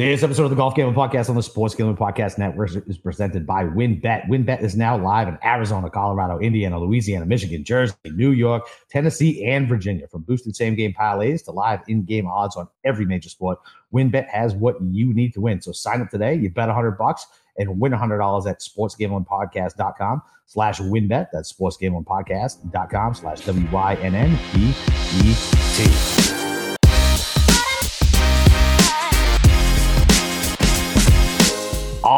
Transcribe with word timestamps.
This 0.00 0.22
episode 0.22 0.44
of 0.44 0.50
the 0.50 0.56
Golf 0.56 0.74
Gambling 0.74 0.96
Podcast 0.96 1.28
on 1.28 1.36
the 1.36 1.42
Sports 1.42 1.74
Gambling 1.74 1.98
Podcast 1.98 2.38
Network 2.38 2.70
is 2.88 2.96
presented 2.96 3.46
by 3.46 3.64
WynnBET. 3.64 4.28
WynnBET 4.28 4.62
is 4.62 4.74
now 4.74 4.96
live 4.96 5.28
in 5.28 5.36
Arizona, 5.44 5.90
Colorado, 5.90 6.38
Indiana, 6.38 6.80
Louisiana, 6.80 7.26
Michigan, 7.26 7.62
Jersey, 7.64 7.92
New 8.06 8.30
York, 8.30 8.66
Tennessee, 8.88 9.44
and 9.44 9.68
Virginia. 9.68 10.08
From 10.08 10.22
boosted 10.22 10.56
same 10.56 10.74
game 10.74 10.94
parlays 10.98 11.44
to 11.44 11.50
live 11.50 11.80
in 11.86 12.04
game 12.04 12.26
odds 12.26 12.56
on 12.56 12.66
every 12.82 13.04
major 13.04 13.28
sport, 13.28 13.58
WynnBET 13.92 14.26
has 14.30 14.54
what 14.54 14.76
you 14.80 15.12
need 15.12 15.34
to 15.34 15.42
win. 15.42 15.60
So 15.60 15.70
sign 15.70 16.00
up 16.00 16.08
today. 16.08 16.34
You 16.34 16.48
bet 16.48 16.68
100 16.68 16.92
bucks 16.92 17.26
and 17.58 17.78
win 17.78 17.92
$100 17.92 18.50
at 18.50 18.60
sportsgamblingpodcast.com 18.60 20.22
slash 20.46 20.80
wynnbet. 20.80 21.26
That's 21.30 21.52
sportsgamblingpodcast.com 21.52 23.14
slash 23.16 23.44
W-Y-N-N-B-E-T. 23.44 23.80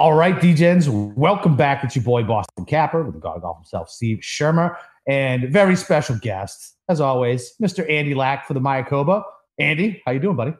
All 0.02 0.15
right, 0.15 0.34
DJs, 0.34 1.15
welcome 1.15 1.55
back. 1.55 1.84
It's 1.84 1.95
your 1.95 2.02
boy 2.02 2.24
Boston 2.24 2.65
Capper 2.65 3.05
with 3.05 3.15
the 3.15 3.20
God 3.20 3.41
Golf 3.41 3.59
himself, 3.59 3.88
Steve 3.88 4.19
Shermer, 4.19 4.77
and 5.06 5.48
very 5.48 5.77
special 5.77 6.16
guest, 6.20 6.74
as 6.88 7.01
always, 7.01 7.55
Mr. 7.62 7.88
Andy 7.88 8.12
Lack 8.12 8.45
for 8.48 8.52
the 8.52 8.59
Mayakoba. 8.59 9.23
Andy, 9.60 10.02
how 10.05 10.10
you 10.10 10.19
doing, 10.19 10.34
buddy? 10.34 10.55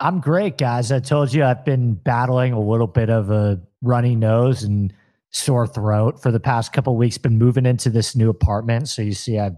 I'm 0.00 0.20
great, 0.20 0.58
guys. 0.58 0.92
I 0.92 1.00
told 1.00 1.32
you 1.32 1.44
I've 1.44 1.64
been 1.64 1.94
battling 1.94 2.52
a 2.52 2.60
little 2.60 2.86
bit 2.86 3.08
of 3.08 3.30
a 3.30 3.58
runny 3.80 4.14
nose 4.14 4.62
and 4.62 4.92
sore 5.30 5.66
throat 5.66 6.20
for 6.20 6.30
the 6.30 6.38
past 6.38 6.74
couple 6.74 6.94
weeks. 6.94 7.16
Been 7.16 7.38
moving 7.38 7.64
into 7.64 7.88
this 7.88 8.14
new 8.14 8.28
apartment, 8.28 8.90
so 8.90 9.00
you 9.00 9.14
see, 9.14 9.38
I'm 9.38 9.56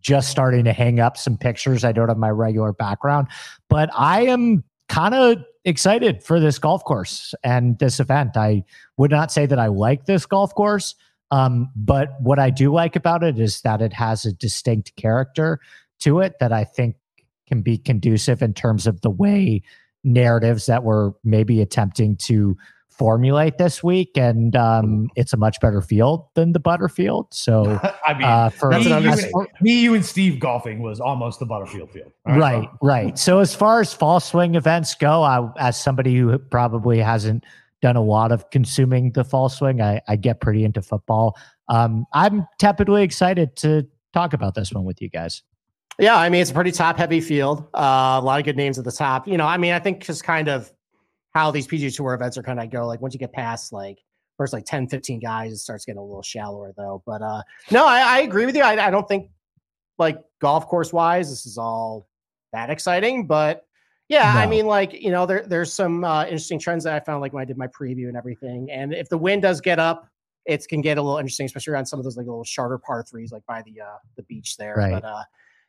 just 0.00 0.30
starting 0.30 0.64
to 0.64 0.72
hang 0.72 0.98
up 0.98 1.18
some 1.18 1.36
pictures. 1.36 1.84
I 1.84 1.92
don't 1.92 2.08
have 2.08 2.16
my 2.16 2.30
regular 2.30 2.72
background, 2.72 3.26
but 3.68 3.90
I 3.92 4.22
am 4.22 4.64
kind 4.88 5.14
of 5.14 5.38
excited 5.64 6.22
for 6.22 6.38
this 6.38 6.58
golf 6.58 6.84
course 6.84 7.34
and 7.42 7.78
this 7.78 8.00
event. 8.00 8.36
I 8.36 8.64
would 8.96 9.10
not 9.10 9.32
say 9.32 9.46
that 9.46 9.58
I 9.58 9.66
like 9.66 10.06
this 10.06 10.26
golf 10.26 10.54
course, 10.54 10.94
um, 11.30 11.70
but 11.74 12.10
what 12.20 12.38
I 12.38 12.50
do 12.50 12.72
like 12.72 12.96
about 12.96 13.22
it 13.22 13.38
is 13.38 13.60
that 13.62 13.82
it 13.82 13.92
has 13.92 14.24
a 14.24 14.32
distinct 14.32 14.94
character 14.96 15.58
to 16.00 16.20
it 16.20 16.34
that 16.40 16.52
I 16.52 16.64
think 16.64 16.96
can 17.48 17.62
be 17.62 17.78
conducive 17.78 18.42
in 18.42 18.54
terms 18.54 18.86
of 18.86 19.00
the 19.00 19.10
way 19.10 19.62
narratives 20.04 20.66
that 20.66 20.84
we're 20.84 21.12
maybe 21.24 21.60
attempting 21.60 22.16
to 22.16 22.56
formulate 22.98 23.58
this 23.58 23.82
week, 23.82 24.16
and 24.16 24.56
um, 24.56 25.08
it's 25.16 25.32
a 25.32 25.36
much 25.36 25.60
better 25.60 25.80
field 25.82 26.26
than 26.34 26.52
the 26.52 26.60
Butterfield. 26.60 27.32
So, 27.32 27.80
I 28.06 28.14
mean, 28.14 28.22
uh, 28.24 28.50
for 28.50 28.70
me, 28.70 28.84
you 28.84 28.92
and, 28.92 29.48
me, 29.60 29.80
you 29.80 29.94
and 29.94 30.04
Steve 30.04 30.40
golfing 30.40 30.80
was 30.80 31.00
almost 31.00 31.38
the 31.38 31.46
Butterfield 31.46 31.90
field. 31.90 32.12
Right, 32.26 32.38
right, 32.38 32.68
right. 32.82 33.18
So, 33.18 33.38
as 33.38 33.54
far 33.54 33.80
as 33.80 33.92
fall 33.92 34.20
swing 34.20 34.54
events 34.54 34.94
go, 34.94 35.22
I, 35.22 35.48
as 35.58 35.80
somebody 35.80 36.16
who 36.16 36.38
probably 36.38 36.98
hasn't 36.98 37.44
done 37.82 37.96
a 37.96 38.02
lot 38.02 38.32
of 38.32 38.48
consuming 38.50 39.12
the 39.12 39.24
fall 39.24 39.48
swing, 39.48 39.80
I, 39.80 40.00
I 40.08 40.16
get 40.16 40.40
pretty 40.40 40.64
into 40.64 40.82
football. 40.82 41.36
Um, 41.68 42.06
I'm 42.12 42.46
tepidly 42.58 43.02
excited 43.02 43.56
to 43.56 43.86
talk 44.12 44.32
about 44.32 44.54
this 44.54 44.72
one 44.72 44.84
with 44.84 45.02
you 45.02 45.10
guys. 45.10 45.42
Yeah, 45.98 46.16
I 46.16 46.28
mean 46.28 46.42
it's 46.42 46.50
a 46.50 46.54
pretty 46.54 46.72
top 46.72 46.98
heavy 46.98 47.20
field. 47.20 47.68
Uh, 47.74 48.18
a 48.18 48.22
lot 48.22 48.38
of 48.38 48.44
good 48.44 48.56
names 48.56 48.78
at 48.78 48.84
the 48.84 48.92
top. 48.92 49.26
You 49.26 49.38
know, 49.38 49.46
I 49.46 49.56
mean, 49.56 49.72
I 49.72 49.78
think 49.78 50.04
just 50.04 50.24
kind 50.24 50.48
of 50.48 50.70
how 51.36 51.50
these 51.50 51.66
PGA 51.66 51.94
Tour 51.94 52.14
events 52.14 52.38
are 52.38 52.42
kind 52.42 52.58
of 52.58 52.70
go. 52.70 52.86
Like 52.86 53.02
once 53.02 53.12
you 53.12 53.20
get 53.20 53.30
past 53.30 53.70
like 53.70 53.98
first 54.38 54.54
like 54.54 54.64
10, 54.64 54.88
15 54.88 55.20
guys, 55.20 55.52
it 55.52 55.58
starts 55.58 55.84
getting 55.84 55.98
a 55.98 56.02
little 56.04 56.22
shallower 56.22 56.72
though. 56.74 57.02
But 57.04 57.20
uh 57.20 57.42
no, 57.70 57.86
I, 57.86 58.00
I 58.00 58.18
agree 58.20 58.46
with 58.46 58.56
you. 58.56 58.62
I, 58.62 58.86
I 58.86 58.90
don't 58.90 59.06
think 59.06 59.30
like 59.98 60.18
golf 60.40 60.66
course 60.66 60.94
wise, 60.94 61.28
this 61.28 61.44
is 61.44 61.58
all 61.58 62.08
that 62.54 62.70
exciting. 62.70 63.26
But 63.26 63.66
yeah, 64.08 64.32
no. 64.32 64.40
I 64.40 64.46
mean, 64.46 64.66
like 64.66 64.94
you 64.94 65.10
know, 65.10 65.26
there 65.26 65.44
there's 65.46 65.72
some 65.72 66.04
uh, 66.04 66.24
interesting 66.24 66.58
trends 66.58 66.84
that 66.84 66.94
I 66.94 67.00
found 67.04 67.20
like 67.20 67.34
when 67.34 67.42
I 67.42 67.44
did 67.44 67.58
my 67.58 67.66
preview 67.66 68.08
and 68.08 68.16
everything. 68.16 68.70
And 68.70 68.94
if 68.94 69.08
the 69.08 69.18
wind 69.18 69.42
does 69.42 69.60
get 69.60 69.78
up, 69.78 70.08
it 70.46 70.66
can 70.68 70.80
get 70.80 70.96
a 70.96 71.02
little 71.02 71.18
interesting, 71.18 71.44
especially 71.44 71.72
around 71.72 71.86
some 71.86 71.98
of 71.98 72.04
those 72.04 72.16
like 72.16 72.24
little 72.24 72.44
shorter 72.44 72.78
par 72.78 73.02
threes, 73.02 73.32
like 73.32 73.44
by 73.46 73.62
the 73.62 73.80
uh 73.80 73.96
the 74.16 74.22
beach 74.22 74.56
there. 74.56 74.76
Right. 74.76 74.92
But 74.92 75.04
uh 75.04 75.24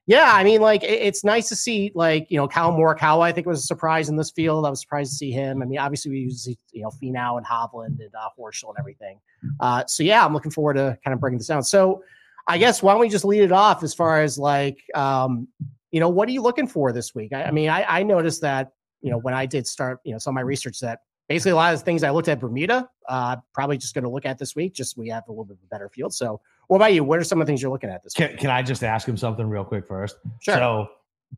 yeah, 0.08 0.32
I 0.34 0.44
mean, 0.46 0.62
like 0.62 0.84
it, 0.84 1.02
it's 1.02 1.26
nice 1.26 1.50
to 1.50 1.56
see, 1.56 1.92
like 1.94 2.28
you 2.30 2.38
know, 2.38 2.48
Cal 2.48 2.72
Morikawa. 2.72 3.24
I 3.24 3.34
think 3.34 3.46
was 3.46 3.60
a 3.60 3.68
surprise 3.68 4.08
in 4.08 4.16
this 4.16 4.32
field. 4.32 4.66
I 4.66 4.70
was 4.70 4.80
surprised 4.80 5.12
to 5.12 5.18
see 5.18 5.32
him. 5.32 5.62
I 5.62 5.66
mean, 5.66 5.78
obviously 5.78 6.12
we 6.12 6.20
use 6.20 6.48
you 6.72 6.82
know 6.82 6.90
Finau 6.90 7.38
and 7.38 7.46
Hovland 7.46 8.00
and 8.00 8.16
uh, 8.18 8.30
Horschel 8.40 8.70
and 8.70 8.80
everything. 8.80 9.20
Uh, 9.60 9.86
so 9.86 10.04
yeah, 10.04 10.26
I'm 10.26 10.34
looking 10.34 10.52
forward 10.52 10.76
to 10.76 10.98
kind 11.04 11.14
of 11.14 11.20
breaking 11.20 11.40
this 11.40 11.48
down. 11.48 11.62
So 11.62 12.04
I 12.48 12.58
guess 12.58 12.82
why 12.82 12.94
don't 12.94 13.02
we 13.02 13.10
just 13.10 13.26
lead 13.26 13.42
it 13.42 13.52
off 13.52 13.84
as 13.84 13.94
far 13.94 14.22
as 14.22 14.40
like, 14.40 14.82
um, 14.96 15.50
you 15.92 16.00
know, 16.00 16.08
what 16.08 16.30
are 16.30 16.32
you 16.32 16.42
looking 16.42 16.68
for 16.68 16.94
this 16.94 17.14
week? 17.14 17.34
I, 17.34 17.44
I 17.44 17.52
mean, 17.52 17.70
I, 17.70 18.00
I 18.00 18.04
noticed 18.04 18.40
that 18.42 18.72
you 19.02 19.12
know 19.12 19.18
when 19.18 19.34
I 19.34 19.46
did 19.46 19.68
start, 19.68 20.00
you 20.06 20.14
know, 20.14 20.20
some 20.20 20.32
of 20.32 20.36
my 20.36 20.42
research 20.42 20.80
that 20.80 21.00
basically 21.28 21.52
a 21.52 21.56
lot 21.56 21.74
of 21.74 21.80
the 21.80 21.86
things 21.86 22.04
I 22.04 22.12
looked 22.12 22.30
at 22.30 22.40
Bermuda, 22.40 22.90
uh, 23.10 23.36
probably 23.54 23.78
just 23.78 23.94
going 23.94 24.06
to 24.06 24.10
look 24.10 24.26
at 24.26 24.38
this 24.38 24.56
week. 24.56 24.74
Just 24.74 24.98
we 24.98 25.10
have 25.10 25.24
a 25.28 25.32
little 25.32 25.44
bit 25.44 25.58
of 25.58 25.64
a 25.64 25.68
better 25.68 25.90
field. 25.90 26.14
So 26.14 26.40
what 26.68 26.78
about 26.78 26.94
you? 26.94 27.04
What 27.04 27.20
are 27.20 27.24
some 27.24 27.40
of 27.40 27.48
the 27.48 27.50
things 27.50 27.62
you're 27.62 27.72
looking 27.72 27.90
at 27.90 28.04
this 28.04 28.14
can, 28.14 28.36
can, 28.38 28.50
I 28.50 28.62
just 28.62 28.84
ask 28.84 29.08
him 29.08 29.18
something 29.18 29.48
real 29.48 29.64
quick 29.64 29.88
first? 29.88 30.18
Sure. 30.42 30.56
So 30.56 30.90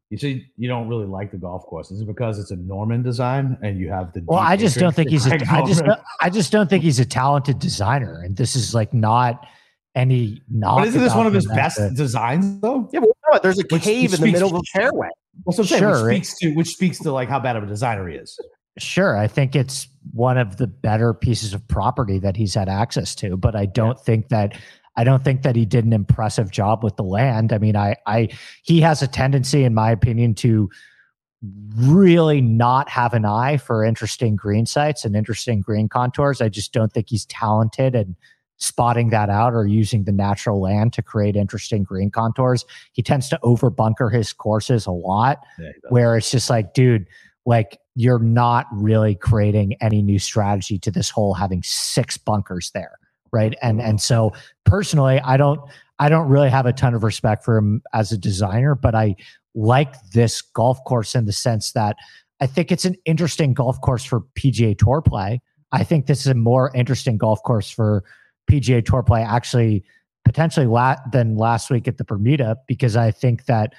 you 0.09 0.17
see, 0.17 0.47
you 0.57 0.67
don't 0.67 0.87
really 0.87 1.05
like 1.05 1.31
the 1.31 1.37
golf 1.37 1.65
course. 1.65 1.91
Is 1.91 2.01
it 2.01 2.07
because 2.07 2.39
it's 2.39 2.51
a 2.51 2.55
Norman 2.55 3.03
design 3.03 3.57
and 3.61 3.79
you 3.79 3.89
have 3.89 4.13
the? 4.13 4.23
Well, 4.25 4.39
I 4.39 4.55
just 4.55 4.77
don't 4.77 4.95
think 4.95 5.09
he's. 5.09 5.27
A, 5.27 5.35
I 5.51 5.65
just. 5.65 5.83
I 6.21 6.29
just 6.29 6.51
don't 6.51 6.69
think 6.69 6.83
he's 6.83 6.99
a 6.99 7.05
talented 7.05 7.59
designer, 7.59 8.21
and 8.23 8.35
this 8.35 8.55
is 8.55 8.73
like 8.73 8.93
not 8.93 9.45
any. 9.95 10.41
Not. 10.49 10.79
But 10.79 10.87
isn't 10.89 11.01
this 11.01 11.15
one 11.15 11.27
of 11.27 11.33
his 11.33 11.47
best 11.47 11.79
designs 11.95 12.59
though? 12.59 12.89
Yeah, 12.91 13.01
but 13.01 13.09
no, 13.31 13.39
there's 13.39 13.59
a 13.59 13.63
which, 13.69 13.83
cave 13.83 14.11
which 14.11 14.19
in 14.19 14.27
the 14.27 14.31
middle 14.31 14.55
of 14.55 14.61
the 14.61 14.67
fairway. 14.73 15.09
Well, 15.45 15.53
so 15.55 15.63
saying, 15.63 15.81
sure, 15.81 16.07
which 16.07 16.25
speaks 16.25 16.39
to 16.39 16.53
which 16.55 16.67
speaks 16.69 16.99
to 16.99 17.11
like 17.11 17.29
how 17.29 17.39
bad 17.39 17.55
of 17.55 17.63
a 17.63 17.67
designer 17.67 18.07
he 18.07 18.15
is. 18.15 18.39
Sure, 18.77 19.17
I 19.17 19.27
think 19.27 19.55
it's 19.55 19.87
one 20.13 20.37
of 20.37 20.57
the 20.57 20.67
better 20.67 21.13
pieces 21.13 21.53
of 21.53 21.67
property 21.67 22.17
that 22.19 22.35
he's 22.35 22.53
had 22.53 22.69
access 22.69 23.13
to, 23.15 23.35
but 23.35 23.55
I 23.55 23.65
don't 23.65 23.97
yeah. 23.97 24.03
think 24.03 24.29
that 24.29 24.57
I 24.99 25.05
don't 25.05 25.23
think 25.23 25.43
that 25.43 25.55
he 25.55 25.65
did 25.65 25.85
an 25.85 25.93
impressive 25.93 26.51
job 26.51 26.83
with 26.83 26.97
the 26.97 27.03
land. 27.03 27.53
I 27.53 27.57
mean, 27.57 27.77
I, 27.77 27.95
I, 28.05 28.27
he 28.63 28.81
has 28.81 29.01
a 29.01 29.07
tendency, 29.07 29.63
in 29.63 29.73
my 29.73 29.91
opinion, 29.91 30.35
to 30.35 30.69
really 31.77 32.41
not 32.41 32.89
have 32.89 33.13
an 33.13 33.23
eye 33.23 33.55
for 33.55 33.85
interesting 33.85 34.35
green 34.35 34.65
sites 34.65 35.05
and 35.05 35.15
interesting 35.15 35.61
green 35.61 35.87
contours. 35.87 36.41
I 36.41 36.49
just 36.49 36.73
don't 36.73 36.91
think 36.91 37.07
he's 37.07 37.25
talented 37.27 37.95
and 37.95 38.17
spotting 38.57 39.09
that 39.11 39.29
out 39.29 39.53
or 39.53 39.65
using 39.65 40.03
the 40.03 40.11
natural 40.11 40.59
land 40.59 40.91
to 40.91 41.01
create 41.01 41.37
interesting 41.37 41.83
green 41.83 42.11
contours. 42.11 42.65
He 42.91 43.01
tends 43.01 43.29
to 43.29 43.39
over 43.41 43.69
bunker 43.69 44.09
his 44.09 44.33
courses 44.33 44.85
a 44.85 44.91
lot, 44.91 45.39
yeah, 45.57 45.69
where 45.87 46.17
it's 46.17 46.29
just 46.29 46.49
like, 46.49 46.73
dude, 46.73 47.07
like 47.45 47.79
you're 47.95 48.19
not 48.19 48.65
really 48.73 49.15
creating 49.15 49.75
any 49.79 50.01
new 50.01 50.19
strategy 50.19 50.77
to 50.79 50.91
this 50.91 51.09
hole 51.09 51.35
having 51.35 51.63
six 51.63 52.17
bunkers 52.17 52.71
there 52.71 52.98
right? 53.31 53.55
And 53.61 53.79
mm-hmm. 53.79 53.89
and 53.89 54.01
so 54.01 54.33
personally 54.69 55.19
i 55.21 55.35
don't 55.35 55.59
i 55.97 56.07
don't 56.07 56.29
really 56.29 56.49
have 56.49 56.65
a 56.65 56.73
ton 56.73 56.93
of 56.93 57.03
respect 57.03 57.43
for 57.43 57.57
him 57.57 57.81
as 57.93 58.11
a 58.11 58.17
designer 58.17 58.75
but 58.75 58.93
i 58.95 59.15
like 59.55 59.95
this 60.13 60.41
golf 60.41 60.81
course 60.85 61.15
in 61.15 61.25
the 61.25 61.33
sense 61.33 61.71
that 61.71 61.95
i 62.39 62.45
think 62.45 62.71
it's 62.71 62.85
an 62.85 62.95
interesting 63.05 63.53
golf 63.53 63.81
course 63.81 64.05
for 64.05 64.21
pga 64.37 64.77
tour 64.77 65.01
play. 65.01 65.41
I 65.71 65.83
think 65.83 66.07
this 66.07 66.21
is 66.21 66.27
a 66.27 66.33
more 66.33 66.71
interesting 66.73 67.17
golf 67.17 67.41
course 67.43 67.69
for 67.69 68.03
pga 68.49 68.85
tour 68.85 69.03
play 69.03 69.21
actually 69.21 69.83
potentially 70.23 70.67
la- 70.67 70.97
than 71.11 71.35
last 71.35 71.69
week 71.69 71.87
at 71.87 71.97
the 71.97 72.03
bermuda 72.03 72.57
because 72.67 72.95
i 72.95 73.11
think 73.11 73.45
that 73.45 73.73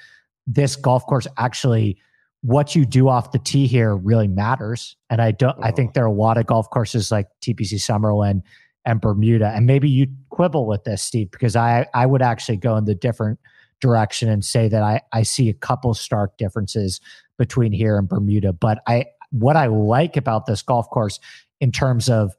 this 0.46 0.76
golf 0.76 1.06
course 1.06 1.26
actually 1.38 1.98
what 2.42 2.74
you 2.74 2.86
do 2.86 3.08
off 3.08 3.32
the 3.32 3.38
tee 3.38 3.66
here 3.66 3.94
really 3.94 4.28
matters. 4.28 4.96
And 5.08 5.20
i 5.20 5.30
don't 5.30 5.56
i 5.62 5.70
think 5.70 5.90
oh. 5.90 5.92
there 5.94 6.04
are 6.04 6.08
a 6.08 6.12
lot 6.12 6.38
of 6.38 6.46
golf 6.46 6.68
courses 6.70 7.10
like 7.10 7.28
tpc 7.42 7.74
summerlin 7.74 8.42
and 8.84 9.00
Bermuda. 9.00 9.52
And 9.54 9.66
maybe 9.66 9.88
you 9.88 10.06
quibble 10.30 10.66
with 10.66 10.84
this, 10.84 11.02
Steve, 11.02 11.30
because 11.30 11.56
I, 11.56 11.86
I 11.94 12.06
would 12.06 12.22
actually 12.22 12.56
go 12.56 12.76
in 12.76 12.84
the 12.84 12.94
different 12.94 13.38
direction 13.80 14.28
and 14.28 14.44
say 14.44 14.68
that 14.68 14.82
I, 14.82 15.00
I 15.12 15.22
see 15.22 15.48
a 15.48 15.54
couple 15.54 15.94
stark 15.94 16.36
differences 16.36 17.00
between 17.38 17.72
here 17.72 17.98
and 17.98 18.08
Bermuda. 18.08 18.52
But 18.52 18.82
I 18.86 19.06
what 19.30 19.56
I 19.56 19.66
like 19.66 20.16
about 20.16 20.46
this 20.46 20.60
golf 20.60 20.90
course 20.90 21.20
in 21.60 21.72
terms 21.72 22.08
of 22.08 22.34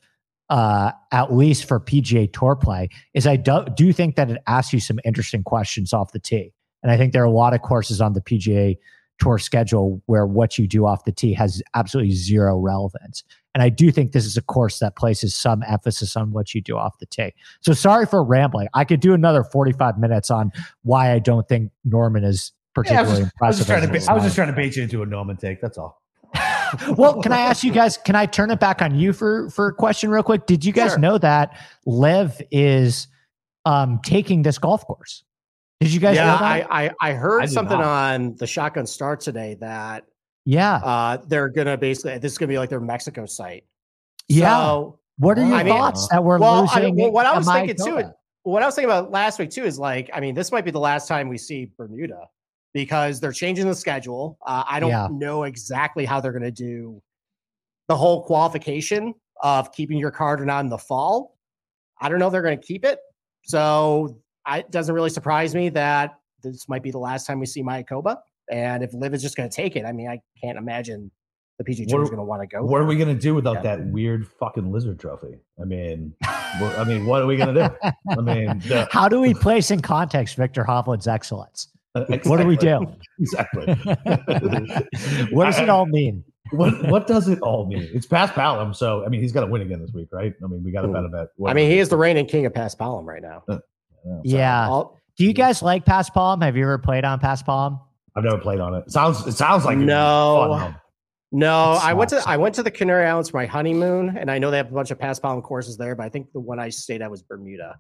uh, 0.49 0.91
at 1.13 1.33
least 1.33 1.65
for 1.65 1.79
PGA 1.79 2.31
Tour 2.31 2.57
play 2.57 2.89
is 3.13 3.25
I 3.25 3.37
do, 3.37 3.65
do 3.73 3.94
think 3.94 4.17
that 4.17 4.29
it 4.29 4.41
asks 4.47 4.73
you 4.73 4.81
some 4.81 4.99
interesting 5.05 5.44
questions 5.44 5.94
off 5.94 6.11
the 6.11 6.19
tee. 6.19 6.53
And 6.83 6.91
I 6.91 6.97
think 6.97 7.13
there 7.13 7.21
are 7.21 7.25
a 7.25 7.31
lot 7.31 7.53
of 7.53 7.61
courses 7.61 8.01
on 8.01 8.13
the 8.13 8.21
PGA 8.21 8.77
tour 9.19 9.37
schedule 9.37 10.01
where 10.07 10.25
what 10.25 10.57
you 10.57 10.67
do 10.67 10.85
off 10.85 11.05
the 11.05 11.11
tee 11.11 11.33
has 11.33 11.61
absolutely 11.73 12.11
zero 12.13 12.57
relevance. 12.57 13.23
And 13.53 13.62
I 13.62 13.69
do 13.69 13.92
think 13.92 14.13
this 14.13 14.25
is 14.25 14.38
a 14.38 14.42
course 14.42 14.80
that 14.80 14.95
places 14.95 15.36
some 15.36 15.63
emphasis 15.68 16.15
on 16.15 16.31
what 16.31 16.53
you 16.53 16.62
do 16.62 16.77
off 16.77 16.98
the 17.00 17.06
tee. 17.06 17.33
So 17.59 17.74
sorry 17.74 18.06
for 18.06 18.24
rambling. 18.24 18.69
I 18.74 18.86
could 18.86 19.01
do 19.01 19.13
another 19.13 19.44
45 19.44 20.00
minutes 20.00 20.31
on 20.31 20.51
why 20.83 21.12
I 21.12 21.19
don't 21.19 21.48
think 21.48 21.71
Norman 21.83 22.24
is 22.24 22.53
particularly 22.74 23.24
yeah, 23.24 23.30
I 23.42 23.48
was 23.48 23.57
just, 23.57 23.69
impressive. 23.69 23.69
I 23.69 23.80
was, 23.80 23.89
just 23.89 23.94
trying 23.95 24.06
to, 24.06 24.12
I 24.12 24.13
was 24.13 24.24
just 24.24 24.36
trying 24.36 24.48
to 24.48 24.53
bait 24.53 24.75
you 24.75 24.83
into 24.83 25.03
a 25.03 25.06
Norman 25.06 25.38
take. 25.38 25.59
That's 25.59 25.77
all. 25.77 26.01
well, 26.98 27.21
can 27.21 27.33
I 27.33 27.42
ask 27.42 27.63
you 27.63 27.71
guys? 27.71 27.98
Can 27.98 28.15
I 28.15 28.25
turn 28.25 28.51
it 28.51 28.59
back 28.59 28.81
on 28.81 28.95
you 28.95 29.12
for 29.12 29.50
for 29.50 29.68
a 29.68 29.74
question 29.74 30.09
real 30.09 30.24
quick? 30.24 30.45
Did 30.45 30.63
you 30.63 30.71
guys 30.71 30.92
sure. 30.92 31.00
know 31.00 31.18
that 31.18 31.57
LIV 31.86 32.42
is 32.51 33.07
um, 33.65 34.00
taking 34.04 34.42
this 34.42 34.57
golf 34.57 34.86
course? 34.86 35.24
Did 35.81 35.92
you 35.92 36.00
guys? 36.00 36.15
Yeah, 36.15 36.36
I, 36.36 36.86
I, 36.86 36.92
I 37.01 37.13
heard 37.13 37.44
I 37.44 37.45
something 37.47 37.80
not. 37.80 38.13
on 38.13 38.36
the 38.36 38.47
Shotgun 38.47 38.86
Start 38.86 39.19
today 39.19 39.57
that 39.59 40.06
Yeah. 40.45 40.75
Uh, 40.75 41.17
they're 41.27 41.49
gonna 41.49 41.77
basically 41.77 42.17
this 42.17 42.31
is 42.31 42.38
gonna 42.38 42.49
be 42.49 42.57
like 42.57 42.69
their 42.69 42.79
Mexico 42.79 43.25
site. 43.25 43.65
Yeah. 44.27 44.57
So, 44.57 44.99
what 45.17 45.38
are 45.38 45.45
your 45.45 45.55
I 45.55 45.63
mean, 45.63 45.73
thoughts 45.73 46.07
that 46.09 46.23
we're 46.23 46.39
well, 46.39 46.61
losing? 46.61 46.77
I 46.77 46.81
mean, 46.85 46.95
well, 46.97 47.11
what 47.11 47.25
I 47.25 47.38
was 47.38 47.45
to 47.47 47.53
thinking 47.53 47.75
too, 47.75 48.03
what 48.43 48.63
I 48.63 48.65
was 48.65 48.75
thinking 48.75 48.89
about 48.89 49.11
last 49.11 49.39
week 49.39 49.51
too 49.51 49.63
is 49.63 49.77
like, 49.77 50.09
I 50.13 50.19
mean, 50.19 50.33
this 50.33 50.51
might 50.51 50.65
be 50.65 50.71
the 50.71 50.79
last 50.79 51.07
time 51.07 51.29
we 51.29 51.38
see 51.38 51.71
Bermuda 51.77 52.27
because 52.73 53.19
they're 53.19 53.31
changing 53.31 53.67
the 53.67 53.75
schedule. 53.75 54.38
Uh, 54.45 54.63
I 54.67 54.79
don't 54.79 54.89
Yeah. 54.89 55.07
know 55.11 55.43
exactly 55.43 56.05
how 56.05 56.21
they're 56.21 56.31
going 56.31 56.41
to 56.44 56.51
do 56.51 57.01
the 57.87 57.95
whole 57.95 58.23
qualification 58.23 59.13
of 59.44 59.71
keeping 59.73 59.97
your 59.97 60.11
card 60.11 60.41
or 60.41 60.45
not 60.45 60.61
in 60.61 60.69
the 60.69 60.77
fall. 60.77 61.37
I 61.99 62.09
don't 62.09 62.19
know 62.19 62.27
if 62.27 62.31
they're 62.31 62.41
going 62.41 62.59
to 62.59 62.65
keep 62.65 62.85
it. 62.85 62.99
So 63.44 64.21
I, 64.45 64.59
it 64.59 64.71
doesn't 64.71 64.95
really 64.95 65.09
surprise 65.09 65.53
me 65.53 65.69
that 65.69 66.17
this 66.41 66.69
might 66.69 66.83
be 66.83 66.91
the 66.91 66.99
last 66.99 67.27
time 67.27 67.39
we 67.39 67.45
see 67.45 67.61
Mayakoba. 67.61 68.17
And 68.49 68.83
if 68.83 68.93
Liv 68.93 69.13
is 69.13 69.21
just 69.21 69.35
going 69.38 69.49
to 69.49 69.55
take 69.55 69.75
it, 69.75 69.85
I 69.85 69.91
mean, 69.91 70.07
I 70.09 70.21
can't 70.41 70.57
imagine 70.57 71.11
the 71.57 71.63
PGA 71.63 71.88
Tour 71.88 72.01
is 72.01 72.09
going 72.09 72.17
to 72.17 72.23
want 72.23 72.41
to 72.41 72.47
go. 72.47 72.63
What 72.63 72.81
are 72.81 72.85
we 72.85 72.95
gonna 72.95 73.13
do 73.13 73.35
without 73.35 73.57
Yeah. 73.63 73.75
that 73.77 73.85
weird 73.88 74.27
fucking 74.39 74.71
lizard 74.71 74.99
trophy? 74.99 75.35
I 75.61 75.65
mean, 75.65 76.13
I 76.23 76.83
mean, 76.85 77.05
what 77.07 77.21
are 77.21 77.27
we 77.27 77.38
gonna 77.38 77.53
do? 77.53 77.89
I 78.09 78.15
mean, 78.21 78.59
the, 78.67 78.88
How 78.91 79.07
do 79.07 79.21
we 79.21 79.33
place 79.35 79.69
in 79.69 79.79
context 79.81 80.35
Viktor 80.38 80.63
Hovland's 80.63 81.07
excellence? 81.07 81.67
Uh, 81.93 82.05
what 82.23 82.38
do 82.38 82.47
we 82.47 82.57
do? 82.57 82.85
Exactly. 83.19 83.65
What 85.31 85.45
does 85.45 85.59
it 85.59 85.69
all 85.69 85.85
mean? 85.85 86.23
what 86.51 86.87
What 86.89 87.05
does 87.07 87.27
it 87.27 87.39
all 87.41 87.67
mean? 87.67 87.87
It's 87.94 88.07
paspalum, 88.07 88.75
so 88.75 89.05
I 89.05 89.09
mean, 89.09 89.21
he's 89.21 89.31
got 89.31 89.41
to 89.41 89.47
win 89.47 89.61
again 89.61 89.81
this 89.81 89.91
week, 89.94 90.09
right? 90.11 90.33
I 90.44 90.47
mean, 90.47 90.63
we 90.63 90.71
got 90.71 90.81
to 90.81 90.87
bet 90.87 91.05
about. 91.05 91.29
I 91.45 91.53
mean, 91.53 91.69
he 91.69 91.79
is 91.79 91.89
the 91.89 91.97
reigning 91.97 92.25
king 92.25 92.45
of 92.45 92.53
paspalum 92.53 93.05
right 93.05 93.21
now. 93.21 93.44
Uh, 93.47 93.59
yeah. 94.23 94.67
All- 94.67 94.97
Do 95.17 95.25
you 95.25 95.33
guys 95.33 95.61
like 95.61 95.85
paspalum? 95.85 96.41
Have 96.44 96.57
you 96.57 96.63
ever 96.63 96.77
played 96.77 97.05
on 97.05 97.19
paspalum? 97.19 97.79
I've 98.15 98.23
never 98.23 98.37
played 98.37 98.59
on 98.59 98.73
it. 98.75 98.91
Sounds 98.91 99.25
it 99.27 99.33
sounds 99.33 99.63
like 99.65 99.77
No. 99.77 100.57
fun, 100.59 100.75
No, 101.31 101.79
I 101.81 101.93
went 101.93 102.09
to. 102.09 102.21
I 102.27 102.37
went 102.37 102.55
to 102.55 102.63
the 102.63 102.71
Canary 102.71 103.05
Islands 103.05 103.29
for 103.29 103.37
my 103.37 103.45
honeymoon, 103.45 104.17
and 104.17 104.29
I 104.29 104.37
know 104.37 104.51
they 104.51 104.57
have 104.57 104.69
a 104.71 104.73
bunch 104.73 104.91
of 104.91 104.99
Paspalum 104.99 105.41
courses 105.43 105.77
there, 105.77 105.95
but 105.95 106.05
I 106.05 106.09
think 106.09 106.31
the 106.33 106.39
one 106.41 106.59
I 106.59 106.69
stayed 106.69 107.01
at 107.01 107.09
was 107.09 107.21
Bermuda. 107.21 107.77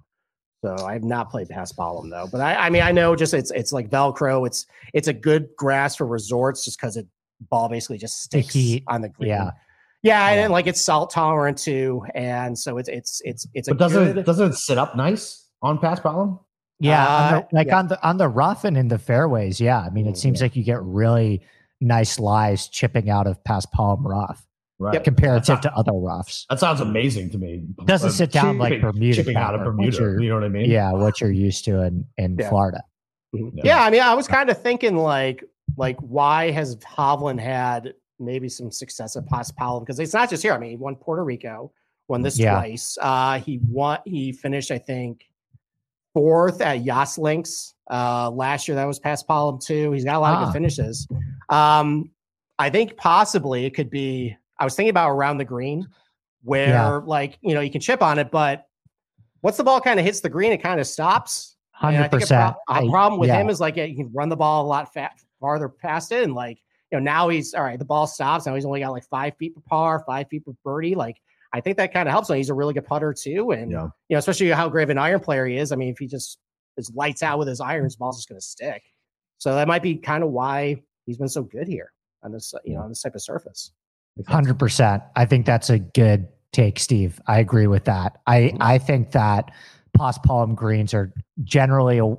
So 0.63 0.75
I 0.85 0.93
have 0.93 1.03
not 1.03 1.29
played 1.31 1.49
Paspalum 1.49 2.09
though. 2.09 2.27
But 2.31 2.39
I, 2.41 2.55
I 2.55 2.69
mean, 2.69 2.81
I 2.83 2.91
know 2.91 3.15
just 3.15 3.33
it's 3.33 3.51
it's 3.51 3.73
like 3.73 3.89
Velcro. 3.89 4.47
It's 4.47 4.65
it's 4.93 5.07
a 5.09 5.13
good 5.13 5.49
grass 5.57 5.95
for 5.95 6.05
resorts 6.05 6.63
just 6.63 6.79
because 6.79 6.95
it 6.97 7.07
ball 7.49 7.67
basically 7.67 7.97
just 7.97 8.21
sticks 8.21 8.53
heat, 8.53 8.83
on 8.87 9.01
the 9.01 9.09
green. 9.09 9.29
yeah. 9.29 9.51
yeah, 10.03 10.27
and 10.27 10.35
Yeah. 10.35 10.41
then, 10.43 10.51
like 10.51 10.67
it's 10.67 10.79
salt 10.79 11.09
tolerant 11.11 11.57
too, 11.57 12.05
and 12.15 12.57
so 12.57 12.77
it's 12.77 12.87
it's 12.87 13.21
it's 13.25 13.47
it's 13.53 13.67
a 13.67 13.71
But 13.71 13.79
doesn't 13.79 14.03
good, 14.05 14.17
it, 14.19 14.25
doesn't 14.25 14.51
it 14.51 14.55
sit 14.55 14.77
up 14.77 14.95
nice 14.95 15.49
on 15.61 15.77
paspalum? 15.79 16.39
Yeah, 16.81 17.07
on 17.07 17.33
Uh, 17.33 17.39
the, 17.49 17.55
like 17.55 17.67
yeah. 17.67 17.77
on 17.79 17.87
the 17.87 18.07
on 18.07 18.17
the 18.17 18.27
rough 18.27 18.63
and 18.65 18.75
in 18.77 18.87
the 18.87 18.97
fairways. 18.97 19.61
Yeah, 19.61 19.79
I 19.79 19.89
mean, 19.89 20.07
it 20.07 20.13
Mm, 20.15 20.17
seems 20.17 20.41
like 20.41 20.55
you 20.55 20.63
get 20.63 20.81
really 20.81 21.41
nice 21.79 22.19
lies 22.19 22.67
chipping 22.67 23.09
out 23.09 23.27
of 23.27 23.43
paspalum 23.43 24.03
rough 24.05 24.45
Right. 24.79 24.95
Yep. 24.95 25.03
comparative 25.03 25.61
to 25.61 25.75
other 25.75 25.91
roughs. 25.93 26.45
That 26.49 26.59
sounds 26.59 26.81
amazing 26.81 27.29
to 27.31 27.37
me. 27.37 27.63
Doesn't 27.85 28.09
Uh, 28.09 28.11
sit 28.11 28.31
down 28.31 28.57
like 28.57 28.81
Bermuda 28.81 29.15
chipping 29.15 29.35
out 29.37 29.53
of 29.53 29.61
Bermuda. 29.63 30.17
You 30.19 30.29
know 30.29 30.35
what 30.35 30.43
I 30.43 30.49
mean? 30.49 30.69
Yeah, 30.69 30.91
what 30.93 31.21
you're 31.21 31.31
used 31.31 31.65
to 31.65 31.81
in 31.83 32.05
in 32.17 32.35
Yeah. 32.39 32.49
Florida. 32.49 32.81
Mhm. 33.35 33.51
Yeah. 33.55 33.61
Yeah. 33.65 33.83
I 33.83 33.89
mean, 33.91 34.01
I 34.01 34.13
was 34.15 34.27
kind 34.27 34.49
of 34.49 34.59
thinking 34.61 34.97
like, 34.97 35.43
like 35.77 35.97
why 35.99 36.49
has 36.51 36.75
Hovland 36.77 37.39
had 37.39 37.93
maybe 38.19 38.49
some 38.49 38.71
success 38.71 39.15
at 39.15 39.25
Paspalum? 39.27 39.81
Because 39.81 39.99
it's 39.99 40.13
not 40.13 40.29
just 40.31 40.41
here. 40.43 40.53
I 40.53 40.57
mean, 40.57 40.71
he 40.71 40.75
won 40.77 40.95
Puerto 40.95 41.23
Rico, 41.23 41.71
won 42.07 42.21
this 42.23 42.37
Yeah. 42.39 42.55
twice. 42.55 42.97
Uh, 43.01 43.39
he 43.39 43.59
won. 43.69 43.99
He 44.05 44.31
finished, 44.31 44.71
I 44.71 44.77
think, 44.79 45.25
fourth 46.13 46.61
at 46.61 46.83
Yas 46.83 47.17
Links 47.17 47.73
uh, 47.89 48.29
last 48.29 48.67
year. 48.67 48.75
That 48.75 48.85
was 48.85 48.99
paspalum 48.99 49.63
too. 49.63 49.91
He's 49.91 50.03
got 50.05 50.15
a 50.15 50.19
lot 50.19 50.33
of 50.33 50.39
Ah. 50.41 50.45
good 50.45 50.53
finishes. 50.53 51.07
Um, 51.49 52.09
I 52.59 52.69
think 52.69 52.97
possibly 52.97 53.65
it 53.65 53.71
could 53.73 53.89
be. 53.89 54.35
I 54.59 54.63
was 54.65 54.75
thinking 54.75 54.91
about 54.91 55.09
around 55.11 55.37
the 55.37 55.45
green, 55.45 55.87
where 56.43 56.67
Yeah. 56.69 57.01
like 57.05 57.37
you 57.41 57.53
know 57.53 57.61
you 57.61 57.71
can 57.71 57.81
chip 57.81 58.01
on 58.01 58.19
it, 58.19 58.29
but 58.31 58.67
once 59.41 59.57
the 59.57 59.63
ball 59.63 59.81
kind 59.81 59.99
of 59.99 60.05
hits 60.05 60.19
the 60.19 60.29
green, 60.29 60.51
it 60.51 60.61
kind 60.61 60.79
of 60.79 60.85
stops. 60.87 61.55
I 61.73 61.85
Hundred 61.93 61.97
think 61.97 62.05
a, 62.07 62.09
pro- 62.09 62.19
percent. 62.19 62.55
a 62.69 62.89
problem 62.91 63.19
with 63.19 63.29
yeah. 63.29 63.41
him 63.41 63.49
is 63.49 63.59
like 63.59 63.75
yeah, 63.75 63.85
you 63.85 63.95
can 63.95 64.11
run 64.13 64.29
the 64.29 64.37
ball 64.37 64.63
a 64.65 64.67
lot 64.67 64.93
fat, 64.93 65.13
farther 65.39 65.67
past 65.67 66.11
it, 66.11 66.23
and 66.23 66.35
like 66.35 66.59
you 66.91 66.99
know 66.99 67.03
now 67.03 67.29
he's 67.29 67.55
all 67.55 67.63
right. 67.63 67.79
The 67.79 67.85
ball 67.85 68.05
stops 68.05 68.45
now. 68.45 68.53
He's 68.53 68.65
only 68.65 68.81
got 68.81 68.91
like 68.91 69.05
five 69.05 69.35
feet 69.37 69.55
per 69.55 69.61
par, 69.67 70.03
five 70.05 70.27
feet 70.29 70.45
per 70.45 70.51
birdie. 70.63 70.93
Like 70.93 71.17
I 71.53 71.61
think 71.61 71.77
that 71.77 71.93
kind 71.93 72.07
of 72.07 72.11
helps. 72.13 72.29
him. 72.29 72.37
He's 72.37 72.49
a 72.49 72.53
really 72.53 72.73
good 72.73 72.85
putter 72.85 73.13
too, 73.13 73.51
and 73.51 73.71
Yeah. 73.71 73.89
you 74.09 74.15
know 74.15 74.19
especially 74.19 74.49
how 74.49 74.69
great 74.69 74.83
of 74.83 74.89
an 74.89 74.97
iron 74.97 75.19
player 75.19 75.45
he 75.45 75.57
is. 75.57 75.71
I 75.71 75.75
mean, 75.75 75.89
if 75.89 75.99
he 75.99 76.07
just 76.07 76.39
is 76.77 76.91
lights 76.95 77.21
out 77.23 77.39
with 77.39 77.47
his 77.47 77.59
irons, 77.59 77.95
ball's 77.95 78.17
just 78.17 78.29
going 78.29 78.39
to 78.39 78.45
stick. 78.45 78.83
So 79.37 79.55
that 79.55 79.67
might 79.67 79.83
be 79.83 79.95
kind 79.95 80.23
of 80.23 80.29
why 80.29 80.81
he's 81.05 81.17
been 81.17 81.27
so 81.27 81.43
good 81.43 81.67
here 81.67 81.91
on 82.23 82.31
this 82.31 82.53
uh, 82.53 82.59
you 82.63 82.75
know 82.75 82.81
on 82.81 82.89
this 82.89 83.01
type 83.01 83.15
of 83.15 83.21
surface. 83.21 83.71
Hundred 84.27 84.59
percent. 84.59 85.03
I 85.15 85.25
think 85.25 85.45
that's 85.45 85.69
a 85.69 85.79
good 85.79 86.27
take, 86.53 86.79
Steve. 86.79 87.19
I 87.27 87.39
agree 87.39 87.67
with 87.67 87.85
that. 87.85 88.19
I 88.27 88.39
mm-hmm. 88.39 88.57
I 88.61 88.77
think 88.77 89.11
that 89.11 89.51
paspalum 89.97 90.55
greens 90.55 90.93
are 90.93 91.13
generally 91.43 91.97
a, 91.99 92.15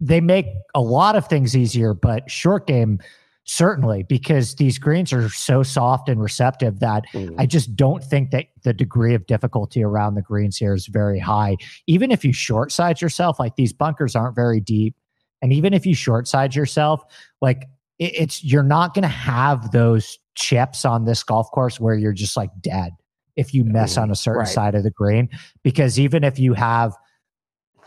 they 0.00 0.20
make 0.20 0.46
a 0.74 0.80
lot 0.80 1.16
of 1.16 1.28
things 1.28 1.56
easier, 1.56 1.92
but 1.94 2.30
short 2.30 2.66
game 2.66 2.98
certainly 3.44 4.02
because 4.02 4.54
these 4.54 4.78
greens 4.78 5.12
are 5.12 5.28
so 5.28 5.62
soft 5.62 6.08
and 6.08 6.20
receptive 6.20 6.80
that 6.80 7.04
I 7.14 7.16
mm-hmm. 7.16 7.44
just 7.46 7.76
don't 7.76 8.02
think 8.02 8.30
that 8.30 8.46
the 8.62 8.72
degree 8.72 9.14
of 9.14 9.26
difficulty 9.26 9.82
around 9.82 10.14
the 10.14 10.22
greens 10.22 10.56
here 10.56 10.74
is 10.74 10.86
very 10.86 11.18
high. 11.18 11.56
Even 11.86 12.10
if 12.10 12.24
you 12.24 12.32
short 12.32 12.72
side 12.72 13.00
yourself, 13.00 13.38
like 13.38 13.56
these 13.56 13.72
bunkers 13.72 14.16
aren't 14.16 14.34
very 14.34 14.60
deep. 14.60 14.96
And 15.42 15.52
even 15.52 15.74
if 15.74 15.84
you 15.84 15.94
short 15.94 16.26
side 16.26 16.54
yourself, 16.54 17.04
like 17.42 17.64
it, 17.98 18.12
it's 18.14 18.42
you're 18.42 18.62
not 18.62 18.94
going 18.94 19.02
to 19.02 19.08
have 19.08 19.72
those 19.72 20.18
chips 20.34 20.84
on 20.86 21.04
this 21.04 21.22
golf 21.22 21.50
course 21.50 21.78
where 21.78 21.94
you're 21.94 22.12
just 22.12 22.36
like 22.36 22.50
dead 22.60 22.92
if 23.36 23.52
you 23.52 23.64
mess 23.64 23.98
on 23.98 24.10
a 24.10 24.14
certain 24.14 24.40
Right. 24.40 24.48
side 24.48 24.74
of 24.74 24.84
the 24.84 24.90
green. 24.90 25.28
Because 25.62 26.00
even 26.00 26.24
if 26.24 26.38
you 26.38 26.54
have 26.54 26.94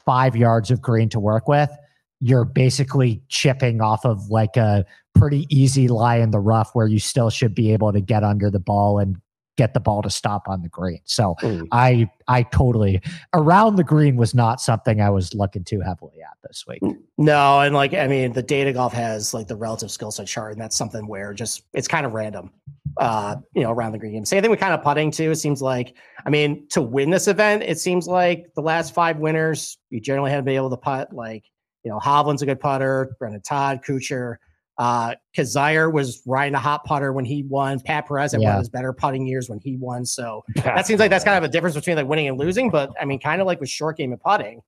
five 0.05 0.35
yards 0.35 0.69
of 0.69 0.81
green 0.81 1.09
to 1.09 1.19
work 1.19 1.47
with, 1.47 1.71
you're 2.19 2.45
basically 2.45 3.21
chipping 3.29 3.81
off 3.81 4.05
of 4.05 4.29
like 4.29 4.57
a 4.57 4.85
pretty 5.15 5.45
easy 5.49 5.87
lie 5.87 6.17
in 6.17 6.31
the 6.31 6.39
rough 6.39 6.71
where 6.73 6.87
you 6.87 6.99
still 6.99 7.29
should 7.29 7.53
be 7.55 7.71
able 7.73 7.91
to 7.93 8.01
get 8.01 8.23
under 8.23 8.49
the 8.49 8.59
ball 8.59 8.99
and 8.99 9.17
get 9.57 9.73
the 9.73 9.79
ball 9.79 10.03
to 10.03 10.09
stop 10.09 10.47
on 10.47 10.61
the 10.61 10.69
green. 10.69 10.99
So 11.05 11.35
Mm. 11.41 11.67
I 11.71 12.09
I 12.27 12.43
totally 12.43 13.01
around 13.33 13.75
the 13.75 13.83
green 13.83 14.15
was 14.15 14.35
not 14.35 14.61
something 14.61 15.01
I 15.01 15.09
was 15.09 15.33
looking 15.33 15.63
too 15.63 15.81
heavily 15.81 16.21
at 16.21 16.37
this 16.47 16.65
week. 16.67 16.81
No, 17.17 17.61
and 17.61 17.73
like 17.73 17.93
I 17.95 18.05
mean, 18.07 18.33
the 18.33 18.43
data 18.43 18.71
golf 18.73 18.93
has 18.93 19.33
like 19.33 19.47
the 19.47 19.55
relative 19.55 19.89
skill 19.89 20.11
set 20.11 20.27
chart, 20.27 20.51
and 20.53 20.61
that's 20.61 20.75
something 20.75 21.07
where 21.07 21.33
just 21.33 21.63
it's 21.73 21.87
kind 21.87 22.05
of 22.05 22.13
random. 22.13 22.51
Uh, 22.99 23.35
you 23.53 23.61
know, 23.61 23.69
around 23.71 23.91
the 23.91 23.97
green 23.99 24.13
game. 24.13 24.25
Same 24.25 24.41
thing 24.41 24.49
with 24.49 24.59
kind 24.59 24.73
of 24.73 24.81
putting 24.81 25.11
too. 25.11 25.29
It 25.29 25.35
seems 25.35 25.61
like, 25.61 25.93
I 26.25 26.31
mean, 26.31 26.67
to 26.69 26.81
win 26.81 27.11
this 27.11 27.27
event, 27.27 27.61
it 27.61 27.77
seems 27.77 28.07
like 28.07 28.47
the 28.55 28.61
last 28.61 28.91
five 28.91 29.17
winners, 29.17 29.77
you 29.91 29.99
generally 29.99 30.31
haven't 30.31 30.45
been 30.45 30.55
able 30.55 30.71
to 30.71 30.77
putt. 30.77 31.13
Like, 31.13 31.43
you 31.87 31.93
know, 31.93 31.99
Hovland's 31.99 32.41
a 32.41 32.45
good 32.45 32.59
putter, 32.59 33.15
Brendon 33.17 33.39
Todd, 33.39 33.79
Kuchar, 33.81 34.35
uh, 34.77 35.15
Kizzire 35.35 35.89
was 35.89 36.21
riding 36.25 36.53
a 36.53 36.59
hot 36.59 36.83
putter 36.83 37.13
when 37.13 37.23
he 37.23 37.43
won. 37.43 37.79
Pat 37.79 38.05
Perez 38.09 38.33
had 38.33 38.41
one 38.41 38.49
of 38.55 38.59
his 38.59 38.67
better 38.69 38.91
putting 38.91 39.25
years 39.25 39.49
when 39.49 39.57
he 39.59 39.77
won. 39.77 40.05
So 40.05 40.43
that 40.55 40.85
seems 40.85 40.99
like 40.99 41.09
that's 41.09 41.23
kind 41.23 41.37
of 41.37 41.49
a 41.49 41.51
difference 41.51 41.75
between 41.75 41.95
like 41.95 42.07
winning 42.07 42.27
and 42.27 42.37
losing. 42.37 42.69
But 42.69 42.91
I 42.99 43.05
mean, 43.05 43.19
kind 43.21 43.39
of 43.39 43.47
like 43.47 43.61
with 43.61 43.69
short 43.69 43.95
game 43.95 44.11
and 44.11 44.19
putting, 44.21 44.61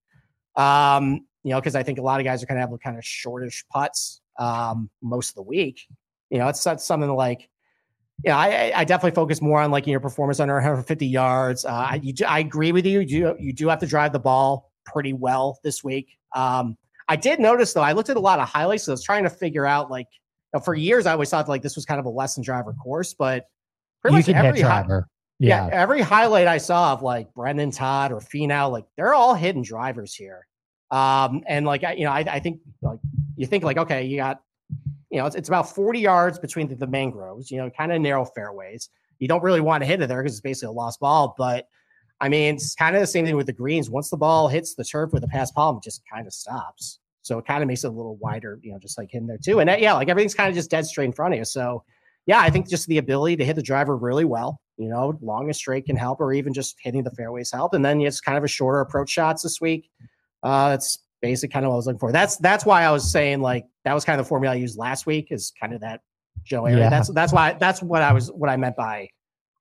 um, 0.56 1.26
you 1.44 1.52
know, 1.52 1.60
because 1.60 1.76
I 1.76 1.84
think 1.84 2.00
a 2.00 2.02
lot 2.02 2.22
of 2.22 2.24
guys 2.24 2.42
are 2.42 2.46
kind 2.46 2.62
of 2.62 2.70
have 2.70 2.80
kind 2.80 2.98
of 2.98 3.04
shortish 3.04 3.66
putts 3.70 4.22
um, 4.40 4.90
most 5.02 5.32
of 5.32 5.36
the 5.36 5.42
week. 5.42 5.82
You 6.30 6.38
know, 6.40 6.48
it's, 6.48 6.64
that's 6.64 6.86
something 6.86 7.10
like, 7.14 7.50
yeah, 8.24 8.38
I, 8.38 8.72
I- 8.76 8.84
definitely 8.86 9.16
focus 9.16 9.42
more 9.42 9.62
on 9.62 9.72
like 9.72 9.86
your 9.86 10.00
performance 10.00 10.40
under 10.40 10.54
150 10.56 11.06
yards. 11.06 11.66
Uh, 11.66 11.70
I, 11.92 12.00
you, 12.02 12.14
do- 12.14 12.26
I 12.26 12.40
agree 12.40 12.72
with 12.72 12.86
you. 12.86 13.02
You 13.02 13.06
do, 13.06 13.36
you 13.38 13.52
do 13.54 13.68
have 13.68 13.80
to 13.80 13.88
drive 13.88 14.14
the 14.14 14.20
ball 14.20 14.72
pretty 14.86 15.14
well 15.14 15.60
this 15.64 15.84
week. 15.84 16.18
Um, 16.36 16.78
I 17.10 17.16
did 17.18 17.39
notice 17.39 17.74
though, 17.74 17.82
I 17.82 17.92
looked 17.92 18.10
at 18.10 18.16
a 18.16 18.22
lot 18.22 18.39
of 18.39 18.48
highlights. 18.48 18.84
So 18.86 18.92
I 18.92 18.94
was 18.94 19.04
trying 19.04 19.24
to 19.24 19.30
figure 19.30 19.66
out 19.66 19.92
like, 19.92 20.08
you 20.54 20.60
know, 20.60 20.63
for 20.63 20.75
years, 20.75 21.06
I 21.06 21.12
always 21.13 21.30
thought 21.30 21.50
like 21.50 21.62
this 21.62 21.75
was 21.75 21.86
kind 21.86 22.00
of 22.00 22.06
a 22.06 22.10
lesson 22.10 22.42
driver 22.44 22.72
course, 22.74 23.13
but 23.13 23.48
pretty 24.01 24.16
You 24.18 24.34
much 24.34 24.46
every 24.46 24.62
hi- 24.62 24.82
driver. 24.84 25.08
yeah. 25.39 25.68
Yeah. 25.68 25.74
every 25.74 26.01
highlight 26.01 26.48
I 26.48 26.58
saw 26.60 26.94
of 26.94 27.01
like 27.01 27.34
Brendon 27.34 27.72
Todd 27.72 28.12
or 28.12 28.20
Finau, 28.22 28.72
like 28.72 28.86
they're 28.96 29.13
all 29.13 29.34
hidden 29.34 29.62
drivers 29.63 30.13
here. 30.13 30.46
Um, 30.92 31.44
and 31.48 31.66
like 31.66 31.84
I, 31.84 31.94
you 31.94 32.06
know, 32.06 32.12
I, 32.12 32.20
I 32.20 32.39
think 32.39 32.62
like 32.82 33.00
you 33.36 33.46
think 33.46 33.63
like 33.63 33.78
okay, 33.78 34.06
you 34.06 34.18
got, 34.18 34.42
you 35.10 35.20
know, 35.20 35.25
it's, 35.25 35.36
it's 35.36 35.50
about 35.50 35.74
forty 35.75 36.00
yards 36.00 36.39
between 36.39 36.68
the, 36.68 36.75
the 36.75 36.88
mangroves. 36.88 37.50
You 37.51 37.58
know, 37.58 37.70
kind 37.70 37.92
of 37.92 38.01
narrow 38.01 38.25
fairways. 38.25 38.89
You 39.20 39.28
don't 39.28 39.44
really 39.44 39.62
want 39.62 39.82
to 39.82 39.86
hit 39.86 40.01
it 40.01 40.08
there 40.08 40.22
because 40.22 40.34
it's 40.34 40.42
basically 40.42 40.70
a 40.70 40.78
lost 40.78 41.00
ball. 41.00 41.36
But 41.38 41.68
I 42.22 42.30
mean, 42.30 42.56
it's 42.56 42.76
kind 42.76 42.96
of 42.96 43.02
the 43.02 43.08
same 43.08 43.26
thing 43.26 43.36
with 43.36 43.48
the 43.48 43.54
greens. 43.54 43.90
Once 43.90 44.10
the 44.10 44.18
ball 44.18 44.48
hits 44.48 44.76
the 44.76 44.84
turf 44.84 45.14
with 45.14 45.24
a 45.24 45.28
paspalum, 45.28 45.78
it 45.78 45.84
just 45.84 46.02
kind 46.12 46.28
of 46.28 46.34
stops. 46.34 47.00
So 47.22 47.38
it 47.38 47.46
kind 47.46 47.62
of 47.62 47.68
makes 47.68 47.84
it 47.84 47.88
a 47.88 47.92
little 47.92 48.18
wider, 48.18 48.60
you 48.62 48.72
know, 48.72 48.80
just 48.80 48.98
like 48.98 49.10
hitting 49.12 49.28
there 49.28 49.38
too. 49.38 49.60
And 49.60 49.70
that, 49.70 49.82
yeah, 49.82 49.94
like 49.94 50.10
everything's 50.10 50.34
kind 50.34 50.50
of 50.50 50.56
just 50.56 50.70
dead 50.70 50.86
straight 50.86 51.06
in 51.06 51.14
front 51.14 51.34
of 51.34 51.38
you. 51.38 51.46
So 51.46 51.84
yeah, 52.26 52.40
I 52.40 52.50
think 52.50 52.70
just 52.70 52.88
the 52.88 52.98
ability 52.98 53.38
to 53.38 53.46
hit 53.46 53.56
the 53.56 53.62
driver 53.62 53.98
really 53.98 54.26
well, 54.26 54.62
you 54.78 54.90
know, 54.90 55.18
long 55.22 55.46
and 55.46 55.56
straight 55.56 55.86
can 55.86 55.96
help, 55.96 56.20
or 56.20 56.34
even 56.34 56.54
just 56.54 56.76
hitting 56.82 57.04
the 57.04 57.12
fairways 57.12 57.52
help. 57.52 57.74
And 57.74 57.84
then 57.84 58.02
it's 58.02 58.22
kind 58.22 58.38
of 58.38 58.44
a 58.44 58.48
shorter 58.48 58.82
approach 58.82 59.10
shots 59.10 59.44
this 59.44 59.62
week. 59.62 59.90
Uh, 60.44 60.70
that's 60.70 61.00
basically 61.22 61.52
kind 61.52 61.66
of 61.66 61.70
what 61.70 61.76
I 61.76 61.78
was 61.78 61.88
looking 61.88 62.00
for. 62.00 62.12
That's 62.12 62.38
that's 62.38 62.66
why 62.66 62.84
I 62.84 62.92
was 62.92 63.12
saying 63.12 63.42
like 63.42 63.66
that 63.84 63.94
was 63.94 64.06
kind 64.06 64.20
of 64.20 64.26
the 64.26 64.30
formula 64.30 64.56
I 64.56 64.58
used 64.58 64.78
last 64.78 65.06
week 65.06 65.28
is 65.32 65.52
kind 65.60 65.74
of 65.74 65.82
that 65.82 66.02
Joe 66.44 66.66
Area. 66.66 66.84
Yeah. 66.84 66.90
That's 66.90 67.10
that's 67.10 67.34
why 67.34 67.54
that's 67.54 67.82
what 67.82 68.02
I 68.02 68.14
was 68.14 68.32
what 68.32 68.50
I 68.50 68.58
meant 68.58 68.76
by 68.76 69.10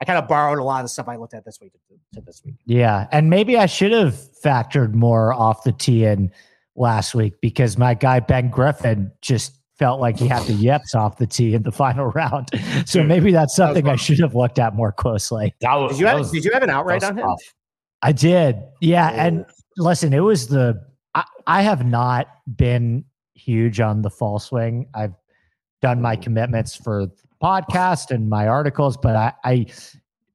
I 0.00 0.05
kind 0.05 0.19
of 0.19 0.28
borrowed 0.28 0.59
a 0.59 0.62
lot 0.62 0.78
of 0.78 0.85
the 0.85 0.88
stuff 0.88 1.09
I 1.09 1.17
looked 1.17 1.35
at 1.35 1.45
this 1.45 1.59
week 1.61 1.73
to, 1.73 2.21
to 2.21 2.25
this 2.25 2.43
week. 2.45 2.55
Yeah, 2.64 3.09
and 3.11 3.31
maybe 3.31 3.57
I 3.57 3.67
should 3.67 3.93
have 3.93 4.14
factored 4.14 4.95
more 4.95 5.33
off 5.33 5.64
the 5.64 5.73
tee 5.73 6.05
in 6.05 6.31
last 6.76 7.14
week 7.14 7.35
because 7.40 7.76
my 7.76 7.95
guy 7.95 8.21
Ben 8.21 8.50
Griffin 8.50 9.11
just 9.21 9.59
felt 9.78 10.00
like 10.00 10.19
he 10.19 10.26
had 10.26 10.43
the 10.45 10.52
yips 10.52 10.95
off 10.95 11.19
the 11.19 11.26
tee 11.26 11.55
in 11.55 11.62
the 11.62 11.73
final 11.73 12.07
round. 12.14 12.49
So 12.85 13.02
maybe 13.02 13.33
that's 13.33 13.55
something 13.55 13.88
I 13.88 13.97
should 13.97 14.19
have 14.19 14.35
looked 14.35 14.59
at 14.59 14.75
more 14.75 14.93
closely. 14.93 15.55
That 15.61 15.75
was, 15.75 15.93
Did 15.93 16.00
you 16.00 16.05
that 16.07 16.11
have 16.11 16.19
was- 16.21 16.31
did 16.31 16.45
you 16.45 16.50
have 16.52 16.62
an 16.62 16.71
outright 16.71 17.02
on 17.05 17.19
him? 17.19 17.25
tough. 17.25 17.55
I 18.02 18.12
did. 18.12 18.62
Yeah, 18.81 19.09
and 19.09 19.45
oh. 19.49 19.52
listen, 19.76 20.12
it 20.12 20.21
was 20.21 20.49
the 20.49 20.85
I, 21.14 21.25
I 21.47 21.62
have 21.62 21.85
not 21.85 22.28
been 22.57 23.05
huge 23.35 23.81
on 23.81 24.02
the 24.02 24.11
fall 24.11 24.38
swing. 24.38 24.88
I've 24.95 25.14
done 25.83 26.00
my 26.00 26.14
oh. 26.14 26.21
commitments 26.21 26.76
for 26.76 27.07
the 27.07 27.27
podcast 27.42 28.11
and 28.11 28.28
my 28.28 28.49
articles, 28.49 28.97
but 28.97 29.16
I, 29.16 29.33
I 29.45 29.66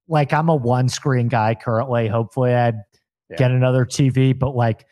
like 0.07 0.33
I'm 0.33 0.49
a 0.49 0.55
one 0.55 0.89
screen 0.89 1.27
guy 1.27 1.55
currently. 1.55 2.07
Hopefully 2.07 2.53
I'd 2.53 2.75
Yeah. 3.29 3.37
get 3.37 3.51
another 3.51 3.85
TV, 3.85 4.37
but 4.37 4.55
like 4.55 4.85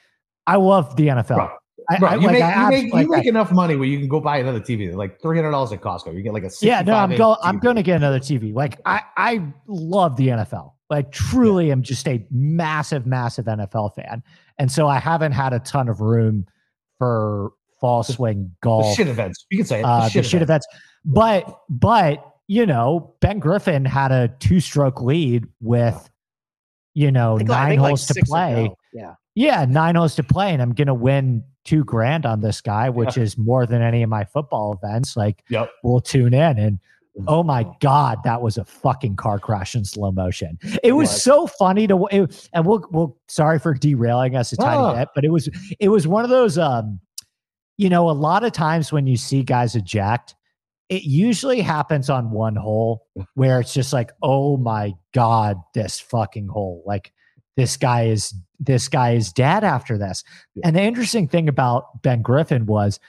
I 0.47 0.55
love 0.55 0.95
the 0.95 1.07
NFL. 1.07 1.35
Bro, 1.35 1.49
I, 1.89 1.97
Bro, 1.99 2.09
I- 2.09 2.15
you, 2.15 2.21
like, 2.27 2.31
make, 2.33 2.43
I 2.43 2.63
you, 2.63 2.69
make, 2.83 2.93
like, 2.93 3.07
you 3.07 3.13
I- 3.13 3.17
make 3.17 3.25
enough 3.27 3.51
money 3.51 3.75
where 3.75 3.87
you 3.87 3.99
can 3.99 4.07
go 4.07 4.19
buy 4.19 4.37
another 4.37 4.59
TV, 4.59 4.93
like 4.95 5.21
three 5.21 5.37
hundred 5.37 5.51
dollars 5.51 5.71
at 5.71 5.81
Costco. 5.81 6.13
You 6.15 6.21
get 6.21 6.33
like 6.33 6.43
a 6.43 6.49
yeah, 6.61 6.81
no, 6.81 6.95
I'm 6.95 7.15
going. 7.15 7.37
I'm 7.43 7.59
going 7.59 7.75
to 7.75 7.83
get 7.83 7.97
another 7.97 8.19
TV. 8.19 8.53
Like 8.53 8.79
I, 8.85 9.01
I 9.17 9.43
love 9.67 10.15
the 10.17 10.27
NFL. 10.29 10.73
Like 10.89 11.11
truly, 11.11 11.71
am 11.71 11.81
just 11.83 12.07
a 12.07 12.25
massive, 12.31 13.05
massive 13.05 13.45
NFL 13.45 13.95
fan, 13.95 14.21
and 14.57 14.69
so 14.71 14.87
I 14.87 14.99
haven't 14.99 15.31
had 15.31 15.53
a 15.53 15.59
ton 15.59 15.87
of 15.87 16.01
room 16.01 16.45
for 16.97 17.51
fall 17.79 18.03
swing 18.03 18.51
golf. 18.61 18.85
the 18.85 18.95
shit 18.95 19.07
events. 19.07 19.45
You 19.49 19.57
can 19.59 19.65
say 19.67 19.79
it. 19.79 19.83
uh, 19.85 20.01
the 20.03 20.09
shit, 20.09 20.23
the 20.23 20.29
shit 20.29 20.41
events. 20.41 20.67
events. 20.71 20.85
But, 21.05 21.61
but 21.69 22.23
you 22.47 22.65
know, 22.65 23.13
Ben 23.21 23.39
Griffin 23.39 23.85
had 23.85 24.11
a 24.11 24.27
two-stroke 24.39 25.01
lead 25.01 25.45
with, 25.61 26.09
you 26.93 27.11
know, 27.11 27.37
think, 27.37 27.49
nine 27.49 27.69
think 27.69 27.81
like 27.81 27.89
holes 27.89 28.05
to 28.07 28.21
play. 28.25 28.71
Yeah. 28.93 29.15
Yeah, 29.33 29.65
nine 29.65 29.95
holes 29.95 30.15
to 30.15 30.23
play, 30.23 30.51
and 30.51 30.61
I'm 30.61 30.73
gonna 30.73 30.93
win 30.93 31.43
two 31.63 31.85
grand 31.85 32.25
on 32.25 32.41
this 32.41 32.59
guy, 32.59 32.89
which 32.89 33.17
is 33.17 33.37
more 33.37 33.65
than 33.65 33.81
any 33.81 34.03
of 34.03 34.09
my 34.09 34.25
football 34.25 34.77
events. 34.83 35.15
Like, 35.15 35.43
Yep. 35.49 35.69
we'll 35.83 36.01
tune 36.01 36.33
in 36.33 36.57
and 36.59 36.79
oh 37.27 37.43
my 37.43 37.65
god, 37.79 38.19
that 38.25 38.41
was 38.41 38.57
a 38.57 38.65
fucking 38.65 39.15
car 39.15 39.39
crash 39.39 39.73
in 39.75 39.85
slow 39.85 40.11
motion. 40.11 40.57
It 40.83 40.91
was 40.93 41.07
was. 41.09 41.21
so 41.23 41.47
funny 41.47 41.87
to 41.87 42.07
it, 42.11 42.49
and 42.53 42.65
we'll 42.65 42.85
we'll 42.91 43.17
sorry 43.29 43.59
for 43.59 43.73
derailing 43.73 44.35
us 44.35 44.51
a 44.51 44.57
tiny 44.57 44.77
Ah. 44.77 44.95
bit, 44.95 45.07
but 45.15 45.23
it 45.23 45.29
was 45.31 45.47
it 45.79 45.87
was 45.89 46.07
one 46.07 46.25
of 46.25 46.29
those 46.29 46.57
um, 46.57 46.99
you 47.77 47.89
know, 47.89 48.09
a 48.09 48.11
lot 48.11 48.43
of 48.43 48.51
times 48.51 48.91
when 48.91 49.07
you 49.07 49.15
see 49.15 49.43
guys 49.43 49.75
eject, 49.75 50.35
it 50.91 51.03
usually 51.03 51.61
happens 51.61 52.09
on 52.09 52.31
one 52.31 52.57
hole 52.57 53.07
where 53.35 53.61
it's 53.61 53.73
just 53.73 53.93
like, 53.93 54.11
oh 54.21 54.57
my 54.57 54.93
god, 55.13 55.55
this 55.73 56.01
fucking 56.01 56.49
hole, 56.49 56.83
like 56.85 57.13
this 57.55 57.77
guy 57.77 58.07
is 58.07 58.33
this 58.59 58.89
guy 58.89 59.13
is 59.13 59.31
dead 59.31 59.63
after 59.63 59.97
this. 59.97 60.25
Yeah. 60.53 60.67
And 60.67 60.75
the 60.75 60.81
interesting 60.81 61.29
thing 61.29 61.47
about 61.47 62.01
Ben 62.01 62.21
Griffin 62.21 62.65
was 62.65 62.99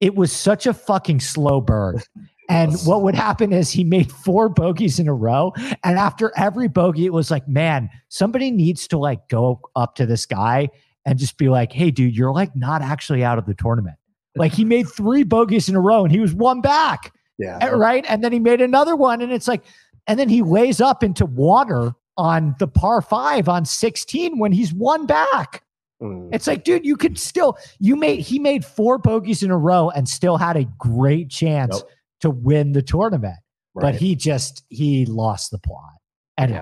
it 0.00 0.14
was 0.14 0.30
such 0.30 0.66
a 0.66 0.72
fucking 0.72 1.20
slow 1.20 1.60
burn. 1.60 2.00
And 2.48 2.74
what 2.82 3.02
would 3.02 3.14
happen 3.14 3.50
is 3.50 3.70
he 3.70 3.82
made 3.82 4.12
four 4.12 4.50
bogeys 4.50 4.98
in 4.98 5.08
a 5.08 5.14
row. 5.14 5.54
And 5.84 5.96
after 5.96 6.32
every 6.36 6.68
bogey, 6.68 7.06
it 7.06 7.12
was 7.12 7.30
like, 7.30 7.48
man, 7.48 7.88
somebody 8.08 8.50
needs 8.50 8.86
to 8.88 8.98
like 8.98 9.26
go 9.28 9.60
up 9.74 9.94
to 9.94 10.04
this 10.04 10.26
guy 10.26 10.68
and 11.06 11.18
just 11.18 11.38
be 11.38 11.48
like, 11.48 11.72
hey, 11.72 11.90
dude, 11.90 12.14
you're 12.14 12.32
like 12.32 12.54
not 12.54 12.82
actually 12.82 13.24
out 13.24 13.38
of 13.38 13.46
the 13.46 13.54
tournament. 13.54 13.96
Like 14.36 14.52
he 14.52 14.66
made 14.66 14.86
three 14.88 15.22
bogeys 15.22 15.68
in 15.70 15.76
a 15.76 15.80
row 15.80 16.04
and 16.04 16.12
he 16.12 16.20
was 16.20 16.34
one 16.34 16.60
back. 16.60 17.12
Yeah. 17.38 17.66
Right? 17.68 18.04
And 18.08 18.22
then 18.22 18.32
he 18.32 18.38
made 18.38 18.60
another 18.60 18.94
one, 18.96 19.22
and 19.22 19.32
it's 19.32 19.48
like, 19.48 19.62
and 20.06 20.18
then 20.18 20.28
he 20.28 20.42
lays 20.42 20.80
up 20.80 21.02
into 21.02 21.26
water 21.26 21.94
on 22.16 22.54
the 22.58 22.68
par 22.68 23.00
five 23.02 23.48
on 23.48 23.64
16 23.64 24.38
when 24.38 24.52
he's 24.52 24.72
one 24.72 25.06
back. 25.06 25.62
Mm. 26.02 26.28
It's 26.32 26.46
like, 26.46 26.64
dude, 26.64 26.84
you 26.84 26.96
could 26.96 27.18
still 27.18 27.56
you 27.78 27.96
made 27.96 28.20
he 28.20 28.38
made 28.38 28.64
four 28.64 28.98
bogeys 28.98 29.42
in 29.42 29.50
a 29.50 29.56
row 29.56 29.88
and 29.90 30.08
still 30.08 30.36
had 30.36 30.56
a 30.56 30.64
great 30.78 31.30
chance 31.30 31.76
Yep. 31.76 31.88
to 32.22 32.30
win 32.30 32.72
the 32.72 32.82
tournament. 32.82 33.36
But 33.74 33.94
he 33.94 34.14
just 34.16 34.64
he 34.68 35.06
lost 35.06 35.50
the 35.52 35.58
plot. 35.58 35.94
Anyway. 36.36 36.60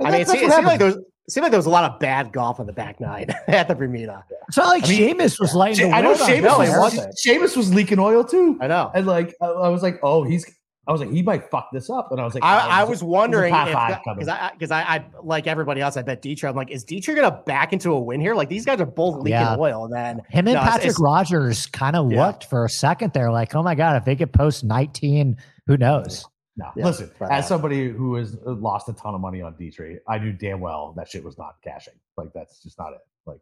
I 0.00 0.10
mean, 0.10 0.14
it, 0.20 0.26
That's 0.26 0.30
seemed, 0.32 0.42
what 0.42 0.50
it 0.50 0.54
seemed 0.54 0.66
like 0.66 0.80
happens. 0.80 0.94
there 0.94 1.02
was 1.02 1.09
it 1.30 1.32
seemed 1.32 1.44
like 1.44 1.52
there 1.52 1.58
was 1.58 1.66
a 1.66 1.70
lot 1.70 1.84
of 1.88 2.00
bad 2.00 2.32
golf 2.32 2.58
on 2.58 2.66
the 2.66 2.72
back 2.72 3.00
nine 3.00 3.26
at 3.46 3.68
the 3.68 3.74
Bermuda. 3.76 4.24
It's 4.48 4.56
not 4.56 4.66
like 4.66 4.84
I 4.84 4.88
mean, 4.88 5.16
Seamus 5.16 5.38
was 5.38 5.54
lighting 5.54 5.90
the 5.90 5.96
I 5.96 6.00
know 6.00 6.14
Seamus 6.14 6.42
No, 6.42 6.58
was. 6.58 6.94
Seamus 7.24 7.56
was 7.56 7.72
leaking 7.72 8.00
oil 8.00 8.24
too. 8.24 8.58
I 8.60 8.66
know. 8.66 8.90
And 8.92 9.06
like 9.06 9.34
I, 9.40 9.46
I 9.46 9.68
was 9.68 9.82
like, 9.82 10.00
oh, 10.02 10.24
he's. 10.24 10.44
I 10.88 10.92
was 10.92 11.00
like, 11.02 11.10
he 11.12 11.22
might 11.22 11.48
fuck 11.52 11.68
this 11.72 11.88
up. 11.88 12.10
And 12.10 12.20
I 12.20 12.24
was 12.24 12.34
like, 12.34 12.42
oh, 12.42 12.46
I, 12.48 12.80
I 12.80 12.84
was 12.84 13.00
wondering 13.00 13.52
there's 13.52 13.68
a 13.68 13.72
par 13.72 13.90
if 13.90 13.94
five 13.96 14.04
coming. 14.04 14.18
because 14.26 14.28
I 14.28 14.50
because 14.52 14.70
I, 14.72 14.80
I 14.82 15.04
like 15.22 15.46
everybody 15.46 15.80
else. 15.80 15.96
I 15.96 16.02
bet 16.02 16.20
Detry. 16.20 16.48
I'm 16.48 16.56
like, 16.56 16.72
is 16.72 16.84
Detry 16.84 17.14
gonna 17.14 17.30
back 17.46 17.72
into 17.72 17.92
a 17.92 18.00
win 18.00 18.20
here? 18.20 18.34
Like 18.34 18.48
these 18.48 18.64
guys 18.64 18.80
are 18.80 18.86
both 18.86 19.16
leaking 19.16 19.32
Yeah. 19.32 19.56
oil, 19.56 19.84
and 19.84 19.94
then 19.94 20.16
Him 20.30 20.48
and 20.48 20.54
No, 20.54 20.60
it's- 20.62 20.64
Patrick 20.64 20.84
it's- 20.86 21.00
Rogers 21.00 21.66
kind 21.66 21.94
of 21.94 22.10
Yeah. 22.10 22.26
looked 22.26 22.46
for 22.46 22.64
a 22.64 22.68
second 22.68 23.12
there, 23.12 23.30
like, 23.30 23.54
oh 23.54 23.62
my 23.62 23.76
God, 23.76 23.96
if 23.98 24.04
they 24.04 24.16
could 24.16 24.32
post 24.32 24.64
19, 24.64 25.36
who 25.68 25.76
knows? 25.76 26.26
No, 26.56 26.70
Yeah, 26.76 26.86
listen. 26.86 27.10
but, 27.18 27.30
as 27.30 27.44
uh, 27.44 27.48
somebody 27.48 27.88
who 27.88 28.14
has 28.16 28.36
uh, 28.46 28.52
lost 28.52 28.88
a 28.88 28.92
ton 28.92 29.14
of 29.14 29.20
money 29.20 29.40
on 29.40 29.54
Detry, 29.54 29.98
I 30.08 30.18
knew 30.18 30.32
damn 30.32 30.60
well 30.60 30.92
that 30.96 31.08
shit 31.08 31.22
was 31.24 31.38
not 31.38 31.56
cashing. 31.62 31.94
Like 32.16 32.32
that's 32.34 32.60
just 32.62 32.78
not 32.78 32.92
it. 32.92 32.98
Like 33.24 33.38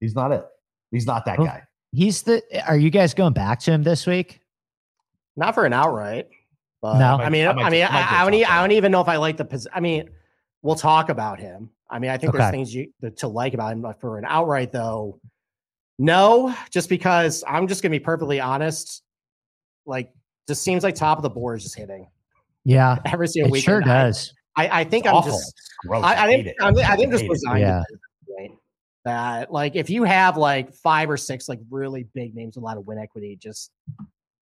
he's 0.00 0.14
not 0.14 0.32
it. 0.32 0.46
He's 0.90 1.06
not 1.06 1.24
that 1.26 1.38
Oh. 1.40 1.44
guy. 1.44 1.62
He's 1.92 2.22
the 2.22 2.42
are 2.66 2.76
you 2.76 2.90
guys 2.90 3.12
going 3.14 3.32
back 3.34 3.60
to 3.60 3.72
him 3.72 3.82
this 3.82 4.06
week? 4.06 4.40
not 5.36 5.52
for 5.54 5.66
an 5.66 5.72
outright. 5.72 6.28
But, 6.80 6.98
No. 6.98 7.16
I 7.16 7.28
mean, 7.28 7.46
I 7.46 7.50
I, 7.50 7.70
mean, 7.70 7.82
I 7.82 7.90
might 7.90 7.94
I, 7.94 8.00
do 8.10 8.16
I 8.16 8.24
don't. 8.24 8.34
a 8.34 8.36
e- 8.36 8.44
I 8.44 8.60
don't 8.60 8.70
even 8.72 8.92
know 8.92 9.00
if 9.00 9.08
I 9.08 9.16
like 9.16 9.36
the. 9.36 9.44
Pos- 9.44 9.66
I 9.74 9.80
mean, 9.80 10.10
we'll 10.62 10.76
talk 10.76 11.08
about 11.08 11.40
him. 11.40 11.70
I 11.90 11.98
mean, 11.98 12.10
I 12.10 12.16
think 12.18 12.28
Okay. 12.30 12.38
there's 12.38 12.50
things 12.52 12.74
you 12.74 12.92
to 13.16 13.26
like 13.28 13.52
about 13.54 13.72
him. 13.72 13.82
But 13.82 14.00
for 14.00 14.16
an 14.18 14.24
outright 14.28 14.70
though, 14.70 15.18
no. 15.98 16.54
Just 16.70 16.88
because 16.88 17.42
I'm 17.48 17.66
just 17.66 17.82
gonna 17.82 17.90
be 17.90 17.98
perfectly 18.00 18.38
honest. 18.40 19.02
Like, 19.86 20.12
just 20.46 20.62
seems 20.62 20.82
like 20.84 20.94
top 20.94 21.18
of 21.18 21.22
the 21.22 21.30
board 21.30 21.58
is 21.58 21.64
just 21.64 21.74
hitting 21.76 22.06
Yeah, 22.64 22.98
every 23.06 23.28
single 23.28 23.48
it 23.48 23.52
week. 23.52 23.64
sure 23.64 23.80
does. 23.80 24.32
I, 24.56 24.80
I 24.80 24.84
think 24.84 25.04
It's 25.04 25.10
I'm 25.10 25.16
awful. 25.16 25.32
just. 25.32 25.54
Gross. 25.86 26.04
I, 26.04 26.24
I 26.24 26.26
think 26.28 26.46
it. 26.48 26.56
I'm, 26.60 26.76
I 26.78 26.96
think 26.96 27.00
hate 27.00 27.10
just 27.12 27.24
it. 27.24 27.30
resigned. 27.30 27.60
Yeah. 27.60 27.78
at. 28.40 28.50
That 29.04 29.52
like 29.52 29.76
if 29.76 29.90
you 29.90 30.04
have 30.04 30.38
like 30.38 30.72
five 30.72 31.10
or 31.10 31.16
six 31.18 31.46
like 31.48 31.60
really 31.70 32.06
big 32.14 32.34
names, 32.34 32.56
with 32.56 32.62
a 32.62 32.64
lot 32.64 32.78
of 32.78 32.86
win 32.86 32.98
equity, 32.98 33.36
just 33.40 33.70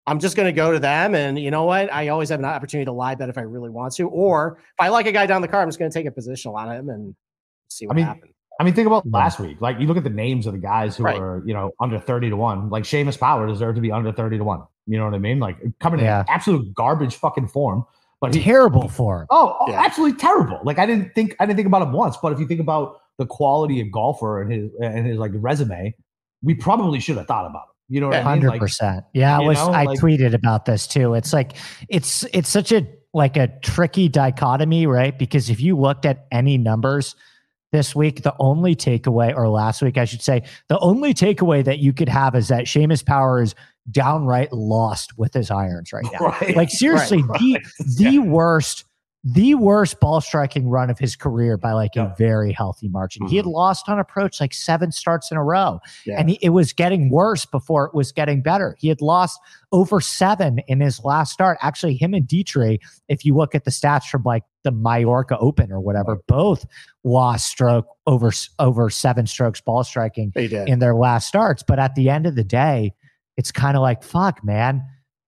I'm 0.06 0.18
just 0.18 0.36
gonna 0.36 0.52
go 0.52 0.70
to 0.72 0.78
them, 0.78 1.14
and 1.14 1.38
you 1.38 1.50
know 1.50 1.64
what? 1.64 1.90
I 1.90 2.08
always 2.08 2.28
have 2.28 2.40
an 2.40 2.44
opportunity 2.44 2.84
to 2.84 2.92
lie 2.92 3.14
bet 3.14 3.30
if 3.30 3.38
I 3.38 3.42
really 3.42 3.70
want 3.70 3.94
to, 3.94 4.06
or 4.08 4.58
if 4.58 4.64
I 4.80 4.88
like 4.88 5.06
a 5.06 5.12
guy 5.12 5.24
down 5.24 5.40
the 5.40 5.48
card, 5.48 5.62
I'm 5.62 5.68
just 5.68 5.78
gonna 5.78 5.90
take 5.90 6.04
a 6.06 6.10
positional 6.10 6.56
on 6.56 6.70
him 6.70 6.90
and 6.90 7.14
see 7.70 7.86
what 7.86 7.96
mean, 7.96 8.04
happens. 8.04 8.34
I 8.60 8.64
mean, 8.64 8.74
think 8.74 8.86
about 8.86 9.08
last 9.10 9.40
week. 9.40 9.62
Like 9.62 9.80
you 9.80 9.86
look 9.86 9.96
at 9.96 10.04
the 10.04 10.10
names 10.10 10.46
of 10.46 10.52
the 10.52 10.58
guys 10.58 10.96
who 10.98 11.04
Right. 11.04 11.18
are, 11.18 11.42
you 11.46 11.54
know, 11.54 11.70
under 11.80 11.98
30 11.98 12.28
to 12.30 12.36
1. 12.36 12.68
Like 12.68 12.84
Seamus 12.84 13.18
Power 13.18 13.46
deserved 13.46 13.76
to 13.76 13.80
be 13.80 13.90
under 13.90 14.12
30 14.12 14.36
to 14.38 14.44
1. 14.44 14.62
You 14.86 14.98
know 14.98 15.04
what 15.04 15.14
I 15.14 15.18
mean? 15.18 15.38
Like 15.40 15.56
coming 15.80 16.00
Yeah. 16.00 16.20
in 16.20 16.26
absolute 16.28 16.74
garbage 16.74 17.16
fucking 17.16 17.48
form. 17.48 17.84
But 18.20 18.34
he 18.34 18.42
Terrible 18.42 18.88
for 18.88 19.22
him. 19.22 19.26
Oh, 19.30 19.56
oh, 19.60 19.70
Yeah. 19.70 19.82
absolutely 19.84 20.18
terrible. 20.18 20.58
Like 20.64 20.78
I 20.78 20.86
didn't 20.86 21.14
think 21.14 21.36
I 21.40 21.46
didn't 21.46 21.56
think 21.56 21.66
about 21.68 21.82
him 21.82 21.92
once, 21.92 22.16
but 22.22 22.32
if 22.32 22.38
you 22.40 22.46
think 22.46 22.60
about 22.60 22.96
the 23.18 23.26
quality 23.26 23.80
of 23.80 23.90
golfer 23.92 24.40
and 24.40 24.50
his 24.52 24.70
and 24.82 25.06
his 25.06 25.18
like 25.18 25.32
resume, 25.34 25.94
we 26.42 26.54
probably 26.54 27.00
should 27.00 27.16
have 27.16 27.26
thought 27.26 27.46
about 27.46 27.62
him. 27.64 27.68
You 27.90 28.00
know 28.00 28.06
what 28.08 28.16
I 28.16 28.20
mean? 28.20 28.26
Hundred 28.26 28.48
Like, 28.50 28.60
percent. 28.60 29.04
Yeah, 29.12 29.36
I 29.38 29.40
was. 29.42 29.58
know, 29.58 29.72
I 29.72 29.84
like- 29.84 29.98
tweeted 30.00 30.32
about 30.32 30.64
this 30.64 30.86
too. 30.86 31.14
It's 31.14 31.32
like 31.34 31.52
it's 31.90 32.24
it's 32.32 32.48
such 32.48 32.72
a 32.72 32.86
like 33.12 33.36
a 33.36 33.48
tricky 33.62 34.08
dichotomy, 34.08 34.86
right? 34.86 35.18
Because 35.18 35.50
if 35.50 35.60
you 35.60 35.78
looked 35.78 36.06
at 36.06 36.26
any 36.32 36.56
numbers 36.56 37.14
this 37.72 37.94
week, 37.94 38.22
the 38.22 38.34
only 38.38 38.74
takeaway, 38.74 39.36
or 39.36 39.48
last 39.48 39.82
week, 39.82 39.98
I 39.98 40.04
should 40.04 40.22
say, 40.22 40.42
the 40.68 40.78
only 40.78 41.12
takeaway 41.12 41.62
that 41.64 41.78
you 41.78 41.92
could 41.92 42.08
have 42.08 42.34
is 42.34 42.48
that 42.48 42.64
Seamus 42.64 43.04
Power 43.04 43.42
is 43.42 43.54
downright 43.90 44.52
lost 44.52 45.16
with 45.18 45.34
his 45.34 45.50
irons 45.50 45.92
right 45.92 46.06
now. 46.12 46.18
right. 46.40 46.56
Like 46.56 46.70
seriously, 46.70 47.22
the 47.22 47.58
the 47.98 48.18
worst, 48.18 48.84
the 49.22 49.54
worst 49.54 50.00
ball 50.00 50.20
striking 50.20 50.68
run 50.68 50.90
of 50.90 50.98
his 50.98 51.16
career 51.16 51.56
by 51.56 51.72
like 51.72 51.94
Yeah. 51.94 52.12
a 52.12 52.16
very 52.16 52.52
healthy 52.52 52.88
margin. 52.88 53.26
He 53.26 53.36
had 53.36 53.44
mm-hmm. 53.44 53.52
lost 53.54 53.88
on 53.88 53.98
approach 53.98 54.40
like 54.40 54.52
seven 54.54 54.92
starts 54.92 55.30
in 55.30 55.36
a 55.36 55.44
row, 55.44 55.80
Yeah. 56.06 56.18
and 56.18 56.30
he, 56.30 56.38
it 56.42 56.50
was 56.50 56.72
getting 56.72 57.10
worse 57.10 57.44
before 57.46 57.86
it 57.86 57.94
was 57.94 58.12
getting 58.12 58.42
better. 58.42 58.76
He 58.78 58.88
had 58.88 59.00
lost 59.00 59.38
over 59.72 60.00
seven 60.00 60.60
in 60.66 60.80
his 60.80 61.04
last 61.04 61.32
start. 61.32 61.58
Actually, 61.60 61.96
him 61.96 62.14
and 62.14 62.26
Detry, 62.26 62.78
if 63.08 63.24
you 63.24 63.34
look 63.34 63.54
at 63.54 63.64
the 63.64 63.70
stats 63.70 64.04
from 64.08 64.22
like 64.24 64.44
the 64.62 64.72
Mallorca 64.72 65.38
Open 65.38 65.70
or 65.70 65.80
whatever, 65.80 66.20
both 66.26 66.64
lost 67.02 67.46
stroke 67.48 67.86
over 68.06 68.30
over 68.58 68.88
seven 68.88 69.26
strokes 69.26 69.60
ball 69.60 69.84
striking 69.84 70.32
in 70.36 70.78
their 70.78 70.94
last 70.94 71.28
starts. 71.28 71.62
But 71.62 71.78
at 71.78 71.94
the 71.94 72.08
end 72.08 72.26
of 72.26 72.34
the 72.34 72.44
day, 72.44 72.94
it's 73.36 73.50
kind 73.52 73.76
of 73.76 73.82
like, 73.82 74.02
fuck, 74.02 74.44
man, 74.44 74.82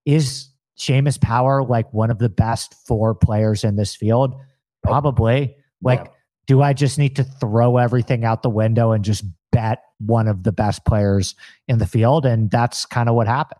is 0.05 0.49
Seamus 0.77 1.19
Power 1.19 1.63
like 1.63 1.91
one 1.93 2.09
of 2.11 2.19
the 2.19 2.29
best 2.29 2.75
four 2.87 3.13
players 3.15 3.63
in 3.63 3.75
this 3.75 3.95
field? 3.95 4.35
Probably. 4.83 5.55
Like, 5.81 6.05
Yeah. 6.05 6.11
do 6.47 6.61
I 6.61 6.73
just 6.73 6.97
need 6.97 7.15
to 7.17 7.23
throw 7.23 7.77
everything 7.77 8.23
out 8.23 8.41
the 8.43 8.49
window 8.49 8.91
and 8.91 9.03
just 9.03 9.25
bet 9.51 9.79
one 9.99 10.27
of 10.27 10.43
the 10.43 10.51
best 10.51 10.85
players 10.85 11.35
in 11.67 11.79
the 11.79 11.87
field? 11.87 12.25
And 12.25 12.49
that's 12.49 12.85
kind 12.85 13.09
of 13.09 13.15
what 13.15 13.27
happened. 13.27 13.59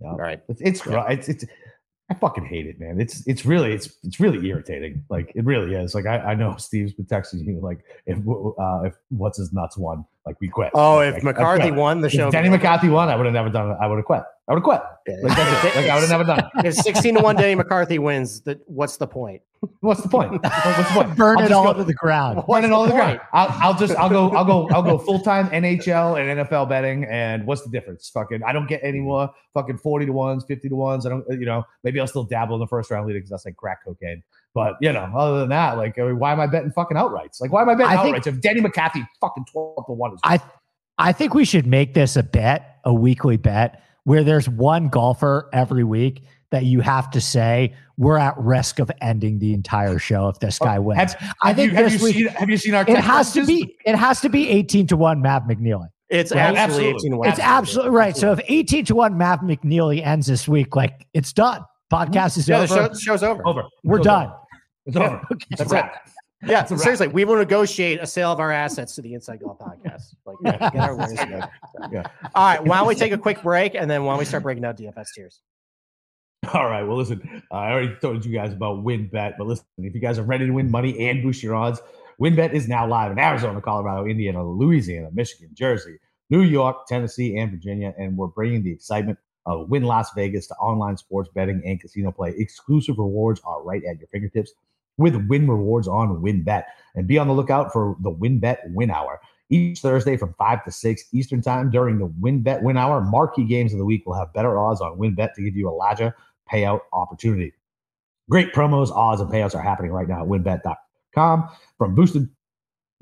Yeah. 0.00 0.14
right. 0.16 0.40
It's 0.48 0.60
it's, 0.60 0.80
gro- 0.80 1.06
it's 1.06 1.28
it's 1.28 1.44
I 2.12 2.14
fucking 2.14 2.44
hate 2.44 2.66
it, 2.66 2.78
man. 2.78 3.00
It's 3.00 3.26
it's 3.26 3.46
really 3.46 3.72
it's 3.72 3.88
it's 4.04 4.20
really 4.20 4.46
irritating. 4.46 5.02
Like 5.08 5.32
it 5.34 5.46
really 5.46 5.74
is. 5.74 5.94
Like 5.94 6.04
I, 6.04 6.18
I 6.18 6.34
know 6.34 6.56
Steve's 6.58 6.92
been 6.92 7.06
texting 7.06 7.42
you 7.46 7.58
like 7.58 7.78
if 8.04 8.18
uh 8.18 8.82
if 8.84 8.94
what's 9.08 9.38
his 9.38 9.50
nuts 9.50 9.78
won, 9.78 10.04
like 10.26 10.38
we 10.38 10.48
quit. 10.48 10.72
Oh, 10.74 10.96
like, 10.96 11.16
if 11.16 11.22
McCarthy 11.22 11.70
won 11.70 12.02
the 12.02 12.10
show, 12.10 12.30
Denny 12.30 12.50
McCarthy 12.50 12.90
won, 12.90 13.08
I 13.08 13.16
would 13.16 13.24
have 13.24 13.32
never 13.32 13.48
done 13.48 13.70
it. 13.70 13.78
I 13.80 13.86
would 13.86 13.96
have 13.96 14.04
quit. 14.04 14.24
I 14.46 14.52
would 14.52 14.58
have 14.58 14.62
quit. 14.62 14.82
Like, 15.22 15.36
that's 15.36 15.64
it. 15.64 15.76
like 15.76 15.90
I 15.90 15.94
would 15.94 16.02
have 16.02 16.10
never 16.10 16.24
done 16.24 16.40
it. 16.40 16.46
If 16.66 16.74
sixteen 16.74 17.14
to 17.14 17.22
one 17.22 17.36
Denny 17.36 17.54
McCarthy 17.54 17.98
wins, 17.98 18.42
that 18.42 18.60
what's 18.66 18.98
the 18.98 19.06
point? 19.06 19.40
What's 19.80 20.02
the 20.02 20.08
point? 20.08 20.32
What's 20.42 20.76
the 20.76 20.84
point? 20.92 21.16
Burn 21.16 21.40
it 21.40 21.52
all 21.52 21.64
go- 21.64 21.74
to 21.74 21.84
the 21.84 21.94
ground. 21.94 22.42
Burn 22.48 22.64
it 22.64 22.72
all 22.72 22.84
to 22.84 22.90
the 22.90 22.96
ground. 22.96 23.20
I'll, 23.32 23.48
I'll 23.60 23.78
just 23.78 23.94
I'll 23.96 24.08
go 24.08 24.30
I'll 24.30 24.44
go 24.44 24.68
I'll 24.70 24.82
go 24.82 24.98
full 24.98 25.20
time 25.20 25.48
NHL 25.50 26.20
and 26.20 26.40
NFL 26.40 26.68
betting. 26.68 27.04
And 27.04 27.46
what's 27.46 27.62
the 27.62 27.70
difference? 27.70 28.08
Fucking 28.10 28.42
I 28.42 28.52
don't 28.52 28.66
get 28.66 28.80
any 28.82 28.98
mm. 28.98 29.04
more 29.04 29.30
fucking 29.54 29.78
forty 29.78 30.06
to 30.06 30.12
ones, 30.12 30.44
fifty 30.44 30.68
to 30.68 30.74
ones. 30.74 31.06
I 31.06 31.10
don't 31.10 31.24
you 31.30 31.46
know 31.46 31.64
maybe 31.84 32.00
I'll 32.00 32.06
still 32.06 32.24
dabble 32.24 32.56
in 32.56 32.60
the 32.60 32.66
first 32.66 32.90
round 32.90 33.06
leader 33.06 33.18
because 33.18 33.30
that's 33.30 33.44
like 33.44 33.56
crack 33.56 33.84
cocaine. 33.84 34.22
But 34.54 34.74
you 34.80 34.92
know, 34.92 35.10
other 35.16 35.40
than 35.40 35.50
that, 35.50 35.78
like 35.78 35.98
I 35.98 36.02
mean, 36.02 36.18
why 36.18 36.32
am 36.32 36.40
I 36.40 36.46
betting 36.46 36.72
fucking 36.72 36.96
outrights? 36.96 37.40
Like 37.40 37.52
why 37.52 37.62
am 37.62 37.68
I 37.68 37.74
betting 37.74 37.98
I 37.98 38.02
think- 38.02 38.16
outrights 38.16 38.26
if 38.26 38.40
Denny 38.40 38.60
McCarthy 38.60 39.06
fucking 39.20 39.46
twelve 39.50 39.86
to 39.86 39.92
one 39.92 40.14
is 40.14 40.20
I 40.24 40.40
I 40.98 41.12
think 41.12 41.34
we 41.34 41.44
should 41.44 41.66
make 41.66 41.94
this 41.94 42.16
a 42.16 42.22
bet, 42.22 42.78
a 42.84 42.92
weekly 42.92 43.36
bet, 43.36 43.82
where 44.04 44.24
there's 44.24 44.48
one 44.48 44.88
golfer 44.88 45.48
every 45.52 45.84
week 45.84 46.24
that 46.52 46.64
you 46.64 46.80
have 46.80 47.10
to 47.10 47.20
say 47.20 47.74
we're 47.96 48.18
at 48.18 48.38
risk 48.38 48.78
of 48.78 48.90
ending 49.00 49.38
the 49.40 49.52
entire 49.52 49.98
show 49.98 50.28
if 50.28 50.38
this 50.38 50.58
oh, 50.60 50.64
guy 50.64 50.78
wins. 50.78 51.14
Have, 51.14 51.34
I 51.42 51.52
think 51.52 51.72
you, 51.72 51.76
have 51.76 51.90
this 51.90 52.00
you 52.00 52.04
week 52.04 52.14
seen 52.14 52.26
have 52.28 52.48
you 52.48 52.56
seen 52.56 52.74
our 52.74 52.82
it 52.82 52.86
text 52.86 53.02
has 53.02 53.32
to 53.32 53.44
be 53.44 53.76
it 53.84 53.96
has 53.96 54.20
to 54.20 54.28
be 54.28 54.48
18 54.48 54.86
to 54.88 54.96
1 54.96 55.20
Mav 55.20 55.42
McNealy. 55.42 55.88
It's 56.08 56.30
Right, 56.30 56.54
absolutely, 56.54 56.58
absolutely. 56.58 56.88
18 56.90 57.10
to 57.10 57.16
one. 57.16 57.28
It's 57.30 57.38
absolutely 57.40 57.90
right. 57.92 58.16
So 58.16 58.32
if 58.32 58.40
18 58.46 58.84
to 58.84 58.94
1 58.94 59.16
Mav 59.16 59.40
McNealy 59.40 60.04
ends 60.04 60.26
this 60.26 60.46
week, 60.46 60.76
like 60.76 61.06
it's 61.14 61.32
done. 61.32 61.64
Podcast 61.90 62.38
is 62.38 62.48
yeah, 62.48 62.64
the 62.64 62.74
over. 62.74 62.94
show, 62.94 62.98
show's 62.98 63.22
over. 63.22 63.46
over. 63.46 63.64
We're 63.82 63.98
Show's 63.98 64.04
done. 64.04 64.26
over. 64.26 64.36
It's 64.86 64.96
over. 64.96 65.26
It's 65.30 65.44
a 65.44 65.56
That's 65.56 65.72
wrap. 65.72 66.10
Yeah, 66.44 66.62
It's 66.62 66.70
a 66.70 66.74
wrap. 66.74 66.82
seriously, 66.82 67.08
we 67.08 67.24
will 67.24 67.36
negotiate 67.36 68.00
a 68.00 68.06
sale 68.06 68.32
of 68.32 68.40
our 68.40 68.50
assets 68.50 68.94
to 68.96 69.02
the 69.02 69.14
Inside 69.14 69.40
Golf 69.40 69.58
Podcast. 69.58 70.14
Like, 70.26 70.36
yeah, 70.42 70.70
get 70.72 70.76
our 70.76 70.94
lawyers 70.94 71.18
Yeah. 71.92 72.06
All 72.34 72.46
right, 72.46 72.64
why 72.64 72.78
don't 72.78 72.88
we 72.88 72.94
take 72.94 73.12
a 73.12 73.18
quick 73.18 73.42
break 73.42 73.74
and 73.74 73.90
then 73.90 74.04
why 74.04 74.12
don't 74.12 74.18
we 74.18 74.24
start 74.24 74.42
breaking 74.42 74.62
down 74.62 74.76
DFS 74.76 75.06
tiers? 75.14 75.40
All 76.54 76.66
right. 76.66 76.82
Well, 76.82 76.96
listen, 76.96 77.42
uh, 77.52 77.54
I 77.54 77.70
already 77.70 77.94
told 78.00 78.24
you 78.24 78.32
guys 78.32 78.52
about 78.52 78.84
WynnBET, 78.84 79.34
but 79.38 79.46
listen, 79.46 79.64
if 79.78 79.94
you 79.94 80.00
guys 80.00 80.18
are 80.18 80.24
ready 80.24 80.46
to 80.46 80.52
win 80.52 80.70
money 80.70 81.08
and 81.08 81.22
boost 81.22 81.40
your 81.40 81.54
odds, 81.54 81.80
WynnBET 82.20 82.52
is 82.52 82.66
now 82.66 82.86
live 82.86 83.12
in 83.12 83.18
Arizona, 83.20 83.60
Colorado, 83.60 84.06
Indiana, 84.06 84.44
Louisiana, 84.44 85.08
Michigan, 85.12 85.50
Jersey, 85.54 85.98
New 86.30 86.42
York, 86.42 86.86
Tennessee, 86.88 87.36
and 87.36 87.52
Virginia. 87.52 87.94
And 87.96 88.16
we're 88.16 88.26
bringing 88.26 88.64
the 88.64 88.72
excitement 88.72 89.20
of 89.46 89.68
Wynn 89.68 89.84
Las 89.84 90.10
Vegas 90.16 90.48
to 90.48 90.54
online 90.54 90.96
sports 90.96 91.30
betting 91.32 91.62
and 91.64 91.80
casino 91.80 92.10
play. 92.10 92.34
Exclusive 92.36 92.98
rewards 92.98 93.40
are 93.44 93.62
right 93.62 93.84
at 93.84 94.00
your 94.00 94.08
fingertips 94.08 94.52
with 94.98 95.14
Wynn 95.28 95.48
Rewards 95.48 95.86
on 95.86 96.20
WynnBET. 96.22 96.64
And 96.96 97.06
be 97.06 97.18
on 97.18 97.28
the 97.28 97.34
lookout 97.34 97.72
for 97.72 97.96
the 98.00 98.10
WynnBET 98.10 98.72
Wynn 98.74 98.90
Hour. 98.90 99.20
Each 99.48 99.80
Thursday 99.80 100.16
from 100.16 100.34
5 100.38 100.64
to 100.64 100.72
6 100.72 101.04
Eastern 101.12 101.42
Time 101.42 101.70
during 101.70 101.98
the 101.98 102.08
WynnBET 102.08 102.62
Wynn 102.62 102.76
Hour, 102.76 103.00
marquee 103.00 103.44
games 103.44 103.72
of 103.72 103.78
the 103.78 103.84
week 103.84 104.04
will 104.06 104.14
have 104.14 104.32
better 104.32 104.58
odds 104.58 104.80
on 104.80 104.98
WynnBET 104.98 105.34
to 105.34 105.42
give 105.42 105.54
you 105.54 105.68
a 105.68 105.70
larger 105.70 106.16
payout 106.50 106.80
opportunity. 106.92 107.52
Great 108.30 108.52
promos, 108.52 108.90
odds, 108.90 109.20
and 109.20 109.30
payouts 109.30 109.54
are 109.54 109.62
happening 109.62 109.90
right 109.90 110.08
now 110.08 110.22
at 110.22 110.28
wynnbet.com. 110.28 111.48
From 111.78 111.94
boosted 111.94 112.28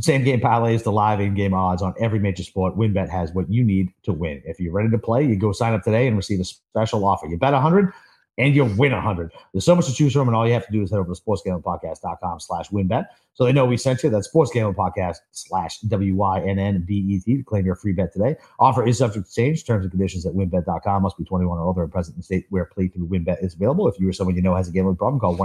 same 0.01 0.25
game 0.25 0.41
parlays 0.41 0.83
to 0.85 0.91
live 0.91 1.21
in 1.21 1.35
game 1.35 1.53
odds 1.53 1.83
on 1.83 1.95
every 2.01 2.19
major 2.19 2.43
sport, 2.43 2.77
WynnBET 2.77 3.11
has 3.11 3.33
what 3.33 3.51
you 3.51 3.63
need 3.63 3.93
to 4.05 4.13
win. 4.13 4.43
If 4.47 4.59
you're 4.59 4.73
ready 4.73 4.89
to 4.91 4.99
play, 4.99 5.27
you 5.27 5.37
go 5.37 5.53
sign 5.53 5.75
up 5.75 5.83
today 5.83 6.07
and 6.07 6.17
receive 6.17 6.41
a 6.41 6.45
special 6.45 7.05
offer. 7.05 7.27
You 7.27 7.37
bet 7.37 7.53
100 7.53 7.93
and 8.39 8.55
you'll 8.55 8.75
win 8.77 8.93
100. 8.93 9.33
There's 9.53 9.65
so 9.65 9.77
much 9.77 9.87
to 9.87 9.93
choose 9.93 10.15
from, 10.15 10.29
and 10.29 10.37
all 10.37 10.47
you 10.47 10.55
have 10.55 10.67
to 10.67 10.73
do 10.73 10.83
is 10.83 10.91
head 10.91 10.99
over 10.99 11.15
to 11.15 11.21
sportsgamblingpodcast.com 11.21 12.41
slash 12.41 12.71
wynnbet. 12.71 13.07
So 13.35 13.45
they 13.45 13.53
know 13.53 13.65
we 13.65 13.77
sent 13.77 14.03
you. 14.03 14.11
That's 14.11 14.29
podcast 14.35 15.17
slash 15.33 15.79
W-Y-N-N-B-E-T 15.81 17.37
to 17.37 17.43
claim 17.43 17.65
your 17.65 17.77
free 17.77 17.93
bet 17.93 18.13
today. 18.13 18.37
Offer 18.59 18.87
is 18.87 18.99
subject 18.99 19.29
to 19.29 19.35
change. 19.35 19.65
Terms 19.65 19.85
and 19.85 19.91
conditions 19.91 20.27
at 20.27 20.35
wynnbet.com. 20.35 21.03
Must 21.03 21.17
be 21.17 21.25
21 21.25 21.59
or 21.59 21.63
older 21.63 21.83
and 21.83 21.93
present 21.93 22.17
in 22.17 22.23
state 22.23 22.47
where 22.51 22.69
playthrough 22.77 23.09
WynnBET 23.09 23.43
is 23.43 23.55
available. 23.55 23.89
If 23.89 23.99
you 23.99 24.09
or 24.09 24.13
someone 24.13 24.37
you 24.37 24.43
know 24.43 24.55
has 24.55 24.69
a 24.69 24.73
gambling 24.73 24.97
problem, 24.97 25.21
call 25.21 25.37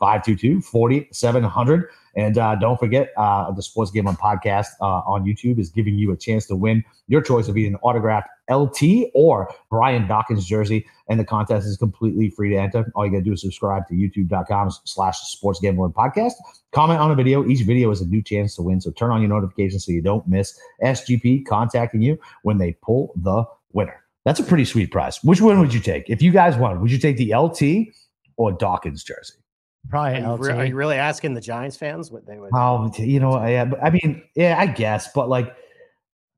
1-800-522-4700. 0.00 1.84
And 2.16 2.38
uh, 2.38 2.54
don't 2.56 2.78
forget, 2.78 3.12
uh, 3.16 3.50
the 3.52 3.62
Sports 3.62 3.90
Gambling 3.90 4.16
Podcast 4.16 4.68
uh, 4.80 5.02
on 5.06 5.24
YouTube 5.24 5.58
is 5.58 5.70
giving 5.70 5.98
you 5.98 6.12
a 6.12 6.16
chance 6.16 6.46
to 6.46 6.54
win 6.56 6.84
your 7.08 7.20
choice 7.20 7.48
of 7.48 7.56
either 7.56 7.74
an 7.74 7.76
autographed 7.82 8.28
LT 8.50 9.10
or 9.14 9.52
Brian 9.70 10.06
Dawkins 10.06 10.46
jersey. 10.46 10.86
And 11.08 11.18
the 11.18 11.24
contest 11.24 11.66
is 11.66 11.76
completely 11.76 12.30
free 12.30 12.50
to 12.50 12.56
enter. 12.56 12.90
All 12.94 13.04
you 13.04 13.12
got 13.12 13.18
to 13.18 13.24
do 13.24 13.32
is 13.32 13.42
subscribe 13.42 13.88
to 13.88 13.94
youtube.com 13.94 14.70
slash 14.84 15.18
sports 15.20 15.60
gambling 15.60 15.92
podcast. 15.92 16.32
Comment 16.74 16.98
on 16.98 17.10
a 17.10 17.14
video. 17.14 17.46
Each 17.46 17.62
video 17.62 17.90
is 17.92 18.00
a 18.00 18.06
new 18.06 18.20
chance 18.20 18.56
to 18.56 18.62
win. 18.62 18.80
So 18.80 18.90
turn 18.90 19.12
on 19.12 19.20
your 19.20 19.30
notifications 19.30 19.86
so 19.86 19.92
you 19.92 20.02
don't 20.02 20.26
miss 20.26 20.58
SGP 20.82 21.46
contacting 21.46 22.02
you 22.02 22.18
when 22.42 22.58
they 22.58 22.72
pull 22.82 23.12
the 23.16 23.44
winner. 23.72 24.02
That's 24.24 24.40
a 24.40 24.42
pretty 24.42 24.64
sweet 24.64 24.90
prize. 24.90 25.22
Which 25.22 25.40
one 25.40 25.60
would 25.60 25.72
you 25.72 25.80
take? 25.80 26.10
If 26.10 26.20
you 26.20 26.32
guys 26.32 26.56
won, 26.56 26.80
would 26.80 26.90
you 26.90 26.98
take 26.98 27.16
the 27.16 27.32
LT 27.34 27.94
or 28.36 28.50
Dawkins 28.52 29.04
jersey? 29.04 29.34
Probably 29.88 30.22
Are 30.22 30.36
you, 30.36 30.36
re- 30.36 30.52
LT. 30.52 30.58
are 30.58 30.64
you 30.64 30.74
really 30.74 30.96
asking 30.96 31.34
the 31.34 31.40
Giants 31.40 31.76
fans 31.76 32.10
what 32.10 32.26
they 32.26 32.38
would? 32.38 32.50
T- 32.90 33.04
you 33.04 33.20
know, 33.20 33.34
I, 33.34 33.60
I 33.80 33.90
mean, 33.90 34.22
yeah, 34.34 34.56
I 34.58 34.66
guess, 34.66 35.12
but 35.14 35.28
like, 35.28 35.54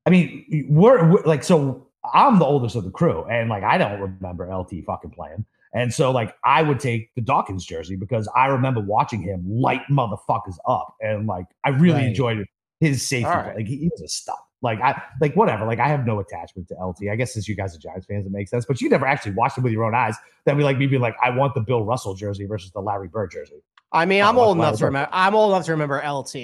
I 0.05 0.09
mean, 0.09 0.67
we're, 0.69 1.09
we're 1.09 1.23
like, 1.23 1.43
so 1.43 1.87
I'm 2.13 2.39
the 2.39 2.45
oldest 2.45 2.75
of 2.75 2.83
the 2.83 2.91
crew, 2.91 3.23
and 3.25 3.49
like, 3.49 3.63
I 3.63 3.77
don't 3.77 3.99
remember 3.99 4.53
LT 4.53 4.85
fucking 4.85 5.11
playing, 5.11 5.45
and 5.77 5.93
so 5.93 6.11
like, 6.11 6.35
I 6.43 6.61
would 6.63 6.79
take 6.79 7.13
the 7.15 7.21
Dawkins 7.21 7.65
jersey 7.65 7.95
because 7.95 8.27
I 8.35 8.47
remember 8.47 8.81
watching 8.81 9.21
him 9.21 9.43
light 9.49 9.81
motherfuckers 9.91 10.57
up, 10.67 10.95
and 11.01 11.27
like, 11.27 11.45
I 11.63 11.69
really 11.69 11.99
Right. 11.99 12.07
enjoyed 12.07 12.45
his 12.79 13.07
safety. 13.07 13.25
All 13.25 13.31
right. 13.35 13.55
Like, 13.55 13.67
he, 13.67 13.77
he 13.77 13.89
was 13.89 14.01
a 14.01 14.07
stud. 14.07 14.35
Like, 14.63 14.81
I 14.81 15.01
like 15.21 15.35
whatever. 15.35 15.65
Like, 15.65 15.79
I 15.79 15.87
have 15.87 16.05
no 16.05 16.19
attachment 16.19 16.67
to 16.69 16.75
LT. 16.83 17.09
I 17.11 17.15
guess 17.15 17.33
since 17.33 17.47
you 17.47 17.55
guys 17.55 17.75
are 17.75 17.79
Giants 17.79 18.05
fans, 18.07 18.25
it 18.25 18.31
makes 18.31 18.49
sense. 18.49 18.65
But 18.65 18.81
you 18.81 18.89
never 18.89 19.05
actually 19.05 19.33
watched 19.33 19.57
him 19.57 19.63
with 19.63 19.71
your 19.73 19.83
own 19.83 19.93
eyes. 19.93 20.15
That'd 20.45 20.57
be 20.57 20.63
like 20.63 20.77
me 20.79 20.87
being 20.87 21.01
like, 21.01 21.15
I 21.23 21.29
want 21.29 21.53
the 21.53 21.61
Bill 21.61 21.83
Russell 21.83 22.15
jersey 22.15 22.45
versus 22.45 22.71
the 22.71 22.79
Larry 22.81 23.07
Bird 23.07 23.29
jersey. 23.31 23.61
I 23.91 24.05
mean, 24.05 24.21
Oh, 24.23 24.27
I'm 24.29 24.35
that's 24.35 24.45
old 24.47 24.57
enough 24.57 24.73
I 24.73 24.77
to 24.77 24.85
remember. 24.85 25.09
I'm 25.13 25.35
old 25.35 25.51
enough 25.53 25.65
to 25.65 25.71
remember 25.73 25.97
LT. 25.97 26.35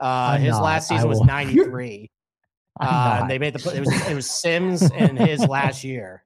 Uh, 0.00 0.38
his 0.38 0.52
not. 0.52 0.62
last 0.62 0.88
season 0.88 1.08
was 1.08 1.20
'93. 1.20 2.10
Uh, 2.80 3.18
and 3.22 3.30
they 3.30 3.40
made 3.40 3.52
the 3.54 3.74
it 3.76 3.80
was 3.80 4.08
it 4.08 4.14
was 4.14 4.30
Simms 4.30 4.88
in 4.92 5.16
his 5.16 5.40
last 5.48 5.82
year. 5.82 6.22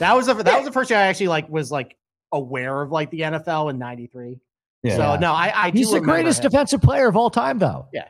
That 0.00 0.16
was 0.16 0.26
the 0.26 0.34
that 0.34 0.56
was 0.56 0.64
the 0.64 0.72
first 0.72 0.90
year 0.90 0.98
I 0.98 1.02
actually 1.04 1.28
like 1.28 1.48
was 1.48 1.70
like 1.70 1.96
aware 2.32 2.82
of 2.82 2.90
like 2.90 3.10
the 3.10 3.20
NFL 3.20 3.70
in 3.70 3.78
'93. 3.78 4.40
Yeah. 4.82 4.96
So 4.96 5.16
no, 5.16 5.32
I 5.32 5.52
I 5.54 5.70
do 5.70 5.78
He's 5.78 5.92
the 5.92 6.00
greatest 6.00 6.42
him. 6.44 6.50
defensive 6.50 6.82
player 6.82 7.08
of 7.08 7.16
all 7.16 7.30
time, 7.30 7.58
though. 7.58 7.86
Yeah, 7.92 8.08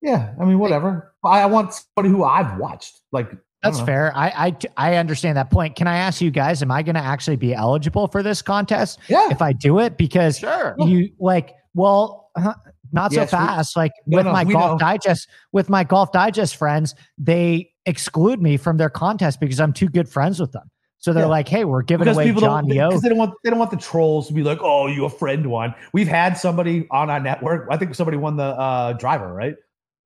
Yeah, 0.00 0.34
I 0.40 0.44
mean, 0.44 0.58
whatever. 0.58 1.12
I, 1.24 1.40
I 1.42 1.46
want 1.46 1.74
somebody 1.74 2.08
who 2.14 2.24
I've 2.24 2.58
watched. 2.58 3.00
Like 3.12 3.30
That's 3.62 3.76
don't 3.78 3.86
fair. 3.86 4.12
I, 4.16 4.28
I 4.46 4.56
I 4.92 4.96
understand 4.96 5.36
that 5.36 5.50
point. 5.50 5.76
Can 5.76 5.86
I 5.86 5.96
ask 5.96 6.20
you 6.22 6.30
guys? 6.30 6.62
Am 6.62 6.70
I 6.70 6.82
going 6.82 6.94
to 6.94 7.00
actually 7.02 7.36
be 7.36 7.54
eligible 7.54 8.06
for 8.08 8.22
this 8.22 8.40
contest 8.42 8.98
Yeah, 9.08 9.28
if 9.30 9.42
I 9.42 9.52
do 9.52 9.78
it? 9.80 9.96
Because 9.98 10.38
Sure. 10.38 10.74
you 10.78 11.10
like, 11.18 11.54
well, 11.74 12.30
uh, 12.36 12.54
not 12.92 13.12
Yes, 13.12 13.30
so 13.30 13.38
we- 13.38 13.44
fast. 13.46 13.76
like 13.76 13.92
No, 14.06 14.18
with 14.18 14.26
no, 14.26 14.32
my 14.32 14.44
golf 14.44 14.72
know. 14.72 14.78
digest, 14.78 15.28
with 15.52 15.68
my 15.68 15.84
golf 15.84 16.10
digest 16.12 16.56
friends, 16.56 16.94
they 17.18 17.70
exclude 17.86 18.40
me 18.40 18.56
from 18.56 18.76
their 18.78 18.88
contest 18.90 19.40
because 19.40 19.60
I'm 19.60 19.72
too 19.74 19.88
good 19.88 20.08
friends 20.08 20.40
with 20.40 20.52
them. 20.52 20.70
So 21.04 21.12
they're 21.12 21.24
Yeah. 21.24 21.28
like, 21.28 21.48
"Hey, 21.48 21.66
we're 21.66 21.82
giving 21.82 22.04
because 22.06 22.16
away 22.16 22.24
people 22.24 22.40
John 22.40 22.66
don't 22.66 22.74
Yo." 22.74 22.88
because 22.88 23.02
they 23.02 23.10
don't 23.10 23.18
want 23.18 23.34
they 23.44 23.50
don't 23.50 23.58
want 23.58 23.70
the 23.70 23.76
trolls 23.76 24.26
to 24.28 24.32
be 24.32 24.42
like, 24.42 24.60
oh, 24.62 24.86
you 24.86 25.04
a 25.04 25.10
friend 25.10 25.44
won. 25.50 25.74
We've 25.92 26.08
had 26.08 26.38
somebody 26.38 26.86
on 26.90 27.10
our 27.10 27.20
network. 27.20 27.68
I 27.70 27.76
think 27.76 27.94
somebody 27.94 28.16
won 28.16 28.38
the 28.38 28.44
uh, 28.44 28.94
driver, 28.94 29.30
right? 29.34 29.54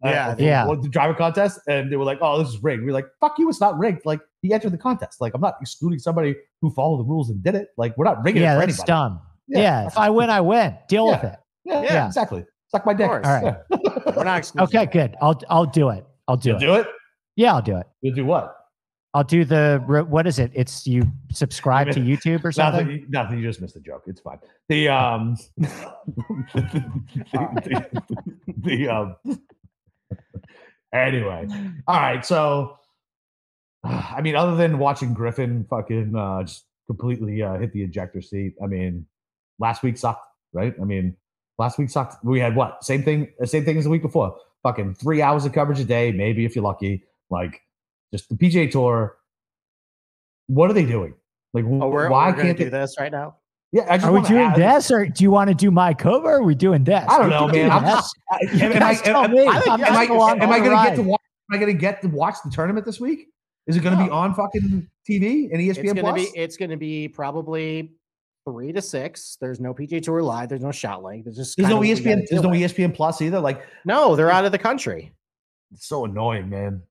Uh, 0.05 0.09
Yeah. 0.09 0.35
the- 0.35 0.43
Yeah. 0.43 0.67
the 0.83 0.89
driver 0.89 1.15
contest, 1.15 1.61
and 1.69 1.93
they 1.93 1.97
were 1.97 2.05
like, 2.05 2.19
"Oh, 2.21 2.41
this 2.41 2.49
is 2.49 2.61
rigged." 2.65 2.83
We 2.83 2.91
are 2.91 2.95
like, 2.95 3.07
"Fuck 3.21 3.39
you, 3.39 3.49
it's 3.49 3.61
not 3.61 3.79
rigged." 3.79 4.07
Like 4.07 4.19
he 4.43 4.53
entered 4.53 4.73
the 4.73 4.79
contest. 4.79 5.21
Like 5.21 5.35
I'm 5.35 5.41
not 5.41 5.55
excluding 5.61 6.01
somebody 6.01 6.35
who 6.61 6.71
followed 6.71 6.99
the 6.99 7.05
rules 7.05 7.31
and 7.31 7.41
did 7.45 7.55
it. 7.55 7.69
Like 7.77 7.97
we're 7.97 8.05
not 8.05 8.25
rigging 8.25 8.43
Yeah, 8.43 8.55
it 8.57 8.61
for 8.61 8.67
that's 8.67 8.81
anybody. 8.81 8.87
dumb. 8.93 9.21
Yeah, 9.47 9.87
if 9.87 9.97
I 9.97 10.11
win, 10.11 10.31
I 10.31 10.41
win. 10.41 10.77
Deal 10.89 11.07
with 11.07 11.23
it. 11.23 11.37
Yeah, 11.65 11.83
Yeah. 11.83 12.07
exactly. 12.07 12.45
Suck 12.71 12.85
my 12.85 12.93
dick. 12.93 13.09
All 13.09 13.21
right. 13.21 13.55
We're 14.17 14.25
not 14.25 14.39
exclusive. 14.43 14.75
Okay, 14.75 14.87
good. 14.87 15.15
I'll 15.23 15.41
I'll 15.49 15.65
do 15.65 15.91
it. 15.91 16.05
I'll 16.27 16.37
do 16.37 16.51
You'll 16.51 16.57
it. 16.59 16.61
do 16.67 16.75
it. 16.75 16.87
Yeah, 17.37 17.55
I'll 17.55 17.63
do 17.63 17.77
it. 17.77 17.87
You'll 18.01 18.17
do 18.17 18.25
what? 18.27 18.57
I'll 19.19 19.25
do 19.25 19.45
the 19.45 19.83
what 20.09 20.29
is 20.29 20.39
it? 20.39 20.53
It's 20.55 20.87
you 20.87 21.03
subscribe 21.33 21.91
to 21.91 21.99
YouTube 21.99 22.45
or 22.45 22.53
something. 22.53 22.87
Nothing, 22.87 23.07
nothing. 23.09 23.39
You 23.39 23.49
just 23.49 23.61
missed 23.61 23.75
the 23.75 23.81
joke. 23.81 24.05
It's 24.07 24.21
fine. 24.21 24.39
The 24.69 24.89
um, 24.91 25.37
the, 26.55 28.03
the, 28.59 28.89
um. 28.89 29.17
Anyway, 30.95 31.49
all 31.89 31.97
right. 31.97 32.25
So, 32.25 32.79
I 33.83 34.21
mean, 34.23 34.37
other 34.37 34.55
than 34.55 34.79
watching 34.79 35.15
Griffin 35.15 35.67
fucking 35.69 36.15
uh, 36.15 36.45
just 36.45 36.67
completely 36.87 37.43
uh, 37.43 37.59
hit 37.59 37.73
the 37.73 37.83
ejector 37.83 38.23
seat. 38.23 38.55
I 38.63 38.69
mean, 38.69 39.05
last 39.59 39.83
week 39.83 39.99
sucked, 39.99 40.29
right? 40.53 40.77
I 40.81 40.85
mean, 40.85 41.17
last 41.59 41.77
week 41.77 41.91
sucked. 41.91 42.25
We 42.25 42.39
had 42.39 42.55
what? 42.55 42.85
Same 42.85 43.03
thing. 43.03 43.33
Same 43.43 43.65
thing 43.65 43.79
as 43.79 43.83
the 43.83 43.91
week 43.91 44.03
before. 44.03 44.37
Fucking 44.63 44.95
three 44.95 45.23
hours 45.23 45.45
of 45.45 45.53
coverage 45.53 45.81
a 45.81 45.85
day, 45.85 46.13
maybe 46.13 46.45
if 46.45 46.55
you're 46.55 46.63
lucky. 46.63 47.03
Like, 47.31 47.63
just 48.13 48.29
the 48.29 48.35
PGA 48.37 48.71
Tour. 48.71 49.17
What 50.47 50.71
are 50.71 50.75
they 50.75 50.87
doing? 50.87 51.15
Like, 51.53 51.65
Oh, 51.65 51.89
we're, 51.89 52.09
why 52.11 52.31
we're 52.31 52.43
can't 52.43 52.59
do 52.59 52.65
they? 52.65 52.71
this 52.71 52.97
right 52.99 53.13
now? 53.13 53.37
Yeah, 53.73 53.87
I 53.91 53.99
just 53.99 54.07
Are 54.09 54.13
we 54.13 54.23
doing 54.23 54.41
add- 54.47 54.57
this, 54.57 54.91
or 54.91 55.05
do 55.07 55.23
you 55.23 55.31
want 55.31 55.49
to 55.49 55.55
do 55.55 55.71
my 55.71 55.93
cover? 55.93 56.27
Or 56.31 56.37
are 56.39 56.43
we 56.43 56.55
doing 56.55 56.85
this? 56.85 57.05
I 57.07 57.19
don't 57.19 57.29
know, 57.29 57.49
man. 57.49 57.71
I'm 57.71 57.85
this. 57.85 57.93
just, 57.95 58.17
I- 58.31 58.65
am, 58.65 58.83
I, 58.83 59.25
am, 59.25 59.31
me. 59.33 59.47
I 59.47 59.63
I'm 59.69 59.83
am 59.83 59.95
I, 59.95 60.05
am 60.43 60.51
I 60.51 60.59
going 60.59 60.71
to 60.71 60.85
get 60.89 60.97
to 60.97 61.03
watch? 61.03 61.21
Am 61.51 61.57
I 61.57 61.59
going 61.61 61.73
to 61.75 61.79
get 61.79 62.01
to 62.03 62.09
watch 62.09 62.37
the 62.45 62.51
tournament 62.51 62.87
this 62.87 62.99
week? 62.99 63.29
Is 63.67 63.77
it 63.77 63.81
going 63.81 63.99
to 63.99 64.03
be 64.05 64.09
on 64.09 64.35
fucking 64.35 64.89
TV 65.09 65.51
and 65.53 65.61
E 65.61 65.69
It's 65.69 65.79
ESPN 65.79 65.87
gonna 65.97 66.01
Plus? 66.01 66.31
be 66.33 66.39
it's 66.39 66.57
gonna 66.57 66.77
be 66.79 67.07
probably 67.09 67.93
three 68.49 68.73
to 68.73 68.81
six. 68.81 69.37
There's 69.39 69.61
no 69.61 69.75
PGA 69.75 70.03
Tour 70.03 70.23
live. 70.23 70.49
There's 70.49 70.63
no 70.63 70.73
shot 70.73 71.03
link. 71.03 71.25
There's 71.25 71.37
just 71.37 71.55
There's 71.59 71.69
no 71.69 71.77
what 71.77 71.83
we 71.83 71.89
gotta 71.91 72.01
ESPN. 72.03 72.27
There's 72.31 72.43
no 72.43 72.49
with. 72.49 72.61
ESPN 72.61 72.95
Plus 72.95 73.21
either. 73.21 73.39
Like 73.41 73.63
No, 73.85 74.17
they're 74.17 74.31
out 74.31 74.47
of 74.47 74.53
the 74.53 74.59
country. 74.59 75.13
it's 75.73 75.87
so 75.87 76.07
annoying, 76.07 76.49
man. 76.49 76.83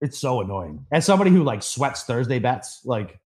It's 0.00 0.18
so 0.18 0.40
annoying. 0.40 0.84
As 0.92 1.04
somebody 1.06 1.30
who 1.30 1.42
like 1.42 1.62
sweats 1.62 2.02
Thursday 2.04 2.38
bets, 2.38 2.82
like 2.84 3.18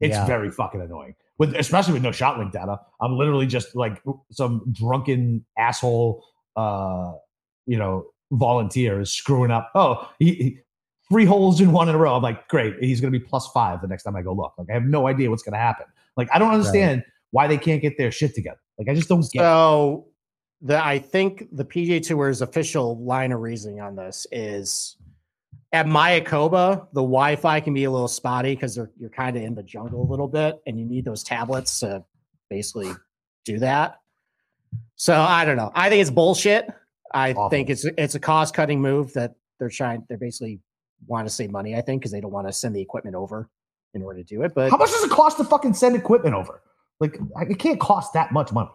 it's 0.00 0.14
Yeah. 0.16 0.26
very 0.26 0.50
fucking 0.50 0.80
annoying. 0.80 1.14
With 1.38 1.54
especially 1.54 1.92
with 1.94 2.02
no 2.02 2.12
shot 2.12 2.38
link 2.38 2.52
data, 2.52 2.80
I'm 3.00 3.16
literally 3.16 3.46
just 3.46 3.76
like 3.76 4.02
some 4.32 4.64
drunken 4.72 5.44
asshole, 5.58 6.24
uh, 6.56 7.12
you 7.66 7.76
know, 7.78 8.06
volunteer 8.32 9.00
is 9.00 9.12
screwing 9.12 9.50
up. 9.50 9.70
Oh, 9.74 10.10
he, 10.18 10.34
he- 10.34 10.58
three 11.08 11.24
holes 11.24 11.60
in 11.60 11.70
one 11.70 11.88
in 11.88 11.94
a 11.94 11.98
row. 11.98 12.16
I'm 12.16 12.22
like, 12.22 12.48
great. 12.48 12.74
He's 12.80 13.00
going 13.00 13.12
to 13.12 13.18
be 13.18 13.24
plus 13.24 13.46
five 13.52 13.80
the 13.80 13.86
next 13.86 14.02
time 14.02 14.16
I 14.16 14.22
go 14.22 14.32
look. 14.32 14.54
Like 14.58 14.68
I 14.70 14.72
have 14.74 14.84
no 14.84 15.06
idea 15.06 15.30
what's 15.30 15.42
going 15.44 15.52
to 15.52 15.58
happen. 15.58 15.86
Like 16.16 16.28
I 16.32 16.38
don't 16.40 16.52
understand 16.52 17.04
why 17.30 17.46
they 17.46 17.58
can't 17.58 17.80
get 17.82 17.96
their 17.98 18.10
shit 18.10 18.34
together. 18.34 18.58
Like 18.78 18.88
I 18.88 18.94
just 18.94 19.08
don't 19.08 19.20
get. 19.32 19.40
it. 19.40 19.44
So 19.44 20.06
the 20.62 20.82
I 20.84 20.98
think 20.98 21.44
the 21.52 21.64
PGA 21.64 22.04
Tour's 22.04 22.40
official 22.42 22.98
line 23.04 23.30
of 23.30 23.40
reasoning 23.40 23.80
on 23.80 23.94
this 23.94 24.26
is 24.32 24.96
at 25.76 25.86
Mayakoba, 25.86 26.88
the 26.92 27.02
Wi-Fi 27.02 27.60
can 27.60 27.74
be 27.74 27.84
a 27.84 27.90
little 27.90 28.08
spotty 28.08 28.54
because 28.54 28.76
you're 28.76 29.10
kind 29.10 29.36
of 29.36 29.42
in 29.42 29.54
the 29.54 29.62
jungle 29.62 30.02
a 30.02 30.08
little 30.10 30.26
bit, 30.28 30.60
and 30.66 30.78
you 30.78 30.86
need 30.86 31.04
those 31.04 31.22
tablets 31.22 31.80
to 31.80 32.02
basically 32.48 32.90
do 33.44 33.58
that. 33.58 34.00
So 34.96 35.14
I 35.14 35.44
don't 35.44 35.56
know. 35.56 35.70
I 35.74 35.90
think 35.90 36.00
it's 36.00 36.10
bullshit. 36.10 36.68
I 37.12 37.32
Awful. 37.32 37.50
think 37.50 37.70
it's 37.70 37.84
it's 37.84 38.14
a 38.14 38.20
cost 38.20 38.54
cutting 38.54 38.80
move 38.80 39.12
that 39.12 39.34
they're 39.58 39.68
trying. 39.68 40.04
They're 40.08 40.18
basically 40.18 40.60
want 41.06 41.28
to 41.28 41.32
save 41.32 41.50
money. 41.50 41.76
I 41.76 41.82
think 41.82 42.00
because 42.00 42.12
they 42.12 42.20
don't 42.20 42.32
want 42.32 42.46
to 42.46 42.52
send 42.52 42.74
the 42.74 42.80
equipment 42.80 43.14
over 43.14 43.50
in 43.94 44.02
order 44.02 44.20
to 44.20 44.24
do 44.24 44.42
it. 44.42 44.54
But 44.54 44.70
How 44.70 44.78
much 44.78 44.90
does 44.90 45.04
it 45.04 45.10
cost 45.10 45.36
to 45.36 45.44
fucking 45.44 45.74
send 45.74 45.94
equipment 45.94 46.34
over? 46.34 46.62
Like 47.00 47.18
it 47.50 47.58
can't 47.58 47.78
cost 47.78 48.14
that 48.14 48.32
much 48.32 48.52
money. 48.52 48.70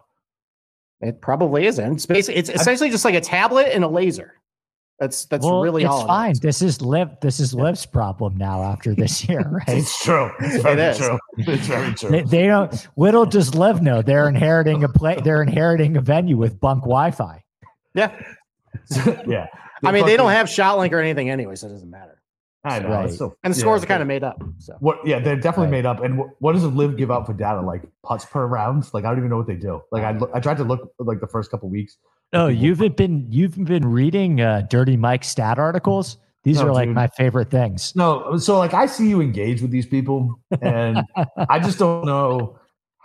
It 1.00 1.20
probably 1.20 1.66
isn't. 1.66 1.94
It's 1.94 2.06
basically 2.06 2.38
it's 2.38 2.48
essentially 2.48 2.90
just 2.90 3.04
like 3.04 3.16
a 3.16 3.20
tablet 3.20 3.74
and 3.74 3.82
a 3.82 3.88
laser. 3.88 4.34
That's 5.02 5.24
that's 5.24 5.44
well, 5.44 5.62
really 5.62 5.82
it's 5.82 5.90
all. 5.90 6.04
it 6.04 6.06
fine. 6.06 6.30
is. 6.30 6.38
This 6.38 6.62
is 6.62 6.80
live. 6.80 7.18
This 7.20 7.40
is 7.40 7.52
Liv's 7.52 7.84
problem 7.84 8.36
now 8.36 8.62
after 8.62 8.94
this 8.94 9.28
year, 9.28 9.40
right? 9.50 9.78
It's 9.78 10.00
true. 10.00 10.30
It's 10.38 10.62
very 10.62 10.80
is. 10.80 10.96
true. 10.96 11.18
It's 11.38 11.66
very 11.66 11.94
true. 11.96 12.08
they, 12.08 12.22
they 12.22 12.46
don't. 12.46 12.88
Little 12.96 13.26
does 13.26 13.52
Liv 13.52 13.82
know 13.82 14.00
they're 14.00 14.28
inheriting 14.28 14.84
a 14.84 14.88
play. 14.88 15.18
They're 15.24 15.42
inheriting 15.42 15.96
a 15.96 16.00
venue 16.00 16.36
with 16.36 16.60
bunk 16.60 16.82
Wi-Fi. 16.82 17.42
Yeah, 17.94 18.16
yeah. 19.26 19.48
I 19.84 19.90
mean 19.90 20.06
they 20.06 20.16
don't 20.16 20.30
have 20.30 20.46
ShotLink 20.46 20.92
or 20.92 21.00
anything 21.00 21.30
anyway, 21.30 21.56
so 21.56 21.66
it 21.66 21.70
doesn't 21.70 21.90
matter. 21.90 22.21
I 22.64 22.78
know. 22.78 22.88
Right. 22.90 23.10
so- 23.12 23.34
And 23.42 23.52
the 23.52 23.58
yeah, 23.58 23.60
scores 23.60 23.82
are 23.82 23.86
kind 23.86 24.02
of 24.02 24.08
made 24.08 24.22
up. 24.22 24.42
So 24.58 24.76
What? 24.80 25.04
Yeah, 25.06 25.18
they're 25.18 25.34
definitely 25.36 25.66
Right. 25.66 25.82
made 25.82 25.86
up. 25.86 26.02
And 26.02 26.18
wh- 26.20 26.42
what 26.42 26.52
does 26.52 26.62
a 26.64 26.68
LIV 26.68 26.96
give 26.96 27.10
out 27.10 27.26
for 27.26 27.32
data? 27.32 27.60
Like 27.60 27.82
putts 28.04 28.24
per 28.24 28.46
round? 28.46 28.88
Like 28.94 29.04
I 29.04 29.08
don't 29.08 29.18
even 29.18 29.30
know 29.30 29.36
what 29.38 29.46
they 29.48 29.56
do. 29.56 29.82
Like 29.90 30.04
I, 30.04 30.12
look, 30.12 30.30
I 30.32 30.40
tried 30.40 30.58
to 30.58 30.64
look 30.64 30.92
like 30.98 31.20
the 31.20 31.26
first 31.26 31.50
couple 31.50 31.68
weeks. 31.68 31.96
Oh, 32.32 32.46
you've 32.46 32.78
been 32.96 33.26
you've 33.30 33.62
been 33.64 33.86
reading 33.86 34.40
uh, 34.40 34.62
Dirty 34.70 34.96
Mike 34.96 35.24
stat 35.24 35.58
articles. 35.58 36.18
These 36.44 36.58
No, 36.60 36.68
are 36.68 36.72
like 36.72 36.86
dude. 36.88 36.94
my 36.96 37.06
favorite 37.08 37.50
things. 37.50 37.94
No, 37.94 38.36
so 38.38 38.58
like 38.58 38.74
I 38.74 38.86
see 38.86 39.08
you 39.08 39.20
engage 39.20 39.60
with 39.62 39.70
these 39.70 39.86
people, 39.86 40.40
and 40.60 41.02
I 41.48 41.58
just 41.60 41.78
don't 41.78 42.04
know 42.06 42.20
how 42.20 42.38
you. 42.38 42.58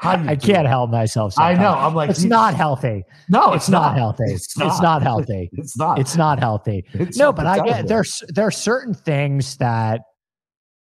I 0.03 0.35
can't 0.35 0.67
help 0.67 0.91
myself. 0.91 1.33
I 1.39 1.53
know. 1.53 1.73
I'm 1.73 1.95
like 1.95 2.09
It's 2.09 2.23
not 2.23 2.53
healthy. 2.53 3.03
No, 3.29 3.53
It's, 3.53 3.67
not, 3.67 3.95
healthy. 3.95 4.25
It's 4.25 4.45
It's 4.45 4.57
not. 4.57 4.81
not, 4.81 5.01
healthy. 5.01 5.49
It's 5.53 5.77
not. 5.77 5.99
It's 5.99 6.15
not 6.15 6.39
healthy. 6.39 6.85
It's 6.93 7.17
no, 7.17 7.33
but 7.33 7.47
I 7.47 7.65
get 7.65 7.87
there's 7.87 8.23
there 8.27 8.45
are 8.45 8.51
certain 8.51 8.93
things 8.93 9.57
that 9.57 10.01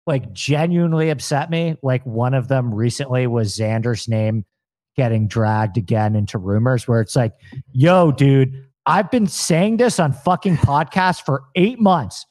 like 0.07 0.31
genuinely 0.31 1.09
upset 1.09 1.49
me. 1.49 1.75
Like 1.83 2.05
one 2.05 2.33
of 2.33 2.47
them 2.47 2.73
recently 2.73 3.27
was 3.27 3.57
Xander's 3.57 4.07
name 4.07 4.45
getting 4.95 5.27
dragged 5.27 5.77
again 5.77 6.15
into 6.15 6.37
rumors 6.37 6.87
where 6.87 7.01
it's 7.01 7.15
like, 7.15 7.33
yo, 7.71 8.11
dude, 8.11 8.65
I've 8.85 9.09
been 9.11 9.27
saying 9.27 9.77
this 9.77 9.99
on 9.99 10.13
fucking 10.13 10.57
podcasts 10.57 11.23
for 11.23 11.43
eight 11.55 11.79
months. 11.79 12.25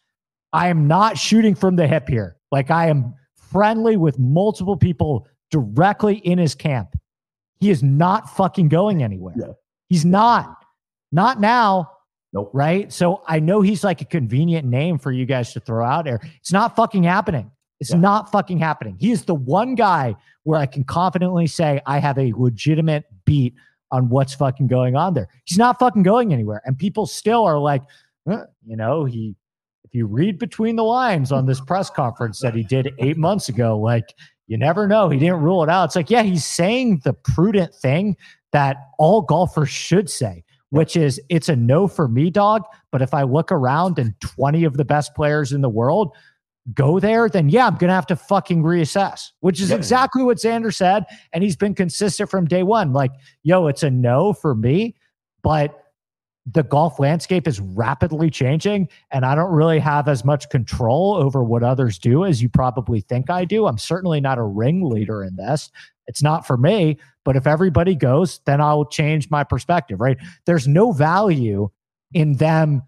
I 0.52 0.68
am 0.68 0.86
not 0.86 1.18
shooting 1.18 1.54
from 1.54 1.76
the 1.76 1.86
hip 1.86 2.08
here. 2.08 2.36
Like 2.50 2.70
I 2.70 2.88
am 2.88 3.14
friendly 3.50 3.96
with 3.96 4.18
multiple 4.18 4.76
people 4.76 5.26
directly 5.52 6.16
in 6.16 6.38
his 6.38 6.56
camp. 6.56 6.96
He 7.60 7.70
is 7.70 7.80
not 7.84 8.28
fucking 8.30 8.68
going 8.68 9.04
anywhere. 9.04 9.34
Yeah. 9.38 9.52
He's 9.88 10.04
not. 10.04 10.56
Not 11.12 11.38
now 11.40 11.90
Nope. 12.32 12.50
right? 12.52 12.92
So 12.92 13.22
I 13.28 13.38
know 13.38 13.60
he's 13.60 13.84
like 13.84 14.00
a 14.00 14.04
convenient 14.06 14.66
name 14.66 14.98
for 14.98 15.12
you 15.12 15.26
guys 15.26 15.52
to 15.52 15.60
throw 15.60 15.84
out 15.84 16.04
there. 16.06 16.18
It's 16.40 16.50
not 16.52 16.74
fucking 16.74 17.04
happening. 17.04 17.50
It's 17.78 17.90
Yeah. 17.90 17.98
not 17.98 18.32
fucking 18.32 18.58
happening. 18.58 18.96
He 18.98 19.12
is 19.12 19.24
the 19.26 19.34
one 19.34 19.74
guy 19.76 20.16
where 20.44 20.58
I 20.58 20.66
can 20.66 20.82
confidently 20.82 21.46
say 21.46 21.80
I 21.86 21.98
have 21.98 22.18
a 22.18 22.32
legitimate 22.32 23.04
beat 23.26 23.54
on 23.92 24.08
what's 24.08 24.34
fucking 24.34 24.66
going 24.68 24.96
on 24.96 25.12
there. 25.14 25.28
He's 25.44 25.58
not 25.58 25.78
fucking 25.78 26.02
going 26.02 26.32
anywhere. 26.32 26.62
And 26.64 26.78
people 26.78 27.04
still 27.06 27.44
are 27.44 27.58
like, 27.58 27.82
you 28.26 28.76
know, 28.76 29.04
he, 29.04 29.36
if 29.84 29.94
you 29.94 30.06
read 30.06 30.38
between 30.38 30.76
the 30.76 30.84
lines 30.84 31.30
on 31.30 31.44
this 31.44 31.60
press 31.60 31.90
conference 31.90 32.40
that 32.40 32.54
he 32.54 32.62
did 32.62 32.94
eight 32.98 33.18
months 33.18 33.50
ago, 33.50 33.78
like, 33.78 34.14
you 34.46 34.58
never 34.58 34.86
know. 34.88 35.08
He 35.08 35.18
didn't 35.18 35.40
rule 35.40 35.62
it 35.62 35.68
out. 35.68 35.84
It's 35.86 35.96
like, 35.96 36.10
yeah, 36.10 36.22
he's 36.22 36.44
saying 36.44 37.02
the 37.04 37.12
prudent 37.12 37.74
thing 37.74 38.16
that 38.52 38.76
all 38.98 39.22
golfers 39.22 39.70
should 39.70 40.10
say, 40.10 40.44
which 40.70 40.96
is 40.96 41.20
it's 41.28 41.48
a 41.48 41.56
no 41.56 41.86
for 41.88 42.08
me, 42.08 42.30
dog. 42.30 42.62
But 42.90 43.02
if 43.02 43.14
I 43.14 43.22
look 43.22 43.50
around 43.52 43.98
and 43.98 44.14
20 44.20 44.64
of 44.64 44.76
the 44.76 44.84
best 44.84 45.14
players 45.14 45.52
in 45.52 45.60
the 45.62 45.68
world 45.70 46.14
go 46.74 47.00
there, 47.00 47.28
then 47.28 47.48
yeah, 47.48 47.66
I'm 47.66 47.76
going 47.76 47.88
to 47.88 47.94
have 47.94 48.06
to 48.08 48.16
fucking 48.16 48.62
reassess, 48.62 49.30
which 49.40 49.60
is 49.60 49.70
Yeah. 49.70 49.76
exactly 49.76 50.22
what 50.22 50.36
Xander 50.36 50.72
said. 50.74 51.04
And 51.32 51.42
he's 51.42 51.56
been 51.56 51.74
consistent 51.74 52.30
from 52.30 52.46
day 52.46 52.62
one. 52.62 52.92
Like, 52.92 53.12
yo, 53.42 53.66
it's 53.68 53.82
a 53.82 53.90
no 53.90 54.32
for 54.32 54.54
me, 54.54 54.94
but 55.42 55.81
the 56.50 56.62
golf 56.62 56.98
landscape 56.98 57.46
is 57.46 57.60
rapidly 57.60 58.28
changing 58.28 58.88
and 59.12 59.24
I 59.24 59.34
don't 59.34 59.52
really 59.52 59.78
have 59.78 60.08
as 60.08 60.24
much 60.24 60.48
control 60.48 61.14
over 61.14 61.44
what 61.44 61.62
others 61.62 61.98
do 61.98 62.24
as 62.24 62.42
you 62.42 62.48
probably 62.48 63.00
think 63.00 63.30
I 63.30 63.44
do. 63.44 63.66
I'm 63.66 63.78
certainly 63.78 64.20
not 64.20 64.38
a 64.38 64.42
ringleader 64.42 65.22
in 65.22 65.36
this. 65.36 65.70
It's 66.08 66.22
not 66.22 66.46
for 66.46 66.56
me, 66.56 66.98
but 67.24 67.36
if 67.36 67.46
everybody 67.46 67.94
goes, 67.94 68.40
then 68.44 68.60
I'll 68.60 68.84
change 68.84 69.30
my 69.30 69.44
perspective, 69.44 70.00
right? 70.00 70.18
There's 70.46 70.66
no 70.66 70.90
value 70.90 71.70
in 72.12 72.34
them 72.34 72.82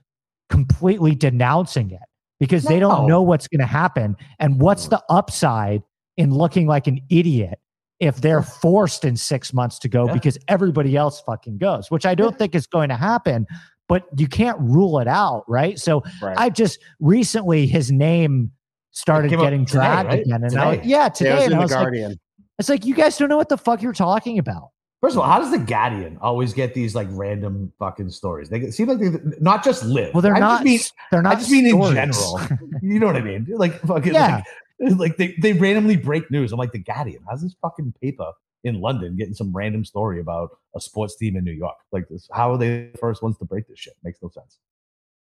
completely 0.51 1.15
denouncing 1.15 1.93
it 1.93 2.01
because 2.41 2.65
they 2.65 2.81
don't 2.81 3.07
know 3.07 3.23
what's 3.23 3.47
going 3.47 3.61
to 3.61 3.67
happen. 3.67 4.17
And 4.41 4.61
what's 4.61 4.89
the 4.89 5.03
upside 5.09 5.83
in 6.17 6.35
looking 6.35 6.67
like 6.67 6.87
an 6.87 7.01
idiot 7.09 7.59
if 8.01 8.21
they're 8.21 8.43
forced 8.43 9.05
in 9.05 9.17
six 9.17 9.53
months 9.53 9.79
to 9.81 9.89
go 9.89 10.07
Yeah. 10.07 10.15
because 10.15 10.39
everybody 10.49 10.97
else 10.97 11.21
fucking 11.21 11.59
goes, 11.59 11.91
which 11.91 12.05
I 12.07 12.15
don't 12.15 12.37
think 12.39 12.55
is 12.55 12.67
going 12.67 12.89
to 12.89 12.97
happen, 12.97 13.47
but 13.89 14.05
you 14.17 14.27
can't 14.27 14.59
rule 14.61 14.99
it 14.99 15.07
out, 15.09 15.45
right? 15.49 15.79
So 15.79 16.03
right. 16.23 16.37
I 16.39 16.51
just 16.51 16.79
recently 17.01 17.67
his 17.67 17.91
name 17.93 18.51
started 18.91 19.31
getting 19.31 19.65
today, 19.65 19.79
dragged 19.79 20.09
right? 20.09 20.21
again. 20.23 20.45
And 20.45 20.57
I, 20.59 20.77
Today. 20.77 20.89
yeah, 20.89 21.03
Yeah, 21.05 21.09
today. 21.09 21.31
it 21.31 21.35
was 21.35 21.45
in 21.47 21.53
I 21.53 21.57
the 21.57 21.63
was 21.63 21.71
like, 21.73 21.81
Guardian. 21.81 22.21
it's 22.59 22.69
like 22.69 22.85
you 22.85 22.95
guys 22.95 23.17
don't 23.17 23.29
know 23.29 23.37
what 23.37 23.49
the 23.49 23.59
fuck 23.59 23.83
you're 23.83 23.93
talking 23.93 24.39
about. 24.39 24.71
First 25.01 25.17
of 25.17 25.21
all, 25.23 25.29
how 25.29 25.39
does 25.39 25.51
the 25.51 25.59
Guardian 25.59 26.17
always 26.23 26.55
get 26.55 26.73
these 26.73 26.95
like 26.95 27.09
random 27.11 27.71
fucking 27.79 28.09
stories? 28.09 28.49
They 28.49 28.71
seem 28.71 28.89
like 28.89 28.99
they 29.01 29.11
not 29.39 29.63
just 29.63 29.85
live. 29.85 30.15
Well, 30.15 30.23
they're 30.23 30.35
I 30.35 30.39
not. 30.41 30.65
Just 30.65 30.65
mean, 30.65 30.81
they're 31.11 31.21
not. 31.23 31.37
I 31.37 31.39
just 31.39 31.51
mean 31.51 31.67
in 31.67 31.95
general. 31.95 32.41
you 32.83 32.99
know 32.99 33.07
what 33.09 33.17
I 33.17 33.21
mean? 33.21 33.47
Like 33.51 33.79
fucking 33.83 34.15
Yeah. 34.15 34.37
like, 34.37 34.45
like 34.99 35.17
they, 35.17 35.35
they 35.41 35.53
randomly 35.53 35.97
break 35.97 36.31
news. 36.31 36.53
I'm 36.53 36.59
like 36.59 36.73
the 36.73 36.79
Guardian. 36.79 37.23
How's 37.29 37.43
this 37.43 37.55
fucking 37.63 37.95
paper 38.01 38.31
in 38.65 38.81
London 38.81 39.17
getting 39.17 39.35
some 39.35 39.53
random 39.53 39.85
story 39.85 40.21
about 40.21 40.51
a 40.75 40.81
sports 40.81 41.17
team 41.17 41.37
in 41.37 41.45
New 41.45 41.53
York? 41.53 41.77
Like 41.93 42.09
this, 42.09 42.29
how 42.33 42.53
are 42.53 42.59
they 42.59 42.91
the 42.93 42.99
first 42.99 43.23
ones 43.23 43.37
to 43.39 43.45
break 43.45 43.69
this 43.69 43.79
shit? 43.79 43.95
Makes 44.03 44.21
no 44.23 44.29
sense. 44.29 44.59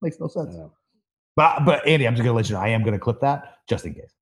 Makes 0.02 0.20
no 0.20 0.28
sense. 0.28 0.54
Yeah. 0.56 0.66
But 1.36 1.64
but 1.64 1.86
Andy, 1.86 2.06
I'm 2.06 2.14
just 2.14 2.24
gonna 2.24 2.36
let 2.36 2.48
you 2.48 2.56
know 2.56 2.60
I 2.60 2.68
am 2.68 2.82
gonna 2.82 2.98
clip 2.98 3.20
that 3.20 3.58
just 3.68 3.86
in 3.86 3.94
case. 3.94 4.12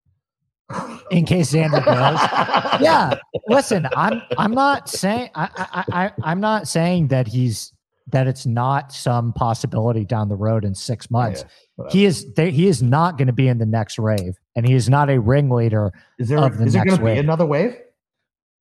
in 1.10 1.24
case 1.24 1.52
Xander 1.52 1.84
goes. 1.84 2.80
yeah, 2.82 3.14
listen, 3.48 3.86
I'm 3.96 4.20
I'm 4.36 4.50
not 4.50 4.88
saying 4.88 5.30
I, 5.34 5.48
I 5.56 5.84
I 5.92 6.12
I'm 6.22 6.40
not 6.40 6.68
saying 6.68 7.08
that 7.08 7.26
he's 7.26 7.72
that 8.08 8.26
it's 8.26 8.46
not 8.46 8.92
some 8.92 9.32
possibility 9.32 10.04
down 10.04 10.28
the 10.28 10.36
road 10.36 10.64
in 10.64 10.74
six 10.74 11.10
months. 11.10 11.42
Yeah, 11.42 11.48
whatever. 11.76 11.96
he 11.96 12.04
is 12.04 12.32
they, 12.34 12.50
he 12.50 12.66
is 12.68 12.82
not 12.82 13.16
going 13.16 13.28
to 13.28 13.32
be 13.32 13.48
in 13.48 13.58
the 13.58 13.66
next 13.66 13.98
rave, 13.98 14.36
and 14.54 14.66
he 14.66 14.74
is 14.74 14.88
not 14.88 15.08
a 15.08 15.20
ringleader. 15.20 15.92
is 16.18 16.28
there 16.28 16.38
of 16.38 16.58
the 16.58 16.64
is 16.64 16.72
there 16.72 16.84
gonna 16.84 17.02
be 17.02 17.12
another 17.12 17.46
wave? 17.46 17.76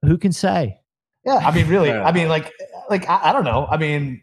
Who 0.03 0.17
can 0.17 0.31
say? 0.31 0.79
Yeah, 1.25 1.37
I 1.37 1.53
mean, 1.53 1.67
really, 1.67 1.91
I 1.91 2.11
mean, 2.11 2.29
like, 2.29 2.53
like 2.89 3.09
I, 3.09 3.29
I 3.29 3.33
don't 3.33 3.45
know. 3.45 3.65
I 3.65 3.77
mean, 3.77 4.21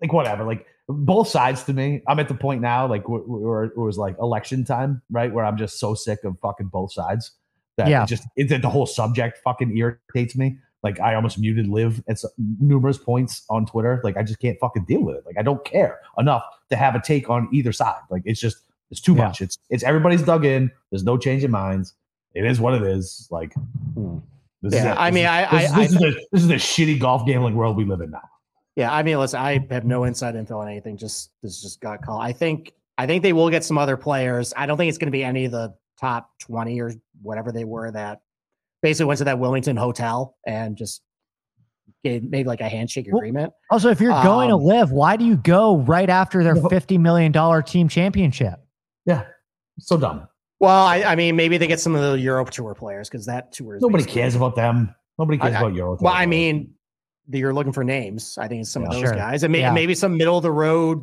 like, 0.00 0.12
whatever. 0.12 0.44
Like, 0.44 0.66
both 0.88 1.28
sides 1.28 1.64
to 1.64 1.72
me. 1.72 2.02
I'm 2.06 2.20
at 2.20 2.28
the 2.28 2.34
point 2.34 2.60
now, 2.60 2.86
like, 2.86 3.08
where, 3.08 3.22
where 3.22 3.64
it 3.64 3.76
was 3.76 3.98
like 3.98 4.16
election 4.20 4.64
time, 4.64 5.02
right? 5.10 5.32
Where 5.32 5.44
I'm 5.44 5.56
just 5.56 5.80
so 5.80 5.94
sick 5.94 6.22
of 6.24 6.38
fucking 6.40 6.68
both 6.68 6.92
sides 6.92 7.32
that 7.76 7.88
Yeah. 7.88 8.04
it 8.04 8.06
just 8.06 8.24
it, 8.36 8.62
the 8.62 8.68
whole 8.70 8.86
subject 8.86 9.38
fucking 9.42 9.76
irritates 9.76 10.36
me. 10.36 10.58
Like 10.84 11.00
I 11.00 11.14
almost 11.14 11.38
muted 11.38 11.66
LIV 11.66 12.04
at 12.08 12.22
numerous 12.60 12.98
points 12.98 13.44
on 13.48 13.64
Twitter. 13.64 14.00
Like 14.04 14.18
I 14.18 14.22
just 14.22 14.38
can't 14.38 14.58
fucking 14.60 14.84
deal 14.84 15.00
with 15.00 15.16
it. 15.16 15.24
Like 15.26 15.36
I 15.38 15.42
don't 15.42 15.64
care 15.64 15.98
enough 16.18 16.44
to 16.70 16.76
have 16.76 16.94
a 16.94 17.00
take 17.00 17.30
on 17.30 17.48
either 17.52 17.72
side. 17.72 18.02
Like 18.10 18.22
it's 18.26 18.38
just 18.38 18.58
it's 18.90 19.00
too 19.00 19.14
Yeah. 19.14 19.24
much. 19.28 19.40
It's 19.40 19.56
it's 19.70 19.82
everybody's 19.82 20.22
dug 20.22 20.44
in. 20.44 20.70
There's 20.90 21.02
no 21.02 21.16
change 21.16 21.42
in 21.42 21.50
minds. 21.50 21.94
It 22.34 22.44
is 22.44 22.60
what 22.60 22.74
it 22.74 22.82
is. 22.82 23.26
Like 23.30 23.54
hmm. 23.94 24.18
this 24.60 24.74
is 24.74 24.84
Yeah. 24.84 24.94
I 24.98 25.10
This 25.10 25.14
mean, 25.14 25.24
is- 25.24 25.30
I, 25.30 25.40
this, 25.40 25.50
I, 25.52 25.62
is- 25.62 25.72
I 25.72 25.78
this 25.80 25.92
is 25.92 25.98
the 25.98 26.26
this 26.32 26.42
is 26.42 26.48
the 26.48 26.54
shitty 26.56 27.00
golf 27.00 27.26
gambling 27.26 27.54
world 27.56 27.76
we 27.78 27.84
live 27.86 28.02
in 28.02 28.10
now. 28.10 28.28
Yeah, 28.76 28.92
I 28.92 29.02
mean, 29.04 29.18
listen, 29.18 29.40
I 29.40 29.64
have 29.70 29.84
no 29.84 30.04
inside 30.04 30.34
info 30.36 30.58
on 30.58 30.68
anything. 30.68 30.96
Just 30.98 31.30
this 31.42 31.62
just 31.62 31.80
got 31.80 32.02
call. 32.02 32.18
I 32.20 32.32
think 32.32 32.72
I 32.98 33.06
think 33.06 33.22
they 33.22 33.32
will 33.32 33.48
get 33.48 33.64
some 33.64 33.78
other 33.78 33.96
players. 33.96 34.52
I 34.54 34.66
don't 34.66 34.76
think 34.76 34.90
it's 34.90 34.98
going 34.98 35.06
to 35.06 35.12
be 35.16 35.24
any 35.24 35.46
of 35.46 35.52
the 35.52 35.74
top 35.98 36.30
twenty 36.40 36.78
or 36.80 36.92
whatever 37.22 37.52
they 37.52 37.64
were 37.64 37.90
that 37.92 38.20
basically 38.84 39.06
went 39.06 39.16
to 39.18 39.24
that 39.24 39.38
Wilmington 39.38 39.76
hotel 39.78 40.36
and 40.46 40.76
just 40.76 41.00
gave 42.04 42.22
made 42.22 42.46
like 42.46 42.60
a 42.60 42.68
handshake 42.68 43.06
Well, 43.10 43.16
agreement. 43.16 43.52
Also, 43.70 43.88
if 43.88 43.98
you're 43.98 44.12
going 44.22 44.50
to 44.50 44.56
Um, 44.56 44.62
LIV, 44.62 44.90
why 44.92 45.16
do 45.16 45.24
you 45.24 45.36
go 45.38 45.78
right 45.78 46.10
after 46.10 46.44
their 46.44 46.54
fifty 46.68 46.98
million 46.98 47.32
dollar 47.32 47.62
team 47.62 47.88
championship? 47.88 48.60
Yeah, 49.06 49.24
so 49.78 49.96
dumb. 49.96 50.28
Well, 50.60 50.84
I, 50.86 51.02
I 51.02 51.14
mean, 51.16 51.34
maybe 51.34 51.56
they 51.56 51.66
get 51.66 51.80
some 51.80 51.94
of 51.94 52.02
the 52.02 52.18
Europe 52.20 52.50
Tour 52.50 52.74
players 52.74 53.08
because 53.08 53.24
that 53.26 53.52
tour 53.52 53.76
is 53.76 53.82
Nobody 53.82 54.04
basically- 54.04 54.20
cares 54.20 54.34
about 54.36 54.54
them. 54.54 54.94
Nobody 55.18 55.38
cares 55.38 55.54
I- 55.54 55.56
I- 55.56 55.60
about 55.62 55.74
Euro. 55.74 55.96
Well, 56.00 56.12
I 56.12 56.26
mean, 56.26 56.74
the- 57.28 57.38
you're 57.38 57.54
looking 57.54 57.72
for 57.72 57.84
names. 57.84 58.36
I 58.38 58.48
think 58.48 58.60
it's 58.60 58.70
some 58.70 58.84
of 58.84 58.90
those 58.90 59.00
Sure. 59.00 59.14
guys, 59.14 59.42
and 59.42 59.50
may, 59.52 59.60
Yeah. 59.60 59.72
maybe 59.72 59.94
some 59.94 60.16
middle 60.18 60.36
of 60.36 60.42
the 60.42 60.52
road 60.52 61.02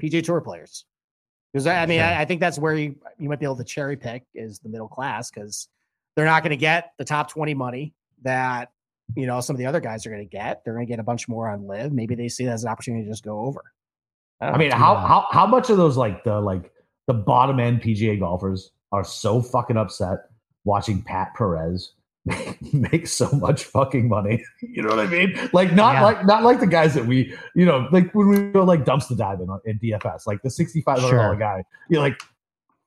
PGA 0.00 0.20
Tour 0.22 0.40
players. 0.40 0.84
Because 1.52 1.66
I, 1.68 1.82
I 1.82 1.86
mean, 1.86 1.98
Sure. 2.00 2.06
I, 2.08 2.22
I 2.22 2.24
think 2.24 2.40
that's 2.40 2.58
where 2.58 2.74
you 2.74 2.96
you 3.18 3.28
might 3.28 3.38
be 3.38 3.46
able 3.46 3.56
to 3.56 3.64
cherry 3.64 3.96
pick 3.96 4.24
is 4.34 4.58
the 4.60 4.68
middle 4.68 4.88
class 4.88 5.30
because 5.30 5.68
they're 6.16 6.24
not 6.26 6.42
going 6.42 6.50
to 6.50 6.56
get 6.56 6.92
the 6.98 7.04
top 7.04 7.30
twenty 7.30 7.54
money 7.54 7.94
that 8.22 8.70
you 9.16 9.26
know 9.26 9.40
some 9.40 9.54
of 9.54 9.58
the 9.58 9.66
other 9.66 9.80
guys 9.80 10.06
are 10.06 10.10
going 10.10 10.22
to 10.22 10.28
get. 10.28 10.62
They're 10.64 10.74
going 10.74 10.86
to 10.86 10.90
get 10.90 11.00
a 11.00 11.04
bunch 11.04 11.28
more 11.28 11.48
on 11.48 11.66
LIV. 11.66 11.92
Maybe 11.92 12.14
they 12.14 12.28
see 12.28 12.44
that 12.44 12.52
as 12.52 12.64
an 12.64 12.70
opportunity 12.70 13.04
to 13.04 13.10
just 13.10 13.24
go 13.24 13.40
over. 13.40 13.62
I 14.40 14.56
mean, 14.58 14.68
Yeah. 14.70 14.78
how 14.78 14.96
how 14.96 15.26
how 15.30 15.46
much 15.46 15.68
of 15.70 15.76
those 15.76 15.96
like 15.96 16.24
the 16.24 16.40
like 16.40 16.72
the 17.06 17.14
bottom 17.14 17.60
end 17.60 17.82
PGA 17.82 18.18
golfers 18.18 18.70
are 18.92 19.04
so 19.04 19.42
fucking 19.42 19.76
upset 19.76 20.18
watching 20.64 21.02
Pat 21.02 21.34
Perez 21.34 21.92
make 22.72 23.06
so 23.06 23.28
much 23.32 23.64
fucking 23.64 24.08
money? 24.08 24.44
You 24.62 24.82
know 24.82 24.90
what 24.90 25.00
I 25.00 25.06
mean? 25.06 25.36
Like 25.52 25.72
not 25.74 25.94
Yeah. 25.94 26.02
like 26.04 26.26
not 26.26 26.42
like 26.42 26.60
the 26.60 26.66
guys 26.66 26.94
that 26.94 27.06
we 27.06 27.34
you 27.54 27.64
know 27.66 27.88
like 27.92 28.14
when 28.14 28.28
we 28.28 28.50
go 28.52 28.62
like 28.64 28.84
dumpster 28.84 29.16
diving 29.16 29.50
on- 29.50 29.60
in 29.64 29.78
DFS, 29.78 30.26
like 30.26 30.40
the 30.42 30.50
sixty 30.50 30.80
five 30.82 30.98
hundred 31.00 31.16
dollar 31.16 31.30
Sure. 31.34 31.36
guy. 31.36 31.64
You're 31.88 32.00
like, 32.00 32.20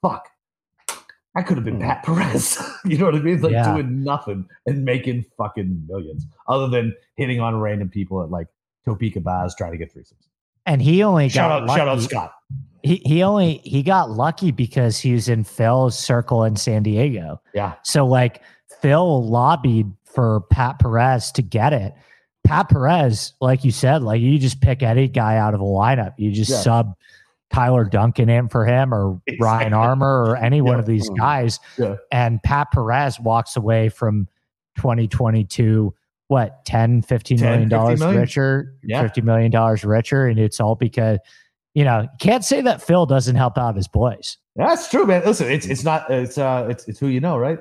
fuck. 0.02 0.28
I 1.36 1.42
could 1.42 1.58
have 1.58 1.66
been 1.66 1.76
Hmm. 1.78 1.82
Pat 1.84 2.04
Perez. 2.04 2.62
you 2.86 2.98
know 2.98 3.06
what 3.06 3.16
I 3.16 3.20
mean? 3.20 3.42
Like 3.42 3.54
Yeah. 3.54 3.74
doing 3.74 4.04
nothing 4.04 4.48
and 4.66 4.84
making 4.86 5.26
fucking 5.38 5.86
millions, 5.88 6.28
other 6.48 6.68
than 6.68 6.94
hitting 7.16 7.40
on 7.40 7.60
random 7.60 7.90
people 7.90 8.22
at 8.22 8.30
like 8.30 8.48
Topeka 8.86 9.22
bars 9.22 9.56
trying 9.56 9.72
to 9.72 9.78
get 9.78 9.94
threesomes. 9.96 10.28
And 10.66 10.82
he 10.82 11.04
only 11.04 11.30
Shout 11.30 11.50
got 11.50 11.62
out, 11.64 11.68
lucky. 11.68 11.80
shout 11.80 11.88
out, 11.88 12.02
Scott. 12.02 12.34
He 12.84 13.02
he 13.06 13.24
only 13.24 13.62
he 13.64 13.82
got 13.84 14.12
lucky 14.12 14.52
because 14.52 15.00
he 15.00 15.14
was 15.14 15.28
in 15.30 15.44
Phil's 15.44 15.98
circle 15.98 16.44
in 16.44 16.56
San 16.56 16.84
Diego. 16.84 17.42
Yeah, 17.54 17.74
So 17.84 18.06
like 18.06 18.42
Phil 18.82 19.28
lobbied 19.28 19.92
for 20.06 20.42
Pat 20.52 20.80
Perez 20.80 21.32
to 21.34 21.42
get 21.42 21.74
it. 21.74 21.94
Pat 22.44 22.68
Perez, 22.70 23.34
like 23.42 23.64
you 23.64 23.72
said, 23.72 24.04
like 24.04 24.22
you 24.22 24.38
just 24.38 24.60
pick 24.62 24.84
any 24.84 25.08
guy 25.08 25.38
out 25.38 25.54
of 25.54 25.62
a 25.62 25.64
lineup. 25.64 26.14
You 26.18 26.32
just 26.32 26.52
Yeah. 26.52 26.58
sub 26.58 26.94
Tyler 27.54 27.86
Duncan 27.86 28.30
in 28.30 28.50
for 28.50 28.66
him 28.66 28.94
or 28.94 29.22
Ryan 29.40 29.74
Armour 29.74 30.24
or 30.26 30.36
any 30.44 30.60
one 30.62 30.80
of 30.80 30.86
these 30.86 31.08
guys. 31.12 31.60
Yeah. 31.78 31.96
And 32.12 32.42
Pat 32.44 32.72
Perez 32.72 33.20
walks 33.20 33.56
away 33.56 33.90
from 33.90 34.28
2022 34.78 35.94
what 36.30 36.66
10 36.66 37.04
15 37.04 37.38
10, 37.38 37.50
million 37.52 37.70
dollars 37.70 38.00
million. 38.00 38.20
richer 38.22 38.76
Yeah. 38.84 39.02
50 39.04 39.22
million 39.22 39.52
dollars 39.52 39.84
richer 39.84 40.26
and 40.26 40.40
it's 40.40 40.60
all 40.60 40.74
because 40.74 41.20
you 41.76 41.84
know 41.84 42.08
can't 42.20 42.44
say 42.44 42.60
that 42.62 42.82
phil 42.82 43.06
doesn't 43.06 43.36
help 43.36 43.58
out 43.58 43.76
his 43.76 43.88
boys 43.88 44.38
That's 44.56 44.90
true, 44.90 45.06
man. 45.06 45.22
Listen, 45.26 45.52
it's 45.52 45.68
it's 45.68 45.84
not 45.84 46.10
it's 46.10 46.38
uh 46.40 46.66
it's 46.72 46.88
it's 46.88 46.98
who 47.00 47.08
you 47.08 47.20
know, 47.20 47.38
right? 47.38 47.60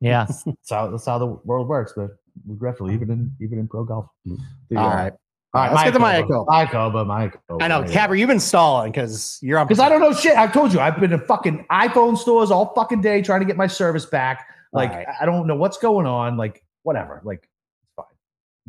yeah 0.00 0.26
That's 0.46 0.70
how 0.70 0.90
that's 0.90 1.06
how 1.06 1.18
the 1.18 1.26
world 1.26 1.68
works, 1.68 1.92
but 1.96 2.10
regretfully, 2.46 2.94
even 2.94 3.10
in 3.10 3.30
even 3.40 3.58
in 3.58 3.68
pro 3.68 3.84
golf. 3.84 4.06
All 4.28 4.36
right. 4.70 5.12
All 5.54 5.62
right. 5.62 5.72
Let's 5.72 5.84
get 5.84 5.90
to 5.92 5.98
Mayakoba, 5.98 6.46
Mayakoba. 6.46 7.06
Mayakoba, 7.06 7.32
Mayakoba. 7.50 7.62
I 7.62 7.68
know, 7.68 7.82
Capper, 7.84 8.14
you've 8.14 8.28
been 8.28 8.38
stalling 8.38 8.92
because 8.92 9.38
you're 9.40 9.58
on. 9.58 9.66
because 9.66 9.80
I 9.80 9.88
don't 9.88 10.00
know 10.00 10.12
shit. 10.12 10.36
I 10.36 10.46
told 10.46 10.72
you, 10.74 10.80
I've 10.80 11.00
been 11.00 11.12
in 11.12 11.20
fucking 11.20 11.64
iPhone 11.70 12.18
stores 12.18 12.50
all 12.50 12.74
fucking 12.74 13.00
day 13.00 13.22
trying 13.22 13.40
to 13.40 13.46
get 13.46 13.56
my 13.56 13.66
service 13.66 14.04
back. 14.04 14.46
Like, 14.72 14.90
right. 14.90 15.06
I 15.20 15.24
don't 15.24 15.46
know 15.46 15.56
what's 15.56 15.78
going 15.78 16.06
on. 16.06 16.36
Like, 16.36 16.62
whatever. 16.82 17.22
Like, 17.24 17.48
it's 17.84 17.94
fine. 17.96 18.06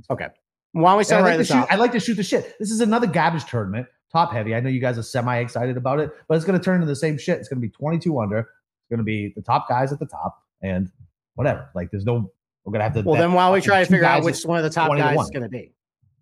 Okay. 0.09 0.27
Why 0.71 0.91
don't 0.91 0.99
we 0.99 1.03
start 1.03 1.23
I, 1.23 1.25
right 1.25 1.37
like 1.37 1.47
the 1.47 1.53
shoot. 1.53 1.65
I 1.69 1.75
like 1.75 1.91
to 1.91 1.99
shoot 1.99 2.15
the 2.15 2.23
shit. 2.23 2.55
This 2.59 2.71
is 2.71 2.79
another 2.79 3.07
garbage 3.07 3.43
tournament, 3.45 3.87
top 4.11 4.31
heavy. 4.31 4.55
I 4.55 4.61
know 4.61 4.69
you 4.69 4.79
guys 4.79 4.97
are 4.97 5.03
semi 5.03 5.37
excited 5.39 5.75
about 5.75 5.99
it, 5.99 6.11
but 6.29 6.35
it's 6.35 6.45
going 6.45 6.57
to 6.57 6.63
turn 6.63 6.75
into 6.75 6.87
the 6.87 6.95
same 6.95 7.17
shit. 7.17 7.39
It's 7.39 7.49
going 7.49 7.61
to 7.61 7.67
be 7.67 7.71
22 7.71 8.17
under. 8.19 8.39
It's 8.39 8.89
going 8.89 8.99
to 8.99 9.03
be 9.03 9.33
the 9.35 9.41
top 9.41 9.67
guys 9.67 9.91
at 9.91 9.99
the 9.99 10.05
top 10.05 10.41
and 10.61 10.89
whatever. 11.35 11.69
Like, 11.75 11.91
there's 11.91 12.05
no, 12.05 12.31
we're 12.63 12.71
going 12.71 12.79
to 12.79 12.83
have 12.83 12.93
to. 12.93 13.01
Well, 13.01 13.19
then 13.19 13.33
why 13.33 13.47
don't 13.47 13.53
we 13.53 13.61
try 13.61 13.83
to 13.83 13.89
figure 13.89 14.05
out 14.05 14.23
which 14.23 14.43
one 14.45 14.57
of 14.57 14.63
the 14.63 14.69
top 14.69 14.87
20 14.87 15.01
to 15.01 15.07
guys 15.09 15.25
is 15.25 15.29
going 15.31 15.43
to 15.43 15.49
be? 15.49 15.73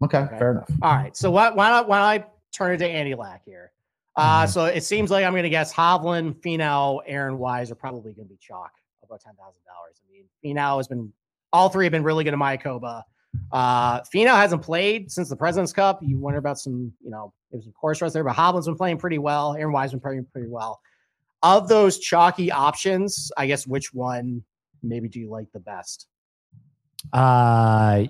Okay, 0.04 0.20
Okay. 0.20 0.38
fair 0.38 0.52
enough. 0.52 0.70
All 0.82 0.94
right. 0.96 1.16
So 1.18 1.32
why 1.32 1.50
why 1.52 1.70
not 1.70 1.88
why 1.88 1.98
don't 2.18 2.24
I 2.24 2.28
turn 2.52 2.74
it 2.76 2.78
to 2.80 2.88
Andy 2.88 3.16
Lack 3.16 3.44
here? 3.46 3.72
Uh, 4.16 4.44
Mhm. 4.44 4.50
so 4.50 4.66
it 4.66 4.82
seems 4.84 5.12
like 5.12 5.24
I'm 5.26 5.34
going 5.34 5.44
to 5.44 5.50
guess 5.50 5.74
Hovland, 5.74 6.42
Finau, 6.42 7.02
Aaron 7.06 7.38
Wise 7.38 7.70
are 7.72 7.76
probably 7.76 8.14
going 8.14 8.28
to 8.28 8.34
be 8.34 8.38
chalk 8.40 8.72
about 9.04 9.22
ten 9.22 9.34
thousand 9.36 9.62
dollars. 9.66 10.02
I 10.08 10.12
mean, 10.12 10.26
Finau 10.56 10.78
has 10.78 10.88
been 10.88 11.12
all 11.54 11.70
three 11.70 11.86
have 11.86 11.92
been 11.92 12.04
really 12.04 12.24
good 12.24 12.34
in 12.34 12.40
Mayakoba. 12.40 13.04
Uh, 13.52 14.02
Finau 14.02 14.36
hasn't 14.36 14.62
played 14.64 15.12
since 15.12 15.30
the 15.30 15.36
President's 15.36 15.72
Cup. 15.74 16.00
You 16.02 16.18
wonder 16.18 16.40
about 16.40 16.60
some, 16.60 16.92
you 17.04 17.10
know, 17.12 17.32
there's 17.52 17.64
some 17.64 17.74
course 17.74 18.02
runs 18.02 18.14
there, 18.14 18.24
but 18.24 18.36
Hovland's 18.36 18.66
been 18.66 18.76
playing 18.76 18.98
pretty 18.98 19.18
well. 19.20 19.54
Aaron 19.56 19.72
Wise 19.72 19.92
been 19.92 20.00
playing 20.00 20.26
pretty 20.32 20.50
well. 20.50 20.80
Of 21.44 21.68
those 21.68 22.00
chalky 22.00 22.52
options, 22.52 23.32
I 23.38 23.46
guess 23.48 23.66
which 23.68 23.94
one 23.94 24.44
maybe 24.84 25.08
do 25.08 25.20
you 25.20 25.30
like 25.30 25.52
the 25.54 25.60
best? 25.60 26.08
uh 27.14 28.06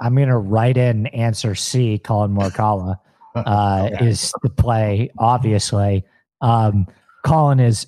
i'm 0.00 0.14
gonna 0.14 0.38
write 0.38 0.76
in 0.76 1.06
answer 1.08 1.54
c 1.54 1.98
collin 1.98 2.32
morikawa 2.34 2.96
uh 3.34 3.88
Okay. 3.92 4.06
is 4.06 4.32
the 4.42 4.50
play 4.50 5.10
obviously. 5.18 6.04
Um 6.40 6.86
collin 7.24 7.60
is 7.60 7.86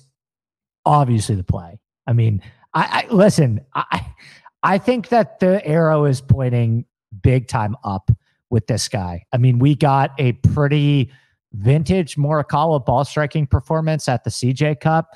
obviously 0.85 1.35
the 1.35 1.43
play. 1.43 1.79
I 2.07 2.13
mean 2.13 2.41
i, 2.73 3.03
I 3.09 3.13
listen 3.13 3.59
i 3.75 4.05
i 4.63 4.77
think 4.77 5.09
that 5.09 5.39
the 5.39 5.65
arrow 5.65 6.05
is 6.05 6.21
pointing 6.21 6.85
big 7.21 7.47
time 7.47 7.75
up 7.83 8.11
with 8.49 8.67
this 8.67 8.87
guy. 8.87 9.25
I 9.33 9.37
mean 9.37 9.59
we 9.59 9.75
got 9.75 10.11
a 10.19 10.33
pretty 10.33 11.11
vintage 11.53 12.15
morikawa 12.15 12.85
ball 12.85 13.03
striking 13.03 13.45
performance 13.45 14.07
at 14.07 14.23
the 14.23 14.29
cj 14.29 14.79
cup. 14.79 15.09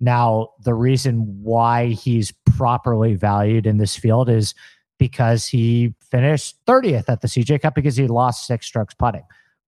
Now 0.00 0.50
the 0.64 0.74
reason 0.74 1.42
why 1.42 1.88
he's 1.88 2.32
properly 2.56 3.14
valued 3.14 3.66
in 3.66 3.76
this 3.76 3.94
field 3.96 4.30
is 4.30 4.54
because 5.02 5.46
he 5.48 5.92
finished 6.10 6.56
30th 6.64 7.08
at 7.08 7.20
the 7.22 7.28
cj 7.28 7.60
cup 7.60 7.74
because 7.74 7.96
he 7.96 8.06
lost 8.06 8.46
six 8.46 8.66
strokes 8.66 8.94
putting 8.94 9.24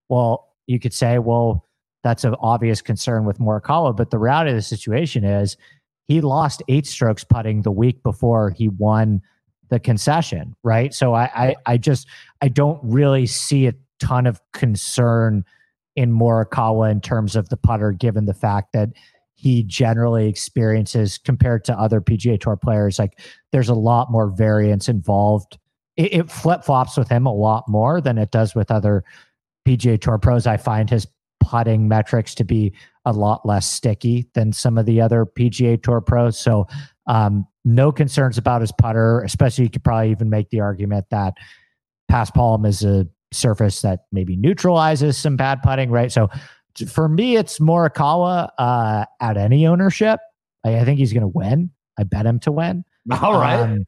well, 0.08 0.52
you 0.66 0.78
could 0.78 0.94
say, 0.94 1.18
well, 1.18 1.66
that's 2.02 2.24
an 2.24 2.34
obvious 2.40 2.82
concern 2.82 3.24
with 3.24 3.38
Morikawa, 3.38 3.96
but 3.96 4.10
the 4.10 4.18
reality 4.18 4.50
of 4.50 4.56
the 4.56 4.62
situation 4.62 5.24
is 5.24 5.56
he 6.06 6.20
lost 6.20 6.62
eight 6.68 6.86
strokes 6.86 7.24
putting 7.24 7.62
the 7.62 7.70
week 7.70 8.02
before 8.02 8.50
he 8.50 8.68
won 8.68 9.22
the 9.70 9.80
concession, 9.80 10.54
right? 10.62 10.92
So 10.92 11.14
I, 11.14 11.30
I, 11.34 11.56
I 11.66 11.76
just 11.78 12.06
I 12.42 12.48
don't 12.48 12.78
really 12.82 13.26
see 13.26 13.66
a 13.66 13.74
ton 13.98 14.26
of 14.26 14.40
concern 14.52 15.44
in 15.96 16.12
Morikawa 16.12 16.90
in 16.90 17.00
terms 17.00 17.36
of 17.36 17.48
the 17.48 17.56
putter, 17.56 17.92
given 17.92 18.26
the 18.26 18.34
fact 18.34 18.72
that 18.74 18.90
he 19.44 19.62
generally 19.62 20.26
experiences 20.26 21.18
compared 21.18 21.64
to 21.64 21.78
other 21.78 22.00
PGA 22.00 22.40
Tour 22.40 22.56
players, 22.56 22.98
like 22.98 23.20
there's 23.52 23.68
a 23.68 23.74
lot 23.74 24.10
more 24.10 24.30
variance 24.30 24.88
involved. 24.88 25.58
It, 25.98 26.14
it 26.14 26.30
flip 26.30 26.64
flops 26.64 26.96
with 26.96 27.10
him 27.10 27.26
a 27.26 27.34
lot 27.34 27.68
more 27.68 28.00
than 28.00 28.16
it 28.16 28.30
does 28.30 28.54
with 28.54 28.70
other 28.70 29.04
PGA 29.68 30.00
Tour 30.00 30.16
pros. 30.16 30.46
I 30.46 30.56
find 30.56 30.88
his 30.88 31.06
putting 31.40 31.88
metrics 31.88 32.34
to 32.36 32.44
be 32.44 32.72
a 33.04 33.12
lot 33.12 33.44
less 33.44 33.70
sticky 33.70 34.30
than 34.32 34.50
some 34.54 34.78
of 34.78 34.86
the 34.86 35.02
other 35.02 35.26
PGA 35.26 35.82
Tour 35.82 36.00
pros. 36.00 36.38
So, 36.38 36.66
um, 37.06 37.46
no 37.66 37.92
concerns 37.92 38.38
about 38.38 38.62
his 38.62 38.72
putter, 38.72 39.20
especially 39.24 39.64
you 39.64 39.70
could 39.70 39.84
probably 39.84 40.10
even 40.10 40.30
make 40.30 40.48
the 40.48 40.60
argument 40.60 41.04
that 41.10 41.34
paspalum 42.10 42.66
is 42.66 42.82
a 42.82 43.06
surface 43.30 43.82
that 43.82 44.06
maybe 44.10 44.36
neutralizes 44.36 45.18
some 45.18 45.36
bad 45.36 45.60
putting, 45.62 45.90
right? 45.90 46.10
So, 46.10 46.30
for 46.88 47.08
me, 47.08 47.36
it's 47.36 47.58
Morikawa 47.58 48.48
uh, 48.58 49.04
at 49.20 49.36
any 49.36 49.66
ownership. 49.66 50.20
I, 50.64 50.78
I 50.78 50.84
think 50.84 50.98
he's 50.98 51.12
going 51.12 51.22
to 51.22 51.28
win. 51.28 51.70
I 51.98 52.04
bet 52.04 52.26
him 52.26 52.38
to 52.40 52.52
win. 52.52 52.84
All 53.22 53.34
right. 53.38 53.60
Um, 53.60 53.84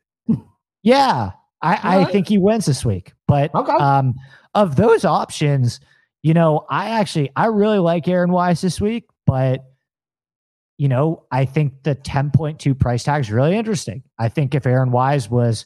yeah, 0.82 1.30
I, 1.62 1.74
I 1.82 1.96
Alright. 1.96 2.12
think 2.12 2.28
he 2.28 2.38
wins 2.38 2.66
this 2.66 2.84
week. 2.84 3.12
But 3.26 3.54
Okay. 3.54 3.72
um, 3.72 4.14
of 4.54 4.76
those 4.76 5.04
options, 5.04 5.80
you 6.22 6.34
know, 6.34 6.64
I 6.70 6.90
actually 6.90 7.30
I 7.36 7.46
really 7.46 7.78
like 7.78 8.06
Aaron 8.08 8.30
Wise 8.30 8.60
this 8.60 8.80
week, 8.80 9.04
but 9.26 9.64
you 10.78 10.88
know, 10.88 11.24
I 11.32 11.44
think 11.46 11.82
the 11.84 11.96
10.2 11.96 12.78
price 12.78 13.02
tag 13.04 13.22
is 13.22 13.30
really 13.32 13.56
interesting. 13.56 14.02
I 14.18 14.28
think 14.28 14.54
if 14.54 14.66
Aaron 14.66 14.90
Wise 14.90 15.30
was 15.30 15.64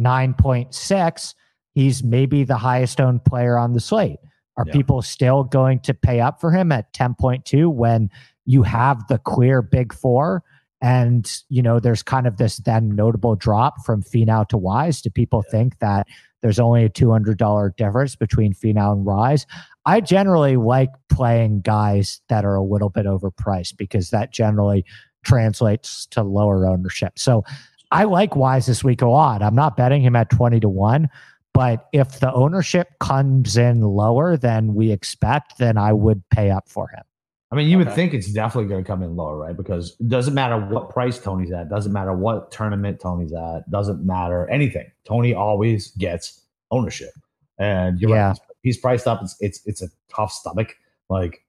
9.6, 0.00 1.34
he's 1.74 2.02
maybe 2.02 2.42
the 2.44 2.56
highest 2.56 3.00
owned 3.00 3.24
player 3.24 3.58
on 3.58 3.74
the 3.74 3.80
slate. 3.80 4.18
Are 4.56 4.64
Yeah. 4.66 4.72
people 4.72 5.02
still 5.02 5.44
going 5.44 5.80
to 5.80 5.94
pay 5.94 6.20
up 6.20 6.40
for 6.40 6.50
him 6.50 6.72
at 6.72 6.92
10.2 6.92 7.68
when 7.72 8.10
you 8.44 8.62
have 8.62 9.06
the 9.08 9.18
clear 9.18 9.62
big 9.62 9.92
four? 9.92 10.42
And, 10.82 11.30
you 11.48 11.62
know, 11.62 11.80
there's 11.80 12.02
kind 12.02 12.26
of 12.26 12.36
this 12.36 12.58
then 12.58 12.94
notable 12.94 13.34
drop 13.34 13.84
from 13.84 14.02
Finau 14.02 14.46
to 14.48 14.58
Wise. 14.58 15.00
Do 15.00 15.10
people 15.10 15.42
think 15.42 15.78
that 15.78 16.06
there's 16.42 16.58
only 16.58 16.84
a 16.84 16.90
$200 16.90 17.74
difference 17.76 18.14
between 18.14 18.52
Finau 18.52 18.92
and 18.92 19.04
Wise? 19.04 19.46
I 19.86 20.00
generally 20.00 20.56
like 20.56 20.90
playing 21.08 21.62
guys 21.62 22.20
that 22.28 22.44
are 22.44 22.54
a 22.54 22.62
little 22.62 22.90
bit 22.90 23.06
overpriced 23.06 23.76
because 23.78 24.10
that 24.10 24.32
generally 24.32 24.84
translates 25.24 26.06
to 26.06 26.22
lower 26.22 26.66
ownership. 26.66 27.18
So 27.18 27.42
I 27.90 28.04
like 28.04 28.36
Wise 28.36 28.66
this 28.66 28.84
week 28.84 29.00
a 29.02 29.08
lot. 29.08 29.42
I'm 29.42 29.54
not 29.54 29.76
betting 29.76 30.02
him 30.02 30.14
at 30.14 30.28
20 30.30 30.60
to 30.60 30.68
1, 30.68 31.08
but 31.56 31.88
if 31.92 32.20
the 32.20 32.32
ownership 32.34 32.88
comes 33.00 33.56
in 33.56 33.80
lower 33.80 34.36
than 34.36 34.74
we 34.74 34.92
expect, 34.92 35.56
then 35.58 35.78
I 35.78 35.92
would 35.92 36.22
pay 36.28 36.50
up 36.50 36.68
for 36.68 36.88
him. 36.88 37.02
I 37.50 37.56
mean, 37.56 37.68
you 37.68 37.78
would 37.78 37.92
think 37.92 38.12
it's 38.12 38.30
definitely 38.30 38.68
going 38.68 38.84
to 38.84 38.86
come 38.86 39.02
in 39.02 39.16
lower, 39.16 39.38
right? 39.38 39.56
Because 39.56 39.96
it 39.98 40.08
doesn't 40.08 40.34
matter 40.34 40.58
what 40.58 40.90
price 40.90 41.18
Tony's 41.18 41.52
at, 41.52 41.70
doesn't 41.70 41.92
matter 41.92 42.12
what 42.12 42.50
tournament 42.50 43.00
Tony's 43.00 43.32
at, 43.32 43.70
doesn't 43.70 44.04
matter 44.04 44.46
anything. 44.50 44.90
Tony 45.06 45.32
always 45.32 45.92
gets 45.92 46.42
ownership, 46.70 47.12
and 47.58 47.98
you're 48.00 48.10
Yeah. 48.10 48.28
right. 48.28 48.38
He's, 48.62 48.74
he's 48.74 48.78
priced 48.78 49.06
up. 49.06 49.22
It's 49.22 49.36
it's 49.40 49.66
it's 49.66 49.80
a 49.82 49.88
tough 50.14 50.32
stomach, 50.32 50.76
like 51.08 51.42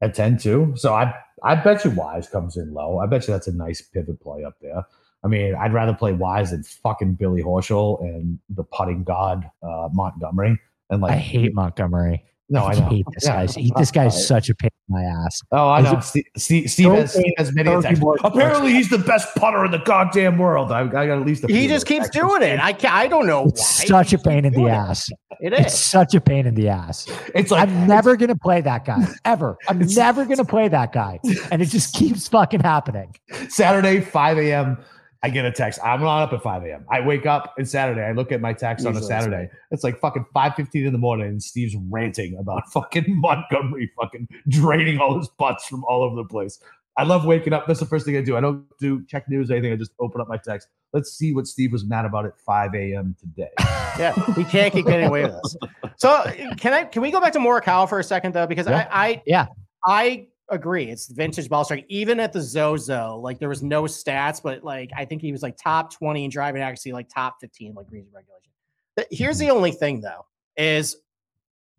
at 0.00 0.16
10-2. 0.16 0.76
So 0.78 0.92
I 0.94 1.14
I 1.44 1.54
bet 1.54 1.84
you 1.84 1.90
Wise 1.92 2.28
comes 2.28 2.56
in 2.56 2.72
low. 2.74 2.98
I 2.98 3.06
bet 3.06 3.28
you 3.28 3.32
that's 3.34 3.46
a 3.46 3.52
nice 3.52 3.80
pivot 3.82 4.20
play 4.20 4.42
up 4.42 4.54
there. 4.60 4.84
I 5.26 5.28
mean, 5.28 5.56
I'd 5.56 5.72
rather 5.72 5.92
play 5.92 6.12
Wise 6.12 6.52
than 6.52 6.62
fucking 6.62 7.14
Billy 7.14 7.42
Horschel 7.42 8.00
and 8.00 8.38
the 8.48 8.62
putting 8.62 9.02
god 9.02 9.50
uh, 9.60 9.88
Montgomery. 9.92 10.56
And 10.88 11.02
like, 11.02 11.12
I 11.12 11.16
hate 11.16 11.52
Montgomery. 11.52 12.24
No, 12.48 12.64
I 12.64 12.74
know. 12.74 12.88
hate 12.88 13.04
this 13.12 13.24
Yeah. 13.24 13.44
guy. 13.44 13.52
He, 13.60 13.72
this 13.76 13.90
guy's 13.90 14.24
such 14.28 14.48
a 14.48 14.54
pain 14.54 14.70
in 14.88 14.94
my 14.94 15.02
ass. 15.02 15.42
Oh, 15.50 15.66
I 15.68 15.80
Is 15.80 15.92
know. 15.92 15.98
Steve, 15.98 16.24
Steve, 16.36 16.70
Steve, 16.70 16.92
has, 16.92 17.12
Steve 17.12 17.32
has 17.38 17.52
many 17.52 17.72
attacks. 17.72 17.98
Apparently, 18.22 18.72
he's 18.72 18.88
the 18.88 18.98
best 18.98 19.34
putter 19.34 19.64
in 19.64 19.72
the 19.72 19.78
goddamn 19.80 20.38
world. 20.38 20.70
I, 20.70 20.82
I 20.82 20.84
got 20.86 21.18
at 21.18 21.26
least 21.26 21.42
a 21.42 21.48
He 21.48 21.66
just 21.66 21.86
keeps 21.86 22.04
texts. 22.04 22.16
doing 22.22 22.42
it. 22.42 22.60
I 22.60 22.72
can't, 22.72 22.94
I 22.94 23.08
don't 23.08 23.26
know 23.26 23.42
why. 23.42 23.48
It's 23.48 23.88
such 23.88 24.12
a 24.12 24.18
pain 24.18 24.44
in 24.44 24.52
the 24.52 24.66
it. 24.66 24.70
ass. 24.70 25.10
It 25.40 25.52
It's 25.54 25.76
such 25.76 26.14
a 26.14 26.20
pain 26.20 26.46
in 26.46 26.54
the 26.54 26.68
ass. 26.68 27.08
It's 27.34 27.50
like 27.50 27.68
I'm 27.68 27.88
never 27.88 28.16
going 28.16 28.28
to 28.28 28.36
play 28.38 28.60
that 28.60 28.84
guy 28.84 29.04
ever. 29.24 29.58
I'm 29.68 29.80
never 29.80 30.24
going 30.30 30.36
to 30.38 30.44
play 30.44 30.68
that 30.68 30.92
guy. 30.92 31.18
And 31.50 31.60
it 31.60 31.66
just 31.66 31.94
keeps 31.96 32.28
fucking 32.28 32.60
happening. 32.60 33.12
Saturday, 33.48 34.00
5 34.00 34.38
a.m. 34.38 34.78
I 35.22 35.30
get 35.30 35.44
a 35.44 35.52
text. 35.52 35.80
I'm 35.82 36.00
not 36.00 36.22
up 36.22 36.32
at 36.32 36.42
5 36.42 36.64
a.m. 36.64 36.84
I 36.90 37.00
wake 37.00 37.26
up 37.26 37.54
and 37.58 37.68
Saturday. 37.68 38.02
I 38.02 38.12
look 38.12 38.32
at 38.32 38.40
my 38.40 38.52
text 38.52 38.86
on 38.86 38.92
a 38.92 38.96
Usually 38.96 39.08
that's 39.08 39.24
Saturday. 39.24 39.50
It's 39.70 39.84
like 39.84 39.98
fucking 39.98 40.26
5:15 40.34 40.86
in 40.86 40.92
the 40.92 40.98
morning, 40.98 41.28
and 41.28 41.42
Steve's 41.42 41.74
ranting 41.90 42.36
about 42.38 42.62
fucking 42.72 43.04
Montgomery 43.20 43.90
fucking 44.00 44.28
draining 44.48 44.98
all 44.98 45.18
his 45.18 45.28
butts 45.28 45.66
from 45.66 45.84
all 45.84 46.02
over 46.02 46.16
the 46.16 46.24
place. 46.24 46.60
I 46.98 47.04
love 47.04 47.26
waking 47.26 47.52
up. 47.52 47.66
That's 47.66 47.80
the 47.80 47.86
first 47.86 48.06
thing 48.06 48.16
I 48.16 48.22
do. 48.22 48.36
I 48.36 48.40
don't 48.40 48.64
do 48.78 49.04
check 49.06 49.28
news 49.28 49.50
or 49.50 49.54
anything. 49.54 49.72
I 49.72 49.76
just 49.76 49.92
open 50.00 50.20
up 50.20 50.28
my 50.28 50.38
text. 50.38 50.68
Let's 50.94 51.12
see 51.12 51.34
what 51.34 51.46
Steve 51.46 51.72
was 51.72 51.84
mad 51.84 52.06
about 52.06 52.24
at 52.24 52.38
5 52.40 52.74
a.m. 52.74 53.16
today. 53.20 53.50
Yeah, 53.98 54.12
he 54.34 54.44
can't 54.44 54.74
keep 54.74 54.84
getting 54.84 55.06
away 55.06 55.22
with 55.22 55.32
this. 55.42 55.56
So 55.96 56.22
can 56.58 56.74
I? 56.74 56.84
Can 56.84 57.00
we 57.00 57.10
go 57.10 57.18
back 57.18 57.32
to 57.32 57.38
Morikawa 57.38 57.88
for 57.88 57.98
a 57.98 58.04
second 58.04 58.34
though? 58.34 58.46
Because 58.46 58.66
Yeah. 58.66 58.86
I, 58.90 59.08
I, 59.08 59.22
Yeah. 59.24 59.46
I 59.86 60.26
agree. 60.48 60.84
It's 60.84 61.08
vintage 61.08 61.48
ball 61.48 61.64
strike. 61.64 61.84
Even 61.88 62.20
at 62.20 62.32
the 62.32 62.40
Zozo, 62.40 63.18
like 63.22 63.38
there 63.38 63.48
was 63.48 63.62
no 63.62 63.84
stats, 63.84 64.42
but 64.42 64.62
like 64.64 64.90
I 64.96 65.04
think 65.04 65.22
he 65.22 65.32
was 65.32 65.42
like 65.42 65.56
top 65.56 65.92
twenty 65.92 66.24
in 66.24 66.30
driving 66.30 66.62
accuracy, 66.62 66.92
like 66.92 67.08
top 67.08 67.36
fifteen, 67.40 67.74
like 67.74 67.88
greens 67.88 68.08
regulation. 68.14 68.50
But 68.94 69.08
here's 69.10 69.38
the 69.38 69.50
only 69.50 69.72
thing 69.72 70.00
though, 70.00 70.26
is 70.56 70.96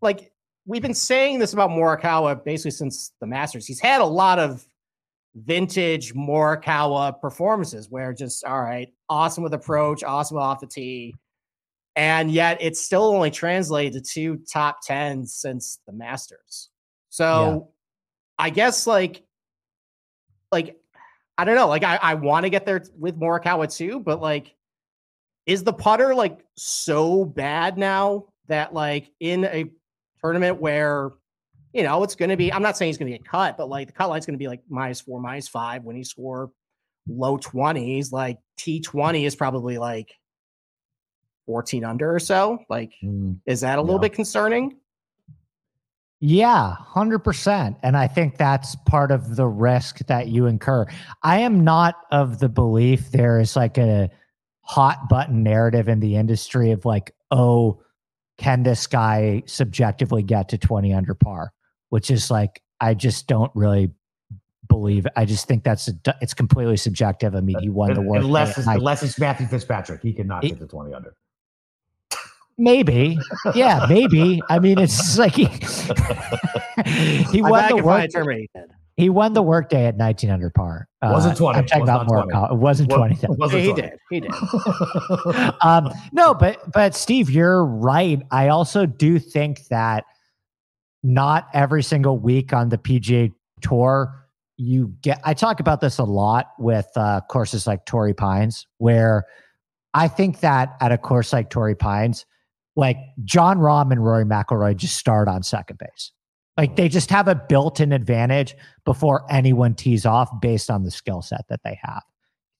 like 0.01 0.31
we've 0.65 0.81
been 0.81 0.93
saying 0.93 1.39
this 1.39 1.53
about 1.53 1.69
Morikawa 1.69 2.43
basically 2.43 2.71
since 2.71 3.13
the 3.19 3.27
Masters. 3.27 3.65
He's 3.65 3.79
had 3.79 4.01
a 4.01 4.05
lot 4.05 4.37
of 4.37 4.67
vintage 5.35 6.13
Morikawa 6.13 7.19
performances 7.21 7.89
where 7.89 8.13
just 8.13 8.43
all 8.43 8.61
right, 8.61 8.89
awesome 9.09 9.43
with 9.43 9.53
approach, 9.53 10.03
awesome 10.03 10.37
off 10.37 10.59
the 10.59 10.67
tee, 10.67 11.15
and 11.95 12.29
yet 12.31 12.57
it's 12.59 12.81
still 12.81 13.05
only 13.05 13.31
translated 13.31 13.93
to 13.93 14.01
two 14.01 14.37
top 14.51 14.79
tens 14.83 15.33
since 15.33 15.79
the 15.87 15.93
Masters. 15.93 16.69
So 17.09 17.69
I 18.39 18.49
guess 18.49 18.87
like 18.87 19.23
like 20.51 20.77
I 21.37 21.45
don't 21.45 21.55
know, 21.55 21.67
like 21.67 21.83
I, 21.83 21.97
I 22.01 22.13
want 22.15 22.45
to 22.45 22.49
get 22.49 22.65
there 22.65 22.83
with 22.97 23.19
Morikawa 23.19 23.73
too, 23.75 23.99
but 23.99 24.21
like 24.21 24.55
is 25.45 25.63
the 25.63 25.73
putter 25.73 26.13
like 26.13 26.39
so 26.55 27.25
bad 27.25 27.77
now 27.77 28.25
that 28.47 28.73
like 28.73 29.11
in 29.19 29.45
a 29.45 29.65
tournament 30.21 30.59
where 30.59 31.11
you 31.73 31.83
know 31.83 32.03
it's 32.03 32.15
going 32.15 32.29
to 32.29 32.37
be 32.37 32.51
i'm 32.51 32.61
not 32.61 32.77
saying 32.77 32.89
he's 32.89 32.97
going 32.97 33.11
to 33.11 33.17
get 33.17 33.25
cut 33.27 33.55
but 33.57 33.69
like 33.69 33.87
the 33.87 33.93
cut 33.93 34.09
line's 34.09 34.25
going 34.25 34.33
to 34.33 34.39
be 34.39 34.47
like 34.47 34.61
minus 34.67 34.99
four 34.99 35.21
minus 35.21 35.47
five 35.47 35.83
when 35.83 35.95
he 35.95 36.03
score 36.03 36.51
low 37.07 37.37
20s 37.37 38.11
like 38.11 38.37
t20 38.59 39.25
is 39.25 39.35
probably 39.35 39.77
like 39.77 40.11
14 41.45 41.85
under 41.85 42.13
or 42.15 42.19
so 42.19 42.59
like 42.69 42.93
Mm, 43.03 43.39
is 43.45 43.61
that 43.61 43.79
a 43.79 43.81
little 43.81 43.95
Yeah. 43.97 44.09
bit 44.09 44.13
concerning 44.13 44.77
Yeah, 46.19 46.75
100%. 46.93 47.75
And 47.83 47.95
I 47.95 48.07
think 48.07 48.37
that's 48.37 48.75
part 48.87 49.11
of 49.11 49.35
the 49.35 49.45
risk 49.45 49.99
that 50.07 50.29
you 50.29 50.47
incur. 50.47 50.87
I 51.21 51.39
am 51.39 51.63
not 51.63 51.95
of 52.11 52.39
the 52.39 52.49
belief 52.49 53.11
there 53.11 53.39
is 53.39 53.55
like 53.55 53.77
a 53.77 54.09
hot 54.61 55.09
button 55.09 55.43
narrative 55.43 55.87
in 55.87 55.99
the 55.99 56.15
industry 56.15 56.71
of 56.71 56.85
like, 56.85 57.13
oh, 57.29 57.81
can 58.37 58.63
this 58.63 58.87
guy 58.87 59.43
subjectively 59.45 60.23
get 60.23 60.49
to 60.49 60.57
20 60.57 60.93
under 60.93 61.13
par? 61.13 61.53
Which 61.89 62.09
is 62.09 62.31
like, 62.31 62.63
I 62.81 62.95
just 62.95 63.27
don't 63.27 63.51
really 63.53 63.91
believe. 64.67 65.05
I 65.15 65.25
just 65.25 65.47
think 65.47 65.63
that's 65.63 65.87
a, 65.87 65.93
it's 66.19 66.33
completely 66.33 66.77
subjective. 66.77 67.35
I 67.35 67.41
mean, 67.41 67.57
uh, 67.57 67.61
he 67.61 67.69
won 67.69 67.93
the 67.93 68.01
world. 68.01 68.23
unless, 68.23 68.57
it's, 68.57 68.67
unless 68.67 69.03
it's 69.03 69.19
Matthew 69.19 69.47
Fitzpatrick, 69.47 70.01
he 70.01 70.13
cannot 70.13 70.41
get 70.41 70.59
to 70.59 70.67
20 70.67 70.93
under. 70.93 71.15
Maybe. 72.57 73.17
Yeah, 73.53 73.85
maybe. 73.87 74.41
I 74.49 74.59
mean, 74.59 74.79
it's 74.79 75.17
like 75.17 75.35
he, 75.35 75.45
he 77.31 77.41
won 77.41 77.69
the 77.69 77.81
work. 77.83 78.09
a 78.15 78.67
he 78.97 79.09
won 79.11 79.33
the 79.33 79.43
workday 79.43 79.85
at 79.85 79.95
19 79.95 80.31
under 80.31 80.49
par. 80.49 80.87
Uh, 81.03 81.11
Wasn't 81.13 81.37
20. 81.37 81.59
I'm 81.59 81.65
talking 81.67 81.81
Was 81.81 81.89
about 81.89 82.07
not 82.07 82.23
20. 82.25 82.33
Morikawa. 82.33 82.51
It 82.51 82.57
wasn't 82.57 82.89
20. 82.89 83.15
though. 83.15 83.35
Wasn't 83.37 83.61
he 83.61 83.71
20. 83.73 83.81
did 83.81 83.99
he 84.09 84.19
did 84.21 84.31
um, 85.61 85.91
no, 86.11 86.33
but 86.33 86.59
but 86.73 86.95
Steve, 86.95 87.29
you're 87.29 87.63
right. 87.63 88.21
I 88.31 88.47
also 88.47 88.87
do 88.87 89.19
think 89.19 89.67
that 89.67 90.03
not 91.03 91.47
every 91.53 91.83
single 91.83 92.17
week 92.17 92.53
on 92.53 92.69
the 92.69 92.77
PGA 92.79 93.31
Tour 93.61 94.13
you 94.57 94.95
get. 95.03 95.21
I 95.23 95.35
talk 95.35 95.59
about 95.59 95.79
this 95.79 95.99
a 95.99 96.03
lot 96.03 96.47
with 96.57 96.87
uh, 96.95 97.21
courses 97.29 97.67
like 97.67 97.85
Torrey 97.85 98.15
Pines, 98.15 98.65
where 98.79 99.25
I 99.93 100.07
think 100.07 100.39
that 100.39 100.75
at 100.81 100.91
a 100.91 100.97
course 100.97 101.31
like 101.31 101.51
Torrey 101.51 101.75
Pines, 101.75 102.25
like 102.77 102.97
Jon 103.25 103.57
Rahm 103.57 103.91
and 103.91 104.05
Rory 104.05 104.23
McIlroy 104.23 104.77
just 104.77 104.97
start 104.97 105.27
on 105.27 105.43
second 105.43 105.79
base. 105.79 106.11
Like 106.55 106.75
they 106.75 106.87
just 106.87 107.09
have 107.09 107.27
a 107.27 107.35
built-in 107.35 107.91
advantage 107.91 108.55
before 108.85 109.25
anyone 109.29 109.75
tees 109.75 110.05
off 110.05 110.29
based 110.39 110.69
on 110.69 110.83
the 110.83 110.91
skill 110.91 111.21
set 111.21 111.45
that 111.49 111.59
they 111.63 111.77
have. 111.83 112.03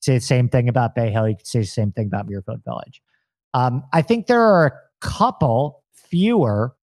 Say 0.02 0.16
the 0.16 0.22
same 0.22 0.50
thing 0.50 0.70
about 0.70 0.96
Bay 0.96 1.12
Hill. 1.12 1.30
You 1.30 1.36
could 1.36 1.48
say 1.48 1.60
the 1.60 1.66
same 1.66 1.92
thing 1.92 2.08
about 2.08 2.28
Muirfield 2.28 2.64
Village. 2.64 3.02
Um, 3.54 3.84
I 3.94 4.02
think 4.02 4.28
there 4.28 4.42
are 4.42 4.66
a 4.68 4.72
couple 5.02 5.84
fewer 5.94 6.76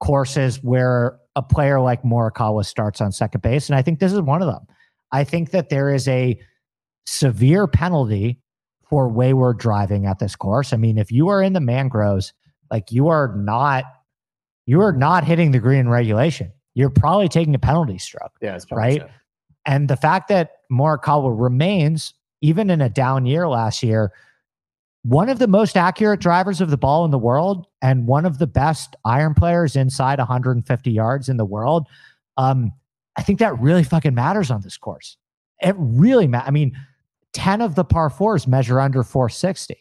courses 0.00 0.62
where 0.62 1.18
a 1.36 1.42
player 1.42 1.80
like 1.80 2.02
Morikawa 2.02 2.64
starts 2.64 3.00
on 3.00 3.12
second 3.12 3.42
base, 3.42 3.68
and 3.68 3.76
I 3.76 3.82
think 3.82 4.00
this 4.00 4.12
is 4.12 4.20
one 4.20 4.42
of 4.42 4.48
them. 4.48 4.66
I 5.12 5.24
think 5.24 5.50
that 5.50 5.68
there 5.68 5.92
is 5.92 6.06
a 6.08 6.40
severe 7.06 7.66
penalty 7.66 8.40
for 8.88 9.08
wayward 9.08 9.58
driving 9.58 10.06
at 10.06 10.18
this 10.18 10.36
course. 10.36 10.72
I 10.72 10.76
mean, 10.76 10.98
if 10.98 11.12
you 11.12 11.28
are 11.28 11.42
in 11.42 11.52
the 11.52 11.60
mangroves, 11.60 12.32
like 12.70 12.92
you 12.92 13.08
are 13.08 13.34
not, 13.36 13.84
you 14.66 14.80
are 14.80 14.92
not 14.92 15.24
hitting 15.24 15.50
the 15.50 15.58
green 15.58 15.88
regulation. 15.88 16.52
You're 16.74 16.90
probably 16.90 17.28
taking 17.28 17.54
a 17.54 17.58
penalty 17.58 17.98
stroke. 17.98 18.32
yeah 18.40 18.54
it's 18.54 18.70
Right? 18.70 19.02
And 19.66 19.88
the 19.88 19.96
fact 19.96 20.28
that 20.28 20.52
Morikawa 20.72 21.34
remains, 21.38 22.14
even 22.40 22.70
in 22.70 22.80
a 22.80 22.88
down 22.88 23.26
year 23.26 23.48
last 23.48 23.82
year, 23.82 24.12
one 25.02 25.28
of 25.28 25.38
the 25.38 25.48
most 25.48 25.76
accurate 25.76 26.20
drivers 26.20 26.60
of 26.60 26.70
the 26.70 26.76
ball 26.76 27.04
in 27.04 27.10
the 27.10 27.18
world 27.18 27.66
and 27.80 28.06
one 28.06 28.26
of 28.26 28.38
the 28.38 28.46
best 28.46 28.96
iron 29.04 29.34
players 29.34 29.76
inside 29.76 30.18
150 30.18 30.90
yards 30.90 31.28
in 31.28 31.36
the 31.36 31.44
world. 31.44 31.86
Um, 32.36 32.72
I 33.16 33.22
think 33.22 33.38
that 33.38 33.58
really 33.58 33.82
fucking 33.82 34.14
matters 34.14 34.50
on 34.50 34.60
this 34.60 34.76
course. 34.76 35.16
It 35.60 35.74
really 35.78 36.26
matters. 36.26 36.48
I 36.48 36.50
mean, 36.52 36.76
10 37.32 37.60
of 37.60 37.74
the 37.74 37.84
par 37.84 38.10
fours 38.10 38.46
measure 38.46 38.80
under 38.80 39.02
460, 39.02 39.76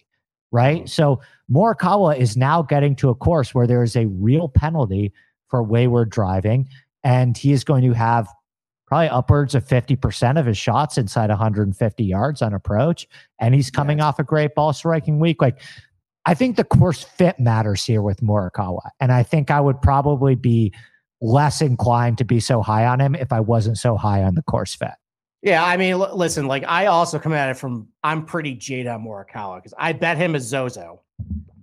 right? 0.52 0.80
Mm-hmm. 0.80 0.88
So 0.88 1.22
Morikawa 1.52 2.18
is 2.18 2.38
now 2.38 2.62
getting 2.62 2.96
to 2.98 3.10
a 3.10 3.16
course 3.16 3.54
where 3.54 3.68
there 3.68 3.84
is 3.84 3.96
a 3.96 4.06
real 4.08 4.50
penalty 4.50 5.14
for 5.48 5.64
wayward 5.64 6.10
driving, 6.10 6.70
and 7.04 7.38
he 7.38 7.52
is 7.52 7.64
going 7.64 7.84
to 7.84 7.94
have 7.94 8.28
probably 8.88 9.10
upwards 9.10 9.54
of 9.54 9.64
50% 9.66 10.40
of 10.40 10.48
his 10.48 10.58
shots 10.58 10.98
inside 10.98 11.30
150 11.30 12.04
yards 12.04 12.42
on 12.42 12.54
approach. 12.56 13.08
And 13.40 13.54
he's 13.54 13.70
coming 13.70 14.00
Yes. 14.00 14.06
off 14.06 14.20
a 14.20 14.24
great 14.24 14.56
ball 14.56 14.74
striking 14.74 15.20
week. 15.20 15.42
Like, 15.42 15.62
I 16.26 16.34
think 16.34 16.56
the 16.56 16.64
course 16.64 17.04
fit 17.04 17.40
matters 17.40 17.86
here 17.86 18.02
with 18.02 18.22
Morikawa. 18.22 18.82
And 19.00 19.12
I 19.12 19.22
think 19.22 19.52
I 19.52 19.62
would 19.62 19.80
probably 19.82 20.34
be 20.34 20.74
less 21.22 21.62
inclined 21.62 22.18
to 22.18 22.24
be 22.24 22.40
so 22.40 22.62
high 22.64 22.86
on 22.88 23.00
him 23.00 23.14
if 23.14 23.32
I 23.32 23.40
wasn't 23.42 23.78
so 23.78 23.96
high 23.96 24.24
on 24.24 24.34
the 24.36 24.42
course 24.44 24.74
fit. 24.74 24.92
Yeah, 25.42 25.64
I 25.64 25.78
mean, 25.78 25.94
l- 25.94 26.16
listen, 26.18 26.48
like 26.48 26.64
I 26.68 26.88
also 26.88 27.18
come 27.20 27.34
at 27.34 27.50
it 27.50 27.54
from 27.56 27.88
I'm 28.04 28.26
pretty 28.26 28.54
jaded 28.56 28.88
on 28.88 29.04
Morikawa 29.06 29.58
because 29.58 29.74
I 29.78 29.94
bet 29.94 30.18
him 30.18 30.36
as 30.36 30.44
Zozo. 30.44 31.02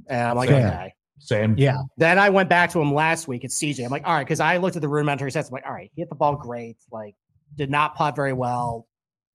And 0.09 0.29
I'm 0.29 0.37
like, 0.37 0.49
Fair. 0.49 0.67
okay. 0.69 0.95
Same. 1.19 1.55
Yeah. 1.59 1.79
Then 1.97 2.19
I 2.19 2.31
went 2.31 2.49
back 2.49 2.71
to 2.71 2.81
him 2.81 2.95
last 2.95 3.27
week 3.29 3.45
at 3.45 3.51
CJ. 3.51 3.85
I'm 3.85 3.91
like, 3.91 4.07
all 4.07 4.15
right, 4.15 4.25
because 4.25 4.41
I 4.41 4.57
looked 4.59 4.77
at 4.77 4.83
the 4.83 4.89
rudimentary 4.89 5.31
sets. 5.31 5.49
I'm 5.49 5.53
like, 5.55 5.67
all 5.67 5.73
right, 5.73 5.91
he 5.95 6.03
hit 6.03 6.09
the 6.09 6.15
ball 6.15 6.37
great. 6.37 6.77
Like, 6.91 7.15
did 7.57 7.71
not 7.71 7.95
putt 7.97 8.15
very 8.15 8.33
well. 8.33 8.87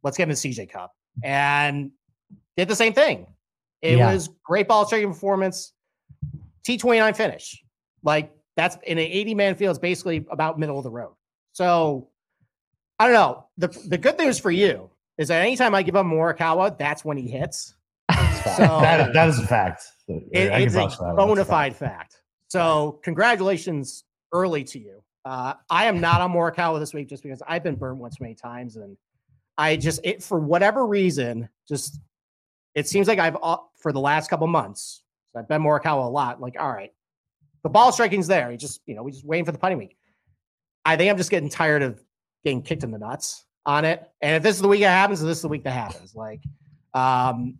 Let's 0.04 0.16
get 0.18 0.24
him 0.24 0.30
the 0.30 0.36
CJ 0.36 0.70
Cup. 0.72 0.92
And 1.24 1.92
did 2.56 2.68
the 2.68 2.76
same 2.76 2.94
thing. 2.94 3.28
It 3.82 3.98
Yeah. 3.98 4.14
was 4.14 4.30
great 4.44 4.68
ball 4.68 4.86
striking 4.86 5.10
performance. 5.12 5.74
T29 6.68 7.16
finish. 7.16 7.64
Like, 8.04 8.32
that's 8.56 8.78
in 8.86 8.98
an 8.98 9.06
80 9.06 9.36
man 9.36 9.56
field, 9.56 9.72
it's 9.72 9.80
basically 9.80 10.26
about 10.32 10.60
middle 10.60 10.78
of 10.78 10.84
the 10.84 10.90
road. 10.92 11.14
So 11.54 12.10
I 13.02 13.06
don't 13.06 13.14
know. 13.16 13.46
The 13.58 13.68
the 13.88 13.98
good 13.98 14.20
news 14.20 14.38
for 14.38 14.52
you 14.52 14.92
is 15.18 15.30
that 15.30 15.42
anytime 15.42 15.74
I 15.74 15.82
give 15.82 15.96
up 15.96 16.06
Morikawa, 16.06 16.78
that's 16.78 17.04
when 17.04 17.18
he 17.18 17.28
hits. 17.28 17.74
So 18.12 18.18
that, 18.58 19.12
that 19.14 19.28
is 19.28 19.40
a 19.40 19.48
fact. 19.48 19.84
it- 20.08 20.28
it's 20.34 20.76
a 20.76 21.14
bona 21.16 21.42
a 21.42 21.46
fact. 21.46 21.78
fact. 21.78 22.22
So 22.50 23.00
congratulations 23.04 24.04
early 24.32 24.64
to 24.66 24.80
you. 24.80 25.02
Uh, 25.26 25.54
I 25.68 25.86
am 25.86 26.00
not 26.00 26.22
on 26.22 26.32
Morikawa 26.32 26.80
this 26.80 26.94
week 26.94 27.10
just 27.10 27.24
because 27.24 27.42
I've 27.48 27.64
been 27.64 27.76
burned 27.76 28.00
once 28.00 28.22
many 28.22 28.36
times, 28.36 28.76
and 28.76 28.96
I 29.58 29.78
just 29.78 30.02
it 30.04 30.22
for 30.22 30.40
whatever 30.40 30.86
reason 30.86 31.50
just 31.68 32.00
it 32.76 32.88
seems 32.88 33.08
like 33.08 33.18
I've 33.18 33.38
uh, 33.42 33.58
for 33.78 33.92
the 33.92 34.00
last 34.00 34.30
couple 34.30 34.46
months 34.46 35.02
I've 35.36 35.48
been 35.48 35.64
Morikawa 35.64 36.06
a 36.06 36.10
lot. 36.10 36.40
Like 36.40 36.56
all 36.60 36.72
right, 36.72 36.92
the 37.64 37.70
ball 37.70 37.92
striking's 37.92 38.28
there. 38.28 38.52
You 38.52 38.58
just 38.58 38.82
you 38.86 38.94
know 38.94 39.02
we 39.02 39.12
just 39.12 39.26
waiting 39.26 39.46
for 39.46 39.52
the 39.54 39.58
putting 39.58 39.80
week. 39.80 39.98
I 40.86 40.98
think 40.98 41.10
I'm 41.10 41.18
just 41.18 41.32
getting 41.32 41.50
tired 41.50 41.82
of 41.82 42.00
getting 42.44 42.62
kicked 42.62 42.84
in 42.84 42.92
the 42.92 42.98
nuts 42.98 43.46
on 43.66 43.86
it. 43.86 44.10
And 44.22 44.36
if 44.36 44.44
this 44.44 44.56
is 44.56 44.62
the 44.62 44.68
week 44.68 44.82
it 44.82 44.86
happens, 44.86 45.22
this 45.22 45.38
is 45.38 45.42
the 45.42 45.48
week 45.48 45.64
that 45.64 45.72
happens. 45.72 46.16
Like, 46.16 46.42
um, 46.94 47.58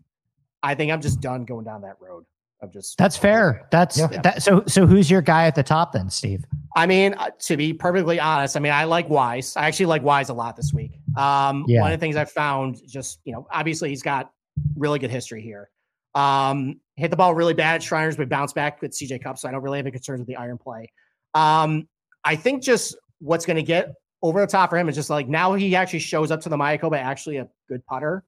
I 0.64 0.76
think 0.76 0.92
I'm 0.92 1.02
just 1.02 1.22
done 1.22 1.46
going 1.46 1.66
down 1.66 1.82
that 1.82 1.98
road 2.00 2.26
of 2.62 2.72
just 2.72 2.98
That's 2.98 3.18
fair. 3.18 3.68
That's 3.72 3.98
Yeah. 3.98 4.08
that. 4.08 4.44
So, 4.44 4.64
so 4.68 4.86
who's 4.86 5.10
your 5.10 5.22
guy 5.22 5.46
at 5.48 5.56
the 5.56 5.64
top 5.64 5.94
then, 5.94 6.10
Steve? 6.10 6.46
I 6.76 6.86
mean, 6.86 7.16
uh, 7.16 7.32
to 7.40 7.58
be 7.58 7.74
perfectly 7.74 8.20
honest, 8.20 8.56
I 8.56 8.60
mean, 8.60 8.72
I 8.72 8.84
like 8.84 9.10
Wise. 9.10 9.56
I 9.58 9.68
actually 9.68 9.88
like 9.88 10.04
Wise 10.04 10.30
a 10.30 10.34
lot 10.34 10.56
this 10.56 10.72
week. 10.74 10.92
Um, 11.18 11.66
Yeah. 11.68 11.82
One 11.82 11.92
of 11.92 12.00
the 12.00 12.04
things 12.04 12.16
I've 12.16 12.32
found, 12.32 12.82
just 12.88 13.20
you 13.24 13.34
know, 13.34 13.48
obviously 13.52 13.90
he's 13.90 14.04
got 14.04 14.32
really 14.76 15.00
good 15.00 15.10
history 15.12 15.42
here. 15.42 15.70
Um, 16.14 16.80
hit 16.98 17.10
the 17.10 17.18
ball 17.18 17.34
really 17.34 17.54
bad 17.54 17.76
at 17.76 17.84
Shriners, 17.84 18.16
but 18.18 18.30
bounced 18.30 18.54
back 18.54 18.82
with 18.82 18.92
CJ 18.92 19.24
Cup, 19.24 19.38
so 19.38 19.48
I 19.48 19.52
don't 19.52 19.62
really 19.64 19.78
have 19.80 19.86
any 19.86 19.92
concerns 19.92 20.20
with 20.20 20.28
the 20.28 20.36
iron 20.36 20.58
play. 20.58 20.92
Um, 21.34 21.88
I 22.24 22.36
think 22.36 22.62
just 22.62 22.96
what's 23.20 23.46
going 23.46 23.56
to 23.58 23.64
get 23.64 23.94
over 24.22 24.40
the 24.42 24.48
top 24.48 24.70
for 24.70 24.78
him 24.78 24.88
is 24.90 24.96
just 24.96 25.10
like 25.10 25.28
now 25.28 25.54
he 25.54 25.76
actually 25.76 26.00
shows 26.00 26.32
up 26.32 26.42
to 26.42 26.50
the 26.50 26.58
Mayakoba 26.58 26.98
actually 26.98 27.38
a 27.38 27.48
good 27.68 27.86
putter, 27.86 28.24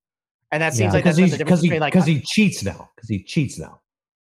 and 0.51 0.61
that 0.61 0.73
seems 0.73 0.87
Yeah. 0.93 0.93
like 0.93 1.03
because 1.03 1.17
that's 1.17 1.31
he's 1.31 1.37
the 1.37 1.43
because 1.43 1.59
difference 1.59 1.61
he 1.61 1.67
between 1.69 1.81
like 1.81 1.93
because 1.93 2.07
he 2.07 2.21
cheats 2.21 2.63
now. 2.63 2.89
Because 2.95 3.09
he 3.09 3.23
cheats 3.23 3.59
now. 3.59 3.79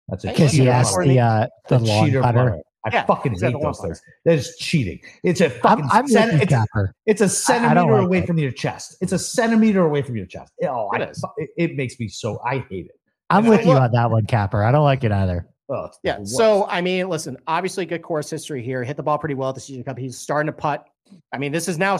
That's 0.09 0.23
a 0.23 0.27
Hey, 0.27 0.33
Because 0.33 0.51
he 0.51 0.57
cheater 0.59 0.71
has 0.73 0.95
the 0.95 1.19
uh, 1.19 1.47
the 1.69 1.77
The 1.77 1.83
long 1.85 2.05
cheater 2.05 2.21
putter. 2.21 2.37
putter. 2.49 2.61
I 2.85 2.89
Yeah, 2.91 3.05
fucking 3.05 3.39
hate 3.39 3.55
those 3.61 3.79
things. 3.79 4.01
That 4.25 4.33
is 4.33 4.57
cheating. 4.59 4.99
It's 5.23 5.39
a 5.39 5.45
I'm, 5.45 5.51
fucking 5.61 5.85
I'm 5.89 6.03
with 6.03 6.11
centi- 6.13 6.31
you, 6.33 6.37
it's, 6.41 6.51
a, 6.51 6.55
Capper. 6.57 6.95
it's 7.05 7.21
a 7.21 7.23
I 7.23 7.27
centimeter 7.27 7.93
like 7.93 8.03
away 8.05 8.17
it. 8.19 8.27
from 8.27 8.37
your 8.37 8.51
chest. 8.51 8.97
It's 8.99 9.13
a 9.13 9.19
centimeter 9.19 9.85
away 9.85 10.01
from 10.01 10.17
your 10.17 10.25
chest. 10.25 10.51
Oh, 10.67 10.89
It 10.91 11.01
I, 11.01 11.27
it, 11.37 11.49
it 11.55 11.75
makes 11.77 11.97
me 11.97 12.09
so. 12.09 12.41
I 12.45 12.65
hate 12.69 12.87
it. 12.87 12.99
I'm 13.29 13.45
And 13.45 13.47
with 13.51 13.59
I 13.61 13.63
you 13.63 13.69
look- 13.69 13.81
on 13.83 13.91
that 13.93 14.11
one, 14.11 14.25
Capper. 14.25 14.63
I 14.65 14.73
don't 14.73 14.83
like 14.83 15.05
it 15.05 15.13
either. 15.13 15.47
Oh, 15.69 15.87
Yeah. 16.03 16.19
So. 16.25 16.65
I 16.67 16.81
mean, 16.81 17.07
listen, 17.07 17.37
obviously 17.47 17.85
good 17.85 18.01
course 18.01 18.29
history 18.29 18.61
here. 18.61 18.83
Hit 18.83 18.97
the 18.97 19.03
ball 19.03 19.17
pretty 19.17 19.35
well 19.35 19.47
at 19.47 19.55
the 19.55 19.61
CJ 19.61 19.85
Cup. 19.85 19.97
He's 19.97 20.17
starting 20.17 20.47
to 20.47 20.51
putt. 20.51 20.85
I 21.31 21.37
mean, 21.37 21.51
this 21.51 21.67
is 21.67 21.77
now 21.77 21.99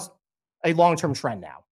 a 0.63 0.73
long-term 0.73 1.13
trend 1.13 1.41
now. 1.41 1.63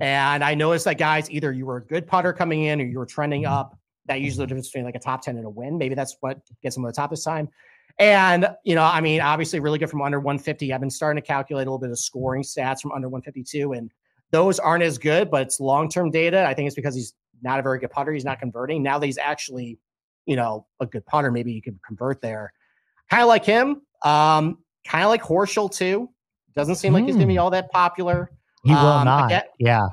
And 0.00 0.44
I 0.44 0.54
noticed 0.54 0.84
that 0.84 0.98
guys, 0.98 1.30
either 1.30 1.52
you 1.52 1.66
were 1.66 1.78
a 1.78 1.84
good 1.84 2.06
putter 2.06 2.32
coming 2.32 2.64
in 2.64 2.80
or 2.80 2.84
you 2.84 2.98
were 2.98 3.06
trending 3.06 3.46
up. 3.46 3.78
That 4.06 4.20
usually 4.20 4.44
the 4.44 4.48
difference 4.48 4.68
between 4.68 4.84
like 4.84 4.94
a 4.94 5.00
top 5.00 5.22
10 5.22 5.36
and 5.36 5.46
a 5.46 5.50
win. 5.50 5.78
Maybe 5.78 5.94
that's 5.94 6.16
what 6.20 6.38
gets 6.62 6.76
him 6.76 6.84
to 6.84 6.88
the 6.88 6.92
top 6.92 7.10
this 7.10 7.24
time. 7.24 7.48
And, 7.98 8.48
you 8.64 8.74
know, 8.74 8.84
I 8.84 9.00
mean, 9.00 9.20
obviously 9.20 9.58
really 9.58 9.78
good 9.78 9.90
from 9.90 10.02
under 10.02 10.20
150. 10.20 10.72
I've 10.72 10.80
been 10.80 10.90
starting 10.90 11.20
to 11.20 11.26
calculate 11.26 11.66
a 11.66 11.70
little 11.70 11.78
bit 11.78 11.90
of 11.90 11.98
scoring 11.98 12.42
stats 12.42 12.82
from 12.82 12.92
under 12.92 13.08
152. 13.08 13.72
And 13.72 13.90
those 14.30 14.58
aren't 14.58 14.84
as 14.84 14.98
good, 14.98 15.30
but 15.30 15.42
it's 15.42 15.60
long-term 15.60 16.10
data. 16.10 16.44
I 16.46 16.54
think 16.54 16.66
it's 16.66 16.76
because 16.76 16.94
he's 16.94 17.14
not 17.42 17.58
a 17.58 17.62
very 17.62 17.78
good 17.78 17.90
putter. 17.90 18.12
He's 18.12 18.24
not 18.24 18.38
converting. 18.38 18.82
Now 18.82 18.98
that 18.98 19.06
he's 19.06 19.18
actually, 19.18 19.78
you 20.26 20.36
know, 20.36 20.66
a 20.80 20.86
good 20.86 21.06
putter, 21.06 21.30
maybe 21.30 21.52
you 21.52 21.62
can 21.62 21.80
convert 21.86 22.20
there. 22.20 22.52
Kind 23.10 23.22
of 23.22 23.28
like 23.28 23.44
him. 23.44 23.82
Um, 24.04 24.58
kind 24.86 25.04
of 25.04 25.08
like 25.08 25.22
Horschel 25.22 25.72
too. 25.72 26.10
Doesn't 26.56 26.76
seem 26.76 26.92
like 26.92 27.04
he's 27.04 27.14
gonna 27.14 27.26
be 27.26 27.34
Hmm. 27.34 27.40
all 27.40 27.50
that 27.50 27.70
popular. 27.70 28.30
He 28.64 28.70
will 28.72 28.78
Um, 28.78 29.04
not. 29.04 29.28
get- 29.28 29.52
yeah. 29.58 29.86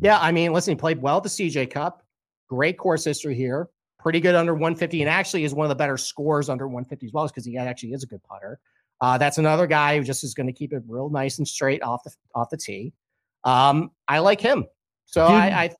Yeah, 0.00 0.18
I 0.20 0.30
mean, 0.30 0.52
listen, 0.52 0.72
he 0.72 0.76
played 0.76 1.02
well 1.02 1.16
at 1.16 1.22
the 1.24 1.28
CJ 1.28 1.66
Cup. 1.66 2.02
Great 2.48 2.78
course 2.78 3.04
history 3.04 3.34
here. 3.34 3.68
Pretty 3.98 4.20
good 4.20 4.34
under 4.34 4.54
150, 4.54 5.00
and 5.02 5.08
actually 5.10 5.44
is 5.44 5.54
one 5.54 5.64
of 5.64 5.68
the 5.68 5.74
better 5.74 5.96
scores 5.96 6.48
under 6.48 6.66
150 6.68 7.06
as 7.06 7.12
well, 7.12 7.26
because 7.26 7.44
he 7.44 7.56
actually 7.56 7.92
is 7.92 8.02
a 8.02 8.06
good 8.06 8.22
putter. 8.24 8.60
Uh, 9.00 9.18
that's 9.18 9.38
another 9.38 9.66
guy 9.66 9.96
who 9.96 10.04
just 10.04 10.22
is 10.22 10.34
going 10.34 10.46
to 10.46 10.52
keep 10.52 10.72
it 10.72 10.82
real 10.86 11.08
nice 11.08 11.38
and 11.38 11.48
straight 11.48 11.82
off 11.82 12.04
the 12.04 12.12
off 12.34 12.50
the 12.50 12.56
tee. 12.56 12.92
Um, 13.44 13.90
I 14.08 14.18
like 14.20 14.40
him. 14.40 14.66
So 15.06 15.26
Dude, 15.26 15.34
I, 15.36 15.64
I 15.64 15.70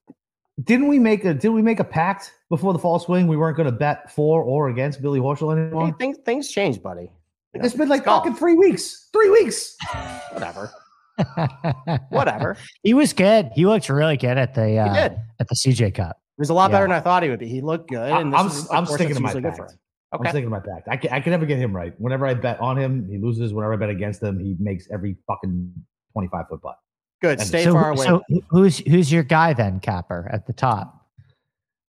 didn't 0.64 0.89
we 0.89 0.99
make 0.99 1.24
a 1.24 1.33
didn't 1.35 1.55
we 1.55 1.62
make 1.62 1.78
a 1.80 1.85
pact 1.85 2.33
before 2.49 2.72
the 2.72 2.78
fall 2.78 2.99
swing? 2.99 3.26
We 3.28 3.37
weren't 3.37 3.57
going 3.57 3.66
to 3.70 3.72
bet 3.76 4.11
for 4.11 4.43
or 4.43 4.68
against 4.68 5.01
Billy 5.03 5.20
Horschel 5.20 5.55
hey, 5.55 5.62
anymore. 5.62 5.95
things 5.99 6.18
things 6.24 6.49
change, 6.51 6.83
buddy. 6.83 7.11
You 7.55 7.61
know, 7.61 7.66
It's 7.66 7.74
been 7.74 7.88
like 7.88 8.05
golf. 8.05 8.24
fucking 8.24 8.36
three 8.38 8.55
weeks. 8.55 9.09
Three 9.12 9.30
weeks. 9.30 9.76
whatever, 10.32 10.70
whatever. 12.09 12.57
he 12.82 12.94
was 12.94 13.12
good. 13.12 13.50
He 13.55 13.66
looked 13.66 13.88
really 13.88 14.16
good 14.16 14.38
at 14.38 14.55
the 14.55 14.78
uh, 14.78 15.11
at 15.38 15.48
the 15.48 15.55
CJ 15.55 15.94
Cup. 15.94 16.16
He 16.36 16.40
was 16.40 16.50
a 16.50 16.55
lot 16.55 16.70
Yeah. 16.70 16.76
better 16.76 16.84
than 16.84 16.92
I 16.96 17.00
thought 17.00 17.22
he 17.22 17.28
would 17.30 17.38
be. 17.40 17.48
He 17.48 17.61
looked 17.61 17.90
good. 17.90 18.11
I- 18.11 18.20
And 18.20 18.32
this 18.32 18.40
I'm 18.40 18.46
is 18.46 18.70
a 18.70 18.72
I'm 18.74 18.86
sticking 18.86 19.14
to 19.16 19.20
my 19.20 19.28
usually 19.28 19.42
good 19.42 19.55
pact. 19.55 19.72
for. 19.72 19.78
I'm 20.14 20.20
sticking 20.26 20.44
to 20.44 20.50
my 20.50 20.61
pact. 20.61 20.88
I 20.88 20.96
can, 20.98 21.11
I 21.12 21.20
can 21.20 21.30
never 21.30 21.46
get 21.46 21.59
him 21.59 21.74
right. 21.74 21.94
Whenever 21.98 22.26
I 22.26 22.34
bet 22.34 22.61
on 22.61 22.76
him, 22.78 23.09
he 23.11 23.16
loses. 23.18 23.55
Whenever 23.55 23.72
I 23.74 23.76
bet 23.76 23.88
against 23.88 24.22
him, 24.22 24.38
he 24.38 24.57
makes 24.59 24.86
every 24.92 25.16
fucking 25.26 25.72
25 26.12 26.48
foot 26.48 26.61
putt. 26.62 26.76
Good. 27.22 27.38
And 27.38 27.48
Stay 27.48 27.64
so, 27.64 27.72
far 27.72 27.92
away. 27.92 28.05
so 28.05 28.22
who's 28.50 28.78
who's 28.78 29.11
your 29.12 29.22
guy 29.22 29.53
then, 29.55 29.80
Capper, 29.80 30.28
at 30.32 30.46
the 30.46 30.53
top? 30.53 31.01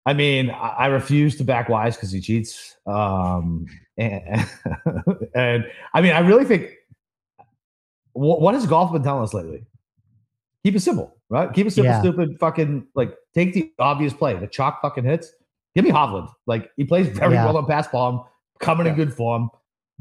I 0.08 0.14
mean, 0.14 0.48
I, 0.50 0.86
refuse 0.86 1.36
to 1.36 1.44
back 1.44 1.68
Wise 1.68 1.94
because 1.94 2.10
he 2.10 2.22
cheats. 2.22 2.76
Um, 2.86 3.66
and, 3.98 4.48
and 5.34 5.66
I 5.92 6.00
mean, 6.00 6.12
I 6.12 6.20
really 6.20 6.46
think 6.46 6.70
what, 8.14 8.40
what 8.40 8.54
has 8.54 8.66
golf 8.66 8.90
been 8.90 9.02
telling 9.02 9.22
us 9.22 9.34
lately? 9.34 9.66
Keep 10.64 10.76
it 10.76 10.80
simple, 10.80 11.14
right? 11.28 11.52
Keep 11.52 11.66
it 11.66 11.70
simple, 11.72 11.92
Yeah. 11.92 12.00
stupid, 12.00 12.38
fucking 12.40 12.86
like 12.94 13.14
take 13.34 13.52
the 13.52 13.70
obvious 13.78 14.14
play, 14.14 14.34
the 14.34 14.46
chalk 14.46 14.80
fucking 14.80 15.04
hits. 15.04 15.30
Give 15.74 15.84
me 15.84 15.90
Hovland. 15.90 16.32
Like 16.46 16.70
he 16.78 16.84
plays 16.84 17.08
very 17.08 17.34
Yeah. 17.34 17.44
well 17.44 17.58
on 17.58 17.66
paspalum, 17.66 18.24
coming 18.60 18.86
in 18.86 18.94
good 18.94 19.12
form. 19.12 19.50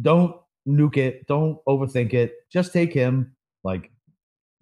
Don't 0.01 0.37
nuke 0.65 0.95
it. 0.95 1.27
Don't 1.27 1.59
overthink 1.67 2.13
it. 2.13 2.33
Just 2.49 2.71
take 2.71 2.93
him. 2.93 3.35
Like 3.65 3.91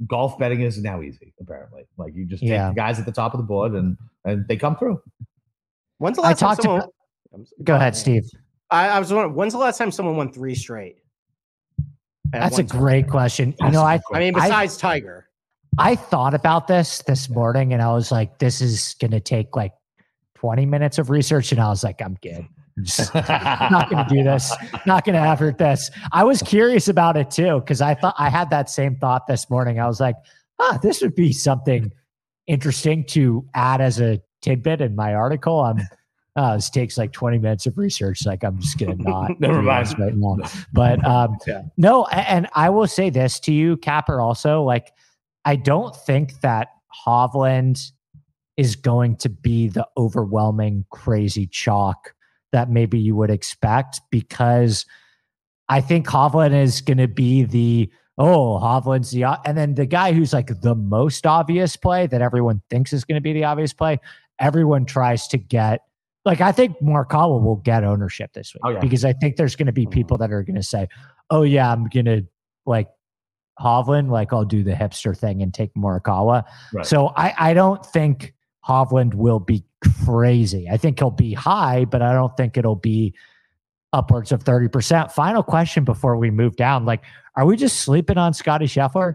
golf 0.08 0.39
betting 0.39 0.62
is 0.62 0.82
now 0.82 1.04
easy, 1.04 1.36
apparently. 1.39 1.84
Like 1.98 2.16
you 2.16 2.26
just 2.26 2.41
take 2.41 2.50
Yeah. 2.50 2.70
the 2.70 2.76
guys 2.76 3.00
at 3.00 3.06
the 3.06 3.12
top 3.12 3.36
of 3.36 3.38
the 3.38 3.46
board 3.46 3.74
and 3.74 3.96
and 4.26 4.48
they 4.48 4.58
come 4.58 4.76
through. 4.76 5.00
When's 6.06 6.18
the 6.18 6.22
I 6.22 6.28
last 6.28 6.39
time 6.39 6.49
talked 6.49 6.62
someone? 6.62 6.82
about- 6.82 7.47
Go 7.64 7.76
ahead, 7.76 7.95
Steve. 7.95 8.30
I, 8.70 8.89
I 8.89 8.99
was 8.99 9.12
wondering, 9.12 9.34
when's 9.34 9.53
the 9.53 9.60
last 9.60 9.80
time 9.80 9.89
someone 9.91 10.16
won 10.16 10.32
three 10.32 10.53
straight? 10.53 10.97
That's 12.26 12.60
a 12.60 12.64
time? 12.64 12.80
great 12.80 13.08
question. 13.10 13.56
You 13.60 13.72
know, 13.72 13.82
I 13.82 13.99
I 14.14 14.20
mean, 14.20 14.36
I- 14.36 14.41
besides 14.47 14.78
Tiger. 14.78 15.28
I 15.80 15.95
thought 15.95 16.36
about 16.36 16.68
this 16.68 17.01
this 17.08 17.28
morning 17.28 17.74
and 17.74 17.82
I 17.82 17.91
was 17.91 18.12
like, 18.12 18.38
this 18.38 18.62
is 18.62 18.95
going 19.01 19.12
to 19.12 19.20
take 19.20 19.56
like 19.56 19.74
20 20.36 20.68
minutes 20.68 20.99
of 20.99 21.10
research. 21.10 21.51
And 21.51 21.60
I 21.60 21.70
was 21.70 21.84
like, 21.84 21.99
I'm 22.03 22.18
good. 22.22 22.47
I'm 23.16 23.72
not 23.72 23.89
going 23.89 24.08
to 24.08 24.16
do 24.16 24.24
this. 24.24 24.56
Not 24.86 25.06
going 25.06 25.16
to 25.16 25.28
effort 25.28 25.58
this. 25.58 25.89
I 26.12 26.24
was 26.24 26.43
curious 26.43 26.88
about 26.88 27.18
it 27.18 27.32
too, 27.32 27.62
because 27.62 27.82
I 27.82 27.95
thought 27.95 28.14
I 28.20 28.30
had 28.30 28.51
that 28.51 28.70
same 28.70 28.95
thought 28.97 29.26
this 29.26 29.49
morning. 29.49 29.80
I 29.80 29.88
was 29.88 29.99
like, 29.99 30.16
ah, 30.60 30.78
this 30.84 31.01
would 31.01 31.16
be 31.16 31.34
something 31.34 31.91
interesting 32.47 33.03
to 33.08 33.43
add 33.56 33.82
as 33.82 33.99
a 33.99 34.22
tidbit 34.46 34.82
in 34.82 34.96
my 34.96 35.14
article. 35.14 35.60
I'm, 35.62 35.80
uh, 36.36 36.56
this 36.56 36.70
takes 36.70 36.98
like 36.98 37.12
20 37.12 37.39
minutes 37.39 37.66
of 37.66 37.78
research. 37.78 38.26
Like, 38.26 38.43
I'm 38.43 38.60
just 38.60 38.78
going 38.78 38.98
to 38.98 39.04
not. 39.04 39.39
Never 39.39 39.62
mind. 39.62 40.00
Right 40.00 40.16
now. 40.16 40.38
But 40.74 41.06
um, 41.06 41.38
Yeah. 41.48 41.64
no, 41.78 42.06
and 42.06 42.48
I 42.54 42.70
will 42.70 42.88
say 42.88 43.10
this 43.10 43.39
to 43.41 43.54
you, 43.54 43.78
Capper, 43.78 44.22
also, 44.22 44.64
like, 44.64 44.91
I 45.46 45.56
don't 45.56 45.96
think 45.96 46.41
that 46.41 46.70
Hovland 47.06 47.91
is 48.58 48.76
going 48.76 49.18
to 49.18 49.30
be 49.30 49.68
the 49.68 49.88
overwhelming 49.98 50.86
crazy 50.89 51.48
chalk 51.48 52.14
that 52.52 52.70
maybe 52.70 52.98
you 52.98 53.16
would 53.16 53.30
expect 53.30 54.00
because 54.12 54.86
I 55.68 55.82
think 55.82 56.08
Hovland 56.08 56.54
is 56.54 56.82
going 56.82 57.00
to 57.00 57.08
be 57.08 57.43
the 57.43 57.91
oh 58.18 58.60
Hovland's 58.60 59.12
the 59.12 59.26
and 59.46 59.58
then 59.58 59.76
the 59.76 59.86
guy 59.86 60.14
who's 60.14 60.32
like 60.32 60.62
the 60.62 60.74
most 60.76 61.26
obvious 61.26 61.76
play 61.76 62.08
that 62.08 62.22
everyone 62.22 62.62
thinks 62.70 62.93
is 62.93 63.04
going 63.04 63.18
to 63.18 63.22
be 63.22 63.34
the 63.34 63.43
obvious 63.43 63.74
play. 63.74 64.00
Everyone 64.40 64.86
tries 64.86 65.28
to 65.30 65.38
get 65.38 65.82
like 66.26 66.42
I 66.42 66.52
think 66.52 66.78
Morikawa 66.80 67.42
will 67.42 67.58
get 67.58 67.84
ownership 67.84 68.34
this 68.34 68.54
week 68.54 68.62
Oh, 68.66 68.70
yeah. 68.72 68.80
because 68.80 69.06
I 69.06 69.14
think 69.14 69.36
there's 69.36 69.56
going 69.56 69.68
to 69.68 69.72
be 69.72 69.86
people 69.86 70.18
that 70.18 70.32
are 70.32 70.42
going 70.44 70.56
to 70.56 70.64
say, 70.64 70.88
"Oh 71.30 71.44
yeah, 71.44 71.72
I'm 71.72 71.86
going 71.88 72.06
to 72.06 72.24
like 72.66 72.88
Hovland, 73.60 74.10
like 74.10 74.34
I'll 74.34 74.44
do 74.46 74.64
the 74.64 74.74
hipster 74.74 75.16
thing 75.16 75.42
and 75.44 75.54
take 75.54 75.74
Morikawa." 75.76 76.44
Right. 76.74 76.86
So 76.86 77.14
I 77.16 77.34
I 77.38 77.54
don't 77.54 77.86
think 77.86 78.34
Hovland 78.68 79.14
will 79.14 79.40
be 79.40 79.64
crazy. 80.04 80.68
I 80.70 80.78
think 80.78 80.98
he'll 81.00 81.12
be 81.12 81.34
high, 81.34 81.86
but 81.86 82.02
I 82.02 82.14
don't 82.14 82.36
think 82.36 82.58
it'll 82.58 82.76
be 82.76 83.14
upwards 83.94 84.32
of 84.32 84.44
30%. 84.44 85.12
Final 85.12 85.44
question 85.44 85.84
before 85.86 86.18
we 86.18 86.30
move 86.32 86.56
down. 86.58 86.84
Like, 86.86 87.04
are 87.38 87.46
we 87.46 87.56
just 87.56 87.82
sleeping 87.82 88.18
on 88.18 88.34
Scotty 88.34 88.66
Scheffler? 88.66 89.14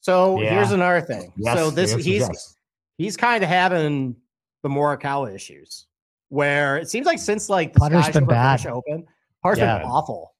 So 0.00 0.40
Yeah. 0.40 0.50
here's 0.50 0.70
another 0.70 1.00
thing. 1.00 1.32
Yes, 1.36 1.56
so 1.58 1.70
this 1.70 1.94
he's 1.94 2.20
yes. 2.20 2.56
He's 3.00 3.16
kind 3.16 3.42
of 3.42 3.48
having 3.48 4.14
the 4.62 4.68
Morikawa 4.68 5.34
issues, 5.34 5.86
where 6.28 6.76
it 6.76 6.90
seems 6.90 7.06
like 7.06 7.18
since 7.18 7.48
like 7.48 7.72
the 7.72 7.80
Putter's 7.80 8.04
Sky 8.04 8.12
been 8.12 8.26
bad. 8.26 8.66
Open, 8.66 9.06
putter's 9.42 9.58
Yeah. 9.58 9.78
been 9.78 9.86
awful, 9.86 10.34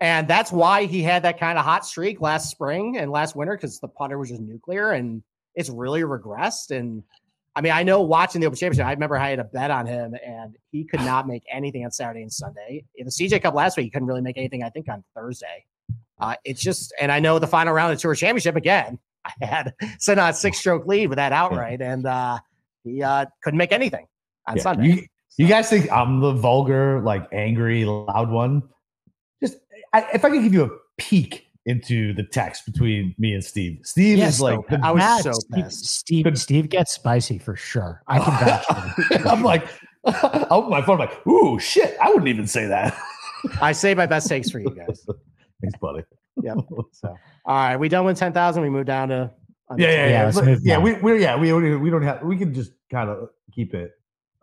and 0.00 0.28
that's 0.28 0.52
why 0.52 0.84
he 0.84 1.02
had 1.02 1.24
that 1.24 1.40
kind 1.40 1.58
of 1.58 1.64
hot 1.64 1.84
streak 1.84 2.20
last 2.20 2.50
spring 2.50 2.98
and 2.98 3.10
last 3.10 3.34
winter 3.34 3.56
because 3.56 3.80
the 3.80 3.88
putter 3.88 4.16
was 4.18 4.28
just 4.28 4.40
nuclear, 4.40 4.92
and 4.92 5.22
it's 5.56 5.70
really 5.70 6.02
regressed. 6.02 6.70
And 6.70 7.02
I 7.56 7.60
mean, 7.62 7.72
I 7.72 7.82
know 7.82 8.02
watching 8.02 8.40
the 8.40 8.46
Open 8.46 8.56
Championship, 8.56 8.86
I 8.86 8.92
remember 8.92 9.18
I 9.18 9.30
had 9.30 9.40
a 9.40 9.44
bet 9.44 9.72
on 9.72 9.84
him, 9.86 10.14
and 10.24 10.56
he 10.70 10.84
could 10.84 11.00
not 11.00 11.26
make 11.26 11.42
anything 11.50 11.84
on 11.84 11.90
Saturday 11.90 12.22
and 12.22 12.32
Sunday. 12.32 12.84
In 12.94 13.06
the 13.06 13.10
CJ 13.10 13.42
Cup 13.42 13.54
last 13.54 13.76
week, 13.76 13.84
he 13.84 13.90
couldn't 13.90 14.06
really 14.06 14.20
make 14.22 14.38
anything. 14.38 14.62
I 14.62 14.70
think 14.70 14.88
on 14.88 15.02
Thursday. 15.16 15.64
Uh, 16.20 16.34
it's 16.44 16.60
just, 16.60 16.92
and 17.00 17.10
I 17.12 17.20
know 17.20 17.38
the 17.38 17.46
final 17.46 17.72
round 17.72 17.92
of 17.92 17.98
the 17.98 18.02
Tour 18.02 18.14
Championship 18.14 18.54
again. 18.56 18.98
I 19.40 19.44
had 19.46 19.74
sent 19.98 20.20
out 20.20 20.36
six 20.36 20.58
stroke 20.58 20.86
lead 20.86 21.08
with 21.08 21.16
that 21.16 21.32
outright, 21.32 21.80
and 21.80 22.06
uh, 22.06 22.38
he 22.84 23.02
uh, 23.02 23.26
couldn't 23.42 23.58
make 23.58 23.72
anything 23.72 24.06
on 24.46 24.56
Yeah. 24.56 24.62
Sunday. 24.62 24.86
You, 24.88 25.06
you 25.36 25.46
guys 25.46 25.68
think 25.70 25.90
I'm 25.92 26.20
the 26.20 26.32
vulgar, 26.32 27.00
like 27.00 27.28
angry, 27.32 27.84
loud 27.84 28.30
one? 28.30 28.62
Just 29.42 29.56
I, 29.92 30.06
if 30.14 30.24
I 30.24 30.30
could 30.30 30.42
give 30.42 30.52
you 30.54 30.64
a 30.64 30.70
peek 30.96 31.44
into 31.66 32.14
the 32.14 32.22
text 32.24 32.64
between 32.64 33.14
me 33.18 33.34
and 33.34 33.44
Steve. 33.44 33.78
Steve 33.84 34.16
Yeah, 34.18 34.28
is 34.28 34.40
like, 34.40 34.58
so 34.70 34.78
I 34.82 34.90
was 34.90 34.98
Matt, 35.00 35.22
so 35.22 35.32
Steve, 35.32 35.64
pissed. 35.64 35.84
Steve, 35.86 36.24
Could- 36.24 36.38
Steve 36.38 36.68
gets 36.70 36.92
spicy 36.94 37.38
for 37.38 37.56
sure. 37.56 38.02
I 38.06 38.18
can 38.20 38.32
vouch 38.46 38.64
for 38.66 39.14
him. 39.18 39.26
I'm 39.28 39.42
like, 39.42 39.66
I 40.06 40.46
open 40.50 40.70
my 40.70 40.80
phone, 40.80 40.98
I'm 41.00 41.08
like, 41.08 41.26
ooh, 41.26 41.58
shit, 41.58 41.94
I 42.00 42.08
wouldn't 42.08 42.28
even 42.28 42.46
say 42.46 42.66
that. 42.68 42.98
I 43.60 43.72
say 43.72 43.94
my 43.94 44.06
best 44.06 44.28
takes 44.28 44.50
for 44.50 44.60
you 44.60 44.70
guys. 44.70 45.06
Thanks, 45.60 45.78
buddy. 45.78 46.04
Yep. 46.42 46.56
So, 46.92 47.08
all 47.44 47.54
right, 47.56 47.76
we 47.76 47.88
done 47.88 48.04
with 48.04 48.18
ten 48.18 48.32
thousand. 48.32 48.62
We 48.62 48.70
move 48.70 48.86
down 48.86 49.08
to 49.08 49.30
Yeah, 49.76 49.86
yeah, 49.86 49.90
Yeah, 49.90 50.08
yeah. 50.10 50.24
let's 50.24 50.36
But- 50.36 50.44
move 50.46 50.60
yeah, 50.62 50.74
down. 50.74 50.82
we, 50.84 50.92
we, 50.94 51.20
yeah, 51.22 51.36
we, 51.36 51.52
we 51.52 51.76
we 51.76 51.90
don't 51.90 52.02
have, 52.02 52.22
we 52.22 52.36
can 52.36 52.52
just 52.54 52.72
kind 52.90 53.10
of 53.10 53.28
keep 53.52 53.74
it. 53.74 53.92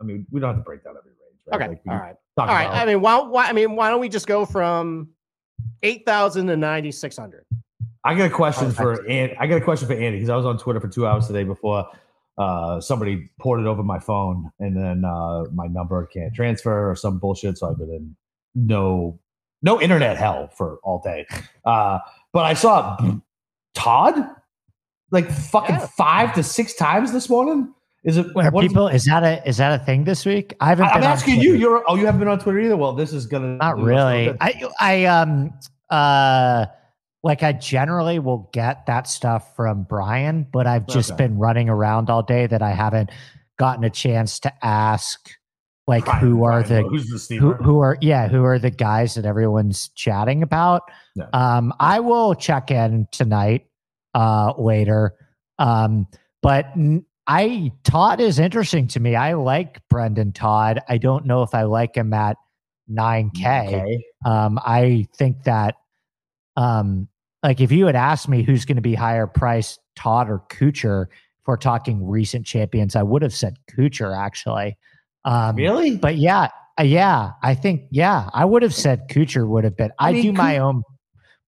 I 0.00 0.04
mean, 0.04 0.26
we 0.30 0.40
don't 0.40 0.50
have 0.54 0.56
to 0.58 0.62
break 0.62 0.84
down 0.84 0.94
every 0.98 1.10
range, 1.12 1.40
right? 1.46 1.56
Okay, 1.56 1.68
Like, 1.68 1.84
we 1.84 1.90
all 1.90 1.98
can 1.98 2.06
right, 2.06 2.16
talk 2.36 2.48
all 2.48 2.54
right. 2.54 2.64
about- 2.66 2.82
I 2.82 2.86
mean, 2.86 3.00
why, 3.00 3.18
why? 3.22 3.46
I 3.46 3.52
mean, 3.52 3.76
why 3.76 3.90
don't 3.90 4.00
we 4.00 4.08
just 4.08 4.26
go 4.26 4.44
from 4.44 5.08
eight 5.82 6.04
thousand 6.06 6.46
to 6.48 6.56
ninety 6.56 6.92
six 6.92 7.16
hundred? 7.16 7.44
I 8.04 8.14
got 8.14 8.26
a 8.30 8.34
question 8.34 8.68
Oh, 8.68 8.70
for 8.70 9.08
Andy. 9.08 9.34
I 9.40 9.46
got 9.48 9.56
a 9.56 9.60
question 9.64 9.88
for 9.88 9.94
Andy 9.94 10.18
because 10.18 10.28
I 10.30 10.36
was 10.36 10.46
on 10.46 10.58
Twitter 10.58 10.80
for 10.80 10.88
two 10.88 11.06
hours 11.08 11.26
today 11.26 11.42
before 11.42 11.86
uh, 12.38 12.80
somebody 12.80 13.30
ported 13.40 13.66
over 13.66 13.82
my 13.82 13.98
phone 13.98 14.48
and 14.60 14.76
then 14.76 15.04
uh, 15.04 15.44
my 15.52 15.66
number 15.66 16.06
can't 16.06 16.32
transfer 16.32 16.88
or 16.90 16.94
some 16.94 17.18
bullshit. 17.18 17.58
So 17.58 17.68
I've 17.70 17.78
been 17.78 17.90
in 17.90 18.16
no 18.54 19.18
no 19.62 19.80
internet 19.80 20.16
hell 20.16 20.48
for 20.56 20.78
all 20.82 21.00
day. 21.02 21.26
Uh, 21.64 21.98
but 22.32 22.44
I 22.44 22.54
saw 22.54 22.96
Todd 23.74 24.14
like 25.10 25.30
fucking 25.30 25.76
Yeah. 25.76 25.86
five 25.96 26.34
to 26.34 26.42
six 26.42 26.74
times 26.74 27.12
this 27.12 27.28
morning. 27.28 27.72
Is 28.04 28.16
it 28.18 28.26
Where 28.34 28.52
people 28.52 28.86
is 28.88 29.04
that 29.06 29.24
a 29.24 29.46
is 29.48 29.56
that 29.56 29.80
a 29.80 29.84
thing 29.84 30.04
this 30.04 30.24
week? 30.24 30.54
I 30.60 30.68
haven't. 30.68 30.86
I, 30.86 30.90
am 30.90 30.94
been 31.00 31.04
on 31.04 31.12
asking 31.12 31.40
you. 31.40 31.50
Twitter. 31.50 31.56
You're 31.56 31.84
oh, 31.88 31.96
you 31.96 32.06
haven't 32.06 32.20
been 32.20 32.28
on 32.28 32.38
Twitter 32.38 32.60
either. 32.60 32.76
Well, 32.76 32.92
this 32.92 33.12
is 33.12 33.26
gonna 33.26 33.56
Not 33.56 33.76
do 33.76 33.82
us 33.82 33.86
no 33.88 33.94
really. 33.94 34.36
I 34.40 34.62
I 34.78 35.04
um 35.06 35.52
uh 35.90 36.66
like 37.24 37.42
I 37.42 37.52
generally 37.52 38.20
will 38.20 38.48
get 38.52 38.86
that 38.86 39.08
stuff 39.08 39.56
from 39.56 39.82
Brian, 39.82 40.46
but 40.52 40.68
I've 40.68 40.86
just 40.86 41.12
Okay. 41.12 41.24
been 41.26 41.38
running 41.38 41.68
around 41.68 42.08
all 42.08 42.22
day 42.22 42.46
that 42.46 42.62
I 42.62 42.70
haven't 42.70 43.10
gotten 43.58 43.82
a 43.82 43.90
chance 43.90 44.38
to 44.40 44.52
ask 44.64 45.28
like 45.86 46.06
who 46.06 46.44
are 46.44 46.62
the 46.62 46.82
who's 46.82 47.06
the 47.08 47.18
Steve? 47.18 47.40
who, 47.40 47.52
who 47.54 47.78
are 47.80 47.96
yeah 48.00 48.26
who 48.28 48.44
are 48.44 48.58
the 48.58 48.70
guys 48.70 49.14
that 49.14 49.24
everyone's 49.24 49.88
chatting 49.90 50.42
about? 50.42 50.82
Yeah. 51.14 51.26
um 51.32 51.72
i 51.80 52.00
will 52.00 52.34
check 52.34 52.70
in 52.70 53.06
tonight 53.12 53.66
uh 54.14 54.52
later. 54.58 55.14
Um 55.58 56.06
but 56.42 56.66
n- 56.76 57.04
i 57.26 57.70
todd 57.84 58.20
is 58.20 58.38
interesting 58.38 58.86
to 58.88 59.00
me. 59.00 59.14
I 59.16 59.34
like 59.34 59.80
brendon 59.88 60.32
todd. 60.32 60.80
I 60.88 60.98
don't 60.98 61.24
know 61.26 61.42
if 61.42 61.54
i 61.54 61.62
like 61.62 61.94
him 61.96 62.12
at 62.12 62.36
9k 62.90 63.36
Okay. 63.68 64.04
um 64.24 64.58
i 64.64 65.06
think 65.16 65.42
that 65.44 65.74
um 66.56 67.08
like 67.42 67.60
if 67.60 67.70
you 67.72 67.86
had 67.86 67.96
asked 67.96 68.28
me 68.28 68.42
who's 68.42 68.64
going 68.64 68.76
to 68.76 68.82
be 68.82 68.94
higher 68.94 69.26
priced 69.26 69.80
todd 69.96 70.28
or 70.30 70.40
kuchar 70.50 71.06
if 71.06 71.46
we're 71.46 71.56
talking 71.56 72.06
recent 72.06 72.46
champions 72.46 72.94
i 72.94 73.02
would 73.02 73.22
have 73.22 73.34
said 73.34 73.56
kuchar 73.70 74.16
actually 74.16 74.76
um 75.26 75.56
Really? 75.56 75.96
but 75.98 76.16
yeah, 76.16 76.48
uh, 76.80 76.82
yeah, 76.84 77.32
I 77.42 77.54
think 77.54 77.82
yeah, 77.90 78.30
I 78.32 78.44
would 78.46 78.62
have 78.62 78.74
said 78.74 79.08
Kuchar 79.10 79.46
would 79.46 79.64
have 79.64 79.76
been. 79.76 79.90
I, 79.98 80.08
I 80.08 80.12
mean, 80.12 80.22
do 80.22 80.32
my 80.32 80.58
own 80.58 80.82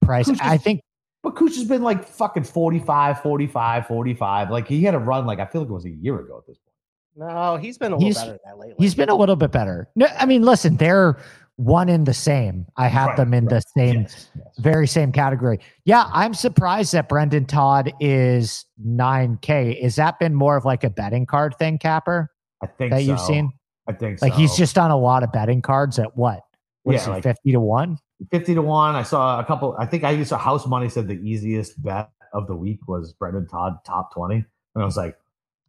price. 0.02 0.28
Kuchar's- 0.28 0.40
I 0.42 0.56
think 0.58 0.80
But 1.22 1.34
Cooch 1.36 1.54
has 1.56 1.64
been 1.64 1.82
like 1.82 2.06
fucking 2.06 2.44
45, 2.44 3.22
45, 3.22 3.86
45. 3.86 4.50
Like 4.50 4.68
he 4.68 4.82
had 4.82 4.94
a 4.94 4.98
run, 4.98 5.26
like 5.26 5.38
I 5.40 5.46
feel 5.46 5.62
like 5.62 5.70
it 5.70 5.72
was 5.72 5.84
a 5.86 5.90
year 5.90 6.18
ago 6.20 6.38
at 6.38 6.46
this 6.46 6.58
point. 6.58 7.30
No, 7.30 7.56
he's 7.56 7.76
been 7.78 7.92
a 7.92 7.96
little 7.96 8.06
He's- 8.06 8.18
better 8.18 8.30
than 8.32 8.40
that 8.44 8.58
lately. 8.58 8.76
he's 8.78 8.94
been 8.94 9.08
a 9.08 9.14
little 9.14 9.36
bit 9.36 9.50
better. 9.50 9.88
No, 9.96 10.06
I 10.18 10.26
mean, 10.26 10.42
listen, 10.42 10.76
they're 10.76 11.18
one 11.56 11.88
in 11.88 12.04
the 12.04 12.14
same. 12.14 12.64
I 12.76 12.86
have 12.86 13.08
Right, 13.08 13.16
them 13.16 13.34
in 13.34 13.46
the 13.46 13.60
same, 13.76 14.02
Yes, 14.02 14.30
yes. 14.36 14.46
very 14.58 14.86
same 14.86 15.10
category. 15.10 15.58
Yeah, 15.84 16.04
I'm 16.12 16.32
surprised 16.34 16.92
that 16.92 17.08
Brendon 17.08 17.44
Todd 17.46 17.92
is 17.98 18.64
9K. 18.86 19.82
Has 19.82 19.96
that 19.96 20.20
been 20.20 20.34
more 20.34 20.56
of 20.56 20.64
like 20.64 20.84
a 20.84 20.90
betting 20.90 21.26
card 21.26 21.56
thing, 21.58 21.78
Capper, 21.78 22.30
I 22.62 22.66
think 22.68 22.92
that 22.92 23.02
you've 23.02 23.18
seen? 23.20 23.50
I 23.88 23.92
think 23.92 24.20
Like 24.22 24.32
so. 24.34 24.38
he's 24.38 24.56
just 24.56 24.76
on 24.78 24.90
a 24.90 24.96
lot 24.98 25.22
of 25.22 25.32
betting 25.32 25.62
cards 25.62 25.98
at 25.98 26.16
what? 26.16 26.40
What 26.82 26.94
is 26.94 27.00
Yeah, 27.02 27.06
he, 27.06 27.10
like- 27.14 27.22
50 27.24 27.52
to 27.52 27.60
1? 27.60 27.98
50 28.30 28.54
to 28.54 28.62
1. 28.62 28.94
I 28.96 29.02
saw 29.02 29.40
a 29.40 29.44
couple. 29.44 29.74
I 29.78 29.86
think 29.86 30.04
I 30.04 30.10
used 30.10 30.28
to 30.30 30.36
house 30.36 30.66
money 30.66 30.88
said 30.88 31.08
the 31.08 31.14
easiest 31.14 31.82
bet 31.82 32.10
of 32.32 32.46
the 32.46 32.54
week 32.54 32.80
was 32.86 33.12
Brendon 33.14 33.46
Todd 33.46 33.78
top 33.86 34.12
20. 34.14 34.34
And 34.36 34.44
I 34.76 34.84
was 34.84 34.96
like, 34.96 35.16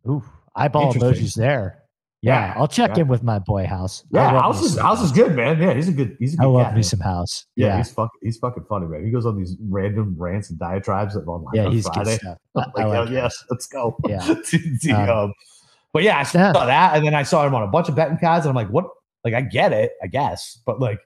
Ooh, 0.07 0.23
eyeball 0.55 0.93
emojis 0.93 1.33
there. 1.35 1.83
Yeah, 2.21 2.47
Yeah, 2.47 2.53
I'll 2.59 2.67
check 2.67 2.95
yeah. 2.97 3.03
in 3.03 3.07
with 3.07 3.23
my 3.23 3.39
boy 3.39 3.65
House. 3.65 4.03
Yeah, 4.11 4.31
house 4.31 4.61
is 4.61 4.77
house 4.77 5.01
is 5.01 5.11
good, 5.13 5.35
man. 5.37 5.61
Yeah, 5.61 5.73
he's 5.73 5.87
a 5.87 5.93
good 5.93 6.17
he's 6.19 6.33
a 6.33 6.37
good 6.37 6.43
I 6.43 6.47
love 6.49 6.63
cat, 6.65 6.73
me 6.73 6.77
man. 6.77 6.83
some 6.83 6.99
House. 6.99 7.45
Yeah, 7.55 7.67
Yeah, 7.67 7.77
he's 7.77 7.91
fucking 7.91 8.19
he's 8.21 8.37
fucking 8.39 8.65
funny, 8.67 8.87
man. 8.87 9.05
He 9.05 9.11
goes 9.11 9.25
on 9.25 9.37
these 9.37 9.55
random 9.69 10.15
rants 10.17 10.49
and 10.49 10.59
diatribes 10.59 11.15
at 11.15 11.25
on, 11.27 11.45
yeah, 11.53 11.65
on 11.67 11.71
he's 11.71 11.85
Friday. 11.87 12.11
good 12.17 12.19
stuff. 12.19 12.37
Like, 12.55 12.67
like 12.75 12.93
hell 12.93 13.09
yes, 13.11 13.41
let's 13.49 13.67
go. 13.67 13.95
Yeah. 14.07 14.19
Um, 14.93 15.07
um, 15.09 15.33
but 15.93 16.03
yeah, 16.03 16.19
I 16.19 16.23
saw 16.23 16.39
yeah. 16.39 16.53
that, 16.53 16.95
and 16.95 17.05
then 17.05 17.15
I 17.15 17.23
saw 17.23 17.45
him 17.45 17.55
on 17.55 17.63
a 17.63 17.67
bunch 17.67 17.89
of 17.89 17.95
betting 17.95 18.17
cards, 18.17 18.45
and 18.45 18.49
I'm 18.49 18.55
like, 18.55 18.71
what? 18.71 18.89
Like, 19.23 19.33
I 19.33 19.41
get 19.41 19.73
it, 19.73 19.91
I 20.01 20.07
guess, 20.07 20.59
but 20.65 20.79
like, 20.79 20.99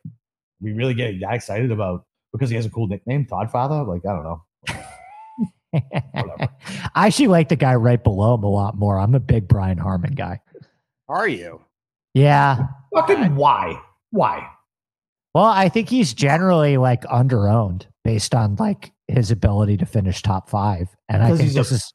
we 0.61 0.71
really 0.71 0.93
get 0.93 1.19
that 1.21 1.33
excited 1.33 1.71
about 1.71 2.05
because 2.31 2.49
he 2.49 2.55
has 2.55 2.65
a 2.65 2.69
cool 2.69 2.87
nickname, 2.87 3.25
Todd 3.25 3.51
Father. 3.51 3.83
Like, 3.83 4.05
I 4.05 4.13
don't 4.13 4.23
know. 4.23 4.43
I 6.95 7.07
actually 7.07 7.27
like 7.27 7.49
the 7.49 7.55
guy 7.55 7.75
right 7.75 8.03
below 8.03 8.35
him 8.35 8.43
a 8.43 8.49
lot 8.49 8.77
more. 8.77 8.99
I'm 8.99 9.15
a 9.15 9.19
big 9.19 9.47
Brian 9.47 9.77
Harman 9.77 10.13
guy. 10.13 10.39
Are 11.09 11.27
you? 11.27 11.61
Yeah. 12.13 12.67
Fucking 12.93 13.35
why? 13.35 13.81
Why? 14.11 14.47
Well, 15.33 15.45
I 15.45 15.69
think 15.69 15.89
he's 15.89 16.13
generally 16.13 16.77
like 16.77 17.03
underowned 17.03 17.87
based 18.03 18.35
on 18.35 18.55
like 18.55 18.91
his 19.07 19.31
ability 19.31 19.77
to 19.77 19.85
finish 19.85 20.21
top 20.21 20.49
five. 20.49 20.95
And 21.09 21.23
I 21.23 21.29
think 21.29 21.41
he's 21.41 21.55
a- 21.55 21.59
this 21.59 21.71
is 21.71 21.93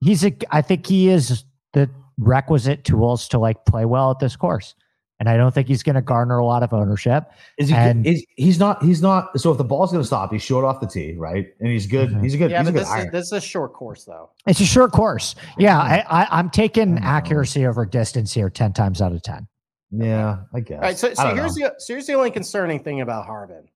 he's 0.00 0.24
a 0.24 0.32
I 0.50 0.62
think 0.62 0.86
he 0.86 1.08
is 1.08 1.44
the 1.74 1.90
requisite 2.18 2.84
tools 2.84 3.28
to 3.28 3.38
like 3.38 3.64
play 3.66 3.84
well 3.84 4.10
at 4.10 4.18
this 4.18 4.34
course. 4.36 4.74
And 5.20 5.28
I 5.28 5.36
don't 5.36 5.54
think 5.54 5.68
he's 5.68 5.84
going 5.84 5.94
to 5.94 6.02
garner 6.02 6.38
a 6.38 6.44
lot 6.44 6.64
of 6.64 6.72
ownership. 6.72 7.30
Is 7.56 7.68
he? 7.68 7.74
And- 7.74 8.04
is 8.04 8.24
he's 8.36 8.58
not? 8.58 8.82
He's 8.82 9.00
not. 9.00 9.38
So 9.40 9.52
if 9.52 9.58
the 9.58 9.64
ball's 9.64 9.92
going 9.92 10.02
to 10.02 10.06
stop, 10.06 10.32
he's 10.32 10.42
short 10.42 10.64
off 10.64 10.80
the 10.80 10.88
tee, 10.88 11.14
right? 11.16 11.46
And 11.60 11.68
he's 11.68 11.86
good. 11.86 12.10
Mhm. 12.10 12.22
He's 12.22 12.34
a 12.34 12.38
good. 12.38 12.50
Yeah, 12.50 12.60
he's 12.60 12.68
a 12.68 12.72
good 12.72 12.80
this 12.82 12.94
is, 12.94 13.10
this 13.12 13.26
is 13.26 13.32
a 13.32 13.40
short 13.40 13.72
course 13.74 14.04
though. 14.04 14.30
It's 14.46 14.60
a 14.60 14.64
short 14.66 14.90
course. 14.90 15.36
Yeah, 15.56 15.78
I, 15.78 16.04
I, 16.10 16.26
I'm 16.32 16.50
taking 16.50 16.98
I 16.98 17.02
accuracy 17.18 17.64
over 17.64 17.86
distance 17.86 18.32
here 18.34 18.50
10 18.50 18.72
times 18.72 19.00
out 19.00 19.12
of 19.12 19.22
10. 19.22 19.46
yeah, 19.92 20.38
I 20.52 20.60
guess. 20.60 20.76
All 20.76 20.82
right, 20.82 20.98
so, 20.98 21.14
so 21.14 21.22
don't 21.22 21.36
here's 21.36 21.56
know. 21.56 21.68
the 21.68 21.74
so 21.78 21.94
here's 21.94 22.06
the 22.06 22.14
only 22.14 22.32
concerning 22.32 22.80
thing 22.80 23.00
about 23.00 23.26
Harvin 23.28 23.66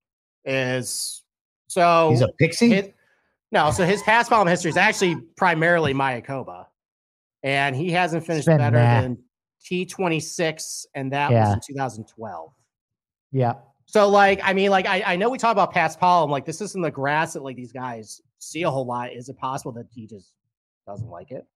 is 0.45 1.23
so 1.69 2.11
he's 2.11 2.21
a 2.21 2.29
pixie. 2.41 2.69
his- 2.71 2.89
no, 3.53 3.71
so 3.71 3.87
his 3.87 4.03
paspalum 4.03 4.49
history 4.51 4.71
is 4.71 4.77
actually 4.77 5.17
primarily 5.37 5.95
Mayakoba, 5.95 6.67
and 7.43 7.75
he 7.77 7.91
hasn't 7.91 8.27
finished 8.27 8.47
better 8.47 8.71
meh. 8.77 9.01
than 9.01 9.19
T26, 9.65 10.87
and 10.95 11.13
that 11.13 11.31
Yeah. 11.31 11.47
was 11.47 11.55
in 11.55 11.61
2012. 11.75 12.53
Yeah. 13.33 13.55
So, 13.87 14.09
like, 14.09 14.41
I 14.43 14.53
mean, 14.53 14.71
like, 14.71 14.87
I, 14.87 15.03
I 15.03 15.17
know 15.17 15.31
we 15.31 15.39
talk 15.39 15.53
about 15.53 15.73
paspalum, 15.73 16.29
like, 16.29 16.45
this 16.45 16.61
isn't 16.61 16.83
the 16.83 16.91
grass 16.91 17.33
that 17.33 17.43
like 17.43 17.57
these 17.57 17.73
guys 17.73 18.21
see 18.39 18.63
a 18.63 18.71
whole 18.71 18.85
lot. 18.87 19.13
Is 19.13 19.29
it 19.29 19.37
possible 19.39 19.73
that 19.73 19.87
he 19.91 20.07
just 20.07 20.33
doesn't 20.87 21.09
like 21.09 21.31
it? 21.31 21.47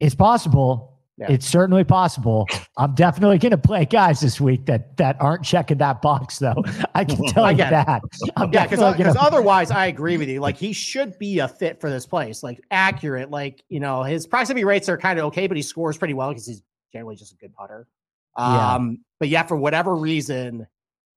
It's 0.00 0.14
possible. 0.14 0.91
Yeah. 1.18 1.30
It's 1.30 1.46
certainly 1.46 1.84
possible. 1.84 2.46
I'm 2.78 2.94
definitely 2.94 3.36
going 3.38 3.50
to 3.50 3.58
play 3.58 3.84
guys 3.84 4.20
this 4.20 4.40
week 4.40 4.64
that 4.66 4.96
that 4.96 5.20
aren't 5.20 5.44
checking 5.44 5.76
that 5.78 6.00
box, 6.00 6.38
though. 6.38 6.64
I 6.94 7.04
can 7.04 7.22
tell 7.28 7.44
I 7.44 7.50
you 7.50 7.58
that. 7.58 8.02
I'm 8.36 8.50
Yeah, 8.52 8.64
because 8.66 8.80
gonna- 8.80 9.14
otherwise, 9.20 9.70
I 9.70 9.86
agree 9.86 10.16
with 10.16 10.28
you. 10.30 10.40
Like 10.40 10.56
he 10.56 10.72
should 10.72 11.18
be 11.18 11.38
a 11.40 11.48
fit 11.48 11.80
for 11.80 11.90
this 11.90 12.06
place, 12.06 12.42
like 12.42 12.60
accurate. 12.70 13.30
Like 13.30 13.62
you 13.68 13.78
know, 13.78 14.02
his 14.02 14.26
proximity 14.26 14.64
rates 14.64 14.88
are 14.88 14.96
kind 14.96 15.18
of 15.18 15.26
okay, 15.26 15.46
but 15.46 15.56
he 15.56 15.62
scores 15.62 15.98
pretty 15.98 16.14
well 16.14 16.30
because 16.30 16.46
he's 16.46 16.62
generally 16.92 17.16
just 17.16 17.32
a 17.32 17.36
good 17.36 17.54
putter. 17.54 17.86
Yeah. 18.38 18.74
Um, 18.74 19.04
but 19.20 19.28
yeah, 19.28 19.42
for 19.42 19.56
whatever 19.58 19.94
reason, 19.94 20.66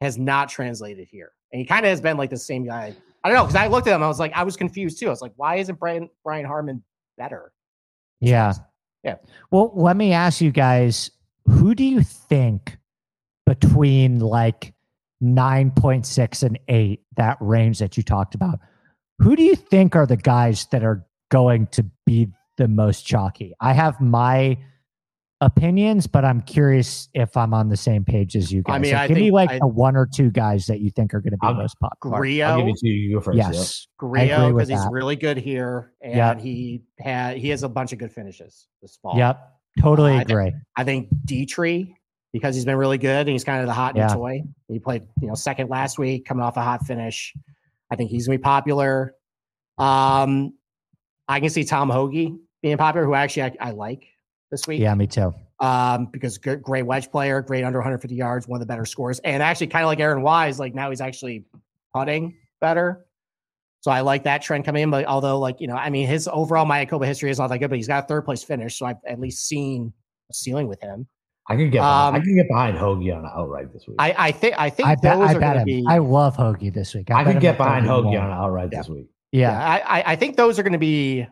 has 0.01 0.17
not 0.17 0.49
translated 0.49 1.07
here, 1.09 1.31
and 1.53 1.59
he 1.61 1.65
kind 1.65 1.85
of 1.85 1.89
has 1.89 2.01
been 2.01 2.17
like 2.17 2.29
the 2.29 2.37
same 2.37 2.65
guy. 2.65 2.93
I 3.23 3.29
don't 3.29 3.37
know 3.37 3.43
because 3.45 3.55
I 3.55 3.67
looked 3.67 3.87
at 3.87 3.95
him, 3.95 4.03
I 4.03 4.07
was 4.09 4.19
like, 4.19 4.33
I 4.35 4.43
was 4.43 4.57
confused 4.57 4.99
too. 4.99 5.07
I 5.07 5.09
was 5.11 5.21
like, 5.21 5.33
why 5.37 5.55
isn't 5.55 5.79
Brian 5.79 6.09
Brian 6.23 6.45
Harman 6.45 6.83
better? 7.17 7.53
Yeah. 8.19 8.53
Yeah. 9.05 9.15
Well, 9.51 9.71
let 9.75 9.95
me 9.95 10.13
ask 10.13 10.41
you 10.41 10.51
guys 10.51 11.11
who 11.47 11.75
do 11.75 11.83
you 11.83 12.01
think 12.01 12.77
between 13.45 14.17
like 14.19 14.73
9.6 15.23 16.43
and 16.43 16.59
8, 16.67 17.01
that 17.15 17.37
range 17.39 17.77
that 17.79 17.97
you 17.97 18.03
talked 18.03 18.33
about, 18.33 18.59
who 19.19 19.35
do 19.35 19.43
you 19.43 19.55
think 19.55 19.95
are 19.95 20.07
the 20.07 20.17
guys 20.17 20.65
that 20.71 20.83
are 20.83 21.05
going 21.29 21.67
to 21.67 21.85
be 22.05 22.29
the 22.57 22.67
most 22.67 23.05
chalky? 23.05 23.53
I 23.59 23.73
have 23.73 24.01
my 24.01 24.57
opinions, 25.45 26.07
but 26.07 26.25
I'm 26.25 26.41
curious 26.41 27.07
if 27.13 27.37
I'm 27.37 27.53
on 27.53 27.69
the 27.69 27.77
same 27.77 28.03
page 28.03 28.35
as 28.35 28.51
you 28.51 28.63
guys. 28.63 28.75
I 28.75 28.79
mean, 28.79 28.91
So 28.91 28.97
I 28.97 29.07
give 29.07 29.15
me 29.15 29.23
think 29.25 29.33
like 29.33 29.49
I- 29.51 29.59
the 29.59 29.67
one 29.67 29.95
or 29.95 30.05
two 30.05 30.31
guys 30.31 30.65
that 30.65 30.79
you 30.81 30.89
think 30.89 31.13
are 31.13 31.21
going 31.21 31.31
to 31.31 31.37
be 31.37 31.47
I'll- 31.47 31.53
most 31.53 31.77
popular. 31.79 32.15
I'll 32.17 32.21
give 32.23 32.35
Grillo, 32.37 32.67
it 32.69 32.75
to 32.77 32.87
you. 32.87 32.93
You 32.93 33.15
go 33.15 33.21
first. 33.21 33.37
yeah. 33.37 33.51
Yes. 33.51 33.87
I 33.87 34.05
Grillo, 34.05 34.53
because 34.53 34.69
he's 34.69 34.85
really 34.91 35.15
good 35.15 35.37
here, 35.37 35.93
and 36.01 36.15
Yep. 36.15 36.39
he 36.41 36.83
had 36.99 37.37
he 37.37 37.49
has 37.49 37.63
a 37.63 37.69
bunch 37.69 37.93
of 37.93 37.99
good 37.99 38.11
finishes 38.11 38.67
this 38.81 38.97
fall. 39.01 39.17
Yep. 39.17 39.39
Totally 39.79 40.13
I 40.13 40.17
think- 40.19 40.29
agree. 40.31 40.53
I 40.75 40.83
think 40.83 41.09
Detry 41.25 41.93
because 42.33 42.55
he's 42.55 42.65
been 42.65 42.75
really 42.77 42.97
good 42.97 43.27
and 43.27 43.29
he's 43.29 43.43
kind 43.45 43.61
of 43.61 43.67
the 43.67 43.73
hot 43.73 43.95
new 43.95 44.05
toy. 44.09 44.41
He 44.67 44.79
played, 44.79 45.03
you 45.21 45.27
know, 45.27 45.35
second 45.35 45.69
last 45.69 45.97
week, 45.97 46.25
coming 46.25 46.43
off 46.43 46.57
a 46.57 46.61
hot 46.61 46.85
finish. 46.85 47.33
I 47.91 47.95
think 47.95 48.09
he's 48.09 48.27
gonna 48.27 48.37
be 48.39 48.41
popular. 48.41 49.13
Um, 49.77 50.53
I 51.27 51.39
can 51.39 51.49
see 51.49 51.63
Tom 51.63 51.89
Hoge 51.89 52.33
being 52.61 52.77
popular, 52.77 53.05
who 53.05 53.13
actually 53.13 53.43
I, 53.43 53.55
I 53.59 53.71
like 53.71 54.05
this 54.51 54.67
week. 54.67 54.79
Yeah, 54.79 54.93
me 54.95 55.07
too. 55.07 55.33
Um, 55.59 56.07
because 56.11 56.37
good, 56.37 56.61
great 56.61 56.83
wedge 56.83 57.09
player, 57.11 57.41
great 57.41 57.63
under 57.63 57.79
150 57.79 58.15
yards, 58.15 58.47
one 58.47 58.57
of 58.61 58.67
the 58.67 58.71
better 58.71 58.85
scores, 58.85 59.19
and 59.19 59.41
actually 59.41 59.67
kind 59.67 59.83
of 59.83 59.87
like 59.87 59.99
Aaron 59.99 60.21
Wise, 60.21 60.59
like 60.59 60.75
now 60.75 60.89
he's 60.89 61.01
actually 61.01 61.45
putting 61.93 62.35
better. 62.61 63.05
So 63.81 63.91
I 63.91 64.01
like 64.01 64.23
that 64.23 64.41
trend 64.41 64.65
coming 64.65 64.83
in. 64.83 64.89
But 64.91 65.05
although, 65.05 65.39
like, 65.39 65.61
you 65.61 65.67
know, 65.67 65.75
I 65.75 65.89
mean, 65.91 66.07
his 66.07 66.27
overall 66.27 66.65
Mayakoba 66.65 67.05
history 67.05 67.29
is 67.29 67.37
not 67.39 67.47
that 67.49 67.59
good, 67.59 67.69
but 67.69 67.77
he's 67.77 67.87
got 67.87 68.03
a 68.03 68.07
third 68.07 68.25
place 68.25 68.43
finish. 68.43 68.77
So 68.79 68.85
I've 68.87 68.97
at 69.07 69.19
least 69.19 69.47
seen 69.47 69.93
a 70.29 70.33
ceiling 70.33 70.67
with 70.67 70.81
him. 70.81 71.07
I 71.47 71.55
can 71.55 71.69
get 71.69 71.79
behind, 71.81 72.15
I 72.15 72.17
Um, 72.19 72.23
can 72.25 72.35
get 72.35 72.47
behind 72.47 72.77
Hoge 72.77 73.07
on 73.09 73.25
outright 73.27 73.71
this 73.71 73.85
week. 73.87 73.97
I, 73.99 74.11
I, 74.11 74.15
I 74.27 74.31
think 74.31 74.55
I 74.57 74.69
think 74.71 74.89
I 74.89 74.95
bet, 74.95 75.19
those 75.19 75.29
I 75.29 75.33
are 75.35 75.39
going 75.39 75.59
to 75.59 75.63
be. 75.65 75.85
I 75.87 75.99
love 75.99 76.35
Hoge 76.35 76.73
this 76.73 76.95
week. 76.95 77.11
I, 77.11 77.23
bet 77.23 77.33
can 77.33 77.39
get 77.41 77.57
behind 77.57 77.85
31. 77.85 78.03
Hoge 78.03 78.15
on 78.17 78.31
outright 78.31 78.69
Yeah. 78.71 78.79
this 78.79 78.89
week. 78.89 79.07
yeah, 79.31 79.51
Yeah. 79.51 79.63
I, 79.87 79.99
I- 79.99 80.11
I 80.13 80.15
think 80.15 80.35
those 80.35 80.57
are 80.57 80.63
going 80.63 80.73
to 80.73 80.79
be 80.79 81.27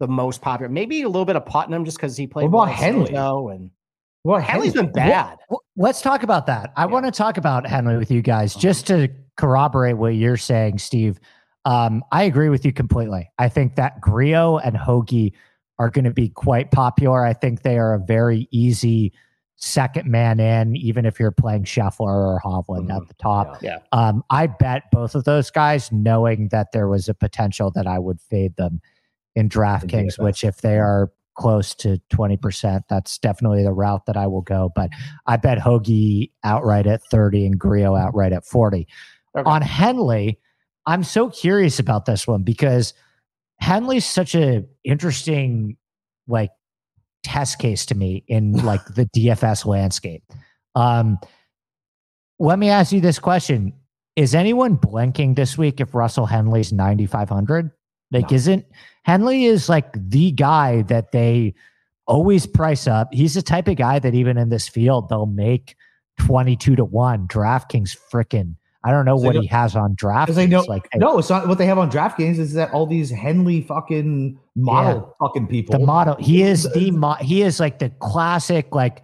the 0.00 0.08
most 0.08 0.40
popular. 0.40 0.68
Maybe 0.68 1.02
a 1.02 1.08
little 1.08 1.24
bit 1.24 1.36
of 1.36 1.46
Putnam 1.46 1.84
just 1.84 1.96
because 1.96 2.16
he 2.16 2.26
played. 2.26 2.50
What 2.50 2.64
about 2.64 2.74
Henley? 2.74 3.14
And 3.14 3.70
Well, 4.24 4.40
Henley's 4.40 4.72
been 4.74 4.92
bad. 4.92 5.38
Well, 5.48 5.62
let's 5.76 6.00
talk 6.00 6.22
about 6.22 6.46
that. 6.46 6.72
I 6.76 6.82
Yeah. 6.82 6.86
want 6.86 7.06
to 7.06 7.10
talk 7.12 7.36
about 7.38 7.66
Henley 7.66 7.96
with 7.96 8.10
you 8.10 8.22
guys 8.22 8.54
just 8.54 8.86
to 8.88 9.08
corroborate 9.36 9.96
what 9.98 10.14
you're 10.14 10.36
saying, 10.36 10.78
Steve. 10.78 11.18
Um, 11.64 12.02
I 12.10 12.24
agree 12.24 12.48
with 12.48 12.64
you 12.64 12.72
completely. 12.72 13.30
I 13.38 13.48
think 13.48 13.76
that 13.76 14.00
Grillo 14.00 14.58
and 14.58 14.76
Hoge 14.76 15.32
are 15.78 15.90
going 15.90 16.04
to 16.04 16.10
be 16.12 16.28
quite 16.28 16.70
popular. 16.70 17.24
I 17.24 17.32
think 17.32 17.62
they 17.62 17.78
are 17.78 17.94
a 17.94 17.98
very 17.98 18.48
easy 18.50 19.12
second 19.56 20.10
man 20.10 20.40
in, 20.40 20.74
even 20.76 21.06
if 21.06 21.20
you're 21.20 21.30
playing 21.30 21.62
Scheffler 21.62 22.00
or 22.00 22.40
Hovland 22.44 22.88
Mhm. 22.88 22.96
at 22.96 23.06
the 23.08 23.14
top. 23.14 23.62
Yeah. 23.62 23.78
Um, 23.92 24.24
I 24.28 24.48
bet 24.48 24.82
both 24.90 25.14
of 25.14 25.22
those 25.22 25.50
guys, 25.52 25.92
knowing 25.92 26.48
that 26.48 26.72
there 26.72 26.88
was 26.88 27.08
a 27.08 27.14
potential 27.14 27.70
that 27.76 27.86
I 27.86 28.00
would 28.00 28.20
fade 28.20 28.56
them 28.56 28.80
in 29.34 29.48
DraftKings, 29.48 30.18
which 30.18 30.44
if 30.44 30.58
they 30.58 30.78
are 30.78 31.10
close 31.34 31.74
to 31.76 31.98
20%, 32.12 32.82
that's 32.88 33.18
definitely 33.18 33.62
the 33.62 33.72
route 33.72 34.04
that 34.06 34.16
I 34.16 34.26
will 34.26 34.42
go. 34.42 34.70
But 34.74 34.90
I 35.26 35.36
bet 35.36 35.58
Hoge 35.58 36.28
outright 36.44 36.86
at 36.86 37.02
30 37.10 37.46
and 37.46 37.58
Grillo 37.58 37.96
outright 37.96 38.32
at 38.32 38.44
40. 38.44 38.86
Okay. 39.36 39.48
On 39.50 39.62
Henley, 39.62 40.38
I'm 40.86 41.04
so 41.04 41.30
curious 41.30 41.78
about 41.78 42.04
this 42.04 42.26
one 42.26 42.42
because 42.42 42.92
Henley's 43.60 44.04
such 44.04 44.34
a 44.34 44.64
interesting 44.84 45.76
like 46.28 46.50
test 47.22 47.58
case 47.58 47.86
to 47.86 47.94
me 47.94 48.24
in 48.28 48.52
like 48.64 48.84
the 48.94 49.06
DFS 49.16 49.64
landscape. 49.64 50.22
Um, 50.74 51.18
let 52.38 52.58
me 52.58 52.68
ask 52.68 52.92
you 52.92 53.00
this 53.00 53.18
question: 53.18 53.72
Is 54.16 54.34
anyone 54.34 54.74
blinking 54.74 55.34
this 55.34 55.56
week 55.56 55.80
if 55.80 55.94
Russell 55.94 56.26
Henley's 56.26 56.72
9,500? 56.72 57.70
Like, 58.10 58.30
No. 58.30 58.34
isn't 58.34 58.66
Henley 59.04 59.44
is 59.46 59.68
like 59.68 59.86
the 59.94 60.32
guy 60.32 60.82
that 60.82 61.12
they 61.12 61.54
always 62.06 62.46
price 62.46 62.86
up? 62.86 63.08
He's 63.12 63.34
the 63.34 63.42
type 63.42 63.68
of 63.68 63.76
guy 63.76 63.98
that 63.98 64.14
even 64.14 64.36
in 64.38 64.48
this 64.48 64.68
field 64.68 65.08
they'll 65.08 65.26
make 65.26 65.76
22 66.20 66.76
to 66.76 66.84
one. 66.84 67.26
DraftKings 67.28 67.96
freaking. 68.12 68.54
I 68.84 68.90
don't 68.90 69.04
know 69.04 69.14
what 69.16 69.36
he 69.36 69.46
has 69.46 69.76
on 69.76 69.94
DraftKings. 69.94 70.34
They 70.34 70.46
know, 70.48 70.62
like 70.62 70.88
no, 70.96 71.18
it's 71.18 71.30
not 71.30 71.46
what 71.46 71.56
they 71.58 71.66
have 71.66 71.78
on 71.78 71.88
DraftKings. 71.90 72.38
Is 72.38 72.52
that 72.54 72.72
all 72.72 72.84
these 72.84 73.10
Henley 73.10 73.62
fucking 73.62 74.38
model 74.56 75.14
fucking 75.20 75.46
people? 75.46 75.78
the 75.78 75.86
model 75.86 76.16
he 76.16 76.42
is 76.42 76.64
the 76.74 76.90
mo- 76.90 77.14
he 77.20 77.42
is 77.42 77.60
like 77.60 77.78
the 77.78 77.90
classic 78.00 78.74
like 78.74 79.02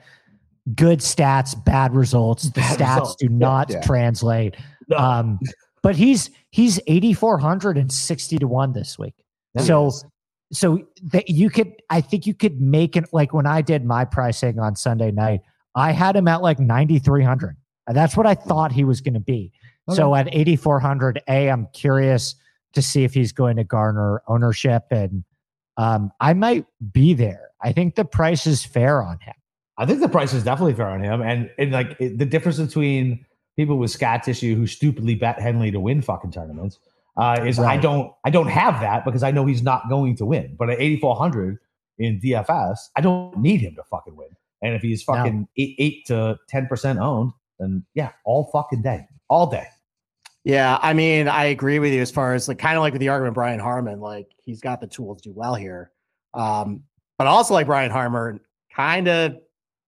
good 0.74 0.98
stats 0.98 1.54
bad 1.64 1.94
results 1.94 2.42
the 2.50 2.60
Bad 2.60 2.78
stats 2.78 2.94
results. 3.00 3.16
do 3.20 3.26
Yeah, 3.30 3.36
not 3.38 3.70
yeah. 3.70 3.80
translate 3.82 4.56
No. 4.88 4.96
um 4.98 5.38
but 5.82 5.96
he's 5.96 6.28
he's 6.50 6.78
8460 6.88 8.36
to 8.38 8.46
1 8.48 8.72
this 8.74 8.98
week 8.98 9.14
So 9.60 9.92
so 10.52 10.82
that 11.02 11.28
you 11.28 11.50
could 11.50 11.72
i 11.90 12.00
think 12.00 12.26
you 12.26 12.34
could 12.34 12.60
make 12.60 12.96
it 12.96 13.04
like 13.12 13.32
when 13.32 13.46
i 13.46 13.60
did 13.60 13.84
my 13.84 14.04
pricing 14.04 14.58
on 14.58 14.74
sunday 14.74 15.10
night 15.10 15.40
i 15.74 15.92
had 15.92 16.16
him 16.16 16.26
at 16.26 16.42
like 16.42 16.58
9300 16.58 17.56
and 17.86 17.96
that's 17.96 18.16
what 18.16 18.26
i 18.26 18.34
thought 18.34 18.72
he 18.72 18.84
was 18.84 19.00
going 19.00 19.14
to 19.14 19.20
be. 19.20 19.52
So 19.90 20.14
at 20.14 20.28
8400 20.34 21.22
a 21.28 21.50
i'm 21.50 21.66
curious 21.72 22.34
to 22.74 22.82
see 22.82 23.04
if 23.04 23.14
he's 23.14 23.32
going 23.32 23.56
to 23.56 23.64
garner 23.64 24.22
ownership 24.28 24.84
and 24.90 25.24
um, 25.76 26.10
i 26.20 26.34
might 26.34 26.66
be 26.92 27.14
there. 27.14 27.48
I 27.60 27.72
think 27.72 27.94
the 27.94 28.04
price 28.04 28.46
is 28.46 28.64
fair 28.64 29.02
on 29.02 29.18
him. 29.20 29.34
I 29.78 29.86
think 29.86 30.00
the 30.00 30.08
price 30.08 30.32
is 30.32 30.44
definitely 30.44 30.74
fair 30.74 30.88
on 30.88 31.02
him, 31.02 31.22
and 31.22 31.50
and 31.58 31.72
like 31.72 31.96
it, 31.98 32.18
the 32.18 32.26
difference 32.26 32.58
between 32.58 33.24
people 33.56 33.78
with 33.78 33.90
scat 33.90 34.22
tissue 34.22 34.54
who 34.54 34.66
stupidly 34.66 35.14
bet 35.14 35.40
Henley 35.40 35.70
to 35.70 35.80
win 35.80 36.02
fucking 36.02 36.32
tournaments 36.32 36.78
uh, 37.18 37.44
is 37.44 37.58
I 37.58 37.76
don't 37.76 38.12
I 38.24 38.30
don't 38.30 38.46
have 38.48 38.80
that 38.80 39.04
because 39.04 39.22
I 39.22 39.30
know 39.30 39.44
he's 39.44 39.62
not 39.62 39.88
going 39.88 40.16
to 40.16 40.24
win. 40.26 40.54
But 40.58 40.70
at 40.70 40.80
8400 40.80 41.58
in 41.98 42.20
DFS, 42.20 42.78
I 42.96 43.00
don't 43.00 43.36
need 43.38 43.60
him 43.60 43.74
to 43.74 43.82
fucking 43.90 44.16
win. 44.16 44.28
And 44.62 44.74
if 44.74 44.82
he's 44.82 45.06
No. 45.06 45.14
fucking 45.14 45.48
eight 45.56 45.74
eight 45.78 46.06
to 46.06 46.38
ten 46.48 46.66
percent 46.66 46.98
owned, 46.98 47.32
then 47.58 47.84
yeah, 47.94 48.12
all 48.24 48.48
fucking 48.52 48.82
day, 48.82 49.06
all 49.28 49.46
day. 49.48 49.66
Yeah, 50.44 50.78
I 50.80 50.92
mean, 50.94 51.28
I 51.28 51.46
agree 51.46 51.78
with 51.78 51.92
you 51.92 52.00
as 52.00 52.10
far 52.10 52.34
as 52.34 52.48
like 52.48 52.58
kind 52.58 52.76
of 52.76 52.82
like 52.82 52.92
with 52.92 53.00
the 53.00 53.08
argument 53.08 53.34
Brian 53.34 53.60
Harman, 53.60 54.00
like 54.00 54.28
he's 54.44 54.60
got 54.60 54.80
the 54.80 54.86
tools 54.86 55.20
to 55.20 55.28
do 55.30 55.34
well 55.34 55.54
here. 55.54 55.90
Um, 56.34 56.84
but 57.18 57.26
also 57.26 57.52
like 57.52 57.66
Brian 57.66 57.90
Harman, 57.90 58.40
kind 58.74 59.08
of 59.08 59.36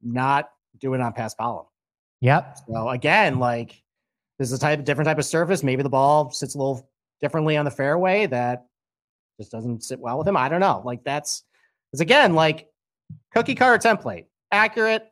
not 0.03 0.51
doing 0.81 1.01
on 1.01 1.13
paspalum. 1.13 1.67
yep 2.21 2.59
So 2.69 2.89
again, 2.91 3.39
like 3.39 3.83
this 4.39 4.51
is 4.51 4.59
a 4.59 4.61
type 4.61 4.85
different 4.85 5.07
type 5.07 5.19
of 5.19 5.25
surface. 5.25 5.63
Maybe 5.63 5.83
the 5.83 5.89
ball 5.89 6.31
sits 6.31 6.55
a 6.55 6.59
little 6.59 6.90
differently 7.21 7.57
on 7.57 7.65
the 7.65 7.71
fairway 7.71 8.27
that 8.27 8.67
just 9.39 9.51
doesn't 9.51 9.83
sit 9.83 9.99
well 9.99 10.19
with 10.19 10.29
him. 10.29 10.37
I 10.37 10.49
don't 10.49 10.61
know. 10.61 10.83
Like 10.85 11.05
that's 11.05 11.45
it's 11.93 12.01
again 12.01 12.35
like 12.35 12.69
cookie 13.35 13.55
cutter 13.55 13.79
template, 13.79 14.27
accurate, 14.53 15.11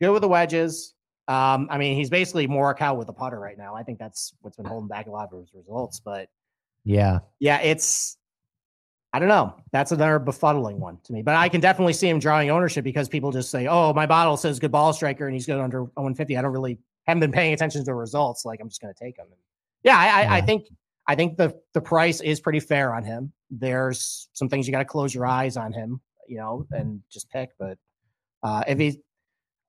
good 0.00 0.12
with 0.12 0.22
the 0.22 0.28
wedges. 0.28 0.94
Um, 1.28 1.68
I 1.70 1.78
mean, 1.78 1.96
he's 1.96 2.10
basically 2.10 2.48
Morikawa 2.48 2.96
with 2.96 3.08
a 3.08 3.12
putter 3.12 3.38
right 3.38 3.56
now. 3.56 3.74
I 3.74 3.82
think 3.82 3.98
that's 3.98 4.34
what's 4.42 4.56
been 4.56 4.66
holding 4.66 4.88
back 4.88 5.06
a 5.06 5.10
lot 5.10 5.32
of 5.32 5.38
his 5.38 5.54
results. 5.54 6.00
But 6.00 6.28
yeah 6.84 7.20
yeah, 7.38 7.60
it's 7.60 8.16
I 9.12 9.18
don't 9.18 9.28
know. 9.28 9.54
That's 9.72 9.92
another 9.92 10.18
befuddling 10.18 10.78
one 10.78 10.98
to 11.04 11.12
me. 11.12 11.22
But 11.22 11.34
I 11.34 11.48
can 11.50 11.60
definitely 11.60 11.92
see 11.92 12.08
him 12.08 12.18
drawing 12.18 12.50
ownership 12.50 12.82
because 12.82 13.08
people 13.08 13.30
just 13.30 13.50
say, 13.50 13.66
"Oh, 13.66 13.92
my 13.92 14.06
bottle 14.06 14.36
says 14.36 14.58
good 14.58 14.72
ball 14.72 14.92
striker, 14.92 15.26
and 15.26 15.34
he's 15.34 15.46
good 15.46 15.60
under 15.60 15.82
150." 15.82 16.36
I 16.36 16.42
don't 16.42 16.52
really 16.52 16.78
haven't 17.06 17.20
been 17.20 17.32
paying 17.32 17.52
attention 17.52 17.82
to 17.82 17.84
the 17.84 17.94
results. 17.94 18.44
Like 18.44 18.60
I'm 18.60 18.68
just 18.68 18.80
going 18.80 18.92
to 18.92 18.98
take 18.98 19.18
him. 19.18 19.26
And 19.26 19.40
yeah, 19.82 19.98
I, 19.98 20.22
I, 20.22 20.36
I 20.38 20.40
think 20.40 20.66
I 21.06 21.14
think 21.14 21.36
the 21.36 21.54
the 21.74 21.80
price 21.80 22.20
is 22.20 22.40
pretty 22.40 22.60
fair 22.60 22.94
on 22.94 23.04
him. 23.04 23.32
There's 23.50 24.28
some 24.32 24.48
things 24.48 24.66
you 24.66 24.72
got 24.72 24.78
to 24.78 24.84
close 24.84 25.14
your 25.14 25.26
eyes 25.26 25.56
on 25.56 25.72
him, 25.72 26.00
you 26.28 26.38
know, 26.38 26.66
and 26.70 27.00
just 27.10 27.30
pick. 27.30 27.50
But 27.58 27.78
uh, 28.42 28.64
if 28.66 28.78
he's, 28.78 28.96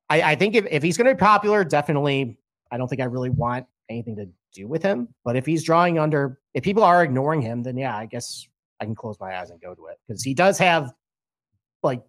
I, 0.09 0.21
I 0.21 0.35
think 0.35 0.55
if, 0.55 0.65
if 0.69 0.83
he's 0.83 0.97
going 0.97 1.07
to 1.07 1.15
be 1.15 1.19
popular, 1.19 1.63
definitely. 1.63 2.37
I 2.71 2.77
don't 2.77 2.87
think 2.87 3.01
I 3.01 3.05
really 3.05 3.29
want 3.29 3.65
anything 3.89 4.15
to 4.15 4.27
do 4.53 4.67
with 4.67 4.81
him. 4.81 5.09
But 5.23 5.35
if 5.35 5.45
he's 5.45 5.63
drawing 5.63 5.99
under, 5.99 6.39
if 6.53 6.63
people 6.63 6.83
are 6.83 7.03
ignoring 7.03 7.41
him, 7.41 7.63
then 7.63 7.77
yeah, 7.77 7.95
I 7.95 8.05
guess 8.05 8.47
I 8.79 8.85
can 8.85 8.95
close 8.95 9.19
my 9.19 9.39
eyes 9.39 9.49
and 9.49 9.61
go 9.61 9.73
to 9.75 9.87
it 9.87 9.97
because 10.07 10.23
he 10.23 10.33
does 10.33 10.57
have 10.59 10.91
like 11.83 12.03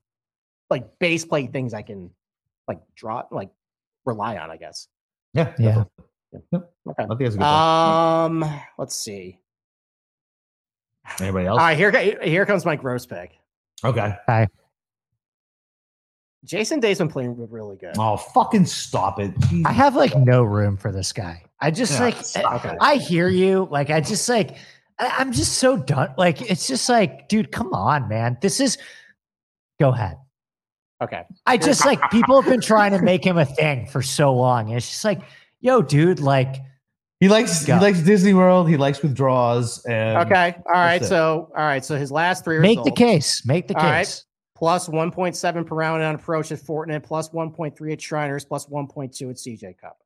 like 0.71 0.99
base 0.99 1.25
plate 1.25 1.53
things 1.53 1.75
I 1.75 1.83
can 1.83 2.11
like 2.67 2.81
draw 2.95 3.25
like 3.31 3.51
rely 4.05 4.37
on, 4.37 4.51
I 4.51 4.57
guess. 4.57 4.89
Yeah. 5.33 5.53
Yeah. 5.59 5.85
definitely. 6.33 6.69
Okay. 6.87 7.03
I 7.03 7.07
think 7.07 7.19
that's 7.21 7.35
a 7.35 7.39
good 7.39 7.45
point. 7.45 8.45
Um, 8.45 8.61
let's 8.79 8.95
see. 8.97 9.39
Anybody 11.21 11.47
else? 11.47 11.59
right, 11.59 11.77
here 11.77 11.91
here 12.23 12.47
comes 12.47 12.65
my 12.65 12.77
gross 12.77 13.07
pick. 13.07 13.39
Okay. 13.85 14.15
Hi. 14.27 14.49
Jason 16.45 16.81
Day's 16.81 16.99
been 16.99 17.09
playing 17.09 17.37
really 17.51 17.77
good. 17.77 17.95
Oh, 17.99 18.17
fucking 18.17 18.67
stop 18.67 19.19
it. 19.19 19.33
I 19.65 19.73
have 19.73 19.97
like 19.97 20.15
no 20.17 20.43
room 20.43 20.77
for 20.77 20.93
this 20.93 21.13
guy. 21.13 21.43
I 21.61 21.71
just 21.71 21.95
Yeah, 21.95 22.01
like 22.01 22.17
stop 22.17 22.65
it. 22.67 22.77
I 22.81 22.97
hear 22.97 23.29
you. 23.29 23.67
Like 23.71 23.91
I 23.91 24.01
just 24.01 24.29
like 24.29 24.57
I- 24.99 25.15
I'm 25.19 25.33
just 25.33 25.55
so 25.55 25.77
done. 25.77 26.15
Like 26.19 26.43
it's 26.51 26.67
just 26.67 26.89
like, 26.89 27.29
dude, 27.29 27.51
come 27.51 27.73
on, 27.73 28.09
man. 28.09 28.37
This 28.43 28.61
is 28.61 28.77
go 29.81 29.91
ahead. 29.91 30.19
Okay. 31.03 31.23
I 31.47 31.57
just 31.57 31.85
like 31.87 31.99
people 32.11 32.41
have 32.41 32.51
been 32.51 32.61
trying 32.61 32.93
to 32.93 33.03
make 33.03 33.25
him 33.25 33.39
a 33.39 33.45
thing 33.47 33.87
for 33.87 34.03
so 34.03 34.35
long. 34.35 34.69
And 34.69 34.77
it's 34.77 34.89
just 34.89 35.05
like, 35.05 35.23
yo, 35.61 35.83
dude, 35.83 36.21
like 36.21 36.57
He 37.21 37.29
likes 37.29 37.65
Go. 37.65 37.75
he 37.77 37.81
likes 37.81 38.01
Disney 38.01 38.35
World. 38.35 38.69
He 38.69 38.77
likes 38.77 39.01
withdrawals. 39.03 39.85
And 39.87 40.19
Okay. 40.19 40.57
All 40.67 40.73
right. 40.75 41.03
So 41.05 41.51
all 41.57 41.65
right. 41.65 41.85
So 41.85 41.97
his 41.97 42.11
last 42.11 42.45
three 42.45 42.59
make 42.59 42.83
the 42.83 42.91
case. 42.91 43.47
Make 43.47 43.69
the 43.69 43.77
All 43.77 43.83
right. 43.85 44.01
case. 44.07 44.25
plus 44.55 44.89
1.7 44.89 45.67
per 45.67 45.75
round 45.75 46.03
on 46.03 46.15
approach 46.15 46.53
at 46.53 46.59
Fortinet, 46.61 47.03
plus 47.03 47.31
1.3 47.31 47.93
at 47.93 48.01
Shriners, 48.01 48.45
plus 48.45 48.67
1.2 48.67 49.31
at 49.31 49.37
CJ 49.37 49.79
Cup. 49.79 49.99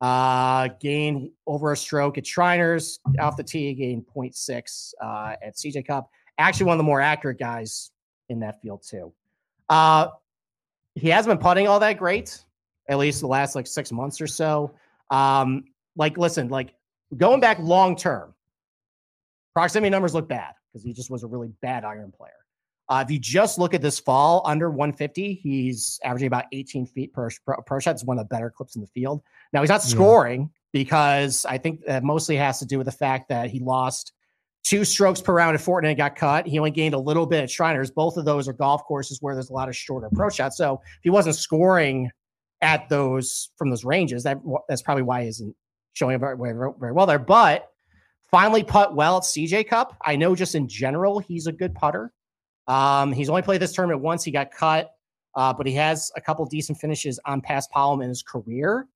Uh, 0.00 0.68
gain 0.80 1.30
over 1.46 1.72
a 1.72 1.76
stroke 1.76 2.18
at 2.18 2.26
Shriners 2.26 2.98
off 3.20 3.36
the 3.36 3.42
tee, 3.44 3.72
gain 3.74 4.04
0.6 4.16 4.94
uh, 5.00 5.36
at 5.42 5.54
CJ 5.54 5.86
Cup. 5.86 6.10
Actually, 6.38 6.66
one 6.66 6.74
of 6.74 6.78
the 6.78 6.84
more 6.84 7.00
accurate 7.00 7.38
guys 7.38 7.90
in 8.28 8.40
that 8.40 8.60
field 8.60 8.82
too. 8.82 9.12
Uh, 9.68 10.08
he 10.94 11.08
hasn't 11.08 11.30
been 11.38 11.42
putting 11.42 11.68
all 11.68 11.78
that 11.80 11.98
great, 11.98 12.42
at 12.88 12.98
least 12.98 13.20
the 13.20 13.26
last 13.26 13.54
like 13.54 13.66
six 13.66 13.92
months 13.92 14.20
or 14.20 14.26
so. 14.26 14.74
Um, 15.10 15.64
like, 15.96 16.16
listen, 16.18 16.48
like 16.48 16.74
going 17.16 17.40
back 17.40 17.58
long 17.58 17.96
term, 17.96 18.34
proximity 19.54 19.90
numbers 19.90 20.14
look 20.14 20.28
bad 20.28 20.54
because 20.72 20.84
he 20.84 20.92
just 20.92 21.10
was 21.10 21.22
a 21.22 21.26
really 21.26 21.48
bad 21.60 21.84
iron 21.84 22.12
player. 22.12 22.32
Uh, 22.88 23.02
if 23.06 23.10
you 23.10 23.18
just 23.18 23.58
look 23.58 23.74
at 23.74 23.80
this 23.80 23.98
fall 23.98 24.42
under 24.44 24.68
150, 24.70 25.34
he's 25.34 25.98
averaging 26.04 26.26
about 26.26 26.44
18 26.52 26.86
feet 26.86 27.12
per 27.12 27.30
per 27.46 27.54
approach 27.54 27.84
shot. 27.84 27.92
It's 27.92 28.04
one 28.04 28.18
of 28.18 28.24
the 28.28 28.34
better 28.34 28.50
clips 28.50 28.74
in 28.76 28.82
the 28.82 28.88
field. 28.88 29.22
Now 29.52 29.60
he's 29.60 29.70
not 29.70 29.82
Yeah. 29.84 29.90
scoring 29.90 30.50
because 30.72 31.46
I 31.46 31.58
think 31.58 31.84
that 31.86 32.02
mostly 32.02 32.36
has 32.36 32.58
to 32.58 32.66
do 32.66 32.78
with 32.78 32.86
the 32.86 32.92
fact 32.92 33.28
that 33.28 33.50
he 33.50 33.60
lost 33.60 34.12
two 34.64 34.84
strokes 34.84 35.20
per 35.20 35.34
round 35.34 35.54
at 35.54 35.60
Fortinet 35.60 35.88
and 35.88 35.96
got 35.96 36.16
cut. 36.16 36.46
He 36.46 36.58
only 36.58 36.70
gained 36.70 36.94
a 36.94 36.98
little 36.98 37.26
bit 37.26 37.42
at 37.42 37.50
Shriners. 37.50 37.90
Both 37.90 38.16
of 38.16 38.24
those 38.24 38.48
are 38.48 38.52
golf 38.52 38.84
courses 38.84 39.18
where 39.20 39.34
there's 39.34 39.50
a 39.50 39.54
lot 39.54 39.68
of 39.68 39.76
shorter 39.76 40.06
approach 40.06 40.36
shots. 40.36 40.56
So 40.56 40.80
if 40.84 41.02
he 41.02 41.10
wasn't 41.10 41.36
scoring 41.36 42.10
at 42.62 42.88
those 42.88 43.50
from 43.56 43.70
those 43.70 43.84
ranges, 43.84 44.22
that 44.22 44.38
that's 44.68 44.82
probably 44.82 45.02
why 45.02 45.22
he 45.22 45.28
isn't 45.28 45.54
showing 45.92 46.18
very, 46.18 46.36
very, 46.36 46.72
very 46.78 46.92
well 46.92 47.06
there. 47.06 47.18
But 47.18 47.68
finally 48.30 48.64
putt 48.64 48.94
well 48.94 49.18
at 49.18 49.22
CJ 49.22 49.68
Cup. 49.68 49.96
I 50.04 50.16
know 50.16 50.34
just 50.34 50.54
in 50.54 50.68
general 50.68 51.18
he's 51.18 51.46
a 51.46 51.52
good 51.52 51.74
putter. 51.74 52.12
Um, 52.66 53.12
he's 53.12 53.28
only 53.28 53.42
played 53.42 53.60
this 53.60 53.72
tournament 53.72 54.00
once. 54.00 54.24
He 54.24 54.30
got 54.30 54.50
cut, 54.50 54.92
uh, 55.34 55.52
but 55.52 55.66
he 55.66 55.74
has 55.74 56.10
a 56.16 56.20
couple 56.20 56.44
decent 56.46 56.78
finishes 56.78 57.20
on 57.24 57.42
paspalum 57.42 58.02
in 58.02 58.08
his 58.08 58.22
career. 58.22 58.88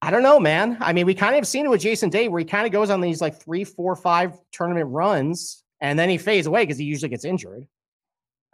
I 0.00 0.10
don't 0.10 0.22
know, 0.22 0.38
man. 0.38 0.76
I 0.80 0.92
mean, 0.92 1.06
we 1.06 1.14
kind 1.14 1.34
of 1.34 1.40
have 1.40 1.46
seen 1.48 1.66
it 1.66 1.70
with 1.70 1.80
Jason 1.80 2.08
Day, 2.08 2.28
where 2.28 2.38
he 2.38 2.44
kind 2.44 2.66
of 2.66 2.72
goes 2.72 2.88
on 2.88 3.00
these 3.00 3.20
like 3.20 3.40
three, 3.40 3.64
four, 3.64 3.96
five 3.96 4.38
tournament 4.52 4.88
runs, 4.90 5.64
and 5.80 5.98
then 5.98 6.08
he 6.08 6.18
fades 6.18 6.46
away 6.46 6.62
because 6.62 6.78
he 6.78 6.84
usually 6.84 7.08
gets 7.08 7.24
injured. 7.24 7.66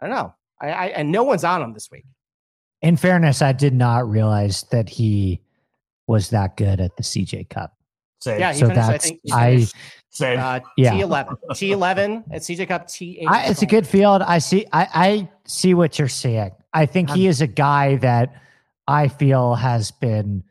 I 0.01 0.07
don't 0.07 0.15
know. 0.15 0.33
I, 0.59 0.67
I 0.69 0.85
and 0.87 1.11
no 1.11 1.23
one's 1.23 1.43
on 1.43 1.61
him 1.61 1.73
this 1.73 1.89
week. 1.91 2.05
In 2.81 2.97
fairness, 2.97 3.41
I 3.41 3.51
did 3.51 3.73
not 3.73 4.09
realize 4.09 4.63
that 4.71 4.89
he 4.89 5.41
was 6.07 6.29
that 6.29 6.57
good 6.57 6.79
at 6.79 6.95
the 6.97 7.03
CJ 7.03 7.49
Cup. 7.49 7.73
Same. 8.21 8.39
Yeah, 8.39 8.53
he 8.53 8.59
So 8.59 8.67
finished. 8.67 8.81
I 8.83 8.91
that's- 8.91 9.03
think 9.09 9.19
he 9.23 9.31
I- 9.33 9.65
Same. 10.09 10.39
uh, 10.39 10.59
Yeah. 10.77 10.91
T 10.93 11.01
eleven, 11.01 11.35
T 11.55 11.71
eleven 11.71 12.23
at 12.31 12.41
CJ 12.41 12.67
Cup, 12.67 12.87
T 12.87 13.19
eight. 13.19 13.27
I, 13.27 13.47
it's 13.47 13.61
a 13.61 13.65
good 13.65 13.85
field. 13.85 14.21
I 14.21 14.37
see. 14.39 14.65
I, 14.71 14.87
I 14.93 15.29
see 15.45 15.73
what 15.73 15.99
you're 15.99 16.07
saying. 16.07 16.51
I 16.73 16.85
think 16.85 17.09
he 17.09 17.27
is 17.27 17.41
a 17.41 17.47
guy 17.47 17.95
that 17.97 18.33
I 18.87 19.07
feel 19.09 19.55
has 19.55 19.91
been 19.91 20.43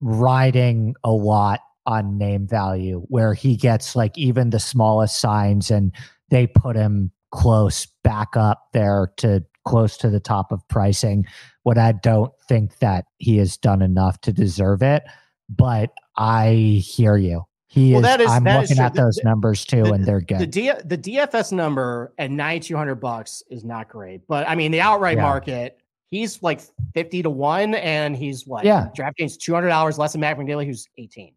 riding 0.00 0.94
a 1.04 1.10
lot 1.10 1.60
on 1.86 2.18
name 2.18 2.46
value, 2.46 3.04
where 3.08 3.34
he 3.34 3.56
gets 3.56 3.94
like 3.96 4.16
even 4.18 4.50
the 4.50 4.60
smallest 4.60 5.18
signs, 5.20 5.70
and 5.70 5.92
they 6.30 6.46
put 6.46 6.76
him 6.76 7.10
close 7.32 7.86
back 8.02 8.36
up 8.36 8.68
there 8.72 9.12
to 9.18 9.44
close 9.66 9.96
to 9.98 10.08
the 10.08 10.20
top 10.20 10.50
of 10.52 10.66
pricing. 10.68 11.26
What 11.64 11.76
I 11.76 11.92
don't 11.92 12.32
think 12.48 12.78
that 12.78 13.04
he 13.18 13.36
has 13.38 13.56
done 13.58 13.82
enough 13.82 14.20
to 14.22 14.32
deserve 14.32 14.82
it, 14.82 15.02
but 15.50 15.92
I 16.16 16.80
hear 16.82 17.16
you. 17.16 17.44
He 17.68 17.90
Well, 17.92 18.00
is. 18.00 18.04
that 18.06 18.20
is- 18.22 18.30
I'm 18.30 18.44
that 18.44 18.62
is 18.64 18.70
looking 18.70 18.76
true. 18.76 18.86
at 18.86 18.94
those 18.94 19.20
numbers 19.24 19.64
too, 19.64 19.82
the- 19.82 19.92
and 19.92 20.04
they're 20.06 20.20
good. 20.22 20.38
The 20.38 20.46
D, 20.46 20.72
the 20.84 20.96
DFS 20.96 21.52
number 21.52 22.14
at 22.16 22.30
ninety 22.30 22.68
two 22.68 22.76
hundred 22.76 22.94
bucks 22.96 23.42
is 23.50 23.64
not 23.64 23.88
great, 23.88 24.26
but 24.28 24.48
I 24.48 24.54
mean 24.54 24.70
the 24.72 24.80
outright 24.80 25.16
Yeah. 25.18 25.24
market, 25.24 25.78
he's 26.08 26.42
like 26.42 26.60
fifty 26.94 27.22
to 27.22 27.28
one, 27.28 27.74
and 27.74 28.16
he's 28.16 28.46
like 28.46 28.64
Yeah. 28.64 28.88
DraftKings 28.96 29.36
two 29.36 29.52
hundred 29.52 29.68
dollars 29.68 29.98
less 29.98 30.12
than 30.12 30.20
Mav 30.22 30.38
McNealy, 30.38 30.64
who's 30.64 30.88
eighteen. 30.96 31.32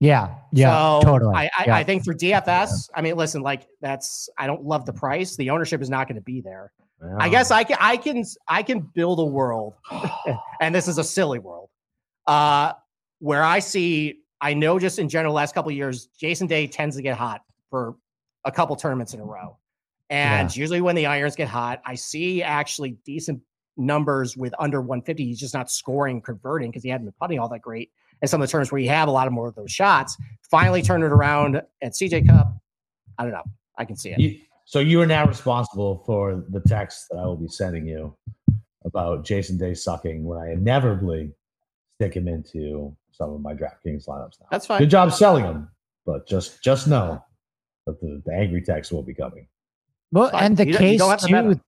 Yeah, 0.00 0.34
yeah, 0.52 1.00
so 1.00 1.06
totally. 1.06 1.34
I, 1.34 1.44
I, 1.44 1.64
yeah. 1.66 1.76
I 1.76 1.82
think 1.84 2.04
for 2.04 2.12
DFS, 2.12 2.90
I 2.94 3.00
mean, 3.00 3.16
listen, 3.16 3.40
like 3.40 3.66
that's 3.80 4.28
I 4.36 4.46
don't 4.46 4.62
love 4.64 4.84
the 4.84 4.92
price. 4.92 5.34
The 5.36 5.48
ownership 5.50 5.80
is 5.80 5.88
not 5.88 6.08
going 6.08 6.16
to 6.16 6.22
be 6.22 6.42
there. 6.42 6.72
I 7.18 7.28
guess 7.28 7.50
I 7.50 7.64
can 7.64 7.76
I 7.80 7.96
can 7.96 8.24
I 8.48 8.62
can 8.62 8.80
build 8.80 9.18
a 9.20 9.24
world, 9.24 9.74
and 10.60 10.74
this 10.74 10.88
is 10.88 10.98
a 10.98 11.04
silly 11.04 11.38
world, 11.38 11.68
uh, 12.26 12.72
where 13.18 13.42
I 13.42 13.58
see 13.58 14.20
I 14.40 14.54
know 14.54 14.78
just 14.78 14.98
in 14.98 15.08
general 15.08 15.34
last 15.34 15.54
couple 15.54 15.70
of 15.70 15.76
years, 15.76 16.08
Jason 16.18 16.46
Day 16.46 16.66
tends 16.66 16.96
to 16.96 17.02
get 17.02 17.16
hot 17.16 17.42
for 17.70 17.96
a 18.44 18.52
couple 18.52 18.76
tournaments 18.76 19.14
in 19.14 19.20
a 19.20 19.24
row, 19.24 19.58
and 20.10 20.54
usually 20.54 20.80
when 20.80 20.94
the 20.94 21.06
irons 21.06 21.36
get 21.36 21.48
hot, 21.48 21.80
I 21.84 21.94
see 21.94 22.42
actually 22.42 22.96
decent 23.04 23.40
numbers 23.76 24.36
with 24.36 24.54
under 24.58 24.80
150. 24.80 25.24
He's 25.24 25.40
just 25.40 25.54
not 25.54 25.70
scoring, 25.70 26.20
converting 26.20 26.70
because 26.70 26.82
he 26.82 26.88
hadn't 26.88 27.06
been 27.06 27.14
putting 27.20 27.38
all 27.38 27.48
that 27.48 27.62
great. 27.62 27.90
And 28.22 28.30
some 28.30 28.40
of 28.40 28.48
the 28.48 28.50
tournaments 28.50 28.72
where 28.72 28.80
you 28.80 28.88
have 28.88 29.08
a 29.08 29.10
lot 29.10 29.26
of 29.26 29.32
more 29.32 29.48
of 29.48 29.54
those 29.54 29.72
shots, 29.72 30.16
finally 30.50 30.82
turned 30.82 31.04
it 31.04 31.10
around 31.10 31.56
at 31.56 31.92
CJ 31.92 32.28
Cup. 32.28 32.54
I 33.18 33.24
don't 33.24 33.32
know. 33.32 33.42
I 33.76 33.84
can 33.84 33.96
see 33.96 34.10
it. 34.10 34.20
You, 34.20 34.38
so 34.64 34.78
you 34.78 35.00
are 35.00 35.06
now 35.06 35.26
responsible 35.26 36.02
for 36.06 36.42
the 36.50 36.60
text 36.60 37.06
that 37.10 37.18
I 37.18 37.26
will 37.26 37.36
be 37.36 37.48
sending 37.48 37.86
you 37.86 38.14
about 38.84 39.24
Jason 39.24 39.56
Day 39.58 39.74
sucking 39.74 40.24
when 40.24 40.38
I 40.38 40.52
inevitably 40.52 41.32
stick 41.94 42.14
him 42.14 42.28
into 42.28 42.94
some 43.12 43.30
of 43.30 43.40
my 43.40 43.54
DraftKings 43.54 44.06
lineups 44.06 44.40
now. 44.40 44.46
That's 44.50 44.66
fine. 44.66 44.80
Good 44.80 44.90
job 44.90 45.12
selling 45.12 45.44
him, 45.44 45.68
but 46.04 46.26
just 46.26 46.62
just 46.62 46.88
know 46.88 47.22
that 47.86 48.00
the, 48.00 48.22
the 48.24 48.32
angry 48.32 48.62
text 48.62 48.92
will 48.92 49.02
be 49.02 49.14
coming. 49.14 49.46
well, 50.12 50.30
and 50.34 50.56
the 50.56 50.66
You 50.66 50.76
case 50.76 50.98
don't 50.98 51.10
have 51.10 51.20
to 51.20 51.30
bet 51.30 51.44
too. 51.44 51.60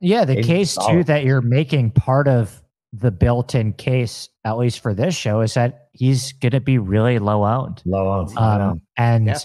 Yeah, 0.00 0.24
the 0.24 0.34
He's 0.34 0.46
case 0.46 0.76
too 0.88 1.04
that 1.04 1.24
you're 1.24 1.40
making 1.42 1.92
part 1.92 2.26
of 2.28 2.60
the 2.92 3.10
built-in 3.10 3.72
case, 3.74 4.28
at 4.44 4.58
least 4.58 4.80
for 4.80 4.92
this 4.92 5.14
show, 5.14 5.40
is 5.40 5.54
that 5.54 5.88
he's 5.92 6.32
going 6.32 6.52
to 6.52 6.60
be 6.60 6.76
really 6.76 7.18
low 7.18 7.44
owned. 7.44 7.82
Low 7.86 8.06
on. 8.08 8.36
I 8.36 8.58
know. 8.58 8.64
Um, 8.70 8.82
and 8.98 9.26
Yeah. 9.26 9.38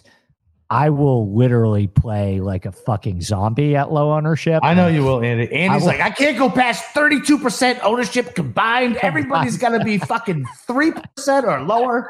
I 0.69 0.89
will 0.89 1.33
literally 1.33 1.87
play 1.87 2.41
like 2.41 2.65
a 2.65 2.71
fucking 2.71 3.21
zombie 3.21 3.75
at 3.77 3.91
low 3.91 4.11
ownership. 4.11 4.59
I 4.63 4.73
know 4.73 4.87
you 4.87 5.03
will, 5.03 5.23
Andy. 5.23 5.51
Andy's 5.53 5.81
will- 5.81 5.87
like, 5.87 6.01
I 6.01 6.09
can't 6.09 6.37
go 6.37 6.49
past 6.49 6.93
32% 6.93 7.79
ownership 7.83 8.35
combined. 8.35 8.97
Everybody's 9.01 9.57
going 9.57 9.79
to 9.79 9.85
be 9.85 9.97
fucking 9.97 10.45
3% 10.67 11.43
or 11.43 11.61
lower. 11.61 12.09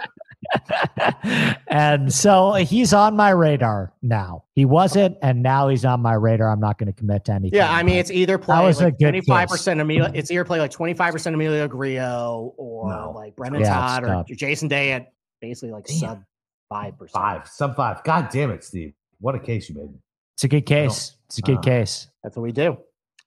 and 1.67 2.13
so 2.13 2.53
he's 2.53 2.93
on 2.93 3.15
my 3.15 3.29
radar 3.29 3.93
now. 4.01 4.43
He 4.53 4.65
wasn't, 4.65 5.17
and 5.21 5.43
now 5.43 5.67
he's 5.67 5.85
on 5.85 6.01
my 6.01 6.13
radar. 6.13 6.49
I'm 6.51 6.59
not 6.59 6.77
going 6.77 6.91
to 6.91 6.97
commit 6.97 7.25
to 7.25 7.33
anything. 7.33 7.57
Yeah, 7.57 7.71
I 7.71 7.83
mean, 7.83 7.97
it's 7.97 8.11
either 8.11 8.37
play 8.37 8.63
was 8.63 8.79
a 8.79 8.85
like 8.85 8.99
twenty 8.99 9.21
five 9.21 9.49
percent 9.49 9.81
Emilio. 9.81 10.11
It's 10.13 10.31
either 10.31 10.45
play 10.45 10.59
like 10.59 10.71
twenty 10.71 10.93
five 10.93 11.13
percent 11.13 11.33
Emilio 11.35 11.67
Grillo 11.67 12.53
or 12.57 12.89
No. 12.89 13.11
like 13.15 13.35
Brendon 13.35 13.61
Yeah, 13.61 13.73
Todd 13.73 14.03
or 14.03 14.07
tough. 14.07 14.27
Jason 14.27 14.67
Day 14.67 14.91
at 14.93 15.11
basically 15.41 15.71
like 15.71 15.85
Damn. 15.85 15.97
sub 15.97 16.23
five 16.69 16.97
percent. 16.97 17.13
Five, 17.23 17.47
sub 17.47 17.75
five. 17.75 18.03
God 18.03 18.29
damn 18.31 18.51
it, 18.51 18.63
Steve. 18.63 18.93
What 19.19 19.35
a 19.35 19.39
case 19.39 19.69
you 19.69 19.75
made. 19.75 19.89
it's 20.35 20.43
a 20.43 20.47
good 20.47 20.65
case. 20.65 21.15
It's 21.27 21.39
a 21.39 21.41
good 21.41 21.57
Ah. 21.57 21.61
case. 21.61 22.07
That's 22.23 22.35
what 22.35 22.43
we 22.43 22.51
do. 22.51 22.77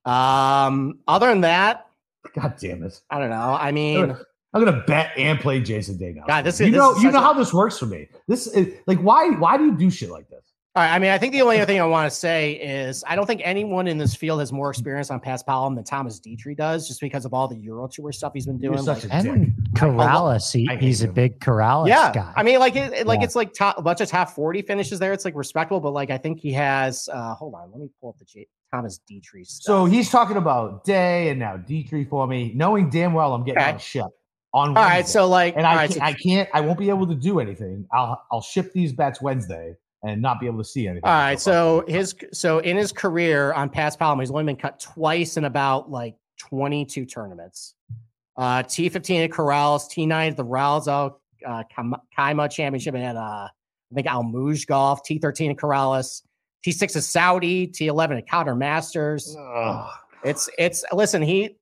Um, 0.04 1.00
other 1.08 1.28
than 1.28 1.42
that, 1.42 1.86
God 2.34 2.54
damn 2.60 2.82
it. 2.84 3.00
I 3.10 3.18
don't 3.18 3.30
know. 3.30 3.56
I 3.60 3.72
mean, 3.72 4.16
I'm 4.54 4.64
gonna 4.64 4.82
bet 4.86 5.12
and 5.16 5.38
play 5.40 5.60
Jason 5.60 5.96
Day 5.98 6.12
now. 6.16 6.24
God, 6.26 6.44
this 6.44 6.60
you 6.60 6.66
is- 6.66 6.72
this 6.72 6.78
know, 6.78 6.92
is 6.96 7.02
you 7.02 7.10
know 7.10 7.18
a- 7.18 7.22
how 7.22 7.32
this 7.32 7.52
works 7.52 7.78
for 7.78 7.86
me. 7.86 8.08
This 8.28 8.46
is 8.46 8.74
like, 8.86 8.98
why, 9.00 9.30
why 9.30 9.56
do 9.56 9.64
you 9.66 9.76
do 9.76 9.90
shit 9.90 10.10
like 10.10 10.28
this? 10.28 10.49
All 10.76 10.84
right. 10.84 10.94
I 10.94 11.00
mean, 11.00 11.10
I 11.10 11.18
think 11.18 11.32
the 11.32 11.42
only 11.42 11.56
other 11.56 11.66
thing 11.66 11.80
I 11.80 11.84
want 11.84 12.08
to 12.08 12.16
say 12.16 12.52
is 12.52 13.02
I 13.08 13.16
don't 13.16 13.26
think 13.26 13.40
anyone 13.44 13.88
in 13.88 13.98
this 13.98 14.14
field 14.14 14.38
has 14.38 14.52
more 14.52 14.70
experience 14.70 15.10
on 15.10 15.18
paspalum 15.18 15.74
than 15.74 15.82
Thomas 15.82 16.20
Detry 16.20 16.56
does, 16.56 16.86
just 16.86 17.00
because 17.00 17.24
of 17.24 17.34
all 17.34 17.48
the 17.48 17.56
Euro 17.56 17.88
Tour 17.88 18.12
stuff 18.12 18.34
he's 18.34 18.46
been 18.46 18.58
doing. 18.58 18.78
such 18.80 19.02
Like, 19.02 19.12
a 19.12 19.14
And 19.28 19.46
dick. 19.46 19.54
Corales, 19.74 20.52
he, 20.52 20.68
I 20.68 20.74
hate 20.74 20.82
he's 20.82 21.02
a 21.02 21.08
big 21.08 21.40
Corales 21.40 21.88
yeah, 21.88 22.12
guy. 22.12 22.32
I 22.36 22.44
mean, 22.44 22.60
like, 22.60 22.76
it, 22.76 22.92
it- 22.92 23.06
like 23.08 23.18
Yeah. 23.18 23.24
it's 23.24 23.34
like 23.34 23.52
top, 23.52 23.78
a 23.78 23.82
bunch 23.82 24.00
of 24.00 24.08
top 24.08 24.30
forty 24.30 24.62
finishes 24.62 25.00
there. 25.00 25.12
It's 25.12 25.24
like 25.24 25.34
respectable, 25.34 25.80
but 25.80 25.90
like 25.92 26.10
I 26.10 26.18
think 26.18 26.38
he 26.38 26.52
has. 26.52 27.08
uh 27.12 27.34
Hold 27.34 27.54
on, 27.54 27.72
let 27.72 27.80
me 27.80 27.88
pull 28.00 28.10
up 28.10 28.18
the 28.18 28.24
J- 28.24 28.46
Thomas 28.72 29.00
Detry 29.10 29.44
stuff. 29.44 29.64
So 29.64 29.84
he's 29.86 30.08
talking 30.08 30.36
about 30.36 30.84
Day 30.84 31.30
and 31.30 31.40
now 31.40 31.56
Detry 31.56 32.08
for 32.08 32.28
me, 32.28 32.52
knowing 32.54 32.90
damn 32.90 33.12
well 33.12 33.34
I'm 33.34 33.42
getting 33.42 33.60
Okay. 33.60 33.72
on 33.72 33.78
ship 33.80 34.06
on 34.54 34.68
all 34.76 34.84
right, 34.84 35.06
so 35.06 35.26
like, 35.28 35.56
and 35.56 35.66
I, 35.66 35.74
right, 35.74 35.90
can't, 35.90 35.98
so- 35.98 36.04
I 36.04 36.12
can't, 36.12 36.48
I 36.54 36.60
won't 36.60 36.78
be 36.78 36.90
able 36.90 37.08
to 37.08 37.14
do 37.16 37.40
anything. 37.40 37.86
I'll 37.92 38.22
I'll 38.30 38.40
ship 38.40 38.72
these 38.72 38.92
bets 38.92 39.20
Wednesday 39.20 39.74
and 40.02 40.22
not 40.22 40.40
be 40.40 40.46
able 40.46 40.58
to 40.58 40.64
see 40.64 40.86
anything. 40.86 41.04
All 41.04 41.12
right, 41.12 41.38
so 41.38 41.84
his 41.86 42.14
so 42.32 42.58
in 42.60 42.76
his 42.76 42.92
career 42.92 43.52
on 43.52 43.68
paspalum, 43.70 44.20
he's 44.20 44.30
only 44.30 44.44
been 44.44 44.56
cut 44.56 44.80
twice 44.80 45.36
in 45.36 45.44
about 45.44 45.90
like 45.90 46.14
22 46.38 47.04
tournaments. 47.06 47.74
Uh, 48.36 48.62
T15 48.62 49.24
at 49.24 49.30
Corales, 49.30 49.88
T9 49.90 50.30
at 50.30 50.36
the 50.36 50.44
Ras 50.44 50.88
Al 50.88 51.20
uh, 51.46 51.62
Khaimah 52.16 52.50
Championship 52.50 52.94
and 52.94 53.04
at 53.04 53.16
uh, 53.16 53.20
I 53.48 53.94
think 53.94 54.06
Al 54.06 54.22
Mouj 54.24 54.66
Golf, 54.66 55.02
T13 55.04 55.50
at 55.50 55.56
Corales, 55.56 56.22
T6 56.66 56.96
at 56.96 57.02
Saudi, 57.02 57.66
T11 57.66 58.18
at 58.18 58.26
Counter 58.26 58.54
Masters. 58.54 59.36
Ugh. 59.38 59.90
It's 60.24 60.48
it's 60.58 60.84
listen, 60.92 61.22
he 61.22 61.56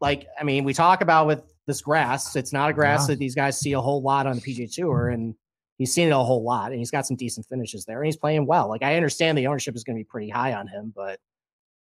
like 0.00 0.26
I 0.38 0.44
mean, 0.44 0.64
we 0.64 0.74
talk 0.74 1.00
about 1.00 1.26
with 1.26 1.42
this 1.66 1.80
grass, 1.80 2.36
it's 2.36 2.52
not 2.52 2.70
a 2.70 2.72
grass 2.72 3.02
Yeah. 3.02 3.14
that 3.14 3.18
these 3.18 3.34
guys 3.34 3.58
see 3.58 3.72
a 3.72 3.80
whole 3.80 4.00
lot 4.02 4.26
on 4.26 4.36
the 4.36 4.40
PGA 4.42 4.72
Tour, 4.72 5.08
and 5.08 5.34
he's 5.78 5.92
seen 5.92 6.08
it 6.08 6.12
a 6.12 6.16
whole 6.18 6.42
lot, 6.42 6.70
and 6.70 6.78
he's 6.78 6.90
got 6.90 7.06
some 7.06 7.16
decent 7.16 7.46
finishes 7.46 7.84
there, 7.84 7.98
and 8.00 8.06
he's 8.06 8.16
playing 8.16 8.46
well. 8.46 8.68
Like 8.68 8.82
I 8.82 8.96
understand 8.96 9.36
the 9.38 9.46
ownership 9.46 9.76
is 9.76 9.84
going 9.84 9.96
to 9.96 10.00
be 10.00 10.04
pretty 10.04 10.28
high 10.28 10.52
on 10.54 10.66
him, 10.68 10.92
but 10.94 11.18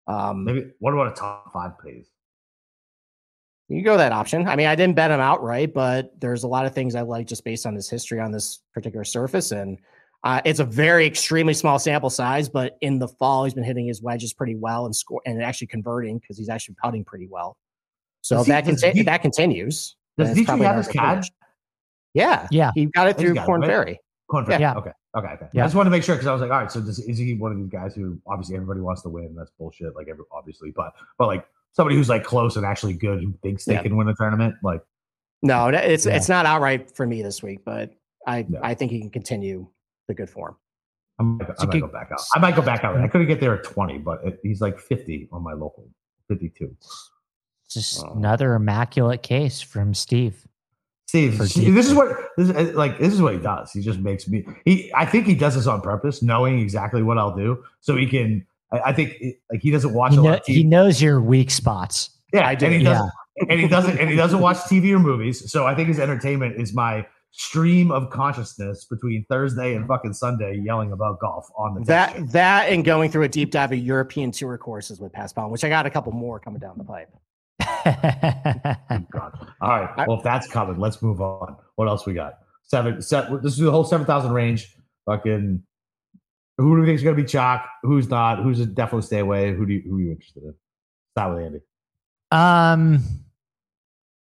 um, 0.07 0.45
Maybe 0.45 0.71
what 0.81 0.93
about 0.95 1.09
a 1.09 1.15
top 1.15 1.53
five, 1.53 1.79
please? 1.79 2.09
you 3.69 3.83
go 3.83 3.97
that 3.97 4.13
option. 4.13 4.47
I 4.49 4.57
mean, 4.57 4.67
I 4.67 4.75
didn't 4.75 4.97
bet 4.97 5.11
him 5.11 5.21
outright, 5.21 5.73
but 5.73 6.21
there's 6.21 6.43
a 6.45 6.49
lot 6.49 6.67
of 6.67 6.75
things 6.75 6.95
I 6.95 7.01
like 7.03 7.27
just 7.27 7.43
based 7.45 7.65
on 7.65 7.75
his 7.75 7.89
history 7.89 8.21
on 8.21 8.31
this 8.31 8.61
particular 8.75 9.05
surface, 9.05 9.51
and 9.53 9.79
uh, 10.25 10.41
it's 10.45 10.61
a 10.61 10.65
very 10.65 11.07
extremely 11.07 11.55
small 11.55 11.79
sample 11.79 12.11
size. 12.11 12.49
But 12.49 12.77
in 12.83 12.99
the 12.99 13.09
fall, 13.09 13.45
he's 13.45 13.55
been 13.55 13.65
hitting 13.65 13.87
his 13.87 14.03
wedges 14.03 14.33
pretty 14.35 14.57
well 14.57 14.85
and 14.85 14.95
score 14.95 15.23
and 15.25 15.43
actually 15.43 15.69
converting 15.69 16.19
because 16.19 16.37
he's 16.37 16.49
actually 16.51 16.77
putting 16.85 17.05
pretty 17.05 17.27
well. 17.31 17.57
So 18.21 18.37
Does 18.37 18.43
if 18.43 18.67
he- 18.67 18.73
that 18.73 18.95
he- 18.95 19.01
if 19.01 19.07
that 19.07 19.23
continues, 19.23 19.97
Does 20.19 20.37
Detry 20.37 20.63
have 20.65 20.77
his 20.77 20.89
finish. 20.89 21.31
Yeah, 22.15 22.47
yeah. 22.51 22.71
he 22.75 22.87
got 22.87 23.09
it 23.09 23.17
oh, 23.17 23.21
through 23.21 23.35
got 23.35 23.43
it, 23.43 23.47
Corn 23.47 23.61
right? 23.63 23.67
Ferry. 23.69 24.01
Korn 24.31 24.45
Ferry. 24.47 24.61
Yeah. 24.61 24.75
Okay. 24.75 24.91
Okay. 25.17 25.29
Okay. 25.29 25.47
Yeah. 25.53 25.65
I 25.65 25.67
just 25.67 25.75
wanted 25.77 25.91
to 25.91 25.97
make 25.97 26.03
sure 26.03 26.15
because 26.15 26.27
I 26.27 26.33
was 26.33 26.41
like, 26.41 26.51
all 26.51 26.59
right, 26.61 26.73
so 26.73 26.81
does, 26.81 26.99
is 26.99 27.19
he 27.19 27.35
one 27.35 27.53
of 27.53 27.59
these 27.59 27.69
guys 27.69 27.95
who 27.95 28.19
obviously 28.27 28.57
everybody 28.57 28.81
wants 28.81 29.03
to 29.03 29.09
win? 29.11 29.35
That's 29.37 29.51
bullshit. 29.59 29.95
Like 29.95 30.09
every 30.09 30.25
obviously, 30.33 30.73
but 30.75 30.93
but 31.19 31.27
like 31.27 31.47
somebody 31.73 31.97
who's 31.97 32.09
like 32.09 32.25
close 32.25 32.57
and 32.57 32.65
actually 32.65 32.95
good 32.95 33.23
who 33.23 33.35
thinks 33.43 33.65
they 33.65 33.75
Yeah. 33.75 33.83
can 33.83 33.97
win 33.97 34.07
the 34.07 34.15
tournament. 34.15 34.55
Like 34.63 34.83
No, 35.43 35.69
it's 35.69 36.07
Yeah. 36.07 36.17
it's 36.17 36.29
not 36.29 36.47
outright 36.47 36.95
for 36.95 37.07
me 37.07 37.23
this 37.23 37.43
week, 37.43 37.61
but 37.65 37.93
I 38.27 38.47
No. 38.49 38.61
I 38.63 38.75
think 38.75 38.91
he 38.91 39.01
can 39.01 39.11
continue 39.11 39.67
the 40.09 40.15
good 40.15 40.31
form. 40.31 40.57
I 41.19 41.25
might, 41.25 41.51
I 41.51 41.65
a 41.65 41.67
might 41.67 41.81
go 41.81 41.89
back 41.89 42.11
out. 42.11 42.21
I 42.35 42.39
might 42.39 42.57
go 42.57 42.63
back 42.63 42.85
out. 42.85 42.97
I 42.97 43.09
couldn't 43.09 43.27
get 43.27 43.39
there 43.41 43.55
at 43.55 43.65
twenty, 43.65 43.99
but 43.99 44.25
it, 44.25 44.41
he's 44.43 44.61
like 44.63 44.79
fifty 44.79 45.29
on 45.31 45.43
my 45.43 45.53
local, 45.53 45.89
fifty-two. 46.29 46.75
Just 47.69 48.03
Oh. 48.03 48.13
another 48.15 48.55
immaculate 48.55 49.23
case 49.23 49.61
from 49.61 49.93
Steve. 49.95 50.47
Steve, 51.13 51.37
For 51.37 51.47
see, 51.47 51.71
this 51.71 51.87
is 51.87 51.93
what 51.93 52.17
this 52.39 52.49
is 52.49 52.75
like. 52.75 52.99
This 52.99 53.13
is 53.13 53.21
what 53.21 53.35
he 53.35 53.39
does. 53.39 53.71
He 53.71 53.83
just 53.83 53.99
makes 53.99 54.27
me. 54.27 54.47
He, 54.65 54.91
I 54.95 55.05
think 55.05 55.27
he 55.27 55.35
does 55.35 55.55
this 55.55 55.67
on 55.67 55.83
purpose, 55.83 56.23
knowing 56.23 56.59
exactly 56.59 57.03
what 57.03 57.19
I'll 57.19 57.37
do, 57.37 57.63
so 57.83 57.97
he 57.99 58.07
can. 58.07 58.47
I, 58.73 58.81
I 58.87 58.93
think 58.95 59.23
like 59.51 59.61
he 59.61 59.71
doesn't 59.71 59.93
watch 59.93 60.13
He, 60.13 60.17
a 60.17 60.23
kno- 60.23 60.31
lot 60.31 60.39
of 60.41 60.47
TV. 60.47 60.55
he 60.55 60.65
knows 60.65 61.03
your 61.03 61.21
weak 61.21 61.51
spots. 61.51 62.09
yeah, 62.33 62.49
I 62.49 62.55
do, 62.55 62.65
and 62.65 62.75
he 62.77 62.81
yeah. 62.81 62.93
doesn't. 62.95 63.11
And 63.51 63.61
he 63.61 63.69
doesn't. 63.69 63.99
And 63.99 64.09
he 64.09 64.17
doesn't 64.17 64.41
watch 64.41 64.57
TV 64.57 64.91
or 64.95 65.01
movies. 65.01 65.53
So 65.53 65.67
I 65.67 65.75
think 65.75 65.89
his 65.89 65.99
entertainment 66.01 66.59
is 66.59 66.73
my 66.73 67.07
stream 67.33 67.91
of 67.91 68.09
consciousness 68.09 68.87
between 68.87 69.27
Thursday 69.29 69.75
and 69.75 69.87
fucking 69.87 70.15
Sunday, 70.15 70.57
yelling 70.65 70.93
about 70.93 71.21
golf 71.21 71.47
on 71.59 71.75
the 71.75 71.81
That 71.85 72.15
chain. 72.15 72.27
that 72.29 72.71
and 72.71 72.87
going 72.87 73.11
through 73.11 73.25
a 73.25 73.29
deep 73.29 73.51
dive 73.51 73.73
of 73.73 73.79
European 73.79 74.31
tour 74.31 74.57
courses 74.57 74.99
with 74.99 75.13
Paspalum, 75.13 75.51
which 75.51 75.63
I 75.63 75.69
got 75.69 75.85
a 75.85 75.91
couple 75.91 76.13
more 76.13 76.41
coming 76.41 76.59
down 76.59 76.79
the 76.79 76.85
pipe. 76.85 77.11
God. 79.13 79.47
All 79.61 79.69
right. 79.81 80.07
Well, 80.07 80.19
if 80.19 80.23
that's 80.23 80.47
coming, 80.49 80.79
let's 80.79 81.03
move 81.03 81.21
on. 81.21 81.57
What 81.77 81.89
else 81.89 82.07
we 82.07 82.15
got? 82.15 82.35
Seven. 82.65 83.01
Set. 83.03 83.31
This 83.43 83.53
is 83.53 83.59
the 83.59 83.71
whole 83.71 83.85
seven 83.85 84.07
thousand 84.07 84.33
range. 84.33 84.75
Fucking. 85.07 85.63
Who 86.59 86.77
do 86.77 86.81
you 86.83 86.87
think 86.87 86.97
is 86.97 87.03
going 87.03 87.17
to 87.17 87.23
be 87.23 87.29
chalk? 87.29 87.67
Who's 87.83 88.09
not? 88.09 88.43
Who's 88.43 88.61
a 88.61 88.67
definitely 88.67 89.07
stay 89.07 89.19
away? 89.21 89.53
Who 89.55 89.67
do 89.67 89.73
you, 89.73 89.83
who 89.87 89.97
are 89.97 90.01
you 90.01 90.11
interested 90.13 90.43
in? 90.45 90.55
Start 91.17 91.35
with 91.35 91.45
Andy. 91.45 91.61
um, 92.31 93.03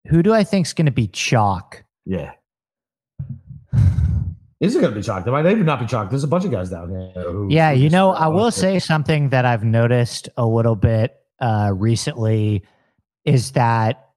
who 0.07 0.21
do 0.21 0.33
I 0.33 0.43
think 0.43 0.65
is 0.67 0.73
going 0.73 0.87
to 0.87 0.91
be 0.91 1.07
chalk? 1.07 1.83
Yeah. 2.05 2.31
Is 4.61 4.75
it 4.75 4.81
going 4.81 4.93
to 4.93 4.99
be 4.99 5.03
chalk? 5.03 5.23
There 5.23 5.33
might 5.33 5.45
even 5.45 5.65
not 5.65 5.79
be 5.79 5.85
chalk. 5.85 6.09
There's 6.09 6.23
a 6.23 6.27
bunch 6.27 6.45
of 6.45 6.51
guys 6.51 6.69
down 6.69 6.89
here. 6.89 7.23
Who, 7.23 7.47
Yeah, 7.49 7.73
who 7.73 7.81
you 7.81 7.89
know, 7.89 8.11
I 8.11 8.27
will 8.27 8.51
say 8.51 8.79
something 8.79 9.29
that 9.29 9.45
I've 9.45 9.63
noticed 9.63 10.29
a 10.37 10.45
little 10.45 10.75
bit 10.75 11.15
uh, 11.39 11.71
recently 11.75 12.63
is 13.25 13.51
that 13.51 14.09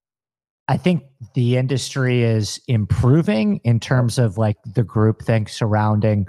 I 0.68 0.76
think 0.76 1.04
the 1.34 1.56
industry 1.56 2.22
is 2.22 2.60
improving 2.68 3.60
in 3.64 3.80
terms 3.80 4.18
of 4.18 4.36
like 4.36 4.56
the 4.64 4.84
groupthink 4.84 5.48
surrounding 5.48 6.26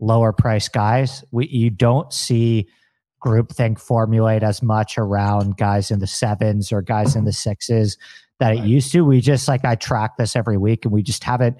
lower 0.00 0.32
price 0.32 0.68
guys. 0.68 1.24
We 1.30 1.48
you 1.48 1.70
don't 1.70 2.12
see 2.12 2.68
groupthink 3.24 3.78
formulate 3.78 4.42
as 4.42 4.62
much 4.62 4.96
around 4.96 5.56
guys 5.56 5.90
in 5.90 5.98
the 5.98 6.06
sevens 6.06 6.72
or 6.72 6.82
guys 6.82 7.16
in 7.16 7.24
the 7.24 7.32
sixes 7.32 7.98
that 8.38 8.54
it 8.54 8.64
used 8.64 8.92
to. 8.92 9.04
We 9.04 9.20
just 9.20 9.48
like 9.48 9.64
I 9.64 9.74
track 9.74 10.16
this 10.16 10.36
every 10.36 10.56
week 10.56 10.84
and 10.84 10.92
we 10.92 11.02
just 11.02 11.24
haven't 11.24 11.56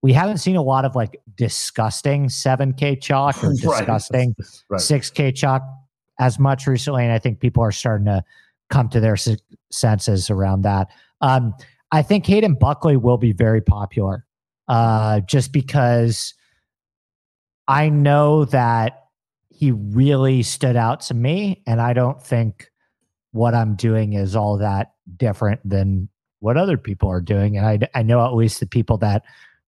we 0.00 0.12
haven't 0.12 0.38
seen 0.38 0.56
a 0.56 0.62
lot 0.62 0.84
of 0.84 0.94
like 0.94 1.20
disgusting 1.34 2.28
7k 2.28 3.00
chalk 3.00 3.42
or 3.42 3.52
disgusting 3.60 4.34
Right. 4.70 4.80
6K 4.80 5.34
chalk 5.34 5.62
as 6.18 6.38
much 6.38 6.66
recently, 6.66 7.04
and 7.04 7.12
I 7.12 7.18
think 7.18 7.40
people 7.40 7.62
are 7.62 7.72
starting 7.72 8.06
to 8.06 8.24
come 8.70 8.88
to 8.90 9.00
their 9.00 9.16
senses 9.70 10.30
around 10.30 10.62
that. 10.62 10.88
Um, 11.20 11.54
I 11.90 12.02
think 12.02 12.26
Hayden 12.26 12.54
Buckley 12.54 12.96
will 12.96 13.18
be 13.18 13.32
very 13.32 13.60
popular, 13.60 14.24
uh, 14.68 15.20
just 15.20 15.52
because 15.52 16.34
I 17.66 17.88
know 17.88 18.44
that 18.46 19.04
he 19.48 19.72
really 19.72 20.42
stood 20.42 20.76
out 20.76 21.00
to 21.02 21.14
me, 21.14 21.62
and 21.66 21.80
I 21.80 21.92
don't 21.92 22.22
think 22.22 22.70
what 23.32 23.54
I'm 23.54 23.74
doing 23.74 24.12
is 24.12 24.36
all 24.36 24.58
that 24.58 24.92
different 25.16 25.60
than 25.68 26.08
what 26.40 26.56
other 26.56 26.76
people 26.76 27.08
are 27.08 27.20
doing. 27.20 27.56
And 27.56 27.66
I, 27.66 27.78
I 27.98 28.02
know 28.02 28.24
at 28.24 28.34
least 28.34 28.60
the 28.60 28.66
people 28.66 28.98
that 28.98 29.24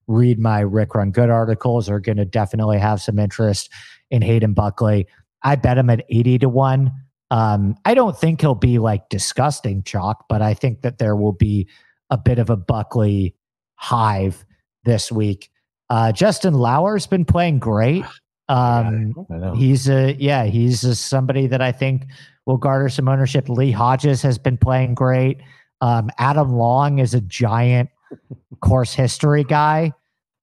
read 0.07 0.38
my 0.38 0.61
Rick 0.61 0.94
Run 0.94 1.11
Good 1.11 1.30
articles 1.30 1.88
are 1.88 2.01
going 2.01 2.16
to 2.16 2.24
definitely 2.24 2.78
have 2.78 3.01
some 3.01 3.18
interest 3.18 3.70
in 4.11 4.22
Hayden 4.22 4.55
Buckley. 4.55 5.07
I 5.42 5.57
bet 5.57 5.78
him 5.78 5.90
at 5.90 6.05
80 6.09 6.38
to 6.40 6.48
1. 6.48 6.92
Um, 7.30 7.76
I 7.84 7.94
don't 7.94 8.16
think 8.18 8.40
he'll 8.40 8.54
be 8.54 8.78
like 8.78 9.08
disgusting 9.08 9.82
chalk, 9.82 10.26
but 10.28 10.42
I 10.42 10.54
think 10.54 10.82
that 10.82 10.98
there 10.98 11.14
will 11.14 11.32
be 11.32 11.68
a 12.10 12.18
bit 12.18 12.38
of 12.38 12.50
a 12.50 12.56
Buckley 12.56 13.34
hive 13.76 14.44
this 14.84 15.12
week. 15.12 15.50
Uh, 15.88 16.12
Justin 16.12 16.54
Lower's 16.54 17.06
been 17.06 17.24
playing 17.24 17.58
great. 17.58 18.04
Um, 18.50 19.14
he's 19.54 19.88
a 19.88 20.16
yeah, 20.18 20.42
he's 20.42 20.82
a, 20.82 20.96
somebody 20.96 21.46
that 21.46 21.62
I 21.62 21.70
think 21.70 22.06
will 22.46 22.56
garner 22.56 22.88
some 22.88 23.06
ownership. 23.08 23.48
Lee 23.48 23.70
Hodges 23.70 24.22
has 24.22 24.38
been 24.38 24.56
playing 24.56 24.96
great. 24.96 25.40
Um, 25.80 26.10
Adam 26.18 26.54
Long 26.54 26.98
is 26.98 27.14
a 27.14 27.20
giant 27.20 27.90
course 28.60 28.92
history 28.92 29.44
guy. 29.44 29.92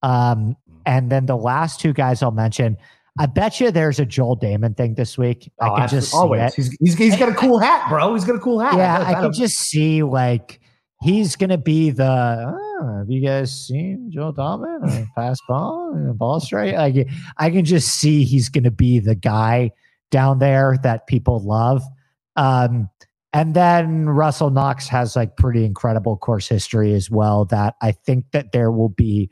Um, 0.03 0.55
and 0.85 1.11
then 1.11 1.25
the 1.25 1.35
last 1.35 1.81
two 1.81 1.91
guys 1.91 2.23
I'll 2.23 2.31
mention, 2.31 2.77
I 3.19 3.25
bet 3.25 3.59
you 3.59 3.71
there's 3.71 3.99
a 3.99 4.05
Joel 4.05 4.37
Dahmen 4.37 4.75
thing 4.77 4.95
this 4.95 5.17
week. 5.17 5.51
I 5.61 5.67
Oh, 5.69 5.73
can 5.75 5.83
absolutely. 5.83 5.99
just 5.99 6.11
see 6.11 6.17
always. 6.17 6.41
it. 6.41 6.53
He's, 6.55 6.77
he's, 6.79 6.95
he's 6.97 7.17
got 7.17 7.29
a 7.29 7.33
cool 7.33 7.59
hat, 7.59 7.89
bro. 7.89 8.13
He's 8.13 8.25
got 8.25 8.35
a 8.35 8.39
cool 8.39 8.59
hat. 8.59 8.75
Yeah, 8.75 8.97
know 8.99 9.05
I 9.05 9.13
can 9.21 9.33
just 9.33 9.55
see 9.57 10.03
like 10.03 10.59
he's 11.01 11.35
gonna 11.35 11.57
be 11.57 11.89
the. 11.89 12.05
Oh, 12.79 12.97
have 12.99 13.09
you 13.09 13.25
guys 13.25 13.51
seen 13.67 14.11
Joel 14.11 14.33
Dahmen 14.33 14.83
on 14.83 15.07
pass 15.15 15.39
ball 15.47 15.93
ball 16.15 16.39
straight? 16.39 16.75
Like 16.75 17.07
I 17.37 17.49
can 17.49 17.65
just 17.65 17.89
see 17.97 18.23
he's 18.23 18.49
gonna 18.49 18.71
be 18.71 18.99
the 18.99 19.15
guy 19.15 19.71
down 20.11 20.39
there 20.39 20.77
that 20.83 21.07
people 21.07 21.39
love. 21.39 21.81
Um, 22.35 22.89
and 23.33 23.53
then 23.55 24.07
Russell 24.09 24.49
Knox 24.51 24.87
has 24.87 25.15
like 25.15 25.35
pretty 25.37 25.65
incredible 25.65 26.17
course 26.17 26.47
history 26.47 26.93
as 26.93 27.09
well. 27.11 27.45
That 27.45 27.75
I 27.81 27.91
think 27.91 28.25
that 28.31 28.51
there 28.51 28.71
will 28.71 28.89
be 28.89 29.29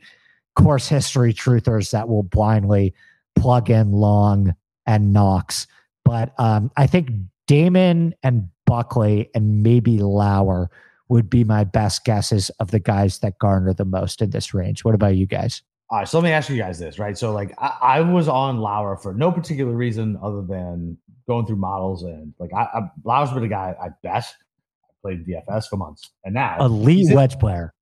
course 0.56 0.88
history 0.88 1.32
truthers 1.32 1.90
that 1.92 2.08
will 2.08 2.22
blindly 2.24 2.94
plug 3.36 3.70
in 3.70 3.92
Long 3.92 4.54
and 4.86 5.12
Knox. 5.12 5.66
But 6.04 6.32
um, 6.38 6.70
I 6.76 6.86
think 6.86 7.10
Dahmen 7.48 8.12
and 8.22 8.48
Buckley 8.66 9.30
and 9.34 9.62
maybe 9.62 9.98
Lower 9.98 10.70
would 11.08 11.30
be 11.30 11.44
my 11.44 11.64
best 11.64 12.04
guesses 12.04 12.50
of 12.60 12.70
the 12.70 12.80
guys 12.80 13.18
that 13.20 13.38
garner 13.38 13.72
the 13.72 13.84
most 13.84 14.20
in 14.22 14.30
this 14.30 14.52
range. 14.52 14.84
What 14.84 14.94
about 14.94 15.16
you 15.16 15.26
guys? 15.26 15.62
All 15.88 15.98
right, 15.98 16.08
so 16.08 16.18
let 16.18 16.24
me 16.24 16.32
ask 16.32 16.50
you 16.50 16.56
guys 16.56 16.80
this, 16.80 16.98
right? 16.98 17.16
So, 17.16 17.32
like, 17.32 17.54
I, 17.58 17.78
I 17.80 18.00
was 18.00 18.26
on 18.26 18.58
Lower 18.58 18.96
for 18.96 19.14
no 19.14 19.30
particular 19.30 19.72
reason 19.72 20.18
other 20.20 20.42
than 20.42 20.98
going 21.28 21.46
through 21.46 21.56
models 21.56 22.02
and 22.02 22.34
like, 22.40 22.52
I, 22.52 22.62
I 22.62 22.80
Lower's 23.04 23.32
been 23.32 23.44
a 23.44 23.48
guy 23.48 23.74
I 23.80 23.88
best 24.02 24.34
I 24.84 24.92
played 25.02 25.26
DFS 25.26 25.68
for 25.68 25.76
months, 25.76 26.10
and 26.24 26.34
now 26.34 26.56
elite 26.58 27.14
wedge 27.14 27.38
player, 27.38 27.72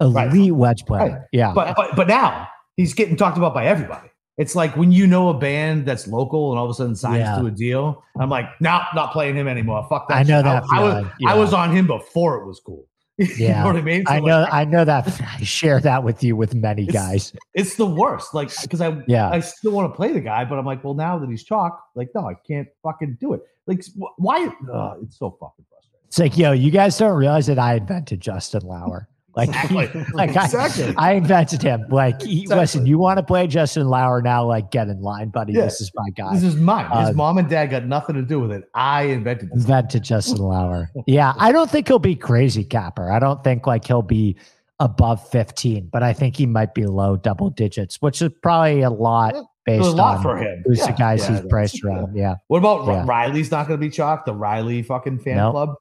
elite 0.00 0.16
right. 0.16 0.52
wedge 0.52 0.84
player. 0.86 1.10
Right. 1.10 1.20
Yeah, 1.30 1.52
but 1.54 1.76
but 1.76 1.94
but 1.94 2.08
now 2.08 2.48
he's 2.76 2.94
getting 2.94 3.16
talked 3.16 3.36
about 3.36 3.54
by 3.54 3.66
everybody. 3.66 4.08
It's 4.38 4.54
like 4.54 4.76
when 4.76 4.92
you 4.92 5.06
know 5.06 5.28
a 5.28 5.34
band 5.34 5.86
that's 5.86 6.08
local 6.08 6.50
and 6.50 6.58
all 6.58 6.64
of 6.64 6.70
a 6.70 6.74
sudden 6.74 6.96
signs 6.96 7.18
yeah. 7.18 7.38
to 7.38 7.46
a 7.46 7.50
deal. 7.50 8.02
I'm 8.18 8.30
like, 8.30 8.46
no, 8.60 8.70
nah, 8.70 8.86
not 8.94 9.12
playing 9.12 9.36
him 9.36 9.46
anymore. 9.46 9.86
Fuck 9.90 10.08
that. 10.08 10.14
I 10.14 10.22
know 10.22 10.38
shit. 10.38 10.44
that. 10.44 10.64
I, 10.72 10.78
I 10.78 10.80
was 10.80 11.06
yeah. 11.18 11.30
I 11.30 11.34
was 11.34 11.52
on 11.52 11.74
him 11.74 11.86
before 11.86 12.40
it 12.40 12.46
was 12.46 12.60
cool. 12.64 12.86
Yeah, 13.18 13.26
you 13.36 13.48
know 13.48 13.66
what 13.66 13.76
I 13.76 13.82
mean. 13.82 14.04
So 14.06 14.12
I 14.14 14.20
know, 14.20 14.40
like, 14.40 14.52
I 14.52 14.64
know 14.64 14.84
that. 14.84 15.20
I 15.38 15.42
share 15.44 15.80
that 15.80 16.02
with 16.02 16.24
you 16.24 16.34
with 16.34 16.54
many 16.54 16.84
it's, 16.84 16.92
guys. 16.92 17.32
It's 17.54 17.76
the 17.76 17.86
worst. 17.86 18.34
Like, 18.34 18.50
because 18.62 18.80
I, 18.80 19.00
yeah, 19.06 19.28
I 19.28 19.40
still 19.40 19.72
want 19.72 19.92
to 19.92 19.96
play 19.96 20.12
the 20.12 20.20
guy, 20.20 20.44
but 20.44 20.58
I'm 20.58 20.64
like, 20.64 20.82
well, 20.82 20.94
now 20.94 21.18
that 21.18 21.28
he's 21.28 21.44
chalk, 21.44 21.78
like, 21.94 22.08
no, 22.14 22.26
I 22.28 22.34
can't 22.46 22.66
fucking 22.82 23.18
do 23.20 23.34
it. 23.34 23.42
Like, 23.66 23.84
why? 24.16 24.46
Uh, 24.72 24.94
it's 25.02 25.18
so 25.18 25.36
fucking 25.38 25.64
frustrating. 25.68 26.06
It's 26.08 26.18
like, 26.18 26.38
yo, 26.38 26.52
you 26.52 26.70
guys 26.70 26.96
don't 26.98 27.16
realize 27.16 27.46
that 27.46 27.58
I 27.58 27.74
invented 27.74 28.20
Justin 28.20 28.62
Lower. 28.62 29.08
Like, 29.34 29.48
exactly. 29.48 30.04
like 30.12 30.30
exactly. 30.30 30.94
I, 30.96 31.10
I, 31.10 31.12
invented 31.12 31.62
him. 31.62 31.86
Like, 31.88 32.16
exactly. 32.16 32.56
listen, 32.56 32.86
you 32.86 32.98
want 32.98 33.18
to 33.18 33.22
play 33.22 33.46
Justin 33.46 33.88
Lower 33.88 34.20
now? 34.20 34.46
Like, 34.46 34.70
get 34.70 34.88
in 34.88 35.00
line, 35.00 35.30
buddy. 35.30 35.54
Yeah. 35.54 35.64
This 35.64 35.80
is 35.80 35.90
my 35.94 36.10
guy. 36.10 36.34
This 36.34 36.42
is 36.42 36.56
mine. 36.56 36.90
His 36.98 37.10
uh, 37.10 37.12
mom 37.14 37.38
and 37.38 37.48
dad 37.48 37.66
got 37.66 37.86
nothing 37.86 38.16
to 38.16 38.22
do 38.22 38.40
with 38.40 38.52
it. 38.52 38.68
I 38.74 39.04
invented 39.04 39.50
this. 39.50 39.62
Invented 39.62 40.02
Justin 40.02 40.38
Lower. 40.38 40.90
Yeah, 41.06 41.32
I 41.38 41.52
don't 41.52 41.70
think 41.70 41.88
he'll 41.88 41.98
be 41.98 42.16
crazy 42.16 42.64
capper. 42.64 43.10
I 43.10 43.18
don't 43.18 43.42
think 43.42 43.66
like 43.66 43.86
he'll 43.86 44.02
be 44.02 44.36
above 44.80 45.26
15, 45.30 45.88
but 45.92 46.02
I 46.02 46.12
think 46.12 46.36
he 46.36 46.44
might 46.44 46.74
be 46.74 46.86
low 46.86 47.16
double 47.16 47.50
digits, 47.50 48.02
which 48.02 48.20
is 48.20 48.30
probably 48.42 48.82
a 48.82 48.90
lot 48.90 49.34
based 49.64 49.84
a 49.84 49.90
lot 49.90 50.16
on 50.16 50.22
for 50.22 50.36
him. 50.36 50.62
who's 50.66 50.78
yeah. 50.78 50.86
the 50.86 50.92
guys 50.92 51.26
he's 51.26 51.40
priced 51.48 51.82
around. 51.84 52.16
Yeah. 52.16 52.36
What 52.48 52.58
about. 52.58 53.06
Riley's 53.06 53.50
not 53.50 53.68
going 53.68 53.80
to 53.80 53.86
be 53.86 53.90
chalked? 53.90 54.26
The 54.26 54.34
Riley 54.34 54.82
fucking 54.82 55.20
fan 55.20 55.36
nope. 55.36 55.52
club. 55.52 55.74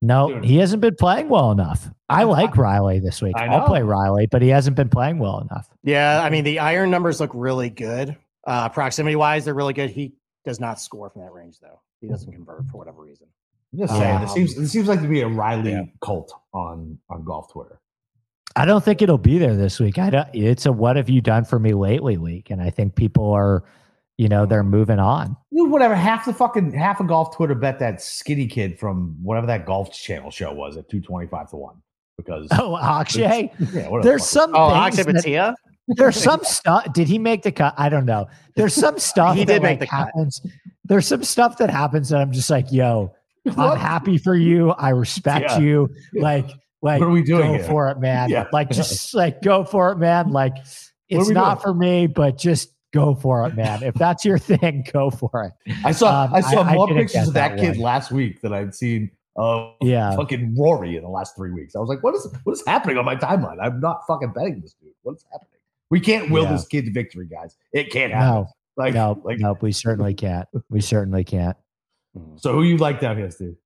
No, 0.00 0.28
Dude. 0.28 0.44
he 0.44 0.56
hasn't 0.58 0.80
been 0.80 0.94
playing 0.94 1.28
well 1.28 1.50
enough. 1.50 1.90
I 2.08 2.22
like 2.22 2.56
Riley 2.56 3.00
this 3.00 3.20
week. 3.20 3.34
I'll 3.36 3.66
play 3.66 3.82
Riley, 3.82 4.26
but 4.26 4.42
he 4.42 4.48
hasn't 4.48 4.76
been 4.76 4.88
playing 4.88 5.18
well 5.18 5.40
enough. 5.40 5.68
Yeah, 5.82 6.22
I 6.22 6.30
mean 6.30 6.44
the 6.44 6.60
iron 6.60 6.90
numbers 6.90 7.20
look 7.20 7.30
really 7.34 7.68
good. 7.68 8.16
Uh, 8.46 8.68
proximity 8.68 9.16
wise, 9.16 9.44
they're 9.44 9.54
really 9.54 9.74
good. 9.74 9.90
He 9.90 10.14
does 10.44 10.60
not 10.60 10.80
score 10.80 11.10
from 11.10 11.22
that 11.22 11.32
range 11.32 11.58
though. 11.60 11.80
He 12.00 12.08
doesn't 12.08 12.32
convert 12.32 12.66
for 12.68 12.78
whatever 12.78 13.02
reason. 13.02 13.26
I'm 13.72 13.78
just 13.80 13.92
saying, 13.92 14.16
um, 14.16 14.22
this 14.22 14.32
seems 14.32 14.54
this 14.54 14.72
seems 14.72 14.88
like 14.88 15.02
to 15.02 15.08
be 15.08 15.20
a 15.20 15.28
Riley 15.28 15.72
yeah. 15.72 15.84
cult 16.00 16.32
on 16.54 16.98
on 17.10 17.24
golf 17.24 17.52
Twitter. 17.52 17.80
I 18.56 18.64
don't 18.64 18.82
think 18.82 19.02
it'll 19.02 19.18
be 19.18 19.38
there 19.38 19.56
this 19.56 19.78
week. 19.78 19.98
I 19.98 20.10
don't. 20.10 20.28
It's 20.32 20.64
a 20.64 20.72
what 20.72 20.96
have 20.96 21.10
you 21.10 21.20
done 21.20 21.44
for 21.44 21.58
me 21.58 21.74
lately 21.74 22.16
week, 22.16 22.50
and 22.50 22.62
I 22.62 22.70
think 22.70 22.94
people 22.94 23.32
are 23.32 23.64
you 24.18 24.28
know 24.28 24.44
they're 24.44 24.60
oh. 24.60 24.64
moving 24.64 24.98
on. 24.98 25.36
Dude, 25.56 25.70
whatever. 25.70 25.94
Half 25.94 26.26
the 26.26 26.34
fucking 26.34 26.72
half 26.72 27.00
of 27.00 27.06
golf 27.06 27.34
Twitter 27.34 27.54
bet 27.54 27.78
that 27.78 28.02
skinny 28.02 28.46
kid 28.46 28.78
from 28.78 29.16
whatever 29.22 29.46
that 29.46 29.64
golf 29.64 29.92
channel 29.92 30.30
show 30.30 30.52
was 30.52 30.76
at 30.76 30.88
two 30.90 31.00
twenty 31.00 31.28
five 31.28 31.48
to 31.50 31.56
one 31.56 31.76
because 32.18 32.48
oh 32.52 32.76
Akshay, 32.76 33.50
yeah, 33.72 33.88
there's 34.02 34.26
some 34.28 34.54
oh 34.54 34.74
Akshay 34.74 35.04
Bhatia. 35.04 35.54
There's 35.96 36.16
some 36.16 36.44
stuff. 36.44 36.92
Did 36.92 37.08
he 37.08 37.18
make 37.18 37.42
the 37.42 37.52
cut? 37.52 37.72
I 37.78 37.88
don't 37.88 38.04
know. 38.04 38.28
There's 38.56 38.74
some 38.74 38.98
stuff 38.98 39.36
he 39.36 39.46
did 39.46 39.62
make 39.62 39.80
like 39.80 39.88
the 39.88 39.96
happens. 39.96 40.40
Cut. 40.40 40.52
There's 40.84 41.06
some 41.06 41.22
stuff 41.22 41.56
that 41.58 41.70
happens 41.70 42.10
that 42.10 42.20
I'm 42.20 42.32
just 42.32 42.50
like, 42.50 42.70
yo, 42.70 43.14
I'm 43.56 43.78
happy 43.78 44.18
for 44.18 44.34
you. 44.34 44.70
I 44.72 44.90
respect 44.90 45.50
yeah. 45.50 45.58
you. 45.58 45.88
Like, 46.14 46.50
like, 46.82 47.00
what 47.00 47.08
are 47.08 47.10
we 47.10 47.22
doing? 47.22 47.52
Go 47.52 47.54
here? 47.54 47.64
for 47.64 47.90
it, 47.90 48.00
man. 48.00 48.28
Yeah. 48.28 48.46
Like, 48.52 48.70
just 48.70 49.14
like 49.14 49.40
go 49.40 49.64
for 49.64 49.92
it, 49.92 49.96
man. 49.96 50.30
Like, 50.30 50.56
it's 51.08 51.30
not 51.30 51.62
doing? 51.62 51.62
for 51.62 51.74
me, 51.74 52.06
but 52.06 52.36
just 52.36 52.68
go 52.92 53.14
for 53.14 53.46
it, 53.46 53.54
man. 53.54 53.82
If 53.82 53.94
that's 53.94 54.24
your 54.24 54.38
thing, 54.38 54.84
go 54.92 55.10
for 55.10 55.44
it. 55.44 55.74
I 55.84 55.92
saw 55.92 56.24
um, 56.24 56.34
I 56.34 56.40
saw 56.40 56.62
I, 56.62 56.74
more 56.74 56.90
I 56.90 56.94
pictures 56.94 57.28
of 57.28 57.34
that, 57.34 57.56
that 57.56 57.60
kid 57.60 57.76
last 57.76 58.10
week 58.10 58.40
than 58.40 58.52
I'd 58.52 58.74
seen 58.74 59.10
of 59.36 59.74
yeah. 59.80 60.14
fucking 60.16 60.56
Rory 60.58 60.96
in 60.96 61.02
the 61.02 61.08
last 61.08 61.36
three 61.36 61.52
weeks. 61.52 61.76
I 61.76 61.78
was 61.78 61.88
like, 61.88 62.02
what 62.02 62.14
is 62.14 62.26
what 62.42 62.52
is 62.52 62.62
happening 62.66 62.98
on 62.98 63.04
my 63.04 63.16
timeline? 63.16 63.58
I'm 63.62 63.80
not 63.80 64.00
fucking 64.06 64.32
betting 64.32 64.60
this 64.60 64.74
dude. 64.74 64.92
What's 65.02 65.24
happening? 65.30 65.60
We 65.90 66.00
can't 66.00 66.30
will 66.30 66.44
yeah. 66.44 66.52
this 66.52 66.66
kid 66.66 66.84
to 66.86 66.92
victory, 66.92 67.26
guys. 67.26 67.56
It 67.72 67.90
can't 67.90 68.12
happen. 68.12 68.28
No, 68.28 68.48
like, 68.76 68.94
no, 68.94 69.20
like, 69.24 69.38
no, 69.38 69.56
we 69.60 69.72
certainly 69.72 70.12
can't. 70.12 70.46
We 70.68 70.80
certainly 70.80 71.24
can't. 71.24 71.56
So 72.36 72.52
who 72.52 72.62
you 72.62 72.78
like 72.78 73.00
down 73.00 73.16
here, 73.16 73.30
Steve? 73.30 73.56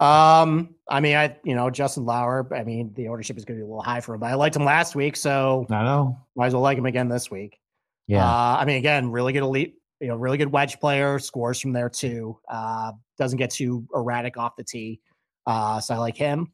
Um, 0.00 0.74
I 0.88 1.00
mean, 1.00 1.16
I 1.16 1.36
you 1.44 1.54
know 1.54 1.70
Justin 1.70 2.04
Lower. 2.06 2.48
I 2.54 2.64
mean, 2.64 2.92
the 2.94 3.08
ownership 3.08 3.36
is 3.36 3.44
going 3.44 3.58
to 3.58 3.64
be 3.64 3.64
a 3.64 3.68
little 3.68 3.82
high 3.82 4.00
for 4.00 4.14
him, 4.14 4.20
but 4.20 4.30
I 4.30 4.34
liked 4.34 4.56
him 4.56 4.64
last 4.64 4.96
week, 4.96 5.16
so 5.16 5.66
I 5.70 5.82
know 5.84 6.18
might 6.34 6.46
as 6.46 6.54
well 6.54 6.62
like 6.62 6.78
him 6.78 6.86
again 6.86 7.08
this 7.08 7.30
week. 7.30 7.58
Yeah. 8.06 8.24
Uh, 8.24 8.56
I 8.60 8.64
mean, 8.64 8.76
again, 8.76 9.10
really 9.10 9.32
good 9.32 9.42
elite, 9.42 9.74
you 10.00 10.08
know, 10.08 10.16
really 10.16 10.38
good 10.38 10.52
wedge 10.52 10.78
player, 10.80 11.18
scores 11.18 11.60
from 11.60 11.72
there 11.72 11.88
too. 11.88 12.38
Uh, 12.48 12.92
doesn't 13.18 13.38
get 13.38 13.50
too 13.50 13.86
erratic 13.94 14.36
off 14.36 14.56
the 14.56 14.64
tee. 14.64 15.00
Uh, 15.46 15.80
so 15.80 15.94
I 15.94 15.98
like 15.98 16.16
him. 16.16 16.52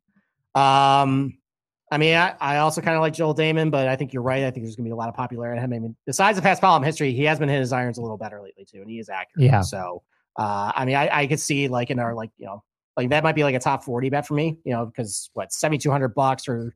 Um, 0.54 1.38
I 1.92 1.98
mean, 1.98 2.16
I, 2.16 2.34
I 2.40 2.56
also 2.58 2.80
kind 2.80 2.96
of 2.96 3.00
like 3.00 3.14
Joel 3.14 3.34
Dahmen, 3.34 3.70
but 3.70 3.88
I 3.88 3.96
think 3.96 4.12
you're 4.12 4.22
right. 4.22 4.44
I 4.44 4.50
think 4.50 4.64
there's 4.64 4.76
going 4.76 4.84
to 4.84 4.88
be 4.88 4.92
a 4.92 4.96
lot 4.96 5.08
of 5.08 5.14
popularity 5.14 5.58
in 5.58 5.64
him. 5.64 5.72
I 5.72 5.78
mean, 5.80 5.96
besides 6.06 6.40
the 6.40 6.46
Paspalum 6.46 6.84
history, 6.84 7.12
he 7.12 7.24
has 7.24 7.38
been 7.38 7.48
hitting 7.48 7.62
his 7.62 7.72
irons 7.72 7.98
a 7.98 8.02
little 8.02 8.16
better 8.16 8.40
lately 8.40 8.64
too, 8.64 8.80
and 8.80 8.88
he 8.88 9.00
is 9.00 9.08
accurate. 9.08 9.46
Yeah. 9.46 9.60
So, 9.62 10.02
uh, 10.38 10.70
I 10.74 10.84
mean, 10.84 10.94
I, 10.94 11.22
I 11.22 11.26
could 11.26 11.40
see 11.40 11.66
like 11.66 11.90
in 11.90 11.98
our 11.98 12.14
like 12.14 12.30
you 12.38 12.46
know 12.46 12.62
like 12.96 13.08
that 13.10 13.24
might 13.24 13.34
be 13.34 13.42
like 13.44 13.54
a 13.54 13.58
top 13.58 13.82
40 13.82 14.10
bet 14.10 14.26
for 14.26 14.34
me, 14.34 14.58
you 14.64 14.72
know, 14.72 14.86
because 14.86 15.30
what 15.34 15.52
7200 15.52 16.14
bucks 16.14 16.48
or 16.48 16.74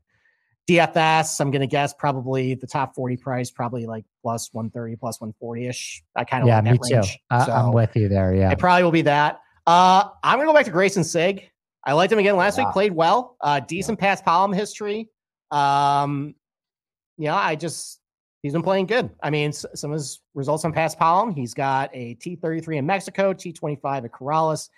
DFS, 0.69 1.41
I'm 1.41 1.51
going 1.51 1.61
to 1.61 1.67
guess 1.67 1.93
probably 1.93 2.55
the 2.55 2.67
top 2.67 2.95
40 2.95 3.19
price, 3.19 3.51
probably 3.51 3.87
like 3.87 4.05
plus 4.23 4.49
130, 4.53 4.97
plus 4.97 5.21
140 5.21 5.67
ish. 5.67 6.03
I 6.17 6.25
kind 6.25 6.43
of 6.43 6.49
yeah, 6.49 6.61
like 6.61 6.81
me 6.81 6.89
too. 6.89 7.03
I, 7.31 7.45
so 7.45 7.53
I'm 7.53 7.73
with 7.73 7.95
you 7.97 8.09
there. 8.09 8.35
Yeah, 8.35 8.51
it 8.51 8.59
probably 8.59 8.83
will 8.83 8.91
be 8.91 9.03
that. 9.03 9.41
Uh, 9.67 10.05
I'm 10.23 10.39
going 10.39 10.47
to 10.47 10.53
go 10.53 10.57
back 10.57 10.67
to 10.67 10.73
Greyson 10.73 11.05
Sigg. 11.05 11.51
I 11.85 11.93
liked 11.93 12.13
him 12.13 12.19
again 12.19 12.37
last 12.37 12.59
wow. 12.59 12.65
week. 12.65 12.73
Played 12.73 12.93
well. 12.95 13.37
Uh, 13.41 13.61
decent 13.61 13.99
yeah. 14.01 14.17
Paspalum 14.17 14.55
history. 14.55 15.11
Um, 15.51 16.35
yeah, 17.19 17.37
I 17.37 17.57
just 17.57 18.01
he's 18.43 18.53
been 18.53 18.63
playing 18.63 18.87
good. 18.87 19.11
I 19.23 19.31
mean, 19.31 19.53
some 19.53 19.91
of 19.91 19.95
his 19.95 20.21
results 20.35 20.65
on 20.65 20.73
Paspalum. 20.73 21.35
He's 21.35 21.55
got 21.55 21.91
a 21.93 22.15
T33 22.17 22.77
in 22.77 22.87
Mexico, 22.87 23.33
T25 23.35 24.05
at 24.05 24.13
Corrales, 24.13 24.71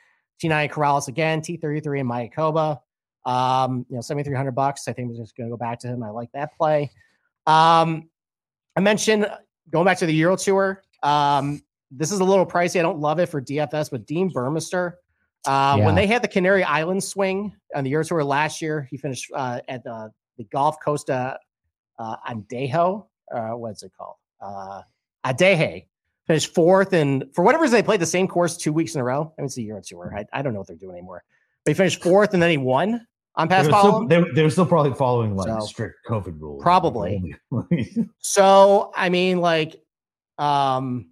T9 0.43 0.51
at 0.51 0.71
Corrales 0.71 1.09
again, 1.09 1.41
T33 1.41 2.01
in 2.01 2.07
Mayakoba. 2.07 2.81
Um, 3.27 3.85
you 3.91 3.97
know, 3.97 4.01
7,300 4.01 4.53
bucks. 4.53 4.89
I 4.89 4.93
think 4.93 5.11
we're 5.11 5.17
just 5.17 5.37
going 5.37 5.49
to 5.49 5.53
go 5.53 5.59
back 5.59 5.81
to 5.81 5.89
him. 5.89 6.03
I 6.03 6.11
like 6.11 6.31
that 6.33 6.57
play. 6.57 6.91
Um, 7.47 8.09
I 8.77 8.81
mentioned 8.81 9.27
going 9.71 9.85
back 9.85 9.99
to 9.99 10.07
the 10.07 10.15
Euro 10.15 10.37
Tour. 10.37 10.83
Um, 11.03 11.63
this 11.91 12.13
is 12.13 12.21
a 12.21 12.25
little 12.25 12.47
pricey. 12.47 12.79
I 12.79 12.83
don't 12.83 13.01
love 13.01 13.19
it 13.19 13.27
for 13.27 13.41
DFS, 13.41 13.91
but 13.91 14.07
Dean 14.07 14.31
Burmester, 14.33 14.95
uh, 15.47 15.77
yeah. 15.79 15.85
when 15.85 15.95
they 15.95 16.07
had 16.07 16.23
the 16.23 16.29
Canary 16.29 16.65
Island 16.65 17.03
swing 17.03 17.55
on 17.75 17.85
the 17.85 17.91
Euro 17.91 18.05
Tour 18.05 18.25
last 18.25 18.63
year, 18.63 18.87
he 18.91 18.97
finished 18.97 19.31
uh, 19.35 19.61
at 19.69 19.85
the, 19.85 20.11
the 20.39 20.45
Golf 20.45 20.77
Costa 20.85 21.39
uh, 21.99 22.17
Andejo. 22.29 23.07
Uh, 23.33 23.51
what's 23.51 23.83
it 23.83 23.93
called? 23.97 24.17
Uh, 24.41 24.83
Adeje. 25.25 25.87
Finished 26.27 26.53
fourth, 26.55 26.93
and 26.93 27.25
for 27.33 27.45
whatever 27.45 27.63
reason, 27.63 27.77
they 27.77 27.85
played 27.85 28.01
the 28.01 28.07
same 28.07 28.27
course 28.27 28.57
two 28.57 28.73
weeks 28.73 28.97
in 28.97 29.01
a 29.01 29.05
row. 29.05 29.33
I 29.39 29.41
mean, 29.41 29.47
it's 29.47 29.55
the 29.55 29.63
Euro 29.63 29.81
Tour. 29.81 30.13
I, 30.17 30.25
I 30.33 30.43
don't 30.43 30.53
know 30.53 30.59
what 30.59 30.67
they're 30.67 30.75
doing 30.75 30.97
anymore. 30.97 31.23
But 31.65 31.71
he 31.71 31.75
finished 31.75 32.03
fourth, 32.03 32.35
and 32.35 32.43
then 32.43 32.51
he 32.51 32.57
won 32.57 33.07
on 33.37 33.49
pass 33.49 33.67
they 33.67 34.17
they, 34.17 34.25
they 34.35 34.43
were 34.43 34.51
still 34.51 34.67
probably 34.67 34.95
following 34.95 35.37
like 35.37 35.49
so, 35.49 35.67
strict 35.67 35.97
COVID 36.09 36.41
rules. 36.41 36.63
Probably. 36.63 37.35
so 38.19 38.93
I 38.97 39.09
mean, 39.11 39.41
like, 39.41 39.77
um, 40.39 41.11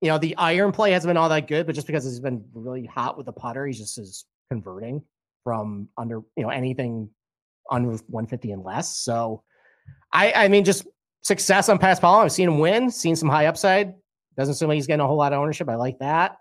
you 0.00 0.08
know, 0.08 0.18
the 0.18 0.36
iron 0.36 0.72
play 0.72 0.90
hasn't 0.92 1.08
been 1.08 1.16
all 1.16 1.28
that 1.28 1.46
good, 1.46 1.66
but 1.66 1.74
just 1.74 1.86
because 1.86 2.04
he's 2.04 2.20
been 2.20 2.44
really 2.54 2.86
hot 2.86 3.16
with 3.16 3.26
the 3.26 3.32
putter, 3.32 3.66
he 3.66 3.72
just 3.72 3.98
is 3.98 4.24
converting 4.50 5.02
from 5.44 5.88
under, 5.96 6.22
you 6.36 6.42
know, 6.42 6.48
anything 6.48 7.08
under 7.70 7.88
150 7.88 8.50
and 8.50 8.64
less. 8.64 8.96
So 8.96 9.44
I 10.12 10.32
I 10.32 10.48
mean, 10.48 10.64
just 10.64 10.86
success 11.22 11.68
on 11.68 11.78
Paspalum. 11.78 12.24
I've 12.24 12.32
seen 12.32 12.48
him 12.48 12.58
win, 12.58 12.90
seen 12.90 13.14
some 13.14 13.28
high 13.28 13.46
upside. 13.46 13.94
Doesn't 14.36 14.54
seem 14.54 14.68
like 14.68 14.76
he's 14.76 14.86
getting 14.86 15.04
a 15.04 15.06
whole 15.06 15.18
lot 15.18 15.32
of 15.32 15.38
ownership. 15.38 15.68
I 15.68 15.76
like 15.76 15.98
that. 16.00 16.36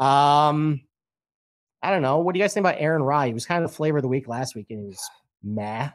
Um, 0.00 0.80
I 1.84 1.90
don't 1.90 2.02
know. 2.02 2.18
What 2.18 2.32
do 2.32 2.38
you 2.38 2.44
guys 2.44 2.54
think 2.54 2.62
about 2.62 2.76
Aaron 2.78 3.02
Rai? 3.02 3.28
He 3.28 3.34
was 3.34 3.44
kind 3.44 3.62
of 3.62 3.70
the 3.70 3.76
flavor 3.76 3.98
of 3.98 4.02
the 4.02 4.08
week 4.08 4.26
last 4.26 4.54
week, 4.54 4.66
and 4.70 4.80
he 4.80 4.86
was 4.86 5.10
meh. 5.42 5.90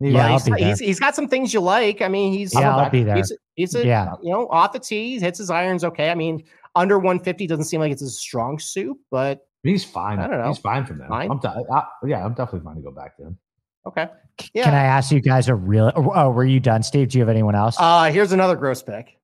Yeah, 0.00 0.32
he's, 0.32 0.44
he's, 0.44 0.78
he's 0.78 1.00
got 1.00 1.14
some 1.16 1.28
things 1.28 1.52
you 1.52 1.60
like. 1.60 2.02
I 2.02 2.08
mean, 2.08 2.32
he's 2.32 2.54
yeah, 2.54 2.74
I'll 2.74 2.88
be 2.88 3.02
there. 3.02 3.16
He's, 3.16 3.32
he's 3.56 3.74
a, 3.74 3.84
yeah, 3.84 4.12
you 4.22 4.32
know, 4.32 4.48
off 4.48 4.72
the 4.72 4.78
tee, 4.78 5.18
hits 5.18 5.38
his 5.38 5.50
irons 5.50 5.82
okay. 5.84 6.10
I 6.10 6.14
mean, 6.14 6.44
under 6.76 6.98
150 6.98 7.46
doesn't 7.46 7.64
seem 7.64 7.80
like 7.80 7.92
it's 7.92 8.02
a 8.02 8.08
strong 8.08 8.58
suit, 8.58 8.96
but 9.10 9.46
he's 9.64 9.84
fine. 9.84 10.20
I 10.20 10.28
don't 10.28 10.38
know. 10.38 10.48
He's 10.48 10.58
fine 10.58 10.86
from 10.86 10.98
that. 10.98 11.08
Fine? 11.08 11.30
I'm 11.30 11.40
t- 11.40 11.48
I, 11.48 11.82
yeah, 12.06 12.24
I'm 12.24 12.32
definitely 12.32 12.60
fine 12.60 12.76
to 12.76 12.82
go 12.82 12.92
back 12.92 13.16
to 13.16 13.24
him. 13.24 13.38
Okay. 13.86 14.06
Yeah. 14.54 14.64
Can 14.64 14.74
I 14.74 14.84
ask 14.84 15.10
you 15.10 15.20
guys 15.20 15.48
a 15.48 15.54
real? 15.54 15.90
Oh, 15.96 16.30
were 16.30 16.44
you 16.44 16.60
done, 16.60 16.82
Steve? 16.82 17.08
Do 17.08 17.18
you 17.18 17.22
have 17.22 17.28
anyone 17.28 17.56
else? 17.56 17.76
Uh, 17.78 18.04
here's 18.12 18.32
another 18.32 18.54
gross 18.54 18.82
pick. 18.82 19.18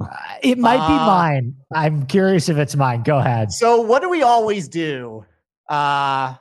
Uh, 0.00 0.06
it 0.42 0.58
might 0.58 0.78
uh, 0.78 0.88
be 0.88 0.94
mine. 0.94 1.56
I'm 1.74 2.06
curious 2.06 2.48
if 2.48 2.56
it's 2.56 2.76
mine. 2.76 3.02
Go 3.02 3.18
ahead. 3.18 3.50
So, 3.50 3.80
what 3.80 4.00
do 4.00 4.08
we 4.08 4.22
always 4.22 4.68
do 4.68 5.24
uh, 5.70 6.34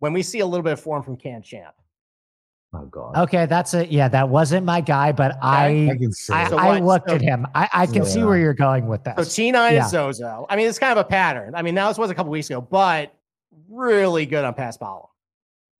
when 0.00 0.12
we 0.12 0.22
see 0.22 0.40
a 0.40 0.46
little 0.46 0.62
bit 0.64 0.74
of 0.74 0.80
form 0.80 1.02
from 1.02 1.16
Cam 1.16 1.40
Champ. 1.42 1.74
Oh 2.74 2.84
God. 2.86 3.16
Okay, 3.16 3.46
that's 3.46 3.72
a 3.74 3.86
yeah. 3.86 4.08
That 4.08 4.28
wasn't 4.28 4.66
my 4.66 4.80
guy, 4.82 5.12
but 5.12 5.38
I 5.40 5.88
I. 5.90 5.98
I. 6.34 6.44
So 6.48 6.56
I 6.58 6.66
what- 6.80 6.82
looked 6.84 7.08
so- 7.08 7.14
at 7.14 7.22
him. 7.22 7.46
I, 7.54 7.68
I 7.72 7.86
can 7.86 8.04
see 8.04 8.22
where 8.22 8.36
you're 8.36 8.52
going 8.52 8.86
with 8.86 9.04
that. 9.04 9.16
So. 9.16 9.22
T9 9.22 9.52
Yeah. 9.72 9.84
is 9.84 9.90
Zozo. 9.90 10.44
I 10.50 10.56
mean, 10.56 10.68
it's 10.68 10.78
kind 10.78 10.92
of 10.92 10.98
a 10.98 11.08
pattern. 11.08 11.54
I 11.54 11.62
mean, 11.62 11.74
now 11.74 11.88
this 11.88 11.96
was 11.96 12.10
a 12.10 12.14
couple 12.14 12.30
weeks 12.32 12.50
ago, 12.50 12.60
but 12.60 13.14
really 13.70 14.26
good 14.26 14.44
on 14.44 14.52
Paspalum. 14.54 15.06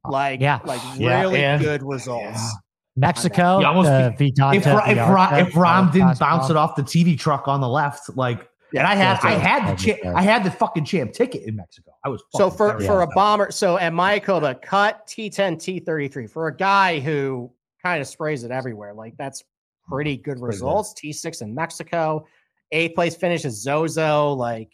Like, 0.08 0.40
Yeah. 0.40 0.60
like 0.64 0.80
Yeah, 0.96 1.20
really 1.22 1.42
and- 1.44 1.60
good 1.62 1.82
results. 1.82 2.24
Yeah. 2.38 2.50
Mexico, 2.98 3.62
almost- 3.62 3.88
the 3.88 4.14
Vidanta, 4.32 4.54
if, 4.56 4.66
if, 4.66 5.48
if 5.48 5.54
Rahm 5.54 5.92
didn't 5.92 6.08
Pascal. 6.08 6.28
bounce 6.38 6.48
it 6.50 6.56
off 6.56 6.76
the 6.76 6.82
TV 6.82 7.18
truck 7.18 7.46
on 7.48 7.60
the 7.60 7.68
left, 7.68 8.16
like, 8.16 8.48
and 8.74 8.86
I 8.86 8.94
had 8.94 9.18
I 9.22 9.32
had 9.32 9.76
the 9.78 9.94
cha- 9.94 10.10
I 10.14 10.22
had 10.22 10.44
the 10.44 10.50
fucking 10.50 10.84
champ 10.84 11.12
ticket 11.12 11.42
in 11.44 11.56
Mexico. 11.56 11.92
I 12.04 12.08
was 12.08 12.22
So 12.34 12.50
for 12.50 12.78
for 12.80 13.02
a 13.02 13.06
bomber, 13.08 13.50
so 13.50 13.78
at 13.78 13.92
Mayakoba, 13.92 14.60
cut 14.62 15.06
T10, 15.06 15.56
T33 15.84 16.30
for 16.30 16.48
a 16.48 16.56
guy 16.56 17.00
who 17.00 17.52
kind 17.82 18.00
of 18.00 18.06
sprays 18.06 18.44
it 18.44 18.50
everywhere. 18.50 18.94
Like 18.94 19.16
that's 19.16 19.44
pretty 19.88 20.16
good 20.16 20.40
results. 20.40 20.94
T6 20.94 21.42
in 21.42 21.54
Mexico, 21.54 22.26
eighth 22.72 22.94
place 22.94 23.14
finish 23.14 23.44
is 23.44 23.62
Zozo. 23.62 24.32
Like, 24.32 24.70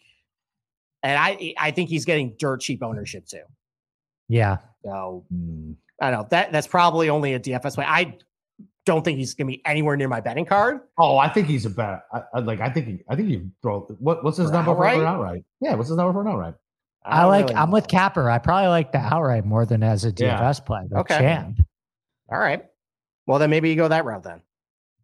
and 1.03 1.17
I 1.17 1.53
I 1.59 1.71
think 1.71 1.89
he's 1.89 2.05
getting 2.05 2.35
dirt 2.39 2.61
cheap 2.61 2.81
ownership 2.83 3.25
too. 3.27 3.43
Yeah, 4.29 4.57
So 4.83 5.25
Hmm. 5.29 5.73
I 6.01 6.09
don't 6.09 6.21
know 6.21 6.27
that 6.31 6.51
that's 6.51 6.67
probably 6.67 7.09
only 7.09 7.33
a 7.35 7.39
DFS 7.39 7.77
way. 7.77 7.85
I 7.87 8.17
don't 8.85 9.03
think 9.03 9.17
he's 9.17 9.33
gonna 9.33 9.47
be 9.47 9.61
anywhere 9.65 9.95
near 9.95 10.07
my 10.09 10.19
betting 10.21 10.45
card. 10.45 10.81
Oh, 10.97 11.17
I 11.17 11.29
think 11.29 11.47
he's 11.47 11.65
a 11.65 11.69
bet. 11.69 12.03
I, 12.13 12.21
I 12.33 12.39
like. 12.39 12.59
I 12.61 12.69
think. 12.69 12.87
He, 12.87 12.99
I 13.09 13.15
think 13.15 13.29
you 13.29 13.49
throw. 13.61 13.81
What, 13.99 14.23
what's 14.23 14.37
his 14.37 14.47
For 14.49 14.53
number 14.53 14.75
for 14.75 14.85
an 14.85 14.95
outright? 15.01 15.07
outright? 15.07 15.45
Yeah, 15.61 15.75
what's 15.75 15.89
his 15.89 15.97
number 15.97 16.13
for 16.13 16.21
an 16.21 16.27
outright? 16.27 16.55
I, 17.05 17.21
don't 17.21 17.29
like. 17.31 17.45
really 17.47 17.55
I'm 17.55 17.69
know. 17.69 17.73
with 17.73 17.87
Capper. 17.87 18.29
I 18.29 18.37
probably 18.37 18.67
like 18.69 18.91
the 18.91 18.99
outright 18.99 19.45
more 19.45 19.65
than 19.65 19.83
as 19.83 20.05
a 20.05 20.09
Yeah. 20.15 20.39
DFS 20.39 20.65
play. 20.65 20.83
The 20.89 20.99
Okay. 20.99 21.17
champ. 21.19 21.59
All 22.31 22.39
right. 22.39 22.65
Well, 23.27 23.39
then 23.39 23.49
maybe 23.49 23.69
you 23.69 23.75
go 23.75 23.87
that 23.87 24.05
route 24.05 24.23
then. 24.23 24.41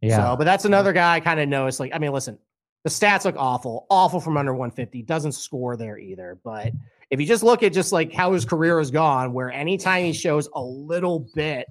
Yeah, 0.01 0.31
So, 0.31 0.37
but 0.37 0.45
that's 0.45 0.63
another 0.65 0.93
guy 0.93 1.15
I 1.15 1.19
kind 1.19 1.39
of 1.41 1.49
noticed. 1.49 1.79
Like, 1.81 1.91
I 1.93 1.97
mean, 1.99 2.11
listen, 2.13 2.37
the 2.85 2.89
stats 2.89 3.25
look 3.25 3.35
awful, 3.37 3.85
awful 3.89 4.21
from 4.21 4.37
under 4.37 4.53
150. 4.53 5.01
Doesn't 5.03 5.33
score 5.33 5.75
there 5.75 5.97
either. 5.97 6.37
But 6.43 6.71
if 7.09 7.19
you 7.19 7.25
just 7.25 7.43
look 7.43 7.63
at 7.63 7.73
just 7.73 7.91
like 7.91 8.13
how 8.13 8.31
his 8.31 8.45
career 8.45 8.77
has 8.77 8.91
gone, 8.91 9.33
where 9.33 9.51
anytime 9.51 10.05
he 10.05 10.13
shows 10.13 10.47
a 10.55 10.61
little 10.61 11.27
bit 11.35 11.67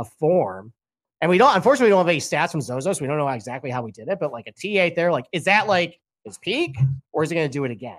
of 0.00 0.08
form, 0.18 0.72
and 1.20 1.30
we 1.30 1.38
don't, 1.38 1.54
unfortunately, 1.56 1.86
we 1.88 1.90
don't 1.90 1.98
have 2.06 2.08
any 2.08 2.18
stats 2.20 2.50
from 2.52 2.60
Zozo, 2.60 2.92
so 2.92 3.00
we 3.00 3.06
don't 3.08 3.18
know 3.18 3.28
exactly 3.28 3.70
how 3.70 3.82
we 3.82 3.92
did 3.92 4.08
it. 4.08 4.18
But 4.20 4.32
like 4.32 4.46
a 4.46 4.52
T8 4.52 4.94
there, 4.94 5.10
like, 5.12 5.26
is 5.32 5.44
that 5.44 5.66
like 5.66 5.98
his 6.24 6.38
peak, 6.38 6.76
or 7.12 7.22
is 7.24 7.30
he 7.30 7.36
going 7.36 7.48
to 7.48 7.52
do 7.52 7.64
it 7.64 7.70
again? 7.70 7.98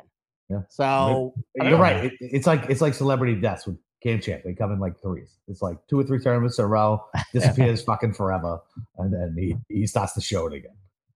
Yeah. 0.49 0.61
So 0.70 1.34
I 1.59 1.63
don't 1.63 1.70
You're 1.72 1.80
right. 1.80 2.05
It, 2.05 2.13
it's 2.20 2.47
like 2.47 2.70
it's 2.70 2.82
like 2.82 2.93
celebrity 2.95 3.36
deaths 3.36 3.67
with 3.67 3.78
Cam 4.01 4.20
Champ. 4.20 4.43
They 4.43 4.53
come 4.53 4.72
in 4.72 4.80
like 4.80 4.99
threes. 5.01 5.38
It's 5.47 5.61
like 5.61 5.78
two 5.89 5.99
or 5.99 6.03
three 6.03 6.20
tournaments 6.20 6.57
in 6.57 6.65
a 6.65 6.67
row, 6.67 7.03
disappears 7.34 7.84
fucking 7.84 8.13
forever, 8.13 8.59
and 8.97 9.13
then 9.13 9.36
he 9.38 9.55
he 9.74 9.86
starts 9.86 10.13
to 10.13 10.22
show 10.22 10.47
it 10.47 10.53
again. 10.53 10.76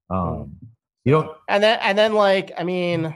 Um, 0.09 0.55
you 1.05 1.13
don't. 1.13 1.31
And 1.49 1.63
then 1.63 1.79
and 1.81 1.97
then 1.97 2.13
like 2.13 2.51
I 2.57 2.63
mean, 2.63 3.15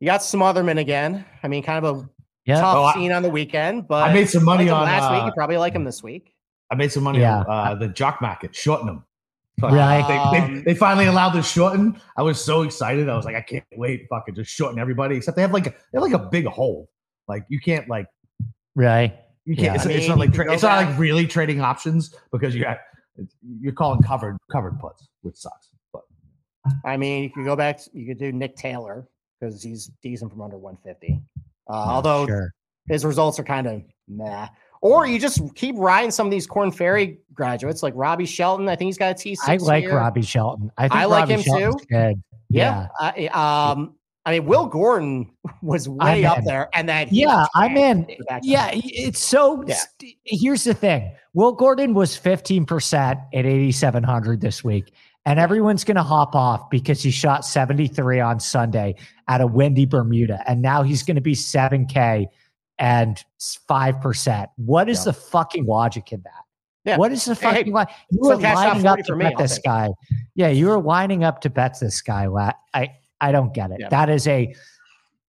you 0.00 0.06
got 0.06 0.20
Smotherman 0.20 0.78
again. 0.78 1.24
I 1.42 1.48
mean, 1.48 1.62
kind 1.62 1.84
of 1.84 1.96
a 2.04 2.08
yeah. 2.44 2.60
tough 2.60 2.76
Oh, 2.76 2.84
I- 2.84 2.94
scene 2.94 3.12
on 3.12 3.22
the 3.22 3.30
weekend, 3.30 3.88
but 3.88 4.08
I 4.08 4.12
made 4.12 4.28
some 4.28 4.44
money 4.44 4.68
on. 4.68 4.82
last 4.84 5.10
week. 5.12 5.22
uh, 5.22 5.26
You 5.26 5.32
probably 5.32 5.56
like 5.56 5.72
him 5.72 5.84
this 5.84 6.02
week. 6.02 6.33
I 6.70 6.74
made 6.76 6.92
some 6.92 7.02
money 7.02 7.20
Yeah. 7.20 7.40
on 7.40 7.46
uh, 7.48 7.74
the 7.74 7.88
jock 7.88 8.20
market, 8.20 8.54
shorting 8.54 8.86
them. 8.86 9.04
Right. 9.62 10.32
They, 10.32 10.54
they, 10.54 10.62
they 10.62 10.74
finally 10.74 11.06
allowed 11.06 11.30
the 11.30 11.42
shorten. 11.42 12.00
I 12.16 12.22
was 12.22 12.44
so 12.44 12.62
excited. 12.62 13.08
I 13.08 13.16
was 13.16 13.24
like, 13.24 13.36
I 13.36 13.40
can't 13.40 13.64
wait, 13.76 14.06
fucking 14.10 14.34
just 14.34 14.50
shorten 14.50 14.78
everybody. 14.78 15.16
Except 15.16 15.36
they 15.36 15.42
have 15.42 15.52
like 15.52 15.68
a, 15.68 15.70
they 15.70 15.98
have 15.98 16.02
like 16.02 16.12
a 16.12 16.18
big 16.30 16.46
hole. 16.46 16.90
Like 17.28 17.44
you 17.48 17.60
can't 17.60 17.88
like 17.88 18.06
right. 18.74 19.16
you 19.44 19.54
can't. 19.54 19.66
Yeah. 19.66 19.74
It's, 19.74 19.86
I 19.86 19.90
it's 19.90 20.08
not 20.08 20.18
like 20.18 20.32
tra- 20.32 20.46
go 20.46 20.52
it's 20.52 20.62
not 20.62 20.84
like 20.84 20.98
really 20.98 21.26
trading 21.26 21.60
options 21.60 22.14
because 22.32 22.54
you 22.54 22.62
got 22.62 22.78
you're 23.60 23.72
calling 23.72 24.02
covered 24.02 24.36
covered 24.50 24.78
puts, 24.80 25.06
which 25.22 25.36
sucks. 25.36 25.70
But 25.92 26.02
I 26.84 26.96
mean, 26.96 27.22
you 27.22 27.30
could 27.30 27.44
go 27.44 27.56
back. 27.56 27.80
You 27.92 28.06
could 28.06 28.18
do 28.18 28.32
Nick 28.32 28.56
Taylor 28.56 29.08
because 29.38 29.62
he's 29.62 29.90
decent 30.02 30.30
from 30.30 30.42
under 30.42 30.58
150. 30.58 31.22
Uh, 31.68 31.72
although 31.72 32.26
sure. 32.26 32.52
his 32.88 33.04
results 33.04 33.38
are 33.38 33.44
kind 33.44 33.66
of 33.66 33.82
meh. 34.08 34.48
Or 34.84 35.06
you 35.06 35.18
just 35.18 35.40
keep 35.54 35.76
riding 35.78 36.10
some 36.10 36.26
of 36.26 36.30
these 36.30 36.46
Korn 36.46 36.70
Ferry 36.70 37.18
graduates 37.32 37.82
like 37.82 37.94
Robbie 37.96 38.26
Shelton. 38.26 38.68
I 38.68 38.76
think 38.76 38.88
he's 38.88 38.98
got 38.98 39.12
a 39.12 39.14
T6. 39.14 39.38
I 39.46 39.56
like 39.56 39.84
here. 39.84 39.96
Robbie 39.96 40.20
Shelton. 40.20 40.70
I 40.76 40.82
think 40.82 40.94
I 40.94 41.04
like 41.06 41.20
Robbie 41.20 41.32
him 41.32 41.40
Shelton's 41.40 41.76
too. 41.76 41.86
Good. 41.90 42.22
Yeah. 42.50 42.88
I, 43.00 43.28
um, 43.28 43.94
I 44.26 44.32
mean, 44.32 44.44
Will 44.44 44.66
Gordon 44.66 45.30
was 45.62 45.88
way 45.88 46.26
up 46.26 46.44
there, 46.44 46.68
and 46.74 46.86
then 46.86 47.08
he 47.08 47.22
Yeah, 47.22 47.46
I'm 47.54 47.78
in. 47.78 48.06
Yeah, 48.42 48.72
it's 48.74 49.20
so. 49.20 49.64
Yeah. 49.66 49.76
st- 49.76 50.16
Here's 50.24 50.64
the 50.64 50.74
thing: 50.74 51.10
Will 51.32 51.52
Gordon 51.52 51.94
was 51.94 52.14
15 52.14 52.66
percent 52.66 53.20
at 53.32 53.46
8,700 53.46 54.42
this 54.42 54.62
week, 54.62 54.92
and 55.24 55.38
everyone's 55.38 55.84
going 55.84 55.96
to 55.96 56.02
hop 56.02 56.34
off 56.34 56.68
because 56.68 57.02
he 57.02 57.10
shot 57.10 57.46
73 57.46 58.20
on 58.20 58.38
Sunday 58.38 58.96
at 59.28 59.40
a 59.40 59.46
windy 59.46 59.86
Bermuda, 59.86 60.42
and 60.46 60.60
now 60.60 60.82
he's 60.82 61.02
going 61.02 61.16
to 61.16 61.22
be 61.22 61.34
7K 61.34 62.26
and 62.78 63.22
five 63.68 64.00
percent. 64.00 64.50
What 64.56 64.88
is 64.88 64.98
Yeah. 65.00 65.04
the 65.06 65.12
fucking 65.14 65.66
logic 65.66 66.12
in 66.12 66.22
that? 66.22 66.32
Yeah. 66.84 66.96
What 66.98 67.12
is 67.12 67.24
the 67.24 67.34
Hey, 67.34 67.40
fucking 67.56 67.72
logic? 67.72 67.94
You 68.10 68.18
still 68.24 68.36
were 68.36 68.42
cash 68.42 68.56
lining 68.56 68.86
up 68.86 68.98
to 69.00 69.16
me, 69.16 69.24
bet 69.24 69.38
this 69.38 69.58
guy. 69.58 69.90
Yeah, 70.34 70.48
you 70.48 70.68
were 70.68 70.80
lining 70.80 71.24
up 71.24 71.40
to 71.42 71.50
bet 71.50 71.78
this 71.80 72.00
guy. 72.02 72.26
I 72.74 72.90
I 73.20 73.32
don't 73.32 73.54
get 73.54 73.70
it. 73.70 73.78
Yeah. 73.80 73.88
That 73.88 74.10
is 74.10 74.26
a 74.26 74.54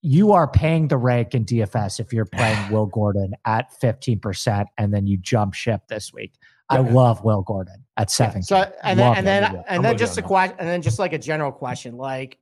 you 0.01 0.33
are 0.33 0.47
paying 0.47 0.87
the 0.87 0.97
rank 0.97 1.33
in 1.33 1.45
DFS 1.45 1.99
if 1.99 2.13
you're 2.13 2.25
playing 2.25 2.57
Will 2.71 2.85
Gordon 2.85 3.33
at 3.45 3.71
15% 3.81 4.65
and 4.77 4.93
then 4.93 5.07
you 5.07 5.17
jump 5.17 5.55
ship 5.55 5.81
this 5.87 6.13
week. 6.13 6.33
I 6.69 6.75
Yeah. 6.79 6.91
love 6.93 7.23
Will 7.23 7.41
Gordon 7.41 7.83
at 7.97 8.09
Yeah, 8.09 8.11
seven. 8.11 8.43
So 8.43 8.71
and 8.83 8.99
then 8.99 9.17
and 9.17 9.25
then 9.25 9.41
Yeah, 9.43 9.49
I'm 9.49 9.63
and 9.67 9.85
then 9.85 9.93
with 9.93 10.01
you 10.01 10.05
just 10.07 10.17
a 10.17 10.21
question 10.21 10.57
and 10.59 10.67
then 10.67 10.81
just 10.81 10.99
like 10.99 11.13
a 11.13 11.17
general 11.17 11.51
question, 11.51 11.95
like 11.97 12.37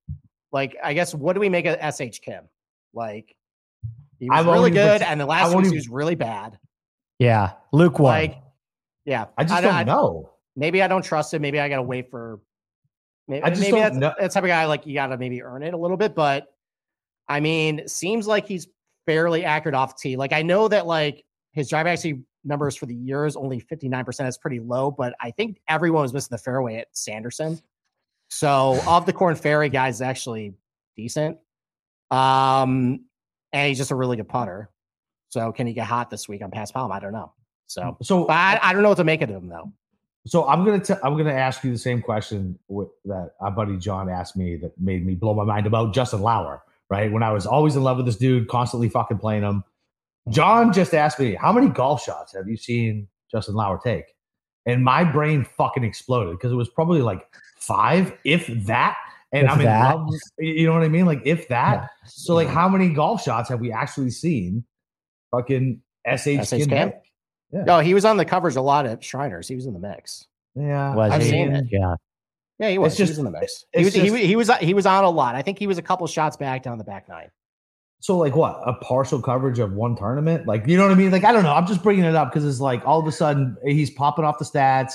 like 0.51 0.75
I 0.83 0.93
guess 0.93 1.13
what 1.13 1.33
do 1.33 1.39
we 1.39 1.49
make 1.49 1.65
of 1.65 1.77
SH 1.79 2.19
Kim? 2.21 2.45
Like 2.93 3.35
he 4.23 4.29
was 4.29 4.45
really 4.45 4.71
good, 4.71 5.01
and 5.01 5.19
the 5.19 5.25
last 5.25 5.55
week 5.55 5.67
he 5.67 5.75
was 5.75 5.89
really 5.89 6.15
bad. 6.15 6.57
yeah. 7.19 7.53
Luke 7.71 7.99
one. 7.99 8.13
Like, 8.13 8.37
yeah, 9.05 9.25
I 9.37 9.43
just 9.43 9.53
I- 9.55 9.61
don't 9.61 9.73
I- 9.73 9.83
know. 9.83 10.29
maybe 10.55 10.81
I 10.81 10.87
don't 10.87 11.03
trust 11.03 11.33
him. 11.33 11.41
Maybe 11.41 11.59
I 11.59 11.69
gotta 11.69 11.81
wait 11.83 12.09
for. 12.09 12.39
Maybe, 13.27 13.43
I 13.43 13.49
just 13.49 13.61
maybe 13.61 13.71
don't 13.71 13.81
that's 13.81 13.95
know- 13.97 14.13
that 14.19 14.31
type 14.31 14.43
of 14.43 14.47
guy. 14.49 14.65
Like 14.65 14.85
you 14.85 14.93
gotta 14.93 15.17
maybe 15.17 15.41
earn 15.43 15.63
it 15.63 15.73
a 15.73 15.77
little 15.77 15.97
bit, 15.97 16.13
but 16.15 16.47
I 17.27 17.39
mean, 17.39 17.87
seems 17.87 18.27
like 18.27 18.47
he's 18.47 18.67
fairly 19.05 19.45
accurate 19.45 19.75
off 19.75 19.97
tee. 19.97 20.15
Like 20.17 20.33
I 20.33 20.41
know 20.41 20.67
that 20.67 20.85
like 20.87 21.23
his 21.53 21.69
drive 21.69 21.87
accuracy 21.87 22.23
numbers 22.43 22.75
for 22.75 22.85
the 22.85 22.95
year 22.95 23.25
is 23.25 23.35
only 23.37 23.59
fifty 23.59 23.87
nine 23.87 24.03
percent. 24.05 24.27
It's 24.27 24.37
pretty 24.37 24.59
low, 24.59 24.91
but 24.91 25.15
I 25.21 25.31
think 25.31 25.61
everyone 25.67 26.01
was 26.01 26.13
missing 26.13 26.29
the 26.31 26.37
fairway 26.37 26.75
at 26.77 26.87
Sanderson. 26.91 27.59
So 28.29 28.79
of 28.87 29.05
the 29.05 29.13
Korn 29.13 29.35
Ferry 29.35 29.69
guys, 29.69 30.01
actually 30.01 30.53
decent. 30.97 31.37
Um, 32.11 33.05
and 33.53 33.69
he's 33.69 33.77
just 33.77 33.91
a 33.91 33.95
really 33.95 34.17
good 34.17 34.27
putter. 34.27 34.69
So 35.29 35.51
can 35.51 35.65
he 35.65 35.73
get 35.73 35.85
hot 35.85 36.09
this 36.09 36.27
week 36.27 36.41
on 36.41 36.51
Paspalum? 36.51 36.91
I 36.91 36.99
don't 36.99 37.13
know. 37.13 37.31
So, 37.67 37.97
So 38.01 38.27
I, 38.27 38.59
I 38.61 38.73
don't 38.73 38.83
know 38.83 38.89
what 38.89 38.97
to 38.97 39.03
make 39.03 39.21
of 39.21 39.29
him 39.29 39.47
though. 39.47 39.71
So 40.25 40.47
I'm 40.47 40.63
gonna 40.63 40.81
i 40.89 41.07
I'm 41.07 41.17
gonna 41.17 41.33
ask 41.33 41.63
you 41.63 41.71
the 41.71 41.77
same 41.77 42.01
question 42.01 42.57
with, 42.67 42.89
that 43.05 43.31
our 43.39 43.51
buddy 43.51 43.77
John 43.77 44.09
asked 44.09 44.37
me 44.37 44.55
that 44.57 44.71
made 44.79 45.05
me 45.05 45.15
blow 45.15 45.33
my 45.33 45.43
mind 45.43 45.67
about 45.67 45.93
Justin 45.93 46.21
Lower. 46.21 46.61
Right 46.89 47.11
when 47.11 47.23
I 47.23 47.31
was 47.31 47.45
always 47.45 47.75
in 47.75 47.83
love 47.83 47.97
with 47.97 48.05
this 48.05 48.17
dude, 48.17 48.47
constantly 48.47 48.89
fucking 48.89 49.17
playing 49.17 49.43
him. 49.43 49.63
Mm-hmm. 49.63 50.31
John 50.31 50.73
just 50.73 50.93
asked 50.93 51.19
me, 51.19 51.33
"How 51.33 51.51
many 51.51 51.67
golf 51.67 52.03
shots 52.03 52.33
have 52.35 52.47
you 52.47 52.55
seen 52.55 53.07
Justin 53.31 53.55
Lower 53.55 53.79
take?" 53.83 54.15
And 54.65 54.83
my 54.83 55.03
brain 55.03 55.43
fucking 55.43 55.83
exploded 55.83 56.37
because 56.37 56.51
it 56.51 56.55
was 56.55 56.69
probably 56.69 57.01
like 57.01 57.27
five, 57.57 58.13
if 58.23 58.47
that. 58.65 58.97
And 59.33 59.45
If 59.45 59.51
I'm 59.51 59.59
in 59.59 59.65
that. 59.65 59.95
love. 59.97 60.09
You 60.37 60.67
know 60.67 60.73
what 60.73 60.83
I 60.83 60.87
mean? 60.89 61.05
Like 61.05 61.21
if 61.25 61.47
that. 61.49 61.73
Yeah. 61.81 61.87
So 62.05 62.35
like, 62.35 62.47
how 62.47 62.69
many 62.69 62.89
golf 62.89 63.23
shots 63.23 63.49
have 63.49 63.59
we 63.59 63.71
actually 63.71 64.11
seen? 64.11 64.63
Fucking 65.31 65.81
sh, 66.07 66.19
SH 66.21 66.49
Kim 66.51 66.69
Kim? 66.69 66.93
Yeah. 67.51 67.63
No, 67.65 67.79
he 67.79 67.93
was 67.93 68.05
on 68.05 68.17
the 68.17 68.25
coverage 68.25 68.55
a 68.55 68.61
lot 68.61 68.85
at 68.85 69.03
Shriners. 69.03 69.47
He 69.47 69.55
was 69.55 69.65
in 69.65 69.73
the 69.73 69.79
mix. 69.79 70.27
Yeah, 70.55 70.93
Was 70.95 71.11
I've 71.11 71.21
he? 71.23 71.29
seen 71.29 71.51
it. 71.55 71.65
Yeah. 71.71 71.95
Yeah, 72.59 72.69
he 72.69 72.77
was. 72.77 72.93
It's 72.93 72.97
he 72.99 73.03
just- 73.03 73.11
was 73.11 73.17
in 73.19 73.25
the 73.25 73.31
mix. 73.31 73.65
He 73.73 73.79
it's 73.79 73.85
was, 73.87 73.93
he, 73.95 74.01
just- 74.01 74.11
was- 74.13 74.21
he 74.21 74.35
was 74.35 74.51
he 74.59 74.73
was 74.75 74.85
on 74.85 75.03
a 75.03 75.09
lot. 75.09 75.33
I 75.35 75.41
think 75.41 75.57
he 75.57 75.65
was 75.67 75.77
a 75.79 75.81
couple 75.81 76.05
shots 76.07 76.37
back 76.37 76.61
down 76.63 76.77
the 76.77 76.83
back 76.83 77.09
nine. 77.09 77.29
So 78.01 78.17
like 78.17 78.35
what? 78.35 78.61
A 78.65 78.73
partial 78.73 79.19
coverage 79.21 79.57
of 79.59 79.73
one 79.73 79.95
tournament? 79.95 80.45
Like 80.45 80.67
you 80.67 80.77
know 80.77 80.83
what 80.83 80.91
I 80.91 80.95
mean? 80.95 81.09
Like 81.11 81.23
I 81.23 81.31
don't 81.31 81.43
know. 81.43 81.53
I'm 81.53 81.65
just 81.65 81.81
bringing 81.81 82.03
it 82.05 82.15
up 82.15 82.29
because 82.31 82.45
it's 82.45 82.59
like 82.59 82.85
all 82.85 82.99
of 82.99 83.07
a 83.07 83.11
sudden 83.11 83.57
he's 83.65 83.89
popping 83.89 84.25
off 84.25 84.37
the 84.37 84.45
stats, 84.45 84.93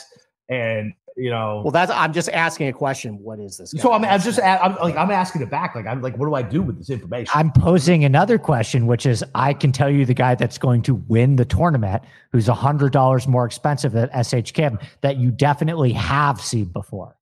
and 0.48 0.93
you 1.19 1.31
know. 1.31 1.62
Well, 1.65 1.73
that's 1.73 1.90
I'm 1.90 2.12
just 2.12 2.28
asking 2.31 2.69
a 2.69 2.73
question. 2.73 3.19
What 3.19 3.40
is 3.40 3.57
this? 3.59 3.73
so? 3.73 3.93
I'm, 3.93 4.05
I'm 4.05 4.20
just 4.20 4.40
I'm 4.43 4.77
like 4.77 4.97
I'm 4.97 5.11
asking 5.11 5.43
it 5.43 5.51
back. 5.51 5.74
Like 5.74 5.86
I'm 5.86 6.01
like, 6.01 6.16
what 6.16 6.27
do 6.27 6.35
I 6.35 6.43
do 6.43 6.62
with 6.62 6.78
this 6.78 6.89
information? 6.90 7.31
I'm 7.35 7.51
posing 7.53 8.05
another 8.05 8.39
question, 8.39 8.86
which 8.86 9.05
is 9.05 9.24
I 9.35 9.53
can 9.53 9.73
tell 9.73 9.90
you 9.90 10.05
the 10.07 10.15
guy 10.15 10.35
that's 10.36 10.59
going 10.59 10.82
to 10.82 10.95
win 10.95 11.36
the 11.36 11.45
tournament, 11.45 12.03
who's 12.32 12.49
a 12.49 12.55
hundred 12.55 12.93
dollars 12.93 13.27
more 13.27 13.45
expensive 13.45 13.93
than 13.93 14.09
SH 14.23 14.53
Kim, 14.53 14.78
that 15.01 15.16
you 15.16 15.31
definitely 15.31 15.93
have 15.93 16.40
seen 16.40 16.66
before. 16.66 17.16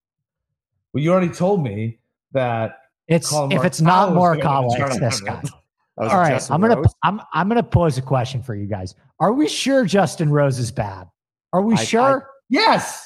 well, 0.92 1.02
you 1.02 1.10
already 1.10 1.32
told 1.32 1.62
me 1.62 1.98
that. 2.32 2.78
It's 3.08 3.30
Collin 3.30 3.52
if 3.52 3.64
it's 3.64 3.80
not 3.80 4.10
Morikawa's 4.10 4.74
gonna 4.76 4.84
Morikawa, 4.84 4.90
it's 4.90 5.00
this 5.00 5.20
guy. 5.20 5.26
tournament. 5.40 5.44
Is 5.46 5.52
All 5.98 6.04
it 6.10 6.14
right, 6.20 6.28
Justin 6.30 6.54
I'm 6.54 6.60
gonna 6.60 6.76
Rose? 6.76 6.94
I'm 7.04 7.20
I'm 7.32 7.48
gonna 7.48 7.62
pose 7.62 7.96
a 7.96 8.02
question 8.02 8.42
for 8.42 8.54
you 8.54 8.66
guys. 8.66 8.94
Are 9.20 9.32
we 9.32 9.48
sure 9.48 9.84
Justin 9.86 10.28
Rose 10.30 10.58
is 10.58 10.70
bad? 10.72 11.08
Are 11.52 11.62
we 11.62 11.74
I- 11.74 11.78
I- 11.78 11.84
sure? 11.84 12.28
Yes. 12.50 13.05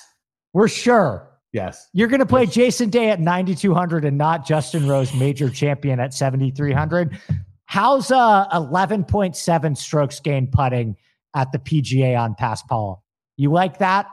We're 0.52 0.68
sure. 0.68 1.28
Yes. 1.52 1.88
You're 1.92 2.08
going 2.08 2.20
to 2.20 2.26
play 2.26 2.46
Jason 2.46 2.90
Day 2.90 3.10
at 3.10 3.20
9,200 3.20 4.04
and 4.04 4.16
not 4.16 4.46
Justin 4.46 4.86
Rose, 4.88 5.12
major 5.14 5.50
champion 5.50 5.98
at 5.98 6.14
7,300. 6.14 7.18
How's 7.64 8.10
uh 8.10 8.48
11.7 8.52 9.76
strokes 9.76 10.20
gained 10.20 10.52
putting 10.52 10.96
at 11.34 11.50
the 11.52 11.58
PGA 11.58 12.18
on 12.18 12.34
Paspalum? 12.34 12.98
You 13.36 13.52
like 13.52 13.78
that? 13.78 14.06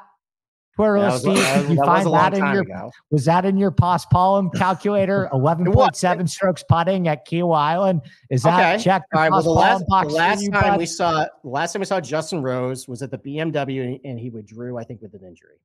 Was, 0.79 1.21
Steve, 1.21 1.37
that 1.37 1.57
was- 1.61 1.69
you 1.71 1.75
that 1.77 1.85
find 1.85 2.13
that 2.13 2.33
in 2.35 2.53
your 2.53 2.61
ago. 2.61 2.91
was 3.09 3.25
that 3.25 3.45
in 3.45 3.57
your 3.57 3.71
Paspalum 3.71 4.53
calculator? 4.53 5.27
11.7 5.33 6.29
strokes 6.29 6.63
putting 6.69 7.07
at 7.07 7.27
Kiawah 7.27 7.57
Island. 7.57 8.01
Is 8.29 8.43
that 8.43 8.75
Okay. 8.75 8.83
check 8.83 9.01
All 9.11 9.21
right. 9.21 9.31
Well, 9.31 9.41
the 9.41 9.49
last, 9.49 9.83
the 9.87 10.05
last 10.09 10.51
time 10.51 10.77
we 10.77 10.85
saw 10.85 11.25
last 11.43 11.73
time 11.73 11.79
we 11.79 11.85
saw 11.87 11.99
Justin 11.99 12.43
Rose 12.43 12.87
was 12.87 13.01
at 13.01 13.09
the 13.09 13.17
BMW 13.17 13.99
and 14.03 14.19
he 14.19 14.29
withdrew, 14.29 14.77
I 14.77 14.83
think, 14.83 15.01
with 15.01 15.15
an 15.15 15.23
injury. 15.27 15.57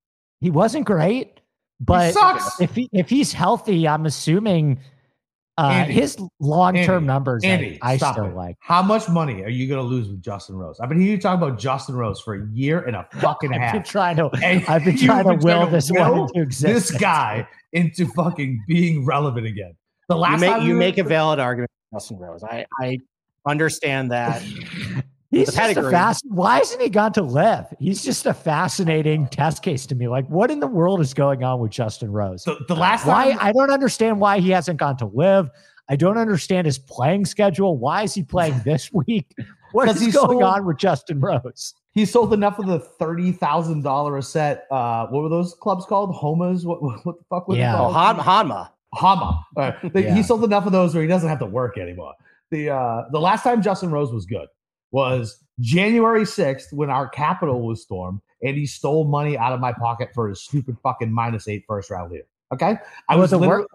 He 0.43 0.51
wasn't 0.51 0.85
great, 0.85 1.41
but 1.81 2.13
sucks. 2.13 2.61
if 2.61 2.75
he 2.75 2.89
if 2.93 3.09
he's 3.09 3.33
healthy, 3.33 3.87
I'm 3.87 4.05
assuming 4.07 4.81
uh, 5.57 5.69
Andy, 5.69 5.93
his 5.95 6.19
long 6.41 6.75
term 6.83 7.07
numbers 7.07 7.45
Andy, 7.45 7.79
I, 7.81 7.93
I 7.93 7.97
still 7.97 8.27
it. 8.27 8.35
like. 8.35 8.57
How 8.61 8.83
much 8.83 9.09
money 9.09 9.45
are 9.45 9.49
you 9.51 9.69
going 9.69 9.79
to 9.79 9.87
lose 9.87 10.09
with 10.09 10.21
Justin 10.23 10.57
Rose? 10.57 10.81
I've 10.81 10.89
been 10.89 10.99
hearing 10.99 11.13
you 11.13 11.21
talk 11.21 11.37
about 11.37 11.59
Justin 11.59 11.95
Rose 11.95 12.21
for 12.21 12.35
a 12.35 12.47
year 12.53 12.81
and 12.81 12.97
a 12.97 13.07
fucking 13.21 13.53
I've 13.53 13.61
been 13.61 13.81
half. 13.81 13.89
trying 13.89 14.17
to 14.17 14.31
And 14.43 14.65
I've 14.67 14.85
been 14.85 14.97
trying 14.99 15.25
to 15.25 15.37
been 15.37 15.41
will 15.41 15.67
this 15.67 15.91
one 15.93 16.11
will 16.11 16.27
into 16.27 16.43
existence. 16.43 16.91
this 16.91 17.01
guy 17.01 17.47
into 17.73 18.07
fucking 18.09 18.65
being 18.67 19.05
relevant 19.05 19.47
again. 19.47 19.75
The 20.09 20.17
last 20.17 20.33
You 20.33 20.39
make 20.41 20.51
time 20.51 20.67
you 20.67 20.75
make 20.75 20.99
a 20.99 21.05
valid 21.05 21.39
argument, 21.39 21.71
Justin 21.95 22.19
Rose. 22.19 22.43
I 22.43 22.67
I 22.81 22.99
understand 23.47 24.11
that. 24.11 24.43
He's 25.33 25.47
the 25.47 25.53
just 25.53 25.57
a 25.57 25.61
pedigree. 25.61 25.91
fast. 25.91 26.25
Why 26.29 26.59
hasn't 26.59 26.81
he 26.83 26.89
gone 26.89 27.13
to 27.15 27.23
LIV? 27.23 27.67
He's 27.81 28.05
just 28.05 28.27
a 28.27 28.35
fascinating 28.35 29.27
test 29.29 29.63
case 29.63 29.87
to 29.87 29.95
me. 29.95 30.07
Like, 30.07 30.27
what 30.29 30.51
in 30.51 30.61
the 30.61 30.67
world 30.69 31.01
is 31.01 31.15
going 31.15 31.43
on 31.43 31.59
with 31.61 31.73
Justin 31.73 32.13
Rose? 32.13 32.45
the, 32.45 32.57
the 32.69 32.77
last 32.77 33.07
Why 33.07 33.31
time 33.33 33.39
I 33.41 33.53
don't 33.53 33.71
understand 33.71 34.21
why 34.21 34.39
he 34.41 34.51
hasn't 34.51 34.79
gone 34.79 34.97
to 34.99 35.07
LIV. 35.07 35.49
I 35.89 35.97
don't 35.97 36.17
understand 36.19 36.67
his 36.67 36.79
playing 36.79 37.25
schedule. 37.25 37.77
Why 37.77 38.03
is 38.03 38.15
he 38.15 38.23
playing 38.23 38.61
this 38.65 38.93
week? 38.93 39.35
What 39.73 39.87
'Cause 39.87 39.97
is 39.97 40.03
he's 40.03 40.15
going 40.15 40.39
so- 40.41 40.45
on 40.45 40.65
with 40.67 40.77
Justin 40.77 41.19
Rose? 41.21 41.75
he 41.95 42.07
sold 42.07 42.33
enough 42.33 42.59
of 42.59 42.67
the 42.67 42.79
thirty 42.79 43.33
thousand 43.33 43.83
dollar 43.83 44.17
a 44.19 44.23
set. 44.23 44.67
Uh, 44.71 45.07
what 45.09 45.23
were 45.23 45.29
those 45.29 45.55
clubs 45.55 45.85
called? 45.87 46.15
Homas? 46.15 46.65
What 46.65 46.83
what, 46.83 47.05
what 47.05 47.19
the 47.19 47.25
fuck? 47.31 47.49
was 47.49 47.57
they 47.57 47.61
Yeah. 47.63 47.75
Oh, 47.75 47.91
called? 47.93 48.19
Han, 48.19 48.49
Hanma. 48.49 48.69
Hama. 48.95 49.45
They- 49.93 50.05
Yeah. 50.05 50.15
He 50.15 50.23
sold 50.23 50.45
enough 50.45 50.67
of 50.67 50.73
those 50.73 50.95
where 50.95 51.03
he 51.03 51.09
doesn't 51.09 51.29
have 51.29 51.39
to 51.41 51.47
work 51.47 51.79
anymore. 51.79 52.13
The 52.51 52.69
uh, 52.71 53.03
the 53.11 53.21
last 53.21 53.43
time 53.45 53.63
Justin 53.63 53.91
Rose 53.91 54.13
was 54.13 54.27
good 54.27 54.49
was 54.93 55.43
January 55.61 56.25
sixth 56.25 56.69
when 56.73 56.91
our 56.91 57.09
capital 57.09 57.67
was 57.67 57.83
stormed, 57.83 58.21
and 58.43 58.57
he 58.57 58.67
stole 58.67 59.05
money 59.09 59.37
out 59.37 59.53
of 59.53 59.61
my 59.61 59.73
pocket 59.73 60.11
for 60.15 60.29
his 60.29 60.43
stupid 60.43 60.77
fucking 60.83 61.13
minus 61.13 61.49
eight 61.49 61.65
first 61.67 61.91
round 61.91 62.13
leader. 62.13 62.25
Okay, 62.53 62.77
I 63.09 63.15
Well, 63.15 63.23
was 63.23 63.31
the 63.31 63.39
literally, 63.39 63.67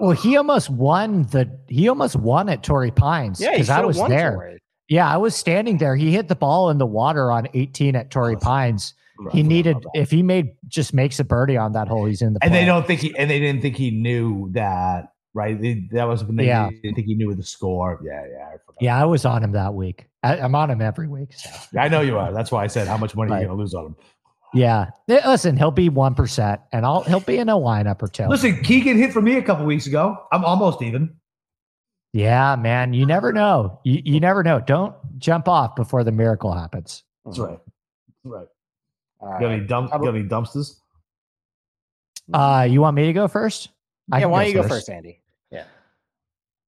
Well, 0.00 0.10
he 0.10 0.36
almost 0.36 0.68
won 0.68 1.22
the. 1.24 1.48
He 1.68 1.88
almost 1.88 2.16
won 2.16 2.48
at 2.48 2.62
Torrey 2.62 2.90
Pines 2.90 3.40
Yeah, 3.40 3.52
because 3.52 3.70
I 3.70 3.80
was 3.84 3.96
won 3.96 4.10
there. 4.10 4.32
for 4.32 4.46
it. 4.48 4.62
Yeah, 4.88 5.08
I 5.12 5.16
was 5.16 5.34
standing 5.34 5.78
there. 5.78 5.96
He 5.96 6.12
hit 6.12 6.28
the 6.28 6.36
ball 6.36 6.70
in 6.70 6.78
the 6.78 6.86
water 6.86 7.30
on 7.32 7.48
18 7.54 7.96
at 7.96 8.10
Torrey 8.10 8.34
Awesome. 8.36 8.46
Pines. 8.46 8.94
He 9.32 9.42
needed 9.42 9.78
if 9.94 10.10
he 10.10 10.22
made 10.22 10.50
just 10.68 10.92
makes 10.92 11.18
a 11.18 11.24
birdie 11.24 11.56
on 11.56 11.72
that 11.72 11.88
hole, 11.88 12.04
he's 12.04 12.20
in 12.20 12.34
the. 12.34 12.38
and 12.42 12.52
they 12.52 12.64
don't 12.66 12.86
think 12.86 13.00
he 13.00 13.16
and 13.16 13.30
they 13.30 13.38
didn't 13.40 13.62
think 13.62 13.74
he 13.76 13.90
knew 13.90 14.50
that. 14.52 15.08
Right, 15.36 15.60
They- 15.60 15.86
that 15.92 16.04
was 16.08 16.24
when 16.24 16.36
they 16.36 16.46
Yeah. 16.46 16.70
didn't 16.70 16.94
think 16.94 17.06
he 17.06 17.14
knew 17.14 17.34
the 17.34 17.42
score. 17.42 18.00
Yeah, 18.02 18.24
yeah, 18.26 18.46
I 18.46 18.52
forgot. 18.64 18.80
Yeah, 18.80 18.98
I 18.98 19.04
was 19.04 19.26
on 19.26 19.42
him 19.44 19.52
that 19.52 19.74
week. 19.74 20.06
I, 20.22 20.38
I'm 20.38 20.54
on 20.54 20.70
him 20.70 20.80
every 20.80 21.08
week. 21.08 21.34
So. 21.34 21.50
I 21.78 21.88
know 21.88 22.00
you 22.00 22.16
are. 22.16 22.32
That's 22.32 22.50
why 22.50 22.64
I 22.64 22.68
said 22.68 22.88
how 22.88 22.96
much 22.96 23.14
money 23.14 23.30
Right. 23.30 23.40
you're 23.40 23.48
gonna 23.50 23.60
lose 23.60 23.74
on 23.74 23.84
him. 23.86 23.96
Yeah, 24.54 24.86
listen, 25.08 25.58
he'll 25.58 25.70
be 25.70 25.90
one 25.90 26.14
percent, 26.14 26.62
and 26.72 26.86
I'll 26.86 27.02
he'll 27.02 27.20
be 27.20 27.36
in 27.36 27.50
a 27.50 27.54
lineup 27.54 28.02
or 28.02 28.08
two. 28.08 28.26
Listen, 28.28 28.62
Keegan 28.62 28.96
hit 28.96 29.12
for 29.12 29.20
me 29.20 29.36
a 29.36 29.42
couple 29.42 29.66
weeks 29.66 29.86
ago. 29.86 30.16
I'm 30.32 30.42
almost 30.42 30.80
even. 30.80 31.14
Yeah, 32.14 32.56
man, 32.56 32.94
you 32.94 33.04
never 33.04 33.30
know. 33.30 33.78
You 33.84 34.00
you 34.06 34.20
never 34.20 34.42
know. 34.42 34.60
Don't 34.60 34.94
jump 35.18 35.48
off 35.48 35.76
before 35.76 36.02
the 36.02 36.12
miracle 36.12 36.50
happens. 36.52 37.02
That's 37.26 37.38
right. 37.38 37.58
That's 38.24 38.32
right. 38.32 38.46
All 39.20 39.28
right. 39.28 39.40
Got 39.42 39.50
any 39.50 39.66
dump? 39.66 39.90
How 39.90 39.96
about- 39.96 40.06
Got 40.06 40.14
any 40.14 40.26
dumpsters? 40.28 40.80
Uh, 42.32 42.66
you 42.70 42.80
want 42.80 42.96
me 42.96 43.04
to 43.04 43.12
go 43.12 43.28
first? 43.28 43.68
I 44.10 44.16
yeah, 44.16 44.22
can 44.22 44.30
why 44.30 44.44
don't 44.44 44.54
you 44.54 44.62
go 44.62 44.68
first, 44.68 44.88
Andy? 44.88 45.20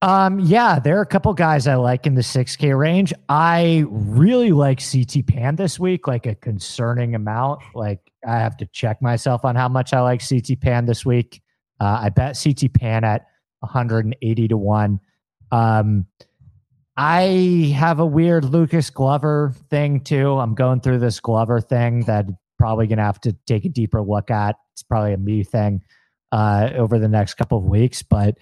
Um, 0.00 0.38
yeah, 0.38 0.78
there 0.78 0.96
are 0.98 1.02
a 1.02 1.06
couple 1.06 1.34
guys 1.34 1.66
I 1.66 1.74
like 1.74 2.06
in 2.06 2.14
the 2.14 2.22
6K 2.22 2.78
range. 2.78 3.12
I 3.28 3.84
really 3.88 4.52
like 4.52 4.80
CT 4.80 5.26
Pan 5.26 5.56
this 5.56 5.78
week, 5.78 6.06
like 6.06 6.24
a 6.26 6.36
concerning 6.36 7.16
amount. 7.16 7.62
Like 7.74 8.00
I 8.26 8.38
have 8.38 8.56
to 8.58 8.66
check 8.66 9.02
myself 9.02 9.44
on 9.44 9.56
how 9.56 9.68
much 9.68 9.92
I 9.92 10.00
like 10.00 10.22
CT 10.26 10.60
Pan 10.60 10.86
this 10.86 11.04
week. 11.04 11.42
Uh, 11.80 11.98
I 12.02 12.08
bet 12.10 12.40
CT 12.40 12.72
Pan 12.74 13.02
at 13.02 13.26
180 13.60 14.48
to 14.48 14.56
1. 14.56 15.00
Um, 15.50 16.06
I 16.96 17.72
have 17.76 17.98
a 17.98 18.06
weird 18.06 18.44
Lucas 18.44 18.90
Glover 18.90 19.52
thing 19.68 20.00
too. 20.00 20.38
I'm 20.38 20.54
going 20.54 20.80
through 20.80 20.98
this 20.98 21.18
Glover 21.18 21.60
thing 21.60 22.00
that 22.02 22.26
probably 22.56 22.86
gonna 22.86 23.02
have 23.02 23.20
to 23.22 23.32
take 23.46 23.64
a 23.64 23.68
deeper 23.68 24.02
look 24.02 24.30
at. 24.30 24.56
It's 24.74 24.82
probably 24.82 25.12
a 25.12 25.18
me 25.18 25.42
thing 25.42 25.82
uh, 26.30 26.70
over 26.74 26.98
the 26.98 27.08
next 27.08 27.34
couple 27.34 27.58
of 27.58 27.64
weeks, 27.64 28.02
but 28.02 28.36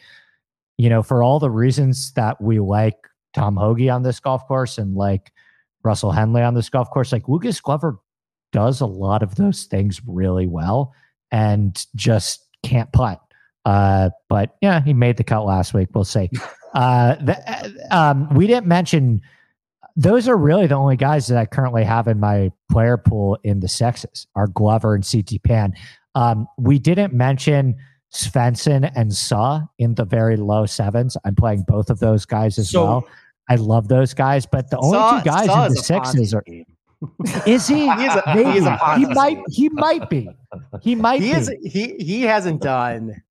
you 0.79 0.89
know, 0.89 1.03
for 1.03 1.23
all 1.23 1.39
the 1.39 1.51
reasons 1.51 2.13
that 2.13 2.41
we 2.41 2.61
like 2.61 2.97
Tom 3.35 3.57
Hoge 3.57 3.89
on 3.89 4.03
this 4.03 4.21
golf 4.21 4.47
course 4.47 4.79
and 4.79 4.95
like 4.95 5.33
Russell 5.83 6.13
Henley 6.13 6.43
on 6.43 6.55
this 6.55 6.69
golf 6.69 6.91
course, 6.91 7.13
like 7.13 7.29
Lucas 7.29 7.61
Glover 7.61 7.99
does 8.53 8.81
a 8.81 8.87
lot 8.87 9.23
of 9.23 9.35
those 9.37 9.65
things 9.65 10.01
really 10.07 10.47
well 10.47 10.93
and 11.31 11.85
just 11.95 12.47
can't 12.63 12.93
putt. 12.93 13.21
Uh, 13.65 14.11
but 14.29 14.57
yeah, 14.63 14.81
he 14.81 14.95
made 14.95 15.17
the 15.17 15.25
cut 15.25 15.45
last 15.45 15.75
week. 15.75 15.89
We'll 15.95 16.05
see. 16.05 16.31
Uh, 16.75 17.15
the, 17.25 17.87
um, 17.91 18.29
we 18.35 18.47
didn't 18.47 18.67
mention 18.67 19.19
those 19.97 20.29
are 20.29 20.37
really 20.37 20.67
the 20.67 20.75
only 20.75 20.97
guys 20.97 21.27
that 21.27 21.39
I 21.39 21.47
currently 21.47 21.85
have 21.85 22.07
in 22.07 22.21
my 22.21 22.53
player 22.71 22.99
pool 22.99 23.39
in 23.45 23.61
the 23.61 23.69
sexes 23.69 24.27
are 24.35 24.47
Glover 24.47 24.95
and 24.95 25.09
CT 25.11 25.43
Pan. 25.43 25.73
Um, 26.15 26.47
we 26.59 26.79
didn't 26.79 27.15
mention 27.15 27.77
Svensson 28.13 28.91
and 28.95 29.13
Saw 29.15 29.63
in 29.79 29.95
the 29.95 30.05
very 30.05 30.37
low 30.37 30.67
sevens. 30.67 31.17
I'm 31.25 31.35
playing 31.35 31.65
both 31.69 31.91
of 31.91 31.99
those 31.99 32.25
guys 32.25 32.59
as 32.59 32.71
So- 32.71 32.85
well. 32.85 33.09
I 33.49 33.55
love 33.55 33.87
those 33.87 34.13
guys, 34.13 34.45
but 34.45 34.71
the 34.71 34.79
only 34.79 34.99
Saw- 34.99 35.19
two 35.21 35.25
guys 35.25 35.47
Saw 35.47 35.67
in 35.67 35.73
the 35.73 35.79
is 35.79 35.91
a 35.91 35.93
Ponzi 35.95 36.05
sixes 36.17 36.35
are. 36.35 36.45
Is 37.47 37.69
he? 37.69 37.89
He 37.95 38.05
is 38.07 38.15
a- 38.15 38.23
Maybe. 38.35 38.51
he 38.53 38.59
is 38.59 38.67
a 38.67 38.97
he 38.99 39.07
might. 39.07 39.37
scheme. 39.37 39.45
He 39.51 39.69
might 39.73 40.11
be. 40.11 40.29
He 40.83 40.95
might 40.97 41.21
He 41.21 41.33
be. 41.33 41.39
is 41.39 41.51
he 41.63 41.95
he 41.99 42.23
hasn't 42.23 42.63
done. 42.63 43.23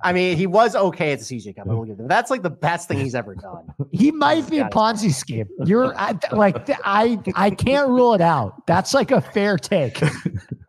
I 0.00 0.12
mean, 0.14 0.36
he 0.36 0.46
was 0.48 0.74
okay 0.74 1.12
at 1.12 1.18
the 1.20 1.24
CJ 1.24 1.54
Cup. 1.56 1.68
I 1.68 1.74
will 1.74 1.84
give 1.84 2.00
him. 2.00 2.08
That's 2.08 2.30
like 2.30 2.42
the 2.42 2.50
best 2.50 2.88
thing 2.88 2.98
he's 2.98 3.14
ever 3.14 3.34
done. 3.34 3.66
He 3.92 4.10
might 4.10 4.48
be 4.50 4.58
a 4.58 4.64
Ponzi 4.70 5.12
scheme. 5.12 5.46
You're 5.64 5.94
I, 5.96 6.18
like 6.32 6.68
I. 6.84 7.18
I 7.36 7.50
can't 7.50 7.88
rule 7.90 8.14
it 8.14 8.20
out. 8.22 8.66
That's 8.66 8.94
like 8.94 9.10
a 9.10 9.20
fair 9.20 9.58
take. 9.58 10.02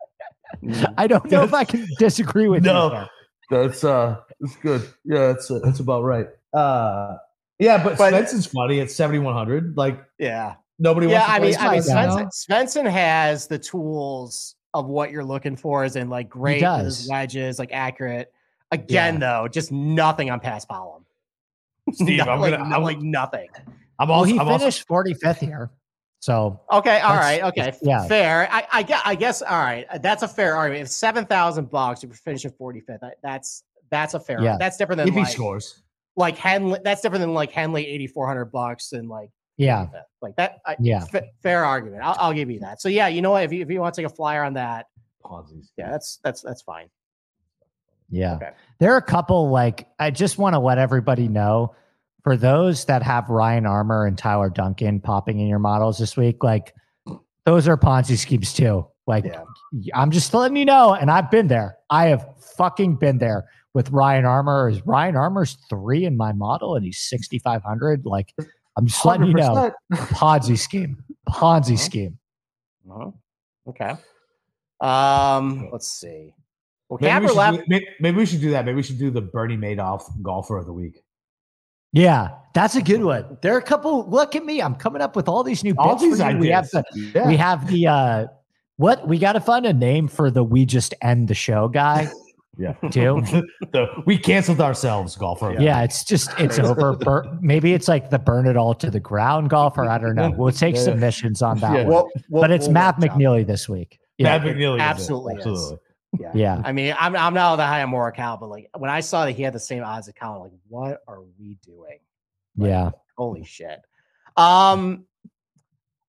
I 0.98 1.06
don't 1.06 1.30
know 1.30 1.42
if 1.42 1.52
I 1.54 1.64
can 1.64 1.86
disagree 1.98 2.48
with 2.48 2.64
you. 2.64 2.72
No. 2.72 3.06
You. 3.50 3.56
there. 3.56 3.68
That's 3.68 3.84
uh, 3.84 4.16
that's 4.40 4.56
good. 4.56 4.82
Yeah, 5.04 5.26
that's 5.28 5.50
uh, 5.50 5.60
that's 5.62 5.80
about 5.80 6.02
right. 6.04 6.26
Uh, 6.52 7.16
yeah, 7.58 7.82
but, 7.82 7.96
But- 7.98 8.08
Spencer's 8.08 8.46
funny 8.46 8.80
at 8.80 8.90
seventy 8.90 9.18
one 9.18 9.34
hundred. 9.34 9.76
Like 9.76 10.02
Yeah, 10.18 10.54
nobody 10.78 11.08
yeah. 11.08 11.18
wants. 11.20 11.26
To 11.28 11.32
I 11.32 11.38
play 11.38 11.48
mean, 11.50 11.56
I 11.58 11.72
mean, 11.72 11.82
Spencer. 11.82 12.24
Svensson, 12.24 12.84
Svensson 12.84 12.90
has 12.90 13.46
the 13.46 13.58
tools 13.58 14.56
of 14.72 14.86
what 14.86 15.10
you're 15.12 15.24
looking 15.24 15.56
for, 15.56 15.84
is 15.84 15.94
in 15.96 16.08
like 16.10 16.28
great 16.28 16.62
with 16.62 16.84
his 16.84 16.98
does. 17.02 17.08
wedges, 17.08 17.58
like 17.58 17.70
accurate. 17.72 18.32
Again, 18.72 19.20
though, 19.20 19.46
just 19.48 19.70
nothing 19.70 20.30
on 20.30 20.40
Paspalum. 20.40 21.02
Steve, 21.92 22.18
No, 22.18 22.24
I'm 22.32 22.40
like, 22.40 22.52
gonna. 22.54 22.68
no- 22.68 22.76
I'm, 22.76 22.82
like 22.82 22.98
nothing. 23.00 23.48
I'm 24.00 24.08
Well, 24.08 24.24
he 24.24 24.32
I'm 24.38 24.48
also- 24.48 24.58
finished 24.58 24.88
45th 24.88 25.38
here, 25.38 25.70
so 26.24 26.58
Okay, 26.72 27.00
all 27.00 27.16
right, 27.16 27.42
okay, 27.42 27.74
yeah. 27.82 28.08
fair. 28.08 28.48
I, 28.50 28.66
I 28.72 28.82
guess, 28.82 29.02
I 29.04 29.14
guess, 29.14 29.42
all 29.42 29.58
right, 29.58 29.86
that's 30.00 30.22
a 30.22 30.28
fair 30.28 30.56
argument. 30.56 30.86
If 30.86 30.88
seven 30.88 31.26
thousand 31.26 31.70
bucks, 31.70 32.02
you 32.02 32.08
finish 32.14 32.46
at 32.46 32.56
forty 32.56 32.80
fifth, 32.80 33.02
that's 33.22 33.62
that's 33.90 34.14
a 34.14 34.20
fair. 34.20 34.40
Yeah. 34.40 34.56
that's 34.58 34.78
different 34.78 35.00
than 35.00 35.08
if 35.08 35.14
he 35.14 35.26
scores, 35.26 35.82
like 36.16 36.38
Henley. 36.38 36.80
That's 36.82 37.02
different 37.02 37.20
than 37.20 37.34
like 37.34 37.52
Henley 37.52 37.86
eighty 37.86 38.06
four 38.06 38.26
hundred 38.26 38.46
bucks 38.46 38.92
and 38.92 39.06
like 39.06 39.28
yeah, 39.58 39.88
like 40.22 40.34
that. 40.36 40.60
I, 40.64 40.76
yeah. 40.80 41.00
fa- 41.04 41.26
fair 41.42 41.62
argument. 41.62 42.02
I'll, 42.02 42.16
I'll 42.18 42.32
give 42.32 42.50
you 42.50 42.60
that. 42.60 42.80
So 42.80 42.88
yeah, 42.88 43.08
you 43.08 43.20
know 43.20 43.32
what? 43.32 43.44
If 43.44 43.52
you 43.52 43.60
if 43.60 43.68
you 43.68 43.78
want 43.80 43.94
to 43.94 44.00
take 44.00 44.10
a 44.10 44.14
flyer 44.14 44.44
on 44.44 44.54
that, 44.54 44.86
Ponzi's. 45.22 45.72
yeah, 45.76 45.90
that's 45.90 46.20
that's 46.24 46.40
that's 46.40 46.62
fine. 46.62 46.88
Yeah. 48.08 48.36
Okay. 48.36 48.50
There 48.78 48.94
are 48.94 48.96
a 48.96 49.02
couple 49.02 49.50
like 49.50 49.88
I 49.98 50.10
just 50.10 50.38
want 50.38 50.54
to 50.54 50.58
let 50.58 50.78
everybody 50.78 51.28
know 51.28 51.74
for 52.24 52.36
those 52.36 52.86
that 52.86 53.02
have 53.02 53.28
Ryan 53.28 53.66
Armour 53.66 54.06
and 54.06 54.18
Tyler 54.18 54.50
Duncan 54.50 54.98
popping 54.98 55.38
in 55.38 55.46
your 55.46 55.58
models 55.58 55.98
this 55.98 56.16
week, 56.16 56.42
like 56.42 56.74
those 57.44 57.68
are 57.68 57.76
Ponzi 57.76 58.16
schemes 58.16 58.52
too. 58.54 58.86
Like 59.06 59.26
Yeah. 59.26 59.42
I'm 59.94 60.10
just 60.10 60.32
letting 60.32 60.56
you 60.56 60.64
know, 60.64 60.94
and 60.94 61.10
I've 61.10 61.30
been 61.30 61.48
there. 61.48 61.76
I 61.90 62.06
have 62.06 62.26
fucking 62.56 62.96
been 62.96 63.18
there 63.18 63.44
with 63.74 63.90
Ryan 63.90 64.24
Armour. 64.24 64.70
Is 64.70 64.84
Ryan 64.86 65.16
Armour's 65.16 65.58
three 65.68 66.06
in 66.06 66.16
my 66.16 66.32
model 66.32 66.74
and 66.74 66.84
he's 66.84 66.98
6,500? 66.98 68.06
Like 68.06 68.32
I'm 68.76 68.86
just 68.86 69.04
letting 69.04 69.26
you 69.26 69.34
know. 69.34 69.70
Ponzi 69.92 70.58
scheme. 70.58 71.04
Ponzi 71.28 71.78
scheme. 71.78 72.18
Uh-huh. 72.90 73.10
Okay. 73.68 73.94
Um, 74.80 75.68
let's 75.72 75.88
see. 75.88 76.34
Well, 76.88 76.98
Maybe 77.00 77.26
we, 77.26 77.32
should 77.32 77.56
do, 77.56 77.64
maybe, 77.66 77.86
maybe 78.00 78.16
we 78.16 78.26
should 78.26 78.40
do 78.40 78.50
that. 78.50 78.64
Maybe 78.64 78.76
we 78.76 78.82
should 78.82 78.98
do 78.98 79.10
the 79.10 79.20
Bernie 79.22 79.56
Madoff 79.56 80.04
golfer 80.22 80.58
of 80.58 80.66
the 80.66 80.72
week. 80.72 81.03
Yeah, 81.94 82.30
that's 82.54 82.74
a 82.76 82.82
good 82.82 83.02
one. 83.02 83.38
There 83.40 83.54
are 83.54 83.58
a 83.58 83.62
couple. 83.62 84.08
Look 84.10 84.34
at 84.36 84.44
me. 84.44 84.60
I'm 84.60 84.74
coming 84.74 85.00
up 85.00 85.14
with 85.16 85.28
all 85.28 85.42
these 85.44 85.62
new 85.64 85.74
All 85.78 85.90
bits 85.94 86.02
these 86.02 86.20
ideas. 86.20 86.40
We 86.40 86.48
have 86.48 86.68
the 86.70 86.84
yeah. 87.14 87.26
we 87.28 87.36
have 87.36 87.66
the 87.68 87.86
uh 87.86 88.26
what 88.76 89.06
we 89.06 89.18
got 89.18 89.34
to 89.34 89.40
find 89.40 89.64
a 89.64 89.72
name 89.72 90.08
for 90.08 90.30
the 90.30 90.42
we 90.42 90.66
just 90.66 90.92
end 91.00 91.28
the 91.28 91.34
show 91.34 91.68
guy 91.68 92.10
yeah. 92.58 92.72
too. 92.90 93.22
The- 93.72 93.86
we 94.06 94.18
canceled 94.18 94.60
ourselves, 94.60 95.14
golfer. 95.16 95.54
Yeah, 95.58 95.82
it's 95.84 96.02
just 96.04 96.30
it's 96.38 96.58
over. 96.58 96.94
Bur- 96.96 97.38
maybe 97.40 97.72
it's 97.74 97.86
like 97.86 98.10
the 98.10 98.18
burn 98.18 98.46
it 98.48 98.56
all 98.56 98.74
to 98.74 98.90
the 98.90 99.00
ground 99.00 99.50
golfer. 99.50 99.84
I 99.88 99.98
don't 99.98 100.16
know. 100.16 100.30
We'll 100.36 100.50
take 100.52 100.74
Yeah. 100.74 100.82
submissions 100.82 101.42
on 101.42 101.60
that 101.60 101.72
Yeah. 101.74 101.82
one. 101.84 101.88
Well, 101.88 102.10
we'll- 102.28 102.42
but 102.42 102.50
it's 102.50 102.66
we'll 102.66 102.74
Mav 102.74 102.96
work 102.98 103.04
it 103.06 103.10
out. 103.12 103.18
McNealy 103.18 103.46
this 103.46 103.68
week. 103.68 104.00
Yeah, 104.18 104.36
Mav 104.38 104.48
McNealy. 104.48 104.74
is 104.76 104.80
it. 104.80 104.84
absolutely 104.84 105.34
is. 105.34 105.38
Absolutely. 105.46 105.78
Yeah. 106.18 106.32
yeah. 106.34 106.62
I 106.64 106.72
mean, 106.72 106.94
I'm 106.98 107.16
I'm 107.16 107.34
not 107.34 107.56
the 107.56 107.66
high 107.66 107.82
on 107.82 107.90
Morikawa, 107.90 108.40
but 108.40 108.48
like 108.48 108.70
when 108.76 108.90
I 108.90 109.00
saw 109.00 109.24
that 109.24 109.32
he 109.32 109.42
had 109.42 109.52
the 109.52 109.60
same 109.60 109.82
odds 109.82 110.08
as 110.08 110.14
Collin, 110.14 110.42
like 110.42 110.52
what 110.68 111.02
are 111.06 111.22
we 111.38 111.56
doing? 111.64 111.98
yeah. 112.56 112.90
Holy 113.16 113.44
shit. 113.44 113.80
Um, 114.36 115.04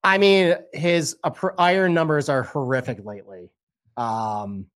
I 0.03 0.17
mean, 0.17 0.55
his 0.73 1.17
iron 1.57 1.93
numbers 1.93 2.29
are 2.29 2.43
horrific 2.43 3.03
lately. 3.03 3.51
Um, 3.97 4.67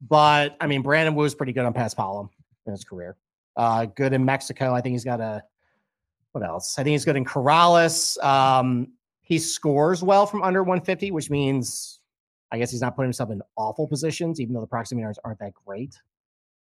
but 0.00 0.56
I 0.60 0.66
mean, 0.66 0.82
Brandon 0.82 1.14
Wu's 1.14 1.34
pretty 1.34 1.52
good 1.52 1.64
on 1.64 1.72
Paspalum 1.74 2.28
in 2.66 2.72
his 2.72 2.84
career. 2.84 3.16
Uh, 3.56 3.86
good 3.86 4.12
in 4.12 4.24
Mexico. 4.24 4.74
I 4.74 4.80
think 4.80 4.92
he's 4.92 5.04
got 5.04 5.20
a 5.20 5.42
what 6.32 6.44
else? 6.44 6.78
I 6.78 6.82
think 6.82 6.92
he's 6.92 7.04
good 7.04 7.16
in 7.16 7.24
Corrales. 7.24 8.22
Um, 8.22 8.88
he 9.22 9.38
scores 9.38 10.02
well 10.02 10.26
from 10.26 10.42
under 10.42 10.62
150, 10.62 11.10
which 11.10 11.30
means 11.30 11.95
I 12.52 12.58
guess 12.58 12.70
he's 12.70 12.80
not 12.80 12.94
putting 12.94 13.08
himself 13.08 13.30
in 13.30 13.42
awful 13.56 13.86
positions, 13.86 14.40
even 14.40 14.54
though 14.54 14.60
the 14.60 14.66
proximity 14.66 15.02
yards 15.02 15.18
aren't 15.24 15.40
that 15.40 15.52
great. 15.66 16.00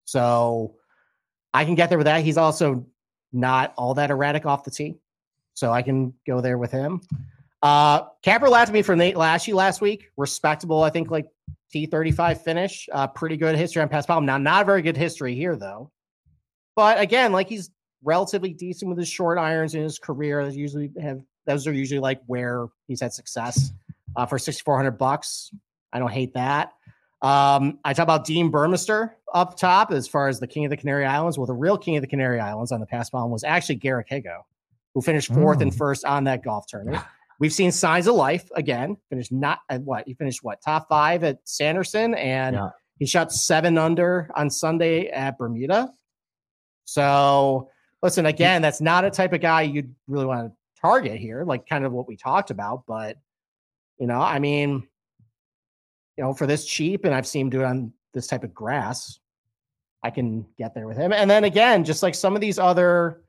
So 0.05 0.75
I 1.55 1.65
can 1.65 1.75
get 1.75 1.89
there 1.89 1.99
with 1.99 2.07
that. 2.07 2.23
He's 2.23 2.37
also 2.37 2.87
not 3.33 3.73
all 3.77 3.95
that 3.95 4.11
erratic 4.11 4.47
off 4.47 4.65
the 4.65 4.71
tee. 4.71 4.97
So 5.55 5.73
I 5.73 5.83
can 5.83 6.15
go 6.27 6.41
there 6.41 6.59
with 6.59 6.71
him. 6.71 7.01
Uh 7.63 8.05
Capper 8.23 8.49
laughed 8.49 8.71
at 8.71 8.75
me 8.75 8.83
for 8.83 8.97
Nate 8.97 9.17
Lashley 9.17 9.53
last 9.53 9.81
week. 9.81 10.11
Respectable, 10.17 10.83
I 10.83 10.91
think 10.91 11.11
like 11.11 11.27
T35 11.75 12.43
finish. 12.43 12.89
Uh 12.93 13.07
pretty 13.07 13.37
good 13.37 13.57
history 13.57 13.83
on 13.83 13.89
Paspalum. 13.89 14.25
Now, 14.25 14.39
not 14.39 14.67
very 14.67 14.83
good 14.83 14.97
history 14.97 15.35
here 15.35 15.57
though. 15.57 15.91
But 16.77 17.01
again, 17.01 17.33
like 17.33 17.49
he's 17.49 17.71
relatively 18.03 18.55
decent 18.55 18.89
with 18.89 18.99
his 18.99 19.09
short 19.09 19.37
irons 19.39 19.75
in 19.75 19.83
his 19.83 19.99
career. 19.99 20.43
Those 20.43 20.57
usually 20.57 20.91
have 21.01 21.21
those 21.47 21.67
are 21.67 21.73
usually 21.73 22.01
like 22.01 22.21
where 22.27 22.69
he's 22.87 23.01
had 23.01 23.13
success. 23.13 23.73
Uh 24.17 24.25
for 24.27 24.39
6400 24.39 24.93
bucks. 24.93 25.51
I 25.93 25.99
don't 25.99 26.11
hate 26.13 26.35
that. 26.35 26.73
Um, 27.23 27.79
I 27.85 27.93
talk 27.93 28.05
about 28.05 28.25
Dean 28.25 28.51
Burmester 28.51 29.11
up 29.35 29.57
top 29.59 29.91
as 29.91 30.09
far 30.09 30.29
as 30.29 30.41
the 30.41 30.47
king 30.47 30.65
of 30.65 30.71
the 30.71 30.77
Canary 30.77 31.05
Islands. 31.05 31.37
Well, 31.37 31.47
the 31.47 31.53
real 31.55 31.77
king 31.77 31.97
of 31.97 32.01
the 32.01 32.07
Canary 32.07 32.41
Islands 32.41 32.73
on 32.73 32.81
the 32.81 32.87
Paspalum 32.87 33.29
was 33.31 33.45
actually 33.45 33.75
Garrick 33.77 34.09
Higgo, 34.09 34.43
who 34.95 35.03
finished 35.03 35.33
fourth 35.33 35.61
and 35.61 35.71
Mm. 35.73 35.77
first 35.77 36.05
on 36.05 36.25
that 36.25 36.43
golf 36.43 36.67
tournament. 36.67 37.05
We've 37.39 37.53
seen 37.53 37.73
signs 37.73 38.07
of 38.07 38.15
life 38.15 38.49
again. 38.55 38.97
Finished 39.11 39.33
not 39.33 39.61
at 39.69 39.83
what 39.83 40.07
he 40.07 40.15
finished 40.15 40.43
what 40.43 40.63
top 40.63 40.89
five 40.89 41.23
at 41.25 41.39
Sanderson, 41.45 42.15
and 42.15 42.57
Yeah. 42.57 42.71
he 42.99 43.07
shot 43.07 43.33
seven 43.33 43.77
under 43.79 44.31
on 44.35 44.49
Sunday 44.51 45.09
at 45.09 45.37
Bermuda. 45.39 45.93
So 46.85 47.71
listen, 48.03 48.27
again, 48.27 48.63
that's 48.63 48.81
not 48.81 49.05
a 49.05 49.11
type 49.11 49.33
of 49.33 49.41
guy 49.41 49.63
you'd 49.63 49.95
really 50.07 50.27
want 50.27 50.51
to 50.51 50.57
target 50.81 51.19
here, 51.19 51.45
like 51.45 51.67
kind 51.69 51.85
of 51.85 51.93
what 51.93 52.09
we 52.09 52.17
talked 52.17 52.51
about. 52.51 52.85
But 52.87 53.17
you 53.99 54.07
know, 54.07 54.21
I 54.21 54.39
mean, 54.39 54.87
you 56.21 56.27
know, 56.27 56.35
for 56.35 56.47
this 56.47 56.67
cheap, 56.67 57.07
and 57.07 57.15
I've 57.15 57.27
seen 57.27 57.47
him 57.47 57.51
do 57.51 57.61
it 57.63 57.65
on 57.65 57.95
this 58.13 58.27
type 58.27 58.45
of 58.45 58.53
grass, 58.53 59.21
I 60.03 60.11
can 60.11 60.45
get 60.59 60.75
there 60.75 60.87
with 60.87 60.99
him. 60.99 61.15
And 61.15 61.31
then 61.31 61.45
again, 61.45 61.83
just 61.83 62.03
like 62.03 62.15
some 62.15 62.35
of 62.35 62.43
these 62.43 62.59
other 62.59 63.23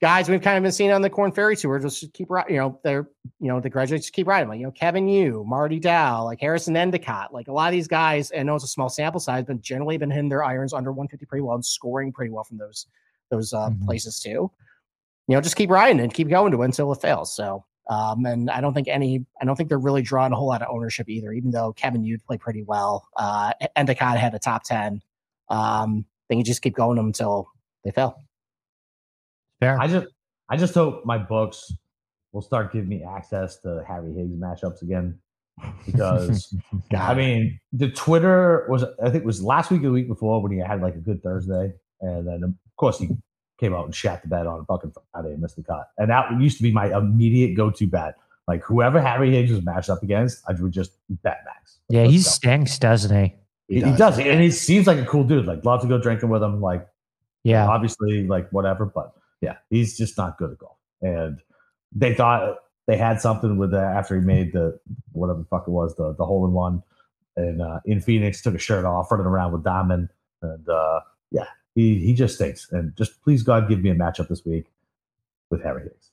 guys 0.00 0.30
we've 0.30 0.40
kind 0.40 0.56
of 0.56 0.62
been 0.62 0.72
seeing 0.72 0.92
on 0.92 1.02
the 1.02 1.10
Korn 1.10 1.30
Ferry 1.30 1.56
Tour, 1.56 1.78
just 1.78 2.10
keep 2.14 2.30
riding. 2.30 2.54
You 2.54 2.60
know, 2.62 2.80
they're 2.82 3.06
you 3.38 3.48
know 3.48 3.60
the 3.60 3.68
graduates 3.68 4.06
just 4.06 4.14
keep 4.14 4.26
riding. 4.26 4.48
Like 4.48 4.60
you 4.60 4.64
know, 4.64 4.70
Kevin 4.72 5.08
Yu, 5.08 5.44
Marty 5.46 5.78
Dou, 5.78 6.22
like 6.24 6.40
Harrison 6.40 6.74
Endicott, 6.74 7.34
like 7.34 7.48
a 7.48 7.52
lot 7.52 7.66
of 7.68 7.72
these 7.72 7.86
guys. 7.86 8.30
And 8.30 8.40
I 8.40 8.44
know 8.44 8.54
it's 8.54 8.64
a 8.64 8.68
small 8.68 8.88
sample 8.88 9.20
size, 9.20 9.44
but 9.46 9.60
generally 9.60 9.98
been 9.98 10.10
hitting 10.10 10.30
their 10.30 10.42
irons 10.42 10.72
under 10.72 10.90
150 10.90 11.26
pretty 11.26 11.42
well 11.42 11.56
and 11.56 11.64
scoring 11.66 12.12
pretty 12.14 12.30
well 12.30 12.44
from 12.44 12.56
those 12.56 12.86
those 13.30 13.52
uh, 13.52 13.68
Mhm. 13.68 13.84
places 13.84 14.18
too. 14.20 14.50
You 15.28 15.36
know, 15.36 15.42
just 15.42 15.56
keep 15.56 15.68
riding 15.68 16.00
and 16.00 16.14
keep 16.14 16.30
going 16.30 16.50
to 16.52 16.62
it 16.62 16.64
until 16.64 16.92
it 16.92 17.02
fails. 17.02 17.36
So. 17.36 17.66
Um, 17.92 18.24
and 18.24 18.50
I 18.50 18.60
don't 18.60 18.72
think 18.72 18.88
any, 18.88 19.26
I 19.40 19.44
don't 19.44 19.54
think 19.56 19.68
they're 19.68 19.78
really 19.78 20.02
drawing 20.02 20.32
a 20.32 20.36
whole 20.36 20.48
lot 20.48 20.62
of 20.62 20.68
ownership 20.70 21.08
either, 21.10 21.32
even 21.32 21.50
though 21.50 21.72
Kevin 21.74 22.04
You'd 22.04 22.24
play 22.24 22.38
pretty 22.38 22.62
well. 22.62 23.06
Uh, 23.16 23.52
Endicott 23.76 24.18
had 24.18 24.34
a 24.34 24.38
top 24.38 24.62
10. 24.64 25.02
Um, 25.48 26.06
then 26.28 26.38
you 26.38 26.44
just 26.44 26.62
keep 26.62 26.74
going 26.74 26.96
them 26.96 27.06
until 27.06 27.48
they 27.84 27.90
fail. 27.90 28.22
Fair. 29.60 29.78
I 29.78 29.86
just 29.86 30.06
I 30.48 30.56
just 30.56 30.74
hope 30.74 31.04
my 31.04 31.18
books 31.18 31.72
will 32.32 32.40
start 32.40 32.72
giving 32.72 32.88
me 32.88 33.04
access 33.04 33.58
to 33.58 33.84
Harry 33.86 34.14
Higgs 34.14 34.36
matchups 34.36 34.80
again. 34.82 35.18
Because 35.84 36.56
I 36.96 37.14
mean, 37.14 37.60
the 37.72 37.90
Twitter 37.90 38.66
was 38.70 38.84
I 39.02 39.10
think 39.10 39.16
it 39.16 39.24
was 39.24 39.42
last 39.42 39.70
week 39.70 39.80
or 39.80 39.84
the 39.84 39.92
week 39.92 40.08
before 40.08 40.42
when 40.42 40.52
he 40.52 40.58
had 40.58 40.80
like 40.80 40.94
a 40.94 40.98
good 40.98 41.22
Thursday, 41.22 41.72
and 42.00 42.26
then 42.26 42.42
of 42.42 42.54
course 42.76 42.98
he 42.98 43.10
came 43.58 43.74
out 43.74 43.84
and 43.84 43.94
shat 43.94 44.22
the 44.22 44.28
bed 44.28 44.46
on 44.46 44.64
fucking 44.66 44.92
Friday 45.12 45.32
and 45.32 45.40
missed 45.42 45.56
the 45.56 45.62
cut, 45.62 45.88
and 45.98 46.10
that 46.10 46.26
used 46.40 46.56
to 46.58 46.62
be 46.62 46.72
my 46.72 46.96
immediate 46.96 47.54
go-to 47.56 47.86
bet. 47.86 48.14
Like 48.48 48.62
whoever 48.62 49.00
Harry 49.00 49.30
Higgs 49.30 49.50
was 49.52 49.64
matched 49.64 49.88
up 49.90 50.02
against, 50.02 50.42
I 50.48 50.52
would 50.52 50.72
just 50.72 50.92
bet 51.08 51.38
max. 51.44 51.78
yeah, 51.88 52.02
Let's 52.02 52.12
he 52.12 52.18
go. 52.18 52.22
stinks, 52.22 52.78
doesn't 52.78 53.16
he? 53.24 53.34
He, 53.68 53.82
he 53.82 53.96
does, 53.96 54.18
and 54.18 54.40
he 54.40 54.50
seems 54.50 54.86
like 54.86 54.98
a 54.98 55.04
cool 55.06 55.24
dude. 55.24 55.46
Like 55.46 55.64
love 55.64 55.80
to 55.82 55.88
go 55.88 55.98
drinking 56.00 56.28
with 56.28 56.42
him. 56.42 56.60
Like 56.60 56.86
Yeah. 57.44 57.68
obviously 57.68 58.26
like 58.26 58.48
whatever 58.50 58.84
but 58.86 59.12
yeah 59.40 59.56
he's 59.70 59.96
just 59.96 60.16
not 60.18 60.38
good 60.38 60.52
at 60.52 60.58
golf 60.58 60.76
and 61.00 61.40
they 61.92 62.14
thought 62.14 62.58
they 62.86 62.96
had 62.96 63.20
something 63.20 63.56
with 63.58 63.70
that 63.72 63.96
after 63.96 64.14
he 64.14 64.20
made 64.24 64.52
the 64.52 64.78
whatever 65.12 65.40
the 65.40 65.44
fuck 65.46 65.66
it 65.66 65.70
was 65.72 65.94
the 65.96 66.14
the 66.16 66.24
hole 66.24 66.44
in 66.46 66.52
one 66.52 66.80
and 67.36 67.60
uh 67.60 67.80
in 67.84 68.00
phoenix 68.00 68.40
took 68.42 68.54
a 68.54 68.58
shirt 68.58 68.84
off 68.84 69.10
running 69.10 69.26
around 69.26 69.50
with 69.52 69.64
diamond 69.64 70.08
and 70.42 70.68
uh 70.68 71.00
yeah 71.00 71.11
he 71.74 71.98
he 71.98 72.14
just 72.14 72.34
stinks 72.36 72.68
and 72.72 72.94
just 72.96 73.22
please 73.22 73.42
god 73.42 73.68
give 73.68 73.80
me 73.80 73.90
a 73.90 73.94
matchup 73.94 74.28
this 74.28 74.44
week 74.44 74.66
with 75.50 75.62
harry 75.62 75.82
higgs 75.84 76.10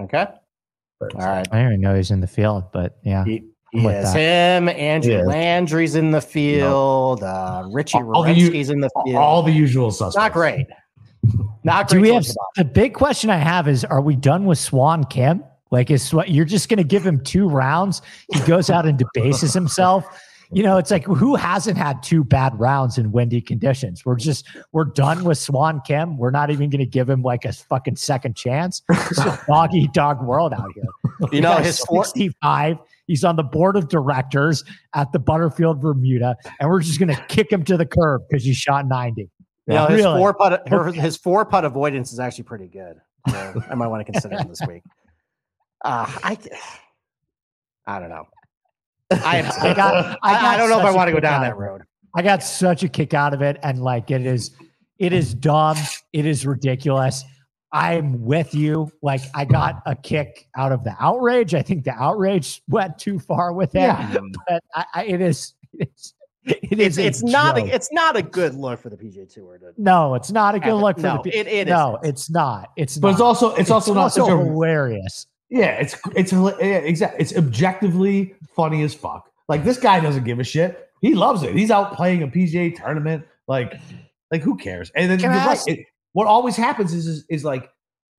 Okay. 0.00 0.26
Very 1.00 1.12
All 1.14 1.20
right. 1.20 1.46
I 1.52 1.56
didn't 1.58 1.66
even 1.74 1.80
know 1.80 1.94
he's 1.94 2.10
in 2.10 2.20
the 2.20 2.26
field, 2.26 2.64
but 2.72 2.98
yeah. 3.04 3.24
He, 3.24 3.44
I'm 3.74 3.82
yes, 3.84 4.12
him, 4.14 4.68
Andrew 4.68 5.12
Yeah. 5.18 5.22
Landry's 5.22 5.94
in 5.94 6.10
the 6.10 6.20
field. 6.20 7.22
Uh, 7.22 7.68
Richie 7.70 7.98
All- 7.98 8.16
all 8.16 8.22
the 8.24 8.30
in 8.30 8.80
the 8.80 8.90
field. 9.04 9.16
all 9.16 9.42
the 9.42 9.52
usual 9.52 9.90
suspects 9.90 10.16
Not 10.16 10.32
great. 10.32 10.66
Not 11.62 11.88
great. 11.88 11.98
Do 11.98 12.02
we 12.02 12.12
have 12.12 12.26
the 12.56 12.64
big 12.64 12.94
question 12.94 13.30
I 13.30 13.36
have 13.36 13.68
is 13.68 13.84
are 13.84 14.00
we 14.00 14.16
done 14.16 14.46
with 14.46 14.58
Swan 14.58 15.04
Kim? 15.04 15.44
Like 15.70 15.90
is 15.90 16.02
Swan, 16.02 16.24
you're 16.28 16.44
just 16.44 16.68
going 16.68 16.78
to 16.78 16.84
give 16.84 17.06
him 17.06 17.20
two 17.20 17.48
rounds? 17.48 18.02
He 18.32 18.40
goes 18.40 18.70
out 18.70 18.86
and 18.86 18.98
debases 18.98 19.54
himself. 19.54 20.04
You 20.54 20.62
know, 20.62 20.76
it's 20.76 20.90
like 20.90 21.04
who 21.04 21.34
hasn't 21.34 21.78
had 21.78 22.02
two 22.02 22.24
bad 22.24 22.58
rounds 22.60 22.98
in 22.98 23.10
windy 23.10 23.40
conditions? 23.40 24.04
We're 24.04 24.16
just 24.16 24.46
we're 24.72 24.84
done 24.84 25.24
with 25.24 25.38
Swan 25.38 25.80
Kim. 25.86 26.18
We're 26.18 26.30
not 26.30 26.50
even 26.50 26.68
going 26.68 26.80
to 26.80 26.86
give 26.86 27.08
him 27.08 27.22
like 27.22 27.44
a 27.44 27.52
fucking 27.52 27.96
second 27.96 28.36
chance. 28.36 28.82
It's 28.90 29.18
a 29.18 29.40
dog 29.48 29.70
dog 29.92 30.22
world 30.22 30.52
out 30.52 30.68
here. 30.74 30.84
You 31.32 31.40
know, 31.40 31.56
his 31.56 31.82
65. 31.90 32.78
He's 33.06 33.24
on 33.24 33.36
the 33.36 33.42
board 33.42 33.76
of 33.76 33.88
directors 33.88 34.62
at 34.94 35.10
the 35.12 35.18
Butterfield 35.18 35.80
Bermuda, 35.80 36.36
and 36.60 36.68
we're 36.68 36.80
just 36.80 36.98
going 36.98 37.14
to 37.14 37.24
kick 37.28 37.50
him 37.50 37.64
to 37.64 37.76
the 37.76 37.86
curb 37.86 38.22
because 38.28 38.44
he 38.44 38.52
shot 38.52 38.86
90. 38.86 39.22
you 39.22 39.28
know, 39.74 39.86
his 39.86 40.02
Really? 40.04 40.18
four 40.18 40.34
putt, 40.34 40.94
his 40.94 41.16
four 41.16 41.44
putt 41.44 41.64
avoidance 41.64 42.12
is 42.12 42.20
actually 42.20 42.44
pretty 42.44 42.68
good. 42.68 42.96
So 43.30 43.62
I 43.70 43.74
might 43.74 43.88
want 43.88 44.06
to 44.06 44.12
consider 44.12 44.36
him 44.36 44.48
this 44.48 44.60
week. 44.68 44.82
Uh, 45.84 46.06
I, 46.22 46.36
I 47.86 47.98
don't 47.98 48.08
know. 48.10 48.24
I, 49.24 49.38
I 49.70 49.74
got- 49.74 50.18
I 50.22 50.34
I, 50.34 50.40
got 50.40 50.56
don't 50.58 50.70
know 50.70 50.78
if 50.78 50.84
I 50.84 50.90
want 50.92 51.08
to 51.08 51.12
go 51.12 51.20
down 51.20 51.42
that 51.42 51.56
road. 51.56 51.82
I 52.14 52.22
got 52.22 52.42
such 52.42 52.82
a 52.82 52.88
kick 52.88 53.14
out 53.14 53.32
of 53.34 53.40
it, 53.42 53.58
and 53.62 53.82
like 53.82 54.10
it 54.10 54.26
is, 54.26 54.50
it 54.98 55.12
is 55.12 55.32
dumb. 55.34 55.76
It 56.12 56.26
is 56.26 56.44
ridiculous. 56.46 57.24
I'm 57.72 58.22
with 58.22 58.54
you. 58.54 58.92
Like 59.00 59.22
I 59.34 59.46
got 59.46 59.80
a 59.86 59.96
kick 59.96 60.46
out 60.56 60.72
of 60.72 60.84
the 60.84 60.94
outrage. 61.00 61.54
I 61.54 61.62
think 61.62 61.84
the 61.84 61.92
outrage 61.94 62.60
went 62.68 62.98
too 62.98 63.18
far 63.18 63.54
with 63.54 63.74
it, 63.74 63.80
Yeah. 63.80 64.10
Mm. 64.12 64.30
but 64.46 64.62
I, 64.74 64.84
I, 64.94 65.04
it 65.06 65.20
is. 65.22 65.54
It's, 65.72 66.12
it 66.44 66.78
is. 66.80 66.98
It's, 66.98 66.98
a 66.98 67.06
it's 67.06 67.22
not 67.22 67.56
joke. 67.56 67.68
a, 67.68 67.74
it's 67.74 67.88
not 67.92 68.16
a 68.16 68.22
good 68.22 68.54
look 68.56 68.78
for 68.82 68.90
the 68.90 68.96
PGA 68.96 69.32
Tour. 69.32 69.56
To, 69.58 69.72
no, 69.78 70.14
it's 70.16 70.30
not 70.30 70.54
a 70.54 70.58
good 70.58 70.66
have 70.66 70.74
it. 70.74 70.82
look 70.82 70.96
for 70.96 71.02
No, 71.02 71.20
the. 71.24 71.30
pe- 71.30 71.38
it- 71.38 71.46
it 71.46 71.68
no, 71.68 71.96
isn't. 72.02 72.10
it's 72.10 72.30
not. 72.30 72.70
It's 72.76 72.98
but 72.98 73.06
not. 73.08 73.12
it's 73.14 73.20
also 73.22 73.54
it's, 73.54 73.70
also 73.70 73.94
not 73.94 74.08
such 74.08 74.28
a 74.28 74.36
hilarious. 74.36 75.26
Yeah, 75.52 75.72
it's 75.72 75.94
it's 76.16 76.32
yeah, 76.32 76.78
exactly. 76.78 77.20
It's 77.20 77.36
objectively 77.36 78.34
funny 78.56 78.82
as 78.84 78.94
fuck. 78.94 79.30
Like 79.48 79.64
this 79.64 79.78
guy 79.78 80.00
doesn't 80.00 80.24
give 80.24 80.40
a 80.40 80.44
shit. 80.44 80.88
He 81.02 81.14
loves 81.14 81.42
it. 81.42 81.54
He's 81.54 81.70
out 81.70 81.94
playing 81.94 82.22
a 82.22 82.28
PGA 82.28 82.74
tournament. 82.74 83.26
Like, 83.46 83.74
like 84.30 84.40
who 84.40 84.56
cares? 84.56 84.90
And 84.96 85.10
then 85.10 85.30
right. 85.30 85.58
It- 85.66 85.86
what 86.14 86.26
always 86.26 86.56
happens 86.56 86.92
is, 86.94 87.06
is 87.06 87.24
is 87.28 87.44
like 87.44 87.70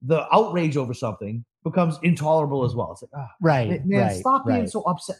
the 0.04 0.28
outrage 0.32 0.78
over 0.78 0.94
something 0.94 1.44
becomes 1.64 1.98
intolerable 2.04 2.66
as 2.66 2.76
well. 2.76 2.92
It's 2.92 3.02
like, 3.04 3.12
ah, 3.16 3.30
Right. 3.42 3.86
man, 3.86 4.02
right, 4.02 4.16
stop 4.20 4.46
being 4.46 4.68
so 4.68 4.82
upset. 4.84 5.16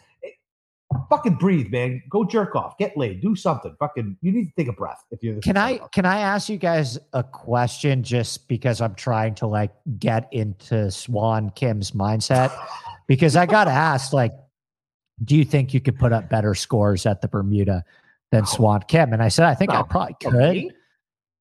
Fucking 1.10 1.36
breathe, 1.36 1.72
man. 1.72 2.02
Go 2.10 2.24
jerk 2.24 2.56
off. 2.56 2.78
Get 2.78 2.96
laid. 2.98 3.22
Do 3.22 3.36
something. 3.36 3.76
Fucking. 3.80 4.18
You 4.22 4.32
need 4.32 4.46
to 4.46 4.52
take 4.58 4.68
a 4.68 4.74
breath. 4.74 5.04
If 5.12 5.22
you're. 5.24 5.40
Can 5.42 5.58
I 5.58 5.78
can 5.92 6.06
I 6.06 6.20
ask 6.20 6.50
you 6.50 6.58
guys 6.58 6.98
a 7.14 7.24
question 7.24 8.04
just 8.04 8.48
because 8.48 8.82
I'm 8.82 8.96
trying 8.96 9.36
to 9.36 9.48
like 9.48 9.72
get 10.00 10.28
into 10.32 10.90
Swan 10.92 11.50
Kim's 11.52 11.92
mindset? 11.92 12.52
Because 13.06 13.36
I 13.36 13.46
got 13.46 13.68
asked 13.68 14.14
like, 14.14 14.32
do 15.26 15.36
you 15.36 15.44
think 15.44 15.74
you 15.74 15.82
could 15.82 16.00
put 16.00 16.14
up 16.14 16.30
better 16.30 16.56
scores 16.56 17.06
at 17.06 17.20
the 17.20 17.28
Bermuda 17.28 17.84
than 18.32 18.46
Swan 18.46 18.82
Kim? 18.88 19.12
And 19.12 19.22
I 19.22 19.28
said 19.28 19.46
I 19.46 19.54
think 19.56 19.72
I 19.72 19.82
probably 19.84 20.16
Oh, 20.26 20.32
could. 20.32 20.54
me? 20.54 20.72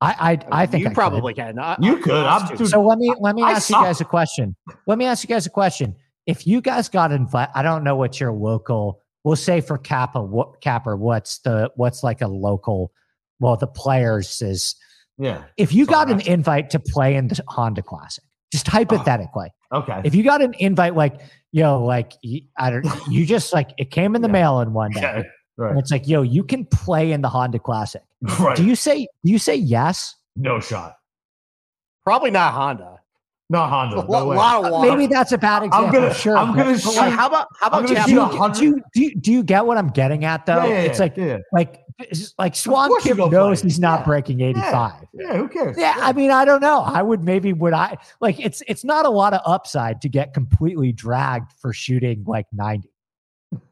I 0.00 0.10
I, 0.50 0.62
I 0.62 0.64
oh, 0.64 0.66
think 0.66 0.80
you 0.80 0.86
I 0.86 0.90
could. 0.90 0.94
probably 0.96 1.34
can. 1.34 1.60
I- 1.60 1.76
You 1.80 1.98
I- 1.98 2.00
could. 2.00 2.12
I 2.26 2.36
I'm 2.38 2.48
too. 2.48 2.56
too- 2.56 2.66
So 2.66 2.82
let 2.82 2.98
me 2.98 3.14
let 3.20 3.36
me 3.36 3.44
I 3.44 3.52
ask 3.52 3.70
you 3.70 3.76
guys 3.76 4.00
a 4.00 4.04
question. 4.04 4.56
Let 4.88 4.98
me 4.98 5.04
ask 5.04 5.22
you 5.22 5.28
guys 5.32 5.46
a 5.46 5.50
question. 5.50 5.94
If 6.26 6.48
you 6.48 6.60
guys 6.60 6.88
got 6.88 7.12
invited, 7.12 7.52
I 7.54 7.62
don't 7.62 7.84
know 7.84 7.94
what 7.94 8.18
your 8.18 8.32
local. 8.32 9.01
We'll 9.24 9.36
say 9.36 9.60
for 9.60 9.78
Kappa, 9.78 10.20
what 10.22 10.60
Capper, 10.60 10.96
what's 10.96 11.38
the 11.38 11.70
what's 11.76 12.02
like 12.02 12.20
a 12.22 12.28
local? 12.28 12.92
Well, 13.40 13.56
the 13.56 13.66
players 13.66 14.42
is 14.42 14.74
Yeah. 15.18 15.44
if 15.56 15.72
you 15.72 15.86
got 15.86 16.08
an 16.10 16.18
that's- 16.18 16.32
invite 16.32 16.70
to 16.70 16.78
play 16.80 17.14
in 17.16 17.28
the 17.28 17.42
Honda 17.48 17.82
Classic, 17.82 18.24
just 18.52 18.66
hypothetically, 18.68 19.50
uh-huh. 19.70 19.82
Okay. 19.92 20.00
if 20.04 20.14
you 20.14 20.22
got 20.24 20.42
an 20.42 20.54
invite, 20.58 20.94
like 20.96 21.20
yo, 21.52 21.82
like 21.84 22.12
you, 22.22 22.42
I 22.58 22.70
don't, 22.70 22.86
you 23.08 23.24
just 23.36 23.52
like 23.52 23.70
it 23.78 23.90
came 23.90 24.14
in 24.16 24.22
the 24.22 24.28
Yeah. 24.28 24.32
mail 24.32 24.60
in 24.60 24.72
one 24.72 24.90
day, 24.92 25.04
Okay. 25.06 25.28
and 25.58 25.78
it's 25.78 25.90
like 25.90 26.08
yo, 26.08 26.22
you 26.22 26.42
can 26.44 26.66
play 26.66 27.12
in 27.12 27.20
the 27.22 27.28
Honda 27.28 27.58
Classic. 27.58 28.02
Right. 28.40 28.56
Do 28.56 28.64
you 28.64 28.74
say 28.76 29.06
do 29.24 29.30
you 29.32 29.38
say 29.38 29.54
yes? 29.56 30.16
no 30.36 30.58
shot. 30.60 30.96
Probably 32.04 32.30
not 32.30 32.54
Honda. 32.54 32.98
Not 33.50 33.68
Honda. 33.68 33.96
A 33.98 34.04
No 34.04 34.06
lot, 34.10 34.26
way. 34.28 34.36
lot 34.36 34.64
of 34.64 34.70
water. 34.72 34.90
Maybe 34.90 35.06
that's 35.12 35.32
a 35.32 35.38
bad 35.38 35.62
example. 35.64 35.88
I'm 35.88 35.92
gonna. 35.92 36.14
sure, 36.14 36.36
I'm 36.38 36.56
gonna 36.56 36.78
shoot. 36.78 36.96
like, 36.96 37.12
how 37.12 37.26
about 37.26 37.48
how 37.60 37.66
about 37.66 37.86
gonna 37.86 38.04
do 38.06 38.10
you, 38.12 38.50
do, 38.54 38.64
you, 38.64 38.82
do, 38.94 39.02
you, 39.02 39.14
do 39.16 39.32
you 39.32 39.42
get 39.42 39.66
what 39.66 39.76
I'm 39.76 39.88
getting 39.88 40.24
at 40.24 40.46
though? 40.46 40.64
Yeah, 40.64 40.68
yeah, 40.68 40.78
it's 40.80 40.98
like 40.98 41.16
yeah. 41.18 41.38
like 41.52 41.80
like 42.38 42.56
Swan 42.56 42.88
course 42.88 43.02
Kim 43.02 43.18
knows 43.18 43.60
play. 43.60 43.68
he's 43.68 43.78
not 43.78 44.00
Yeah. 44.00 44.04
breaking 44.06 44.40
85. 44.40 44.92
Yeah. 45.12 45.36
Who 45.36 45.48
cares? 45.48 45.76
Yeah, 45.78 45.94
I 45.98 46.12
mean, 46.14 46.30
I 46.30 46.46
don't 46.46 46.62
know. 46.62 46.80
I 46.80 47.02
would 47.02 47.22
maybe 47.24 47.52
would 47.52 47.74
I 47.74 47.98
like 48.20 48.40
it's 48.40 48.62
it's 48.66 48.84
not 48.84 49.04
a 49.04 49.10
lot 49.10 49.34
of 49.34 49.42
upside 49.44 50.00
to 50.02 50.08
get 50.08 50.32
completely 50.32 50.92
dragged 50.92 51.52
for 51.60 51.74
shooting 51.74 52.24
like 52.26 52.46
90. 52.52 52.88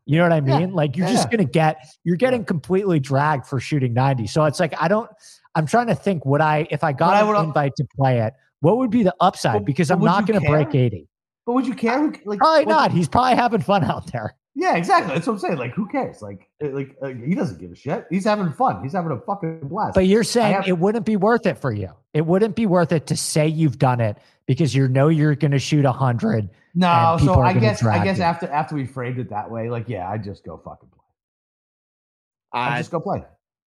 You 0.04 0.18
know 0.18 0.24
what 0.24 0.32
I 0.32 0.36
Yeah, 0.46 0.58
mean? 0.58 0.74
Like 0.74 0.94
you're 0.96 1.08
just 1.08 1.30
gonna 1.30 1.44
get 1.44 1.86
you're 2.04 2.16
getting 2.16 2.44
completely 2.44 3.00
dragged 3.00 3.46
for 3.46 3.58
shooting 3.60 3.94
90. 3.94 4.26
So 4.26 4.44
it's 4.44 4.60
like 4.60 4.74
I 4.78 4.88
don't 4.88 5.10
I'm 5.54 5.66
trying 5.66 5.86
to 5.86 5.94
think 5.94 6.26
would 6.26 6.42
I 6.42 6.66
if 6.70 6.84
I 6.84 6.92
got 6.92 7.14
I 7.14 7.20
an 7.26 7.44
invite 7.46 7.74
to 7.76 7.86
play 7.96 8.20
it, 8.20 8.34
what 8.60 8.78
would 8.78 8.90
be 8.90 9.02
the 9.02 9.14
upside? 9.20 9.54
But- 9.54 9.64
because 9.64 9.90
I'm 9.90 10.00
not 10.00 10.26
gonna 10.26 10.40
break 10.40 10.74
80. 10.74 11.08
But 11.46 11.54
would 11.54 11.66
you 11.66 11.74
care? 11.74 12.12
Like, 12.24 12.38
Probably 12.38 12.66
what- 12.66 12.72
not. 12.72 12.92
He's 12.92 13.08
probably 13.08 13.34
having 13.36 13.60
fun 13.60 13.84
out 13.84 14.12
there. 14.12 14.36
Yeah, 14.54 14.76
exactly. 14.76 15.14
That's 15.14 15.26
what 15.26 15.34
I'm 15.34 15.38
saying. 15.38 15.56
Like, 15.58 15.72
who 15.72 15.86
cares? 15.88 16.20
Like, 16.20 16.50
uh, 16.62 16.68
like 16.70 16.96
uh, 17.00 17.08
he 17.08 17.34
doesn't 17.34 17.58
give 17.60 17.70
a 17.70 17.76
shit. 17.76 18.06
He's 18.10 18.24
having 18.24 18.52
fun. 18.52 18.82
He's 18.82 18.92
having 18.92 19.12
a 19.12 19.20
fucking 19.20 19.60
blast. 19.68 19.94
But 19.94 20.06
you're 20.06 20.24
saying 20.24 20.54
have- 20.54 20.68
it 20.68 20.78
wouldn't 20.78 21.06
be 21.06 21.16
worth 21.16 21.46
it 21.46 21.56
for 21.58 21.72
you. 21.72 21.88
It 22.12 22.26
wouldn't 22.26 22.56
be 22.56 22.66
worth 22.66 22.92
it 22.92 23.06
to 23.06 23.16
say 23.16 23.46
you've 23.46 23.78
done 23.78 24.00
it 24.00 24.18
because 24.46 24.74
you 24.74 24.88
know 24.88 25.08
you're 25.08 25.36
going 25.36 25.52
to 25.52 25.58
shoot 25.60 25.84
a 25.84 25.92
hundred. 25.92 26.50
no, 26.74 27.16
so 27.24 27.40
I 27.40 27.52
guess 27.54 27.82
I 27.84 28.02
guess 28.04 28.18
you. 28.18 28.24
after 28.24 28.48
after 28.48 28.74
we 28.74 28.86
framed 28.86 29.18
it 29.18 29.30
that 29.30 29.50
way, 29.50 29.70
like, 29.70 29.88
yeah, 29.88 30.08
I 30.10 30.18
just 30.18 30.44
go 30.44 30.56
fucking 30.58 30.88
play. 30.90 30.98
I 32.52 32.74
I, 32.74 32.78
just 32.78 32.90
go 32.90 33.00
play. 33.00 33.22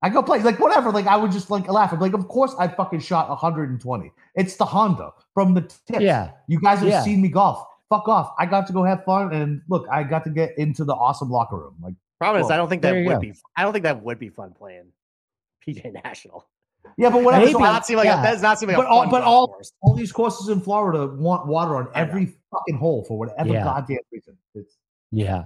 I 0.06 0.10
go 0.10 0.22
play 0.22 0.40
like 0.44 0.60
whatever. 0.60 0.92
Like 0.92 1.08
I 1.08 1.18
would 1.18 1.32
just 1.32 1.50
like 1.50 1.68
laugh. 1.68 1.92
I'm 1.92 2.00
like, 2.00 2.14
of 2.14 2.28
course 2.28 2.54
I 2.60 2.68
fucking 2.68 3.00
shot 3.00 3.28
120. 3.28 4.12
It's 4.36 4.56
the 4.56 4.66
Honda 4.66 5.12
from 5.34 5.56
the 5.56 5.62
tip. 5.88 6.00
Yeah, 6.00 6.32
You 6.48 6.60
guys 6.62 6.80
have 6.80 6.88
Yeah. 6.88 7.02
seen 7.02 7.24
me 7.24 7.30
golf. 7.30 7.66
Fuck 7.90 8.08
off. 8.08 8.36
I 8.38 8.46
got 8.46 8.68
to 8.68 8.74
go 8.74 8.84
have 8.84 9.04
fun 9.04 9.34
and 9.34 9.62
look, 9.68 9.88
I 9.92 10.04
got 10.04 10.24
to 10.26 10.30
get 10.30 10.56
into 10.60 10.84
the 10.84 10.94
awesome 10.94 11.32
locker 11.32 11.58
room. 11.58 11.74
Like, 11.82 11.96
problem 12.20 12.44
is, 12.46 12.52
I 12.52 12.58
don't 12.58 12.70
think 12.70 12.84
that 12.84 12.94
would 12.94 13.08
go. 13.08 13.20
be. 13.20 13.34
I 13.58 13.64
don't 13.64 13.74
think 13.74 13.82
that 13.84 14.04
would 14.04 14.20
be 14.20 14.30
fun 14.30 14.52
playing 14.56 14.92
PGA 15.66 15.92
National. 16.04 16.46
yeah, 16.98 17.10
but 17.10 17.24
whatever. 17.24 17.42
Maybe. 17.46 17.54
So 17.54 17.60
Does 17.60 17.66
not 17.66 17.86
seem 17.88 17.98
like 17.98 18.06
yeah. 18.06 18.20
a, 18.20 18.24
that 18.24 18.32
does 18.34 18.42
not 18.44 18.60
seem 18.60 18.68
like 18.70 18.78
But 18.78 18.86
a 18.86 18.90
all- 18.90 19.02
fun 19.02 19.10
but 19.10 19.24
all- 19.24 19.48
course. 19.48 19.72
all 19.82 19.96
these 19.96 20.12
courses 20.12 20.50
in 20.50 20.62
Florida 20.62 21.08
want 21.08 21.48
water 21.48 21.76
on 21.78 21.88
every 21.96 22.36
fucking 22.52 22.78
hole 22.78 23.04
for 23.06 23.18
whatever 23.18 23.50
Yeah. 23.54 23.64
goddamn 23.64 23.98
reason. 24.12 24.38
It's 24.54 24.78
yeah, 25.12 25.46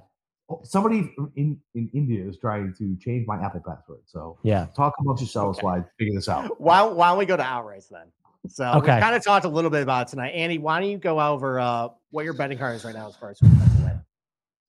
somebody 0.64 1.14
in 1.36 1.60
in 1.76 1.90
India 1.94 2.26
is 2.26 2.38
trying 2.38 2.74
to 2.78 2.96
change 2.98 3.28
my 3.28 3.38
Apple 3.44 3.62
password. 3.66 4.00
So 4.06 4.38
yeah. 4.44 4.68
talk 4.76 4.94
amongst 5.00 5.22
yourselves 5.22 5.58
Okay. 5.60 5.66
while 5.66 5.76
I 5.80 5.84
figure 5.98 6.16
this 6.16 6.30
out. 6.30 6.60
Why, 6.60 6.82
why 6.84 7.10
don't 7.10 7.18
we 7.18 7.26
go 7.26 7.38
to 7.38 7.44
outrights 7.44 7.90
then? 7.90 8.08
So 8.48 8.66
Okay. 8.76 8.96
we 8.96 9.02
kind 9.02 9.16
of 9.16 9.24
talked 9.24 9.46
a 9.46 9.50
little 9.50 9.70
bit 9.70 9.84
about 9.84 10.08
it 10.08 10.12
tonight. 10.12 10.30
Andy, 10.30 10.58
why 10.58 10.80
don't 10.80 10.90
you 10.90 10.98
go 10.98 11.20
over 11.20 11.60
uh, 11.60 11.90
what 12.12 12.24
your 12.26 12.34
betting 12.34 12.58
card 12.58 12.76
is 12.76 12.86
right 12.86 12.96
now 12.96 13.08
as 13.08 13.16
far 13.16 13.32
as 13.32 13.40
who's 13.40 13.52
about 13.52 13.70
to 13.78 13.84
win? 13.84 14.02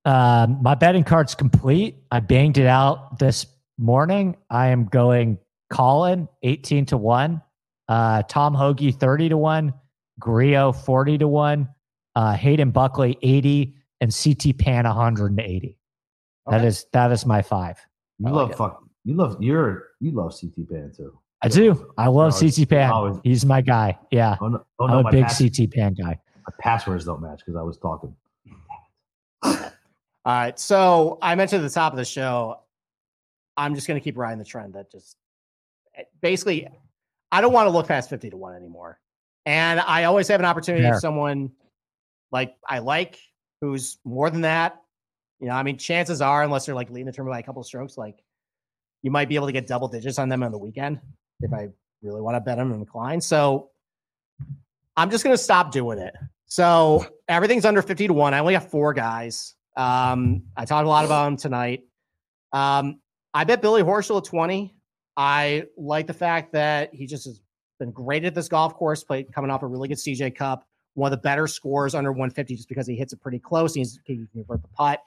Um, 0.07 0.59
my 0.63 0.75
betting 0.75 1.05
card's 1.05 1.35
complete. 1.35 1.97
I 2.11 2.21
banged 2.21 2.59
it 2.59 2.67
out 2.67 3.19
this 3.19 3.47
morning. 3.79 4.37
I 4.51 4.69
am 4.69 4.87
going 4.87 5.39
Collin 5.71 6.29
18 6.43 6.87
to 6.87 6.97
1, 6.97 7.41
uh, 7.89 8.23
Tom 8.25 8.55
Hoge 8.55 8.95
30 8.97 9.29
to 9.31 9.37
1, 9.37 9.73
Grillo 10.19 10.73
40 10.73 11.19
to 11.19 11.29
1, 11.29 11.69
uh, 12.17 12.33
Hayden 12.33 12.71
Buckley 12.73 13.19
80, 13.23 13.77
and 14.01 14.11
CT 14.15 14.57
Pan 14.59 14.85
180. 14.87 15.77
That 16.47 16.57
Okay. 16.59 16.67
is 16.67 16.87
that 16.93 17.13
is 17.13 17.27
my 17.27 17.43
five. 17.43 17.79
You 18.19 18.29
I 18.29 18.31
love 18.31 18.51
it. 18.51 18.57
fuck. 18.57 18.83
You 19.05 19.15
love 19.15 19.37
you're 19.43 19.89
you 20.01 20.11
love 20.13 20.35
CT 20.39 20.69
Pan 20.69 20.93
too. 20.97 21.19
I 21.43 21.49
do. 21.49 21.93
I 21.97 22.09
love 22.09 22.33
No, 22.35 22.39
CT 22.49 22.67
Pan. 22.69 22.91
always- 22.91 23.21
He's 23.25 23.47
my 23.47 23.61
guy. 23.63 23.99
Yeah. 24.11 24.37
Oh 24.41 24.49
no, 24.49 24.65
oh, 24.79 24.87
I'm 24.89 25.07
a 25.07 25.11
big 25.11 25.25
pass- 25.25 25.39
CT 25.39 25.67
Pan 25.73 25.95
guy. 25.95 26.19
my 26.47 26.55
passwords 26.59 27.05
don't 27.05 27.23
match 27.23 27.39
because 27.41 27.57
I 27.57 27.63
was 27.63 27.79
talking. 27.79 28.15
All 29.43 29.61
right. 30.27 30.59
So 30.59 31.19
I 31.23 31.35
mentioned 31.35 31.63
at 31.65 31.69
the 31.69 31.75
top 31.75 31.93
of 31.93 31.97
the 31.97 32.05
show, 32.05 32.61
I'm 33.57 33.75
just 33.75 33.87
going 33.87 33.99
to 33.99 34.05
keep 34.05 34.19
riding 34.19 34.39
the 34.39 34.45
trend 34.45 34.75
that 34.75 34.91
just 34.93 35.17
eh, 35.97 36.03
basically, 36.21 36.69
I 37.33 37.41
don't 37.41 37.53
want 37.55 37.67
to 37.67 37.71
look 37.71 37.89
past 37.89 38.11
50 38.11 38.31
to 38.31 38.37
1 38.37 38.55
anymore. 38.55 39.01
And 39.47 39.81
I 39.81 40.05
always 40.05 40.29
have 40.29 40.41
an 40.41 40.47
opportunity 40.47 40.85
Fair. 40.85 40.95
if 40.95 41.01
someone 41.01 41.53
like 42.33 42.55
I 42.69 42.81
like 42.81 43.19
who's 43.61 43.99
more 44.05 44.31
than 44.31 44.43
that. 44.43 44.81
You 45.41 45.49
know, 45.49 45.55
I 45.55 45.63
mean, 45.63 45.79
chances 45.79 46.21
are, 46.21 46.43
unless 46.43 46.67
they're 46.67 46.75
like 46.75 46.91
leading 46.91 47.07
the 47.07 47.13
tournament 47.13 47.37
by 47.37 47.41
a 47.41 47.43
couple 47.43 47.63
strokes, 47.63 47.97
like 47.97 48.17
you 49.03 49.11
might 49.11 49.29
be 49.29 49.37
able 49.37 49.47
to 49.47 49.53
get 49.53 49.67
double 49.67 49.89
digits 49.89 50.19
on 50.19 50.29
them 50.29 50.43
on 50.43 50.53
the 50.53 50.59
weekend 50.59 51.01
if 51.41 51.53
I 51.53 51.69
really 52.03 52.21
want 52.21 52.37
to 52.37 52.41
bet 52.41 52.59
them 52.59 52.73
in 52.73 52.85
Klein. 52.85 53.21
So 53.21 53.71
I'm 54.97 55.11
just 55.11 55.25
going 55.25 55.35
to 55.35 55.43
stop 55.43 55.73
doing 55.73 55.99
it. 55.99 56.15
So 56.47 57.07
everything's 57.29 57.65
under 57.65 57.81
50 57.81 58.09
to 58.09 58.13
1. 58.13 58.35
I 58.35 58.39
only 58.41 58.55
have 58.55 58.71
four 58.71 58.93
guys. 58.93 59.55
Um, 59.77 60.43
I 60.57 60.65
talked 60.65 60.85
a 60.85 60.89
lot 60.89 61.05
about 61.05 61.27
them 61.27 61.37
tonight. 61.37 61.85
Um, 62.53 63.01
I 63.33 63.45
bet 63.45 63.63
Billy 63.63 63.83
Horschel 63.83 64.19
at 64.19 64.25
20. 64.25 64.75
I 65.17 65.65
like 65.77 66.07
the 66.07 66.15
fact 66.15 66.53
that 66.53 66.93
he 66.93 67.07
just 67.07 67.25
has 67.27 67.41
been 67.79 67.93
great 67.93 68.25
at 68.25 68.35
this 68.35 68.49
golf 68.49 68.75
course, 68.75 69.05
played 69.05 69.33
coming 69.33 69.51
off 69.51 69.63
a 69.63 69.67
really 69.67 69.89
good 69.89 69.99
CJ 69.99 70.35
Cup, 70.35 70.67
one 70.95 71.13
of 71.13 71.19
the 71.19 71.23
better 71.23 71.47
scores 71.47 71.95
under 71.95 72.11
150 72.13 72.57
just 72.57 72.69
because 72.69 72.87
he 72.87 72.95
hits 72.97 73.13
it 73.13 73.21
pretty 73.21 73.39
close. 73.39 73.75
He's 73.75 74.01
he 74.05 74.17
can 74.17 74.29
convert 74.33 74.63
the 74.63 74.69
putt. 74.69 75.01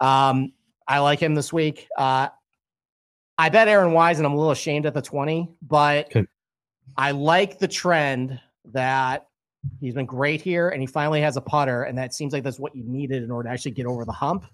Um, 0.00 0.52
I 0.88 0.98
like 0.98 1.20
him 1.20 1.34
this 1.34 1.52
week. 1.52 1.88
Uh, 1.96 2.28
I 3.38 3.48
bet 3.48 3.68
Aaron 3.68 3.92
Wise, 3.92 4.18
and 4.18 4.26
I'm 4.26 4.32
a 4.32 4.36
little 4.36 4.50
ashamed 4.50 4.86
at 4.86 4.94
the 4.94 5.02
20, 5.02 5.48
but 5.62 6.06
Okay. 6.06 6.26
I 6.96 7.12
like 7.12 7.58
the 7.58 7.68
trend 7.68 8.38
that 8.72 9.26
he's 9.80 9.94
been 9.94 10.06
great 10.06 10.42
here 10.42 10.70
and 10.70 10.80
he 10.80 10.86
finally 10.86 11.20
has 11.20 11.36
a 11.36 11.40
putter, 11.40 11.84
and 11.84 11.96
that 11.98 12.12
seems 12.14 12.32
like 12.32 12.42
that's 12.42 12.58
what 12.58 12.74
you 12.74 12.84
needed 12.84 13.22
in 13.22 13.30
order 13.30 13.48
to 13.48 13.52
actually 13.52 13.70
get 13.70 13.86
over 13.86 14.04
the 14.04 14.12
hump. 14.12 14.44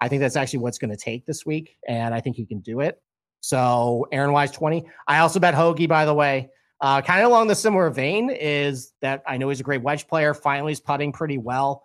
I 0.00 0.08
think 0.08 0.20
that's 0.20 0.36
actually 0.36 0.60
what's 0.60 0.78
going 0.78 0.90
to 0.90 0.96
take 0.96 1.26
this 1.26 1.46
week, 1.46 1.76
and 1.88 2.14
I 2.14 2.20
think 2.20 2.36
he 2.36 2.44
can 2.44 2.60
do 2.60 2.80
it. 2.80 3.00
So 3.40 4.06
Aaron 4.12 4.32
Wise 4.32 4.50
20. 4.50 4.84
I 5.06 5.20
also 5.20 5.38
bet 5.40 5.54
Hoge, 5.54 5.88
by 5.88 6.04
the 6.04 6.14
way. 6.14 6.50
Uh, 6.80 7.02
kind 7.02 7.22
of 7.22 7.28
along 7.30 7.48
the 7.48 7.54
similar 7.54 7.90
vein 7.90 8.30
is 8.30 8.92
that 9.02 9.22
I 9.26 9.36
know 9.36 9.48
he's 9.48 9.60
a 9.60 9.64
great 9.64 9.82
wedge 9.82 10.06
player. 10.06 10.32
Finally, 10.34 10.72
he's 10.72 10.80
putting 10.80 11.12
pretty 11.12 11.38
well. 11.38 11.84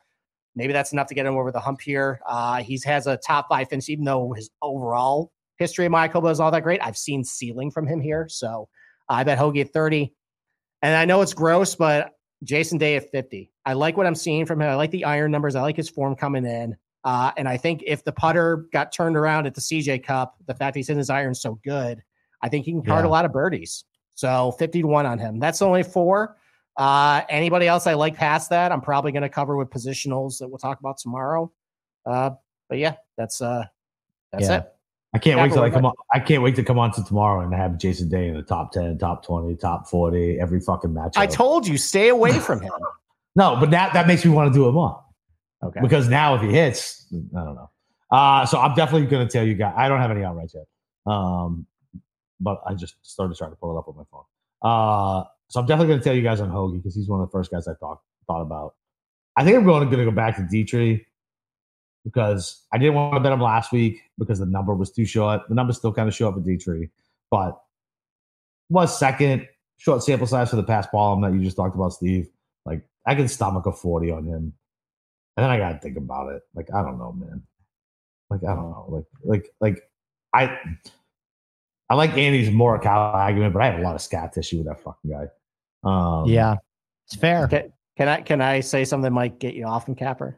Maybe 0.56 0.72
that's 0.72 0.94
enough 0.94 1.08
to 1.08 1.16
get 1.16 1.26
him 1.26 1.36
over 1.36 1.52
the 1.52 1.60
hump 1.60 1.82
here. 1.82 2.20
Uh, 2.28 2.62
he 2.62 2.80
has 2.86 3.08
a 3.08 3.18
top 3.18 3.48
five 3.50 3.70
finish, 3.70 3.90
even 3.90 4.06
though 4.06 4.34
his 4.34 4.52
overall 4.62 5.32
history 5.58 5.86
of 5.88 5.92
Mayakoba 5.92 6.32
is 6.32 6.40
all 6.40 6.52
that 6.52 6.62
great. 6.62 6.80
I've 6.84 6.98
seen 6.98 7.24
ceiling 7.24 7.72
from 7.72 7.88
him 7.88 8.00
here. 8.02 8.28
So 8.30 8.70
I 9.10 9.24
bet 9.24 9.40
Hoge 9.40 9.58
at 9.58 9.74
30. 9.74 10.14
And 10.84 10.96
I 10.96 11.06
know 11.06 11.22
it's 11.22 11.34
gross, 11.34 11.74
but 11.74 12.12
Jason 12.44 12.78
Day 12.78 12.96
at 12.98 13.10
50. 13.10 13.52
I 13.66 13.74
like 13.74 13.98
what 13.98 14.06
I'm 14.06 14.14
seeing 14.16 14.46
from 14.46 14.62
him. 14.62 14.70
I 14.70 14.76
like 14.76 14.92
the 14.92 15.06
iron 15.06 15.32
numbers. 15.32 15.56
I 15.56 15.62
like 15.62 15.78
his 15.78 15.90
form 15.90 16.16
coming 16.16 16.46
in. 16.46 16.76
Uh, 17.04 17.32
and 17.36 17.48
I 17.50 17.58
think 17.58 17.84
if 17.88 18.04
the 18.04 18.12
putter 18.12 18.68
got 18.72 18.92
turned 18.92 19.18
around 19.18 19.48
at 19.48 19.56
the 19.56 19.62
CJ 19.62 20.04
Cup, 20.04 20.36
the 20.46 20.54
fact 20.54 20.76
he's 20.76 20.90
in 20.90 20.98
his 20.98 21.10
iron 21.10 21.34
so 21.34 21.60
good, 21.64 22.04
I 22.42 22.50
think 22.50 22.66
he 22.66 22.72
can 22.74 22.84
card 22.84 23.06
Yeah. 23.06 23.10
a 23.10 23.12
lot 23.12 23.26
of 23.26 23.34
birdies. 23.34 23.86
So 24.16 24.52
50 24.60 24.82
to 24.82 24.88
1 24.88 25.06
on 25.06 25.20
him. 25.20 25.40
That's 25.40 25.62
only 25.62 25.84
four. 25.84 26.38
Uh, 26.78 27.22
anybody 27.30 27.68
else 27.68 27.86
I 27.88 27.94
like 27.94 28.16
past 28.16 28.50
that, 28.50 28.72
I'm 28.72 28.82
probably 28.82 29.12
going 29.12 29.24
to 29.24 29.30
cover 29.30 29.58
with 29.58 29.70
positionals 29.70 30.40
that 30.40 30.48
we'll 30.48 30.58
talk 30.58 30.80
about 30.80 30.98
tomorrow. 30.98 31.52
Uh, 32.06 32.32
but 32.70 32.78
yeah, 32.80 32.96
that's 33.18 33.42
uh, 33.42 33.66
that's 34.32 34.46
Yeah. 34.46 34.58
it. 34.58 34.70
I 35.16 35.20
can't 35.20 35.40
wait 35.40 35.54
to 35.54 35.62
I 35.62 35.70
come 35.70 35.86
on. 35.86 35.94
I 36.12 36.20
can't 36.20 36.42
wait 36.42 36.56
to 36.56 36.64
come 36.64 36.80
on 36.80 36.92
to 36.94 37.04
tomorrow 37.04 37.42
and 37.42 37.54
have 37.54 37.78
Jason 37.78 38.10
Day 38.10 38.30
in 38.30 38.36
the 38.36 38.42
top 38.42 38.72
ten, 38.72 38.98
top 38.98 39.24
twenty, 39.24 39.56
top 39.56 39.88
forty, 39.88 40.40
every 40.40 40.60
fucking 40.60 40.92
match. 40.92 41.14
I 41.16 41.28
told 41.28 41.68
you, 41.68 41.78
stay 41.78 42.10
away 42.10 42.34
from 42.40 42.62
him. 42.62 42.72
No, 43.36 43.58
but 43.60 43.72
that 43.72 43.94
that 43.94 44.06
makes 44.06 44.24
me 44.24 44.30
want 44.30 44.54
to 44.54 44.60
do 44.60 44.70
it 44.70 44.74
more 44.74 45.04
Okay. 45.64 45.80
because 45.82 46.08
now 46.08 46.36
if 46.36 46.42
he 46.44 46.50
hits, 46.50 47.08
I 47.12 47.44
don't 47.44 47.56
know. 47.56 47.70
Uh, 48.12 48.46
so 48.46 48.60
I'm 48.60 48.76
definitely 48.76 49.08
going 49.08 49.28
to 49.28 49.32
tell 49.32 49.44
you 49.44 49.56
guys. 49.56 49.74
I 49.76 49.88
don't 49.90 50.00
have 50.00 50.12
any 50.12 50.22
outrights 50.22 50.54
yet, 50.54 50.66
um, 51.08 51.66
but 52.44 52.62
I 52.68 52.74
just 52.74 52.96
started 53.02 53.38
trying 53.38 53.52
to 53.52 53.56
pull 53.56 53.76
it 53.76 53.80
up 53.80 53.88
on 53.88 53.96
my 53.96 54.04
phone. 54.12 54.24
Uh, 54.62 55.24
so 55.50 55.60
I'm 55.60 55.66
definitely 55.66 55.88
going 55.88 56.00
to 56.00 56.04
tell 56.04 56.16
you 56.16 56.22
guys 56.22 56.42
on 56.42 56.50
Hoge 56.50 56.74
because 56.74 56.96
he's 56.96 57.08
one 57.08 57.22
of 57.22 57.28
the 57.28 57.32
first 57.32 57.52
guys 57.52 57.68
I 57.68 57.74
thought 57.76 58.00
thought 58.28 58.42
about. 58.42 58.76
I 59.36 59.44
think 59.44 59.58
I'm 59.58 59.66
going 59.66 59.90
to 59.90 59.96
go 60.06 60.12
back 60.12 60.36
to 60.38 60.44
Detry 60.44 61.06
because 62.04 62.64
I 62.72 62.78
didn't 62.78 62.96
want 62.96 63.16
to 63.16 63.20
bet 63.20 63.32
him 63.32 63.42
last 63.42 63.72
week 63.72 64.02
because 64.18 64.40
the 64.40 64.46
number 64.46 64.74
was 64.74 64.92
too 64.92 65.06
short. 65.06 65.42
The 65.48 65.56
number's 65.56 65.78
still 65.78 65.94
kind 65.94 66.08
of 66.08 66.16
short 66.16 66.36
for 66.36 66.42
Detry, 66.42 66.90
but 67.32 67.60
was 68.70 68.98
second 68.98 69.48
short 69.78 70.04
sample 70.04 70.28
size 70.28 70.50
for 70.50 70.56
the 70.56 70.64
Paspalum 70.64 71.22
that 71.24 71.34
you 71.34 71.44
just 71.44 71.58
talked 71.58 71.76
about, 71.76 71.94
Steve. 71.94 72.28
Like 72.66 72.86
I 73.06 73.16
can 73.16 73.28
stomach 73.28 73.66
a 73.66 73.72
40 73.72 74.12
on 74.12 74.26
him. 74.26 74.54
And 75.36 75.44
then 75.44 75.50
I 75.50 75.58
gotta 75.58 75.80
think 75.80 75.98
about 75.98 76.32
it. 76.32 76.42
Like, 76.54 76.68
I 76.74 76.82
don't 76.84 77.00
know, 77.00 77.12
man. 77.12 77.44
Like, 78.30 78.44
I 78.44 78.56
don't 78.56 78.70
know. 78.70 78.86
Like, 78.90 79.06
like, 79.24 79.50
like 79.60 79.84
I 80.34 80.58
I 81.90 81.96
like 81.96 82.18
Andy's 82.18 82.50
Morikawa 82.50 83.14
argument, 83.14 83.54
but 83.54 83.62
I 83.62 83.66
have 83.68 83.80
a 83.80 83.84
lot 83.84 83.96
of 83.96 84.02
scat 84.02 84.34
tissue 84.34 84.58
with 84.58 84.68
that 84.68 84.82
fucking 84.84 85.12
guy. 85.12 85.26
Um 85.84 86.26
yeah, 86.28 86.56
it's 87.08 87.16
fair. 87.16 87.44
Okay. 87.46 87.68
Can 87.98 88.08
I 88.08 88.22
can 88.22 88.42
I 88.42 88.60
say 88.62 88.86
something 88.86 89.04
that 89.04 89.12
might 89.12 89.40
get 89.40 89.54
you 89.54 89.66
off 89.66 89.86
from 89.86 89.96
Capper? 89.96 90.38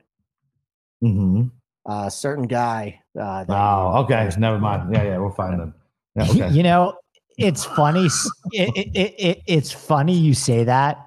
mhm. 1.04 1.52
A 1.88 2.10
certain 2.10 2.48
guy. 2.48 3.00
Uh, 3.20 3.44
that 3.44 3.54
Oh, 3.56 3.92
you- 3.92 4.04
okay. 4.06 4.30
Never 4.40 4.58
mind. 4.60 4.92
Yeah, 4.94 5.04
yeah, 5.04 5.18
we'll 5.20 5.30
find 5.32 5.60
them. 5.60 5.76
Yeah, 6.16 6.28
okay. 6.32 6.50
You 6.50 6.64
know, 6.64 6.98
it's 7.38 7.64
funny. 7.64 8.10
It, 8.52 8.70
it, 8.76 8.88
it, 8.96 9.16
it, 9.20 9.42
it's 9.48 9.72
funny 9.72 10.14
you 10.18 10.34
say 10.34 10.64
that. 10.64 10.98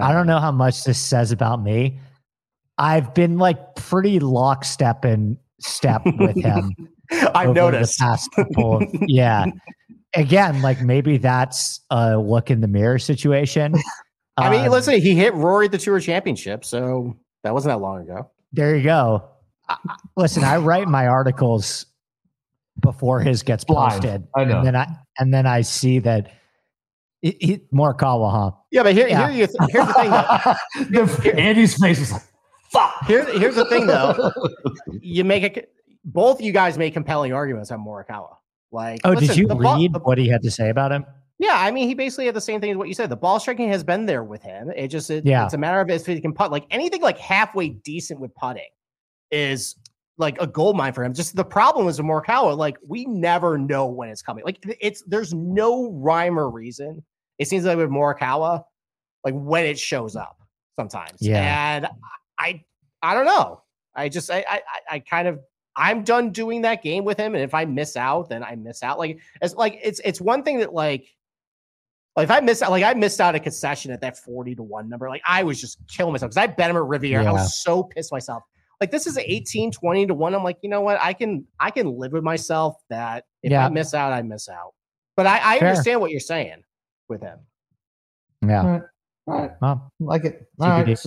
I 0.00 0.12
don't 0.12 0.26
know 0.26 0.38
how 0.38 0.52
much 0.52 0.84
this 0.84 0.98
says 0.98 1.32
about 1.32 1.62
me. 1.62 1.98
I've 2.78 3.12
been 3.12 3.36
like 3.38 3.74
pretty 3.74 4.20
lockstep 4.20 5.04
in 5.04 5.38
step 5.60 6.02
with 6.18 6.36
him. 6.42 6.72
I've 7.34 7.54
noticed. 7.54 7.98
the 7.98 8.04
past 8.04 8.30
couple 8.32 8.76
of 8.78 8.84
yeah. 9.06 9.44
Again, 10.14 10.60
like 10.62 10.80
maybe 10.82 11.16
that's 11.16 11.80
a 11.90 12.18
look 12.18 12.50
in 12.50 12.60
the 12.60 12.68
mirror 12.68 12.98
situation. 12.98 13.74
I 14.36 14.50
mean, 14.50 14.64
Um, 14.66 14.70
listen, 14.72 15.00
he 15.00 15.14
hit 15.14 15.34
Rory 15.34 15.66
at 15.66 15.72
the 15.72 15.78
Tour 15.78 16.00
Championship, 16.00 16.64
so 16.64 17.16
that 17.44 17.52
wasn't 17.54 17.72
that 17.72 17.80
long 17.82 18.02
ago. 18.02 18.30
There 18.52 18.76
you 18.76 18.82
go. 18.84 19.24
I- 19.68 19.76
I- 19.88 19.96
Listen, 20.16 20.44
I 20.44 20.56
write 20.58 20.88
my 20.88 21.06
articles 21.06 21.86
before 22.80 23.20
his 23.20 23.42
gets 23.42 23.64
Blind. 23.64 23.92
posted, 24.02 24.28
I 24.34 24.44
know. 24.44 24.58
and 24.58 24.66
then 24.66 24.76
I 24.76 24.86
and 25.18 25.32
then 25.34 25.46
I 25.46 25.60
see 25.60 25.98
that 26.00 26.30
it, 27.22 27.36
it 27.40 27.72
Morikawa, 27.72 28.30
huh? 28.32 28.50
Yeah, 28.70 28.82
but 28.82 28.94
here, 28.94 29.06
Yeah. 29.08 29.30
here 29.30 29.40
you 29.40 29.46
th- 29.46 29.70
here's 29.70 29.86
the 29.86 29.92
thing. 29.94 30.10
Though. 30.10 31.06
The- 31.22 31.38
Andy's 31.38 31.74
face 31.78 32.00
was 32.00 32.12
like, 32.12 32.22
fuck. 32.70 33.04
Here, 33.06 33.24
here's 33.38 33.54
the 33.56 33.64
thing, 33.66 33.86
though. 33.86 34.32
You 35.00 35.24
make 35.24 35.56
a 35.56 35.64
both 36.04 36.40
you 36.40 36.52
guys 36.52 36.76
make 36.78 36.92
compelling 36.94 37.32
arguments 37.32 37.70
on 37.70 37.80
Morikawa. 37.84 38.36
Like, 38.72 39.00
Oh, 39.04 39.10
listen, 39.10 39.28
did 39.28 39.36
you 39.36 39.46
ball- 39.48 39.76
read 39.78 39.92
the- 39.92 39.98
what 40.00 40.18
he 40.18 40.28
had 40.28 40.42
to 40.42 40.50
say 40.50 40.70
about 40.70 40.90
him? 40.92 41.04
Yeah, 41.38 41.54
I 41.56 41.70
mean, 41.72 41.88
he 41.88 41.94
basically 41.94 42.26
had 42.26 42.34
the 42.36 42.40
same 42.40 42.60
thing 42.60 42.70
as 42.70 42.76
what 42.76 42.88
you 42.88 42.94
said. 42.94 43.10
The 43.10 43.16
ball 43.16 43.40
striking 43.40 43.68
has 43.68 43.82
been 43.82 44.06
there 44.06 44.22
with 44.22 44.42
him. 44.42 44.70
It 44.74 44.88
just 44.88 45.10
it, 45.10 45.26
Yeah. 45.26 45.44
it's 45.44 45.54
a 45.54 45.58
matter 45.58 45.80
of 45.80 45.90
if 45.90 46.06
he 46.06 46.20
can 46.20 46.32
putt. 46.32 46.52
Like 46.52 46.66
anything 46.70 47.02
like 47.02 47.18
halfway 47.18 47.70
decent 47.70 48.20
with 48.20 48.32
putting 48.36 48.68
is 49.30 49.76
like 50.18 50.40
a 50.40 50.46
gold 50.46 50.76
mine 50.76 50.92
for 50.92 51.02
him. 51.02 51.12
Just 51.14 51.34
the 51.34 51.44
problem 51.44 51.88
is 51.88 52.00
with 52.00 52.06
Morikawa, 52.08 52.56
like 52.56 52.76
we 52.86 53.06
never 53.06 53.58
know 53.58 53.86
when 53.86 54.08
it's 54.08 54.22
coming. 54.22 54.44
Like 54.44 54.58
it's 54.80 55.02
there's 55.06 55.34
no 55.34 55.90
rhyme 55.92 56.38
or 56.38 56.48
reason. 56.48 57.02
It 57.38 57.48
seems 57.48 57.64
like 57.64 57.76
with 57.76 57.90
Morikawa, 57.90 58.62
like 59.24 59.34
when 59.34 59.64
it 59.66 59.78
shows 59.78 60.14
up 60.14 60.36
sometimes. 60.76 61.16
Yeah. 61.20 61.74
And 61.76 61.88
I 62.38 62.62
I 63.02 63.14
don't 63.14 63.26
know. 63.26 63.62
I 63.96 64.08
just 64.08 64.30
I 64.30 64.44
I- 64.48 64.62
I 64.90 64.98
kind 65.00 65.26
of 65.26 65.40
I'm 65.76 66.04
done 66.04 66.30
doing 66.30 66.62
that 66.62 66.82
game 66.82 67.04
with 67.04 67.18
him. 67.18 67.34
And 67.34 67.42
if 67.42 67.54
I 67.54 67.64
miss 67.64 67.96
out, 67.96 68.28
then 68.28 68.42
I 68.44 68.56
miss 68.56 68.82
out. 68.82 68.98
Like 68.98 69.18
it's 69.40 69.54
like 69.54 69.78
it's 69.82 70.00
it's 70.04 70.20
one 70.20 70.42
thing 70.42 70.58
that 70.58 70.72
like 70.74 71.06
like 72.16 72.24
if 72.24 72.30
I 72.30 72.40
missed 72.40 72.62
out, 72.62 72.70
like 72.70 72.84
I 72.84 72.92
missed 72.94 73.20
out 73.20 73.34
a 73.34 73.40
concession 73.40 73.90
at 73.90 74.00
that 74.02 74.18
40 74.18 74.54
to 74.56 74.62
1 74.62 74.88
number. 74.88 75.08
Like 75.08 75.22
I 75.26 75.42
was 75.42 75.60
just 75.60 75.78
killing 75.88 76.12
myself 76.12 76.30
because 76.30 76.36
I 76.42 76.46
bet 76.46 76.68
him 76.70 76.76
at 76.76 76.84
Riviera. 76.84 77.24
I 77.24 77.32
was 77.32 77.58
so 77.62 77.82
pissed 77.84 78.12
myself. 78.12 78.42
Like 78.82 78.90
this 78.90 79.06
is 79.06 79.16
18, 79.16 79.70
20 79.72 80.06
to 80.08 80.14
1. 80.14 80.34
I'm 80.34 80.44
like, 80.44 80.58
you 80.62 80.68
know 80.68 80.82
what? 80.82 80.98
I 81.00 81.12
can 81.14 81.46
I 81.58 81.70
can 81.70 81.96
live 81.98 82.12
with 82.12 82.22
myself 82.24 82.76
that 82.90 83.24
if 83.42 83.50
Yeah. 83.52 83.64
I 83.64 83.68
miss 83.70 83.94
out, 83.94 84.12
I 84.12 84.20
miss 84.22 84.48
out. 84.48 84.74
But 85.16 85.26
I, 85.26 85.54
I 85.54 85.58
Fair. 85.58 85.68
understand 85.70 86.00
what 86.00 86.10
you're 86.10 86.20
saying 86.20 86.62
with 87.08 87.22
him. 87.22 87.38
Yeah. 88.46 88.60
All 88.62 88.68
right. 88.70 88.82
All 89.28 89.34
right. 89.40 89.50
Well, 89.62 89.92
Like 90.00 90.24
it. 90.24 90.48
All 90.60 90.68
TBD. 90.68 91.06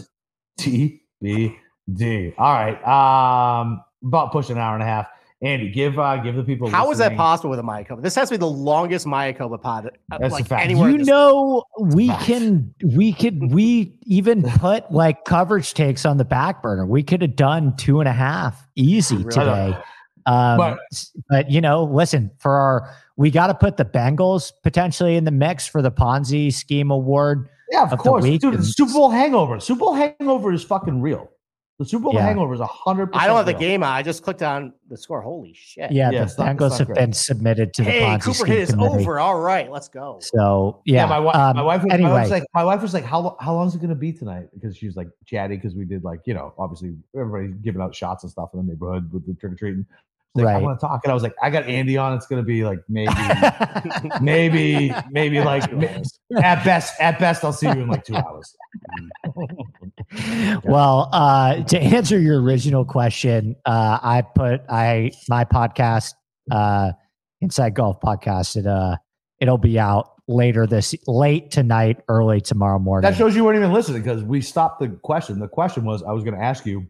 right. 0.61 1.01
TBD. 1.21 2.33
All 2.37 2.53
right. 2.53 3.59
Um, 3.61 3.83
about 4.05 4.31
pushing 4.31 4.55
an 4.55 4.61
hour 4.61 4.73
and 4.75 4.83
a 4.83 4.85
half. 4.85 5.07
Andy, 5.41 5.69
give 5.69 5.99
uh 5.99 6.15
give 6.17 6.35
the 6.35 6.43
people. 6.43 6.69
How 6.69 6.89
is 6.91 6.97
that 6.99 7.15
possible 7.17 7.49
with 7.49 7.59
a 7.59 7.63
Mayakoba? 7.63 8.01
This 8.01 8.15
has 8.15 8.29
to 8.29 8.33
be 8.35 8.37
the 8.37 8.47
longest 8.47 9.05
Mayakoba 9.05 9.61
pod 9.61 9.87
uh, 9.87 10.17
That's 10.17 10.31
a 10.31 10.35
like 10.37 10.47
fact. 10.47 10.63
anywhere. 10.63 10.89
you 10.89 10.99
this- 10.99 11.07
know, 11.07 11.63
we 11.77 12.07
Facts. 12.07 12.25
can, 12.25 12.73
we 12.95 13.11
could, 13.11 13.51
we 13.51 13.97
even 14.03 14.43
put 14.43 14.89
like 14.91 15.25
coverage 15.25 15.73
takes 15.73 16.05
on 16.05 16.17
the 16.17 16.25
back 16.25 16.63
burner. 16.63 16.85
We 16.85 17.03
could 17.03 17.21
have 17.21 17.35
done 17.35 17.75
two 17.75 17.99
and 17.99 18.07
a 18.07 18.13
half 18.13 18.65
easy 18.75 19.17
Really? 19.17 19.29
today. 19.29 19.77
Um, 20.25 20.57
But- 20.57 20.77
but, 20.89 21.05
but 21.29 21.51
you 21.51 21.59
know, 21.61 21.83
listen 21.83 22.31
for 22.39 22.51
our, 22.53 22.89
we 23.17 23.29
got 23.29 23.47
to 23.47 23.53
put 23.55 23.75
the 23.77 23.85
Bengals 23.85 24.51
potentially 24.63 25.15
in 25.17 25.25
the 25.25 25.31
mix 25.31 25.67
for 25.67 25.81
the 25.81 25.91
Ponzi 25.91 26.51
scheme 26.51 26.89
award. 26.91 27.49
Yeah, 27.71 27.83
of, 27.83 27.91
of 27.91 27.97
the 27.99 28.03
course, 28.03 28.23
week 28.23 28.41
dude. 28.41 28.57
The 28.57 28.63
Super 28.63 28.93
Bowl 28.93 29.09
hangover. 29.09 29.59
Super 29.59 29.79
Bowl 29.79 29.93
hangover 29.93 30.53
is 30.53 30.63
fucking 30.63 31.01
real. 31.01 31.29
The 31.77 31.85
Super 31.85 32.03
Bowl 32.05 32.13
Yeah. 32.13 32.21
hangover 32.25 32.53
is 32.53 32.61
hundred. 32.63 33.07
percent 33.07 33.23
I 33.23 33.27
don't 33.27 33.35
have 33.35 33.45
the 33.45 33.53
game. 33.53 33.83
on. 33.83 33.89
I 33.91 34.01
just 34.01 34.23
clicked 34.23 34.41
on 34.41 34.71
the 34.89 34.95
score. 34.97 35.21
Holy 35.21 35.53
shit. 35.53 35.91
Yeah, 35.91 36.09
Yeah, 36.09 36.19
the 36.19 36.23
it's 36.25 36.37
not- 36.37 36.47
it's 36.51 36.61
Bengals 36.61 36.69
not 36.69 36.77
have 36.79 36.87
great. 36.87 36.95
been 36.99 37.11
submitted 37.13 37.73
to 37.73 37.83
the 37.83 37.91
Hey, 37.91 38.01
Ponzi 38.01 38.21
Cooper 38.21 38.33
scheme 38.35 38.47
hit 38.47 38.59
is 38.61 38.69
committee. 38.71 38.95
over. 39.03 39.19
All 39.19 39.39
right, 39.41 39.69
let's 39.69 39.89
go. 39.89 40.17
So 40.21 40.81
Yeah, 40.85 41.01
yeah, 41.01 41.05
my, 41.07 41.19
wife. 41.19 41.35
um, 41.35 41.55
my 41.57 41.61
wife. 41.63 41.83
Was, 41.83 41.91
anyway, 41.93 42.09
my 42.09 42.13
wife 42.15 42.23
was 42.23 42.31
like, 42.31 42.43
my 42.53 42.63
wife 42.63 42.81
was 42.81 42.93
like, 42.93 43.03
how 43.03 43.35
how 43.41 43.53
long 43.53 43.67
is 43.67 43.75
it 43.75 43.79
going 43.79 43.89
to 43.89 43.95
be 43.95 44.13
tonight? 44.13 44.47
Because 44.53 44.77
she 44.77 44.85
was 44.85 44.95
like 44.95 45.09
chatty 45.25 45.55
because 45.57 45.75
we 45.75 45.83
did 45.83 46.03
like 46.05 46.21
you 46.25 46.33
know 46.33 46.53
obviously 46.57 46.95
everybody 47.13 47.53
giving 47.61 47.81
out 47.81 47.93
shots 47.93 48.23
and 48.23 48.31
stuff 48.31 48.51
in 48.53 48.59
the 48.65 48.71
neighborhood 48.71 49.11
with 49.11 49.27
the 49.27 49.33
trick 49.33 49.51
or 49.51 49.55
treating. 49.55 49.85
Like, 50.37 50.47
I 50.47 50.57
want 50.57 50.77
to 50.77 50.85
talk, 50.85 50.99
and 51.05 51.11
I 51.11 51.13
was 51.13 51.23
like, 51.23 51.33
I 51.41 51.49
got 51.49 51.63
Andy 51.63 51.95
on. 51.97 52.13
It's 52.13 52.27
going 52.27 52.41
to 52.41 52.45
be 52.45 52.65
like 52.65 52.79
maybe, 52.89 53.13
maybe, 54.21 54.93
maybe 55.09 55.39
like 55.39 55.63
at 56.43 56.61
best, 56.65 56.99
at 56.99 57.19
best, 57.19 57.45
I'll 57.45 57.53
see 57.53 57.67
you 57.67 57.71
in 57.83 57.87
like 57.87 58.03
two 58.03 58.17
hours. 58.17 58.53
well, 60.63 61.09
uh, 61.11 61.63
to 61.63 61.79
answer 61.79 62.19
your 62.19 62.41
original 62.41 62.85
question, 62.85 63.55
uh, 63.65 63.99
I 64.01 64.21
put 64.21 64.61
I 64.69 65.11
my 65.29 65.45
podcast, 65.45 66.13
uh, 66.51 66.91
Inside 67.41 67.73
Golf 67.75 67.99
Podcast. 67.99 68.55
It 68.55 68.67
uh, 68.67 68.97
it'll 69.39 69.57
be 69.57 69.77
out 69.79 70.11
later 70.27 70.65
this 70.65 70.95
late 71.07 71.51
tonight, 71.51 72.01
early 72.07 72.41
tomorrow 72.41 72.79
morning. 72.79 73.09
That 73.09 73.17
shows 73.17 73.35
you 73.35 73.43
weren't 73.43 73.57
even 73.57 73.71
listening 73.73 74.01
because 74.01 74.23
we 74.23 74.41
stopped 74.41 74.79
the 74.79 74.89
question. 75.03 75.39
The 75.39 75.47
question 75.47 75.85
was 75.85 76.03
I 76.03 76.11
was 76.11 76.23
going 76.23 76.35
to 76.35 76.43
ask 76.43 76.65
you, 76.65 76.87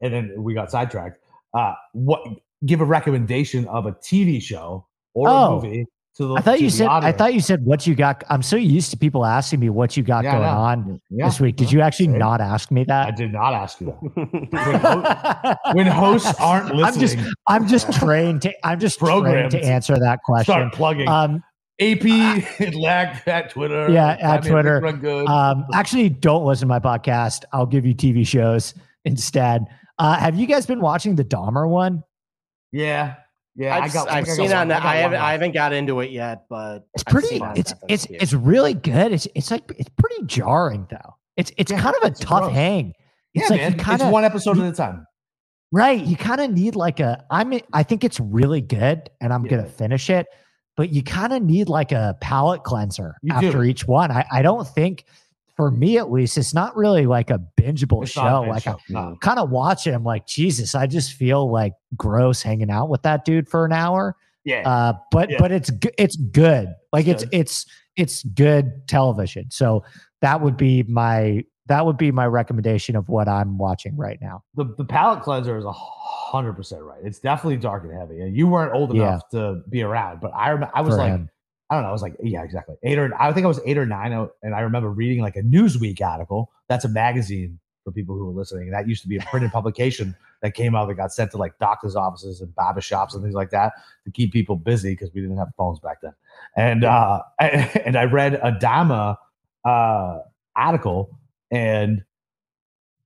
and 0.00 0.12
then 0.12 0.34
we 0.38 0.54
got 0.54 0.70
sidetracked. 0.70 1.18
Uh, 1.54 1.74
what 1.92 2.20
give 2.64 2.80
a 2.80 2.84
recommendation 2.84 3.66
of 3.68 3.86
a 3.86 3.92
TV 3.92 4.40
show 4.42 4.86
or 5.14 5.28
a 5.28 5.32
Oh. 5.32 5.54
movie 5.60 5.84
to 5.84 5.90
the? 6.18 6.34
I 6.34 6.40
thought 6.40 6.60
you 6.60 6.70
said. 6.70 6.86
I 6.88 7.12
thought 7.12 7.34
you 7.34 7.40
said 7.40 7.64
what 7.64 7.86
you 7.86 7.94
got. 7.94 8.22
I'm 8.30 8.42
so 8.42 8.56
used 8.56 8.90
to 8.92 8.96
people 8.96 9.24
asking 9.26 9.60
me 9.60 9.68
what 9.70 9.96
you 9.96 10.02
got 10.02 10.24
Yeah, 10.24 10.32
going 10.32 10.44
on 10.48 11.00
Yeah, 11.10 11.26
this 11.26 11.40
week. 11.40 11.56
Did 11.56 11.70
you 11.72 11.80
actually 11.80 12.08
not 12.08 12.40
ask 12.40 12.70
me 12.70 12.84
that? 12.84 13.08
I 13.08 13.10
did 13.10 13.32
not 13.32 13.52
ask 13.54 13.80
you 13.80 13.86
that. 14.52 15.58
When 15.72 15.86
hosts 15.86 16.32
aren't 16.40 16.74
listening, 16.74 16.84
I'm 16.84 17.00
just, 17.00 17.36
I'm 17.48 17.68
just 17.68 17.92
trained 17.92 18.42
to. 18.42 18.52
I'm 18.66 18.80
just 18.80 18.98
Programmed 18.98 19.50
trained 19.50 19.64
to 19.64 19.68
answer 19.70 19.98
that 19.98 20.20
question. 20.24 20.44
start 20.52 20.72
plugging. 20.72 21.08
Um, 21.08 21.42
AP 21.80 22.04
Lack 22.74 23.28
at 23.28 23.50
Twitter. 23.50 23.90
Yeah, 23.90 24.16
at 24.20 24.42
Big 24.42 24.50
Twitter. 24.52 24.80
Good. 24.92 25.26
Um, 25.28 25.66
actually, 25.74 26.08
don't 26.08 26.44
listen 26.46 26.68
to 26.68 26.74
my 26.74 26.80
podcast. 26.80 27.44
I'll 27.52 27.66
give 27.66 27.84
you 27.84 27.94
TV 27.94 28.26
shows 28.26 28.72
instead. 29.04 29.64
Uh, 29.98 30.16
have 30.16 30.36
you 30.36 30.46
guys 30.46 30.64
been 30.66 30.80
watching 30.80 31.16
the 31.16 31.24
Dahmer 31.24 31.68
one? 31.68 32.02
yeah, 32.72 33.14
yeah. 33.56 33.76
I've, 33.76 33.84
I 33.84 33.88
got. 33.92 34.08
I've 34.08 34.14
I 34.24 34.26
got 34.26 34.36
seen 34.36 34.44
one- 34.50 34.56
on. 34.56 34.68
got 34.68 34.82
I 34.84 34.96
haven't. 34.96 35.12
left. 35.12 35.24
I 35.24 35.32
haven't 35.32 35.52
got 35.52 35.72
into 35.72 36.00
it 36.00 36.10
yet, 36.10 36.44
but 36.48 36.86
It's 36.94 37.04
pretty. 37.04 37.28
seen 37.28 37.42
on 37.42 37.56
It's 37.56 37.74
it's 37.88 38.06
it's 38.10 38.32
really 38.32 38.74
good. 38.74 39.12
It's 39.12 39.26
it's 39.34 39.50
like 39.50 39.62
it's 39.78 39.90
pretty 39.96 40.24
jarring 40.26 40.86
though. 40.90 41.14
It's 41.36 41.52
it's 41.56 41.70
Yeah, 41.72 41.80
kind 41.80 41.96
of 42.02 42.10
a 42.10 42.14
tough 42.14 42.42
gross. 42.42 42.52
hang. 42.54 42.92
Yeah, 43.34 43.42
It's 43.42 43.50
like 43.50 43.60
man. 43.60 43.72
kinda- 43.78 44.04
it's 44.04 44.12
one 44.12 44.24
episode 44.24 44.58
at 44.58 44.72
a 44.72 44.76
time. 44.76 45.06
Right. 45.72 46.02
You 46.02 46.16
kind 46.16 46.40
of 46.40 46.50
need 46.52 46.76
like 46.76 47.00
a. 47.00 47.24
I'm. 47.30 47.58
I 47.72 47.82
think 47.82 48.04
it's 48.04 48.20
really 48.20 48.60
good, 48.60 49.10
and 49.20 49.32
I'm 49.32 49.42
gonna 49.44 49.66
finish 49.66 50.08
it. 50.10 50.26
But 50.76 50.90
you 50.90 51.02
kind 51.02 51.32
of 51.32 51.42
need 51.42 51.68
like 51.68 51.90
a 51.92 52.16
palate 52.20 52.62
cleanser 52.62 53.16
You 53.22 53.32
after 53.34 53.50
do. 53.52 53.62
each 53.62 53.86
one. 53.88 54.10
I, 54.12 54.24
I 54.30 54.42
don't 54.42 54.66
think, 54.68 55.04
for 55.56 55.70
me 55.70 55.96
at 55.98 56.10
least, 56.12 56.36
it's 56.38 56.52
not 56.54 56.76
really 56.76 57.06
like 57.06 57.30
a 57.30 57.40
bingeable 57.60 58.02
It's 58.02 58.12
show. 58.12 58.22
bad 58.42 58.48
like 58.48 58.62
show. 58.64 58.72
I 58.72 58.76
No. 58.90 59.16
kind 59.22 59.38
of 59.38 59.50
watch 59.50 59.86
it. 59.86 59.92
I'm 59.94 60.04
like, 60.04 60.26
Jesus, 60.26 60.74
I 60.74 60.86
just 60.86 61.14
feel 61.14 61.50
like 61.50 61.72
gross 61.96 62.42
hanging 62.42 62.70
out 62.70 62.88
with 62.90 63.02
that 63.02 63.24
dude 63.24 63.48
for 63.48 63.64
an 63.64 63.72
hour. 63.72 64.16
Yeah. 64.44 64.68
Uh, 64.68 64.92
but 65.10 65.30
Yeah. 65.30 65.38
but 65.40 65.50
it's 65.52 65.70
it's 65.98 66.16
good. 66.16 66.68
Like 66.92 67.06
It's 67.08 67.22
it's 67.24 67.32
it's 67.32 67.66
it's 67.96 68.22
good 68.24 68.86
television. 68.86 69.50
So 69.50 69.82
that 70.20 70.40
would 70.42 70.56
be 70.56 70.82
my 70.84 71.42
that 71.68 71.84
would 71.84 71.96
be 71.96 72.12
my 72.12 72.26
recommendation 72.26 72.94
of 72.94 73.08
what 73.08 73.26
I'm 73.26 73.58
watching 73.58 73.96
right 73.96 74.18
now. 74.20 74.42
The 74.54 74.66
the 74.76 74.84
palate 74.84 75.22
cleanser 75.22 75.56
is 75.56 75.64
a 75.64 75.72
hundred 75.72 76.52
percent 76.52 76.82
right. 76.82 77.00
It's 77.02 77.18
definitely 77.18 77.56
dark 77.56 77.82
and 77.84 77.92
heavy. 77.92 78.20
And 78.20 78.36
you 78.36 78.46
weren't 78.46 78.72
old 78.74 78.94
Yeah. 78.94 79.02
enough 79.08 79.28
to 79.30 79.62
be 79.70 79.82
around, 79.82 80.20
but 80.20 80.32
I 80.34 80.50
remember 80.50 80.70
I 80.76 80.82
was 80.82 80.94
for 80.94 80.98
like 80.98 81.10
him. 81.12 81.30
I 81.68 81.74
don't 81.74 81.82
know. 81.82 81.88
I 81.88 81.92
was 81.92 82.02
like, 82.02 82.16
yeah, 82.22 82.44
exactly. 82.44 82.76
Eight 82.82 82.98
or 82.98 83.12
I 83.20 83.32
think 83.32 83.44
I 83.44 83.48
was 83.48 83.60
eight 83.66 83.76
or 83.76 83.86
nine, 83.86 84.12
and 84.42 84.54
I 84.54 84.60
remember 84.60 84.88
reading 84.88 85.20
like 85.20 85.36
a 85.36 85.42
Newsweek 85.42 86.00
article. 86.00 86.52
That's 86.68 86.84
a 86.84 86.88
magazine 86.88 87.58
for 87.84 87.92
people 87.92 88.16
who 88.16 88.28
are 88.28 88.32
listening. 88.32 88.70
That 88.70 88.88
used 88.88 89.02
to 89.02 89.08
be 89.08 89.16
a 89.16 89.20
printed 89.22 89.52
publication 89.52 90.14
that 90.42 90.54
came 90.54 90.74
out 90.74 90.86
that 90.86 90.94
got 90.94 91.12
sent 91.12 91.30
to 91.32 91.38
like 91.38 91.58
doctors' 91.58 91.96
offices 91.96 92.40
and 92.40 92.54
barber 92.54 92.80
shops 92.80 93.14
and 93.14 93.22
things 93.22 93.34
like 93.34 93.50
that 93.50 93.72
to 94.04 94.10
keep 94.10 94.32
people 94.32 94.56
busy 94.56 94.92
because 94.92 95.10
we 95.12 95.20
didn't 95.20 95.38
have 95.38 95.48
phones 95.56 95.80
back 95.80 95.98
then. 96.02 96.12
And 96.56 96.84
uh, 96.84 97.22
and 97.40 97.96
I 97.96 98.04
read 98.04 98.34
a 98.34 98.52
Dahmer 98.52 99.16
uh, 99.64 100.18
article, 100.54 101.18
and 101.50 102.04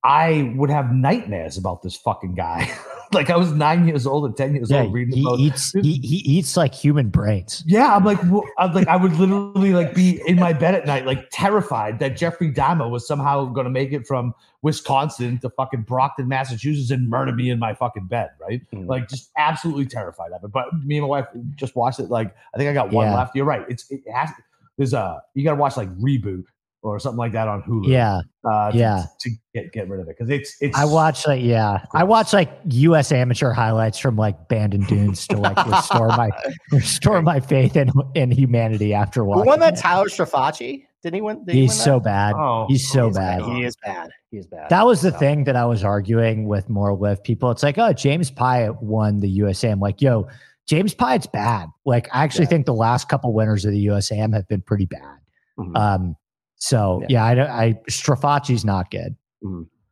I 0.05 0.53
would 0.57 0.71
have 0.71 0.93
nightmares 0.93 1.57
about 1.57 1.83
this 1.83 1.97
fucking 1.97 2.35
guy. 2.35 2.71
like 3.13 3.29
I 3.31 3.37
was 3.37 3.53
nine 3.53 3.87
years 3.89 4.07
old 4.07 4.25
and 4.25 4.37
ten 4.37 4.55
years 4.55 4.71
Yeah, 4.71 4.83
old 4.83 4.93
reading 4.93 5.15
he 5.17 5.23
about 5.23 5.39
eats 5.41 5.73
he, 5.73 5.95
he 6.03 6.17
eats 6.19 6.57
like 6.57 6.75
human 6.75 7.09
brains. 7.09 7.65
yeah, 7.67 7.95
I'm 7.97 8.05
like, 8.05 8.19
well, 8.31 8.45
I'm 8.59 8.73
like, 8.73 8.87
I 8.89 8.97
would 8.97 9.13
literally 9.17 9.73
like 9.73 9.95
be 9.95 10.21
in 10.27 10.37
my 10.37 10.53
bed 10.53 10.75
at 10.75 10.87
night, 10.87 11.07
like 11.07 11.29
terrified 11.31 11.99
that 11.99 12.17
Jeffrey 12.17 12.53
Dahmer 12.53 12.89
was 12.91 13.07
somehow 13.07 13.47
going 13.47 13.65
to 13.65 13.71
make 13.71 13.93
it 13.93 14.07
from 14.07 14.33
Wisconsin 14.63 15.39
to 15.39 15.51
fucking 15.51 15.83
Brockton, 15.83 16.29
Massachusetts, 16.29 16.91
and 16.91 17.09
murder 17.09 17.33
me 17.33 17.51
in 17.51 17.59
my 17.59 17.75
fucking 17.75 18.07
bed, 18.07 18.31
right? 18.41 18.61
Mm. 18.75 18.87
Like, 18.87 19.09
just 19.09 19.31
absolutely 19.37 19.87
terrified 19.87 20.33
of 20.33 20.45
it. 20.45 20.53
But 20.53 20.67
me 20.85 20.99
and 20.99 21.03
my 21.05 21.09
wife 21.09 21.27
just 21.57 21.75
watched 21.75 21.99
it. 21.99 22.11
Like, 22.11 22.35
I 22.55 22.59
think 22.59 22.69
I 22.71 22.73
got 22.75 22.93
one 22.93 23.09
Yeah. 23.09 23.17
left. 23.17 23.35
You're 23.35 23.47
right. 23.47 23.65
It's 23.69 23.91
it 23.91 24.03
has 24.13 24.31
there's 24.77 24.93
a 24.95 25.23
you 25.35 25.45
got 25.45 25.53
to 25.53 25.57
watch 25.57 25.77
like 25.77 25.89
reboot 25.99 26.45
or 26.83 26.99
something 26.99 27.19
like 27.19 27.33
that 27.33 27.47
on 27.49 27.63
Hulu. 27.63 27.89
Yeah, 27.89 28.21
uh, 28.51 28.71
to, 28.73 28.79
yeah. 28.79 29.05
to 29.21 29.31
get 29.55 29.73
get 29.73 29.89
rid 29.89 30.01
of 30.01 30.09
it 30.09 30.17
because 30.17 30.31
it's 30.31 30.57
it's. 30.61 30.77
I 30.79 30.85
watch 30.85 31.27
like 31.27 31.43
yeah, 31.43 31.85
I 31.95 32.05
watch 32.05 32.33
like 32.33 32.51
U.S. 32.65 33.13
amateur 33.13 33.53
highlights 33.53 33.99
from 33.99 34.17
like 34.17 34.49
Bandon 34.49 34.83
Dunes 34.85 35.27
to 35.29 35.37
like 35.37 35.57
restore 35.67 36.09
my 36.09 36.31
restore 36.73 37.23
my 37.23 37.41
faith 37.41 37.77
in 37.77 37.91
in 38.15 38.31
humanity 38.31 38.95
after 38.95 39.21
Who 39.23 39.29
watching. 39.31 39.47
won 39.47 39.61
that 39.61 39.75
it. 39.75 39.81
Tyler 39.81 40.07
Strafaci? 40.07 40.85
Did 41.03 41.15
he 41.15 41.21
win? 41.23 41.45
Did 41.45 41.55
he 41.55 41.63
He's 41.63 41.71
win 41.71 41.79
that? 41.79 41.85
so 41.85 42.01
bad. 42.01 42.35
Oh, 42.37 42.67
He's 42.69 42.91
so 42.91 43.07
He's 43.09 43.17
bad. 43.17 43.43
He 43.43 43.65
is 43.65 43.75
bad. 43.85 44.11
He 44.31 44.37
is 44.37 44.47
bad. 44.47 44.69
That 44.69 44.85
was 44.87 45.01
the 45.01 45.13
So, 45.13 45.19
thing 45.19 45.45
that 45.45 45.57
I 45.57 45.65
was 45.65 45.83
arguing 45.83 46.47
with 46.47 46.69
more 46.69 46.95
with 46.95 47.23
people. 47.25 47.51
It's 47.51 47.63
like, 47.63 47.79
oh, 47.79 47.93
James 47.95 48.31
Piot 48.31 48.83
won 48.83 49.21
the 49.21 49.29
USA. 49.31 49.71
I'm 49.71 49.81
like, 49.81 50.03
yo, 50.03 50.29
James 50.69 50.95
Piot's 50.95 51.27
bad. 51.27 51.69
Like, 51.87 52.09
I 52.13 52.23
actually 52.23 52.45
Yeah. 52.45 52.51
think 52.51 52.67
the 52.67 52.75
last 52.75 53.09
couple 53.09 53.33
winners 53.33 53.65
of 53.65 53.73
the 53.73 53.87
USAM 53.87 54.35
have 54.35 54.47
been 54.49 54.61
pretty 54.61 54.85
bad. 54.85 55.17
mhm. 55.59 55.75
Um, 55.77 56.17
so 56.61 57.01
Yeah. 57.03 57.07
yeah, 57.11 57.25
I, 57.25 57.35
don't- 57.35 57.51
I 57.51 57.73
Strafaci's 57.91 58.65
not 58.65 58.91
good. 58.91 59.17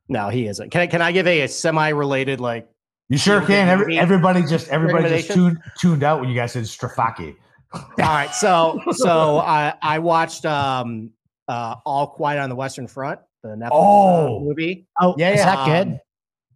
no, 0.08 0.28
he 0.28 0.46
isn't. 0.46 0.70
Can 0.70 0.82
I 0.82 0.86
can 0.86 1.02
I 1.02 1.12
give 1.12 1.26
a, 1.26 1.42
a 1.42 1.48
semi-related 1.48 2.40
like? 2.40 2.68
you 3.08 3.18
sure 3.18 3.40
can. 3.40 3.68
Every, 3.68 3.98
everybody 3.98 4.42
just 4.42 4.68
everybody 4.68 5.08
just 5.08 5.30
tuned 5.32 5.58
tuned 5.80 6.02
out 6.02 6.20
when 6.20 6.28
you 6.28 6.34
guys 6.34 6.52
said 6.52 6.64
Strafaci. 6.64 7.34
All 7.74 7.84
right, 7.98 8.30
so 8.34 8.80
so 8.92 9.38
I 9.38 9.74
I 9.82 9.98
watched 9.98 10.44
um 10.46 11.10
uh 11.48 11.76
All 11.84 12.06
Quiet 12.08 12.38
on 12.40 12.48
the 12.50 12.54
Western 12.56 12.86
Front, 12.86 13.20
the 13.42 13.50
Netflix 13.50 13.66
uh, 13.66 13.70
Oh. 13.72 14.40
movie. 14.40 14.86
Oh, 15.00 15.14
Yeah, 15.18 15.30
is 15.30 15.38
yeah. 15.38 15.54
that 15.54 15.66
good? 15.66 15.92
Um, 15.94 16.00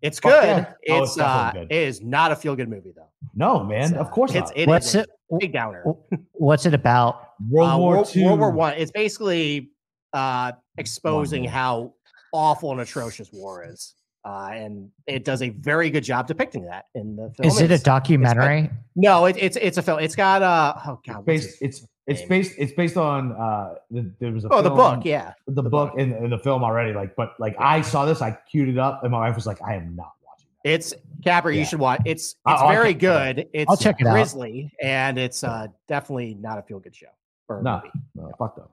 It's 0.02 0.18
Fuck 0.18 0.32
good. 0.32 0.44
yeah. 0.47 0.64
Oh, 0.68 1.02
It's 1.02 1.10
it's 1.12 1.18
uh, 1.18 1.44
definitely 1.44 1.68
good. 1.68 1.76
it 1.76 1.89
is 1.89 2.01
not 2.02 2.32
a 2.32 2.36
feel 2.36 2.56
good 2.56 2.68
movie 2.68 2.93
though. 2.94 3.09
No, 3.34 3.62
man, 3.64 3.84
It's, 3.84 3.93
uh, 3.93 3.97
of 3.97 4.10
course 4.10 4.34
it's 4.34 4.51
not. 4.51 4.56
it 4.59 4.68
What's 4.68 4.89
is 4.89 4.94
a 4.97 5.01
it? 5.01 5.09
big 5.40 5.52
downer. 5.52 5.84
What's 6.32 6.66
it 6.66 6.74
about? 6.74 7.28
World 7.48 7.70
Uh, 7.70 7.78
War 7.78 7.90
World, 7.97 8.16
II. 8.16 8.24
World 8.24 8.39
War 8.40 8.51
One. 8.51 8.74
It's 8.76 8.90
basically 8.90 9.70
uh, 10.12 10.52
exposing 10.78 11.44
how 11.44 11.93
awful 12.32 12.72
and 12.72 12.80
atrocious 12.80 13.30
war 13.32 13.64
is, 13.64 13.94
uh, 14.24 14.51
and 14.52 14.90
it 15.06 15.24
does 15.24 15.43
a 15.43 15.48
very 15.51 15.90
good 15.90 16.05
job 16.05 16.26
depicting 16.26 16.64
that 16.66 16.86
in 16.94 17.16
the 17.16 17.30
film. 17.36 17.47
Is 17.48 17.56
it 17.60 17.62
a 17.62 17.74
It's- 17.74 17.82
documentary? 17.82 18.70
No, 18.97 19.24
it, 19.26 19.36
it's 19.39 19.56
it's 19.56 19.78
a 19.78 19.82
film. 19.82 20.01
It's 20.01 20.14
got 20.16 20.43
uh 20.43 20.74
oh 20.86 21.01
god, 21.06 21.16
what's 21.16 21.26
based 21.26 21.62
it's 21.62 21.86
it's 22.06 22.22
based 22.22 22.55
it's 22.59 22.72
based 22.72 22.97
on 22.97 23.32
uh 23.32 23.74
the, 23.90 24.10
there 24.20 24.32
was 24.32 24.44
a 24.44 24.48
oh 24.51 24.60
the 24.62 24.70
book, 24.70 25.05
yeah. 25.05 25.32
the, 25.47 25.62
the 25.62 25.62
book 25.62 25.93
book. 25.93 26.01
and, 26.01 26.12
and 26.12 26.32
the 26.32 26.39
film 26.39 26.62
already 26.64 26.93
like 26.93 27.14
but 27.16 27.34
like 27.39 27.55
I 27.59 27.80
saw 27.80 28.05
this 28.05 28.20
I 28.20 28.36
queued 28.51 28.68
it 28.68 28.78
up 28.78 29.02
and 29.05 29.12
my 29.12 29.18
wife 29.20 29.36
was 29.36 29.47
like 29.47 29.62
I 29.62 29.76
am 29.76 29.94
not 29.97 30.12
watching 30.26 30.48
that. 30.64 30.70
It's 30.70 30.93
Capper. 31.24 31.51
Yeah. 31.52 31.60
You 31.60 31.64
should 31.64 31.78
watch. 31.78 32.01
It's 32.05 32.34
I'll- 32.44 32.55
it's 32.55 32.62
I'll 32.62 32.68
very 32.70 32.90
it 32.90 32.94
good. 32.98 33.48
It's 33.52 33.70
I'll 33.70 33.76
check 33.76 34.01
it 34.01 34.06
out. 34.09 34.36
and 34.82 35.18
it's 35.18 35.44
uh 35.44 35.68
definitely 35.89 36.34
not 36.34 36.59
a 36.59 36.62
feel 36.62 36.80
good 36.80 36.94
show 36.94 37.06
a 37.48 37.62
No. 37.62 37.76
movie, 37.76 37.90
no, 38.14 38.32
fuck 38.39 38.56
them 38.56 38.66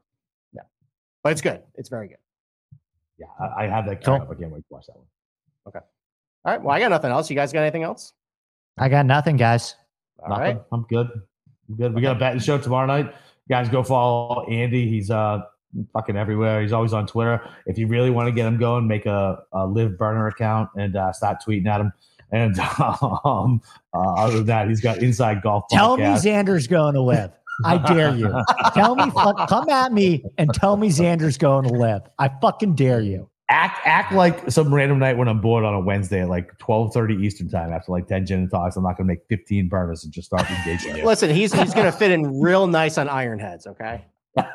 but 1.24 1.32
it's 1.32 1.42
good. 1.42 1.62
It's 1.76 1.90
very 1.90 2.08
good. 2.08 2.18
yeah 3.18 3.28
I, 3.40 3.66
I 3.66 3.68
have 3.68 3.86
that 3.88 4.04
Cool. 4.04 4.18
queued 4.18 4.28
up 4.30 4.32
I 4.38 4.40
can't 4.40 4.52
wait 4.52 4.60
to 4.60 4.66
watch 4.70 4.86
that 4.88 4.96
one 4.98 5.06
Okay. 5.68 5.80
All 6.46 6.54
right. 6.54 6.62
Well, 6.62 6.76
I 6.76 6.80
got 6.80 6.90
nothing 6.90 7.12
else. 7.12 7.30
You 7.30 7.36
guys 7.36 7.52
got 7.54 7.62
anything 7.62 7.84
else? 7.84 8.14
I 8.78 8.88
got 8.90 9.06
nothing, 9.06 9.36
guys. 9.38 9.76
All 10.20 10.30
Nothing. 10.30 10.56
right. 10.58 10.64
I'm 10.72 10.84
good 10.90 11.08
I'm 11.70 11.76
good 11.76 11.94
we 11.94 12.02
got 12.02 12.16
a 12.16 12.20
betting 12.20 12.40
show 12.40 12.58
tomorrow 12.58 12.88
night 12.88 13.14
guys 13.50 13.70
go 13.70 13.84
follow 13.84 14.46
Andy 14.48 14.88
he's 14.90 15.10
uh 15.12 15.42
fucking 15.94 16.16
everywhere 16.18 16.62
he's 16.62 16.72
always 16.74 16.94
on 16.94 17.06
Twitter 17.08 17.42
if 17.68 17.78
you 17.78 17.88
really 17.88 18.10
want 18.10 18.28
to 18.28 18.32
get 18.32 18.46
him 18.48 18.58
going 18.58 18.88
make 18.88 19.06
a, 19.06 19.44
a 19.54 19.66
live 19.68 19.98
burner 19.98 20.28
account 20.28 20.70
and 20.76 20.96
uh, 20.96 21.12
start 21.14 21.38
tweeting 21.46 21.68
at 21.68 21.80
him 21.82 21.92
and 22.32 22.60
um, 23.26 23.62
uh, 23.94 24.14
other 24.16 24.38
than 24.38 24.46
that 24.48 24.68
he's 24.68 24.82
got 24.82 24.98
inside 25.00 25.42
golf 25.42 25.64
Tell 25.70 25.98
me. 25.98 26.04
Xander's 26.04 26.68
going 26.68 26.94
to 26.96 27.02
live. 27.02 27.32
I 27.66 27.78
dare 27.78 28.16
you. 28.16 28.34
tell 28.74 28.96
me, 28.96 29.10
fuck, 29.12 29.48
come 29.50 29.70
at 29.70 29.92
me 29.92 30.24
and 30.38 30.54
tell 30.54 30.78
me 30.78 30.90
Xander's 30.90 31.38
going 31.38 31.68
to 31.68 31.74
live. 31.74 32.02
I 32.18 32.30
fucking 32.42 32.76
dare 32.76 33.02
you. 33.02 33.30
act 33.50 33.80
act 33.86 34.14
like 34.14 34.50
some 34.52 34.74
random 34.74 35.00
night 35.00 35.18
when 35.18 35.28
I'm 35.28 35.42
bored 35.42 35.64
on 35.66 35.74
a 35.74 35.80
Wednesday 35.80 36.22
at 36.22 36.30
like 36.30 36.58
12:30 36.60 37.24
Eastern 37.24 37.50
time 37.50 37.74
after 37.74 37.92
like 37.92 38.08
10 38.08 38.26
gin 38.26 38.40
and 38.40 38.52
talks. 38.52 38.76
I'm 38.76 38.84
not 38.84 38.98
gonna 38.98 39.08
make 39.08 39.22
15 39.28 39.68
burners 39.68 40.04
and 40.04 40.14
just 40.14 40.28
start 40.28 40.50
engaging 40.52 40.96
you. 40.98 41.06
Listen, 41.06 41.30
he's 41.30 41.52
he's 41.54 41.74
gonna 41.74 41.92
fit 41.92 42.12
in 42.12 42.40
real 42.40 42.68
nice 42.68 42.98
on 42.98 43.10
Iron 43.10 43.40
Heads. 43.40 43.66
Okay. 43.68 44.06
All 44.38 44.46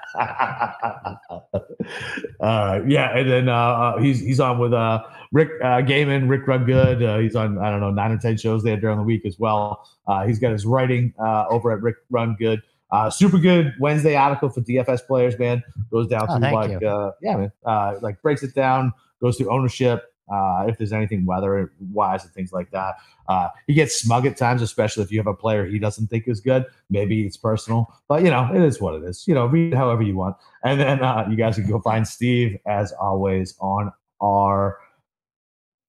right, 2.40 2.82
yeah, 2.88 3.16
and 3.16 3.28
then 3.30 3.48
uh, 3.48 3.54
uh, 3.54 3.98
he's 3.98 4.20
he's 4.20 4.40
on 4.40 4.58
with 4.58 4.72
uh, 4.72 5.02
Rick 5.32 5.50
uh, 5.62 5.82
Gehman, 5.82 6.28
Rick 6.28 6.46
Run 6.46 6.64
Good. 6.64 7.02
Uh, 7.02 7.18
he's 7.18 7.34
on 7.34 7.58
I 7.58 7.70
don't 7.70 7.80
know 7.80 7.90
nine 7.90 8.12
or 8.12 8.18
ten 8.18 8.36
shows 8.36 8.62
there 8.62 8.76
during 8.76 8.98
the 8.98 9.02
week 9.04 9.26
as 9.26 9.38
well. 9.38 9.84
Uh, 10.06 10.24
he's 10.26 10.38
got 10.38 10.52
his 10.52 10.64
writing 10.64 11.12
uh, 11.18 11.46
over 11.48 11.72
at 11.72 11.82
Rick 11.82 11.96
Run 12.10 12.36
Good. 12.38 12.62
Uh, 12.94 13.10
super 13.10 13.38
good 13.38 13.74
Wednesday 13.80 14.14
article 14.14 14.48
for 14.48 14.60
DFS 14.60 15.04
players, 15.04 15.36
man. 15.36 15.64
Goes 15.90 16.06
down 16.06 16.26
Oh, 16.28 16.38
through 16.38 16.52
like 16.52 16.80
uh, 16.80 17.10
yeah, 17.20 17.36
man. 17.36 17.52
Uh, 17.66 17.96
like 18.00 18.22
breaks 18.22 18.44
it 18.44 18.54
down, 18.54 18.92
goes 19.20 19.36
through 19.36 19.50
ownership. 19.50 20.04
Uh, 20.32 20.66
if 20.68 20.78
there's 20.78 20.92
anything 20.92 21.26
weather 21.26 21.72
wise 21.90 22.22
and 22.22 22.32
things 22.32 22.52
like 22.52 22.70
that, 22.70 22.94
uh, 23.28 23.48
he 23.66 23.74
gets 23.74 24.00
smug 24.00 24.26
at 24.26 24.36
times, 24.36 24.62
especially 24.62 25.02
if 25.02 25.10
you 25.10 25.18
have 25.18 25.26
a 25.26 25.34
player 25.34 25.66
he 25.66 25.80
doesn't 25.80 26.06
think 26.06 26.28
is 26.28 26.40
good. 26.40 26.66
Maybe 26.88 27.26
it's 27.26 27.36
personal, 27.36 27.92
but 28.06 28.22
you 28.22 28.30
know 28.30 28.48
it 28.54 28.62
is 28.62 28.80
what 28.80 28.94
it 28.94 29.02
is. 29.02 29.26
You 29.26 29.34
know, 29.34 29.46
read 29.46 29.72
it 29.72 29.76
however 29.76 30.02
you 30.02 30.14
want, 30.14 30.36
and 30.62 30.78
then 30.78 31.02
uh, 31.02 31.26
you 31.28 31.34
guys 31.34 31.56
can 31.56 31.68
go 31.68 31.80
find 31.80 32.06
Steve 32.06 32.56
as 32.64 32.92
always 32.92 33.56
on 33.58 33.92
our 34.20 34.78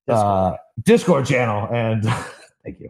uh, 0.07 0.55
Discord 0.81 1.27
channel. 1.27 1.69
And 1.71 2.03
thank 2.63 2.79
you. 2.79 2.89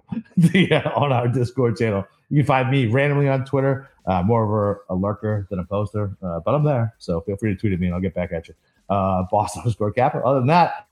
on 0.95 1.11
our 1.11 1.27
Discord 1.27 1.75
channel. 1.75 2.05
You 2.29 2.41
can 2.41 2.45
find 2.45 2.71
me 2.71 2.87
randomly 2.87 3.27
on 3.29 3.45
Twitter, 3.45 3.89
uh, 4.05 4.21
more 4.23 4.43
of 4.43 4.79
a, 4.89 4.93
a 4.93 4.95
lurker 4.95 5.47
than 5.49 5.59
a 5.59 5.63
poster, 5.63 6.15
uh, 6.21 6.39
but 6.39 6.55
I'm 6.55 6.63
there. 6.63 6.93
So 6.97 7.21
feel 7.21 7.37
free 7.37 7.53
to 7.53 7.59
tweet 7.59 7.73
at 7.73 7.79
me 7.79 7.87
and 7.87 7.95
I'll 7.95 8.01
get 8.01 8.13
back 8.13 8.31
at 8.31 8.47
you. 8.47 8.55
Uh, 8.89 9.23
Boston 9.31 9.61
underscore 9.63 9.91
capper. 9.91 10.25
Other 10.25 10.39
than 10.39 10.47
that, 10.47 10.87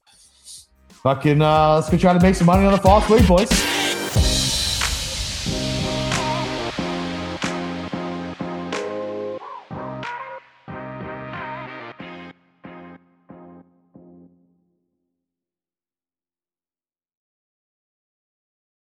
fucking, 0.89 1.41
uh, 1.41 1.76
let's 1.76 1.89
go 1.89 1.97
try 1.97 2.14
to 2.14 2.19
make 2.19 2.35
some 2.35 2.47
money 2.47 2.65
on 2.65 2.72
the 2.72 2.77
fall 2.77 3.01
swing, 3.01 3.26
boys. 3.26 3.82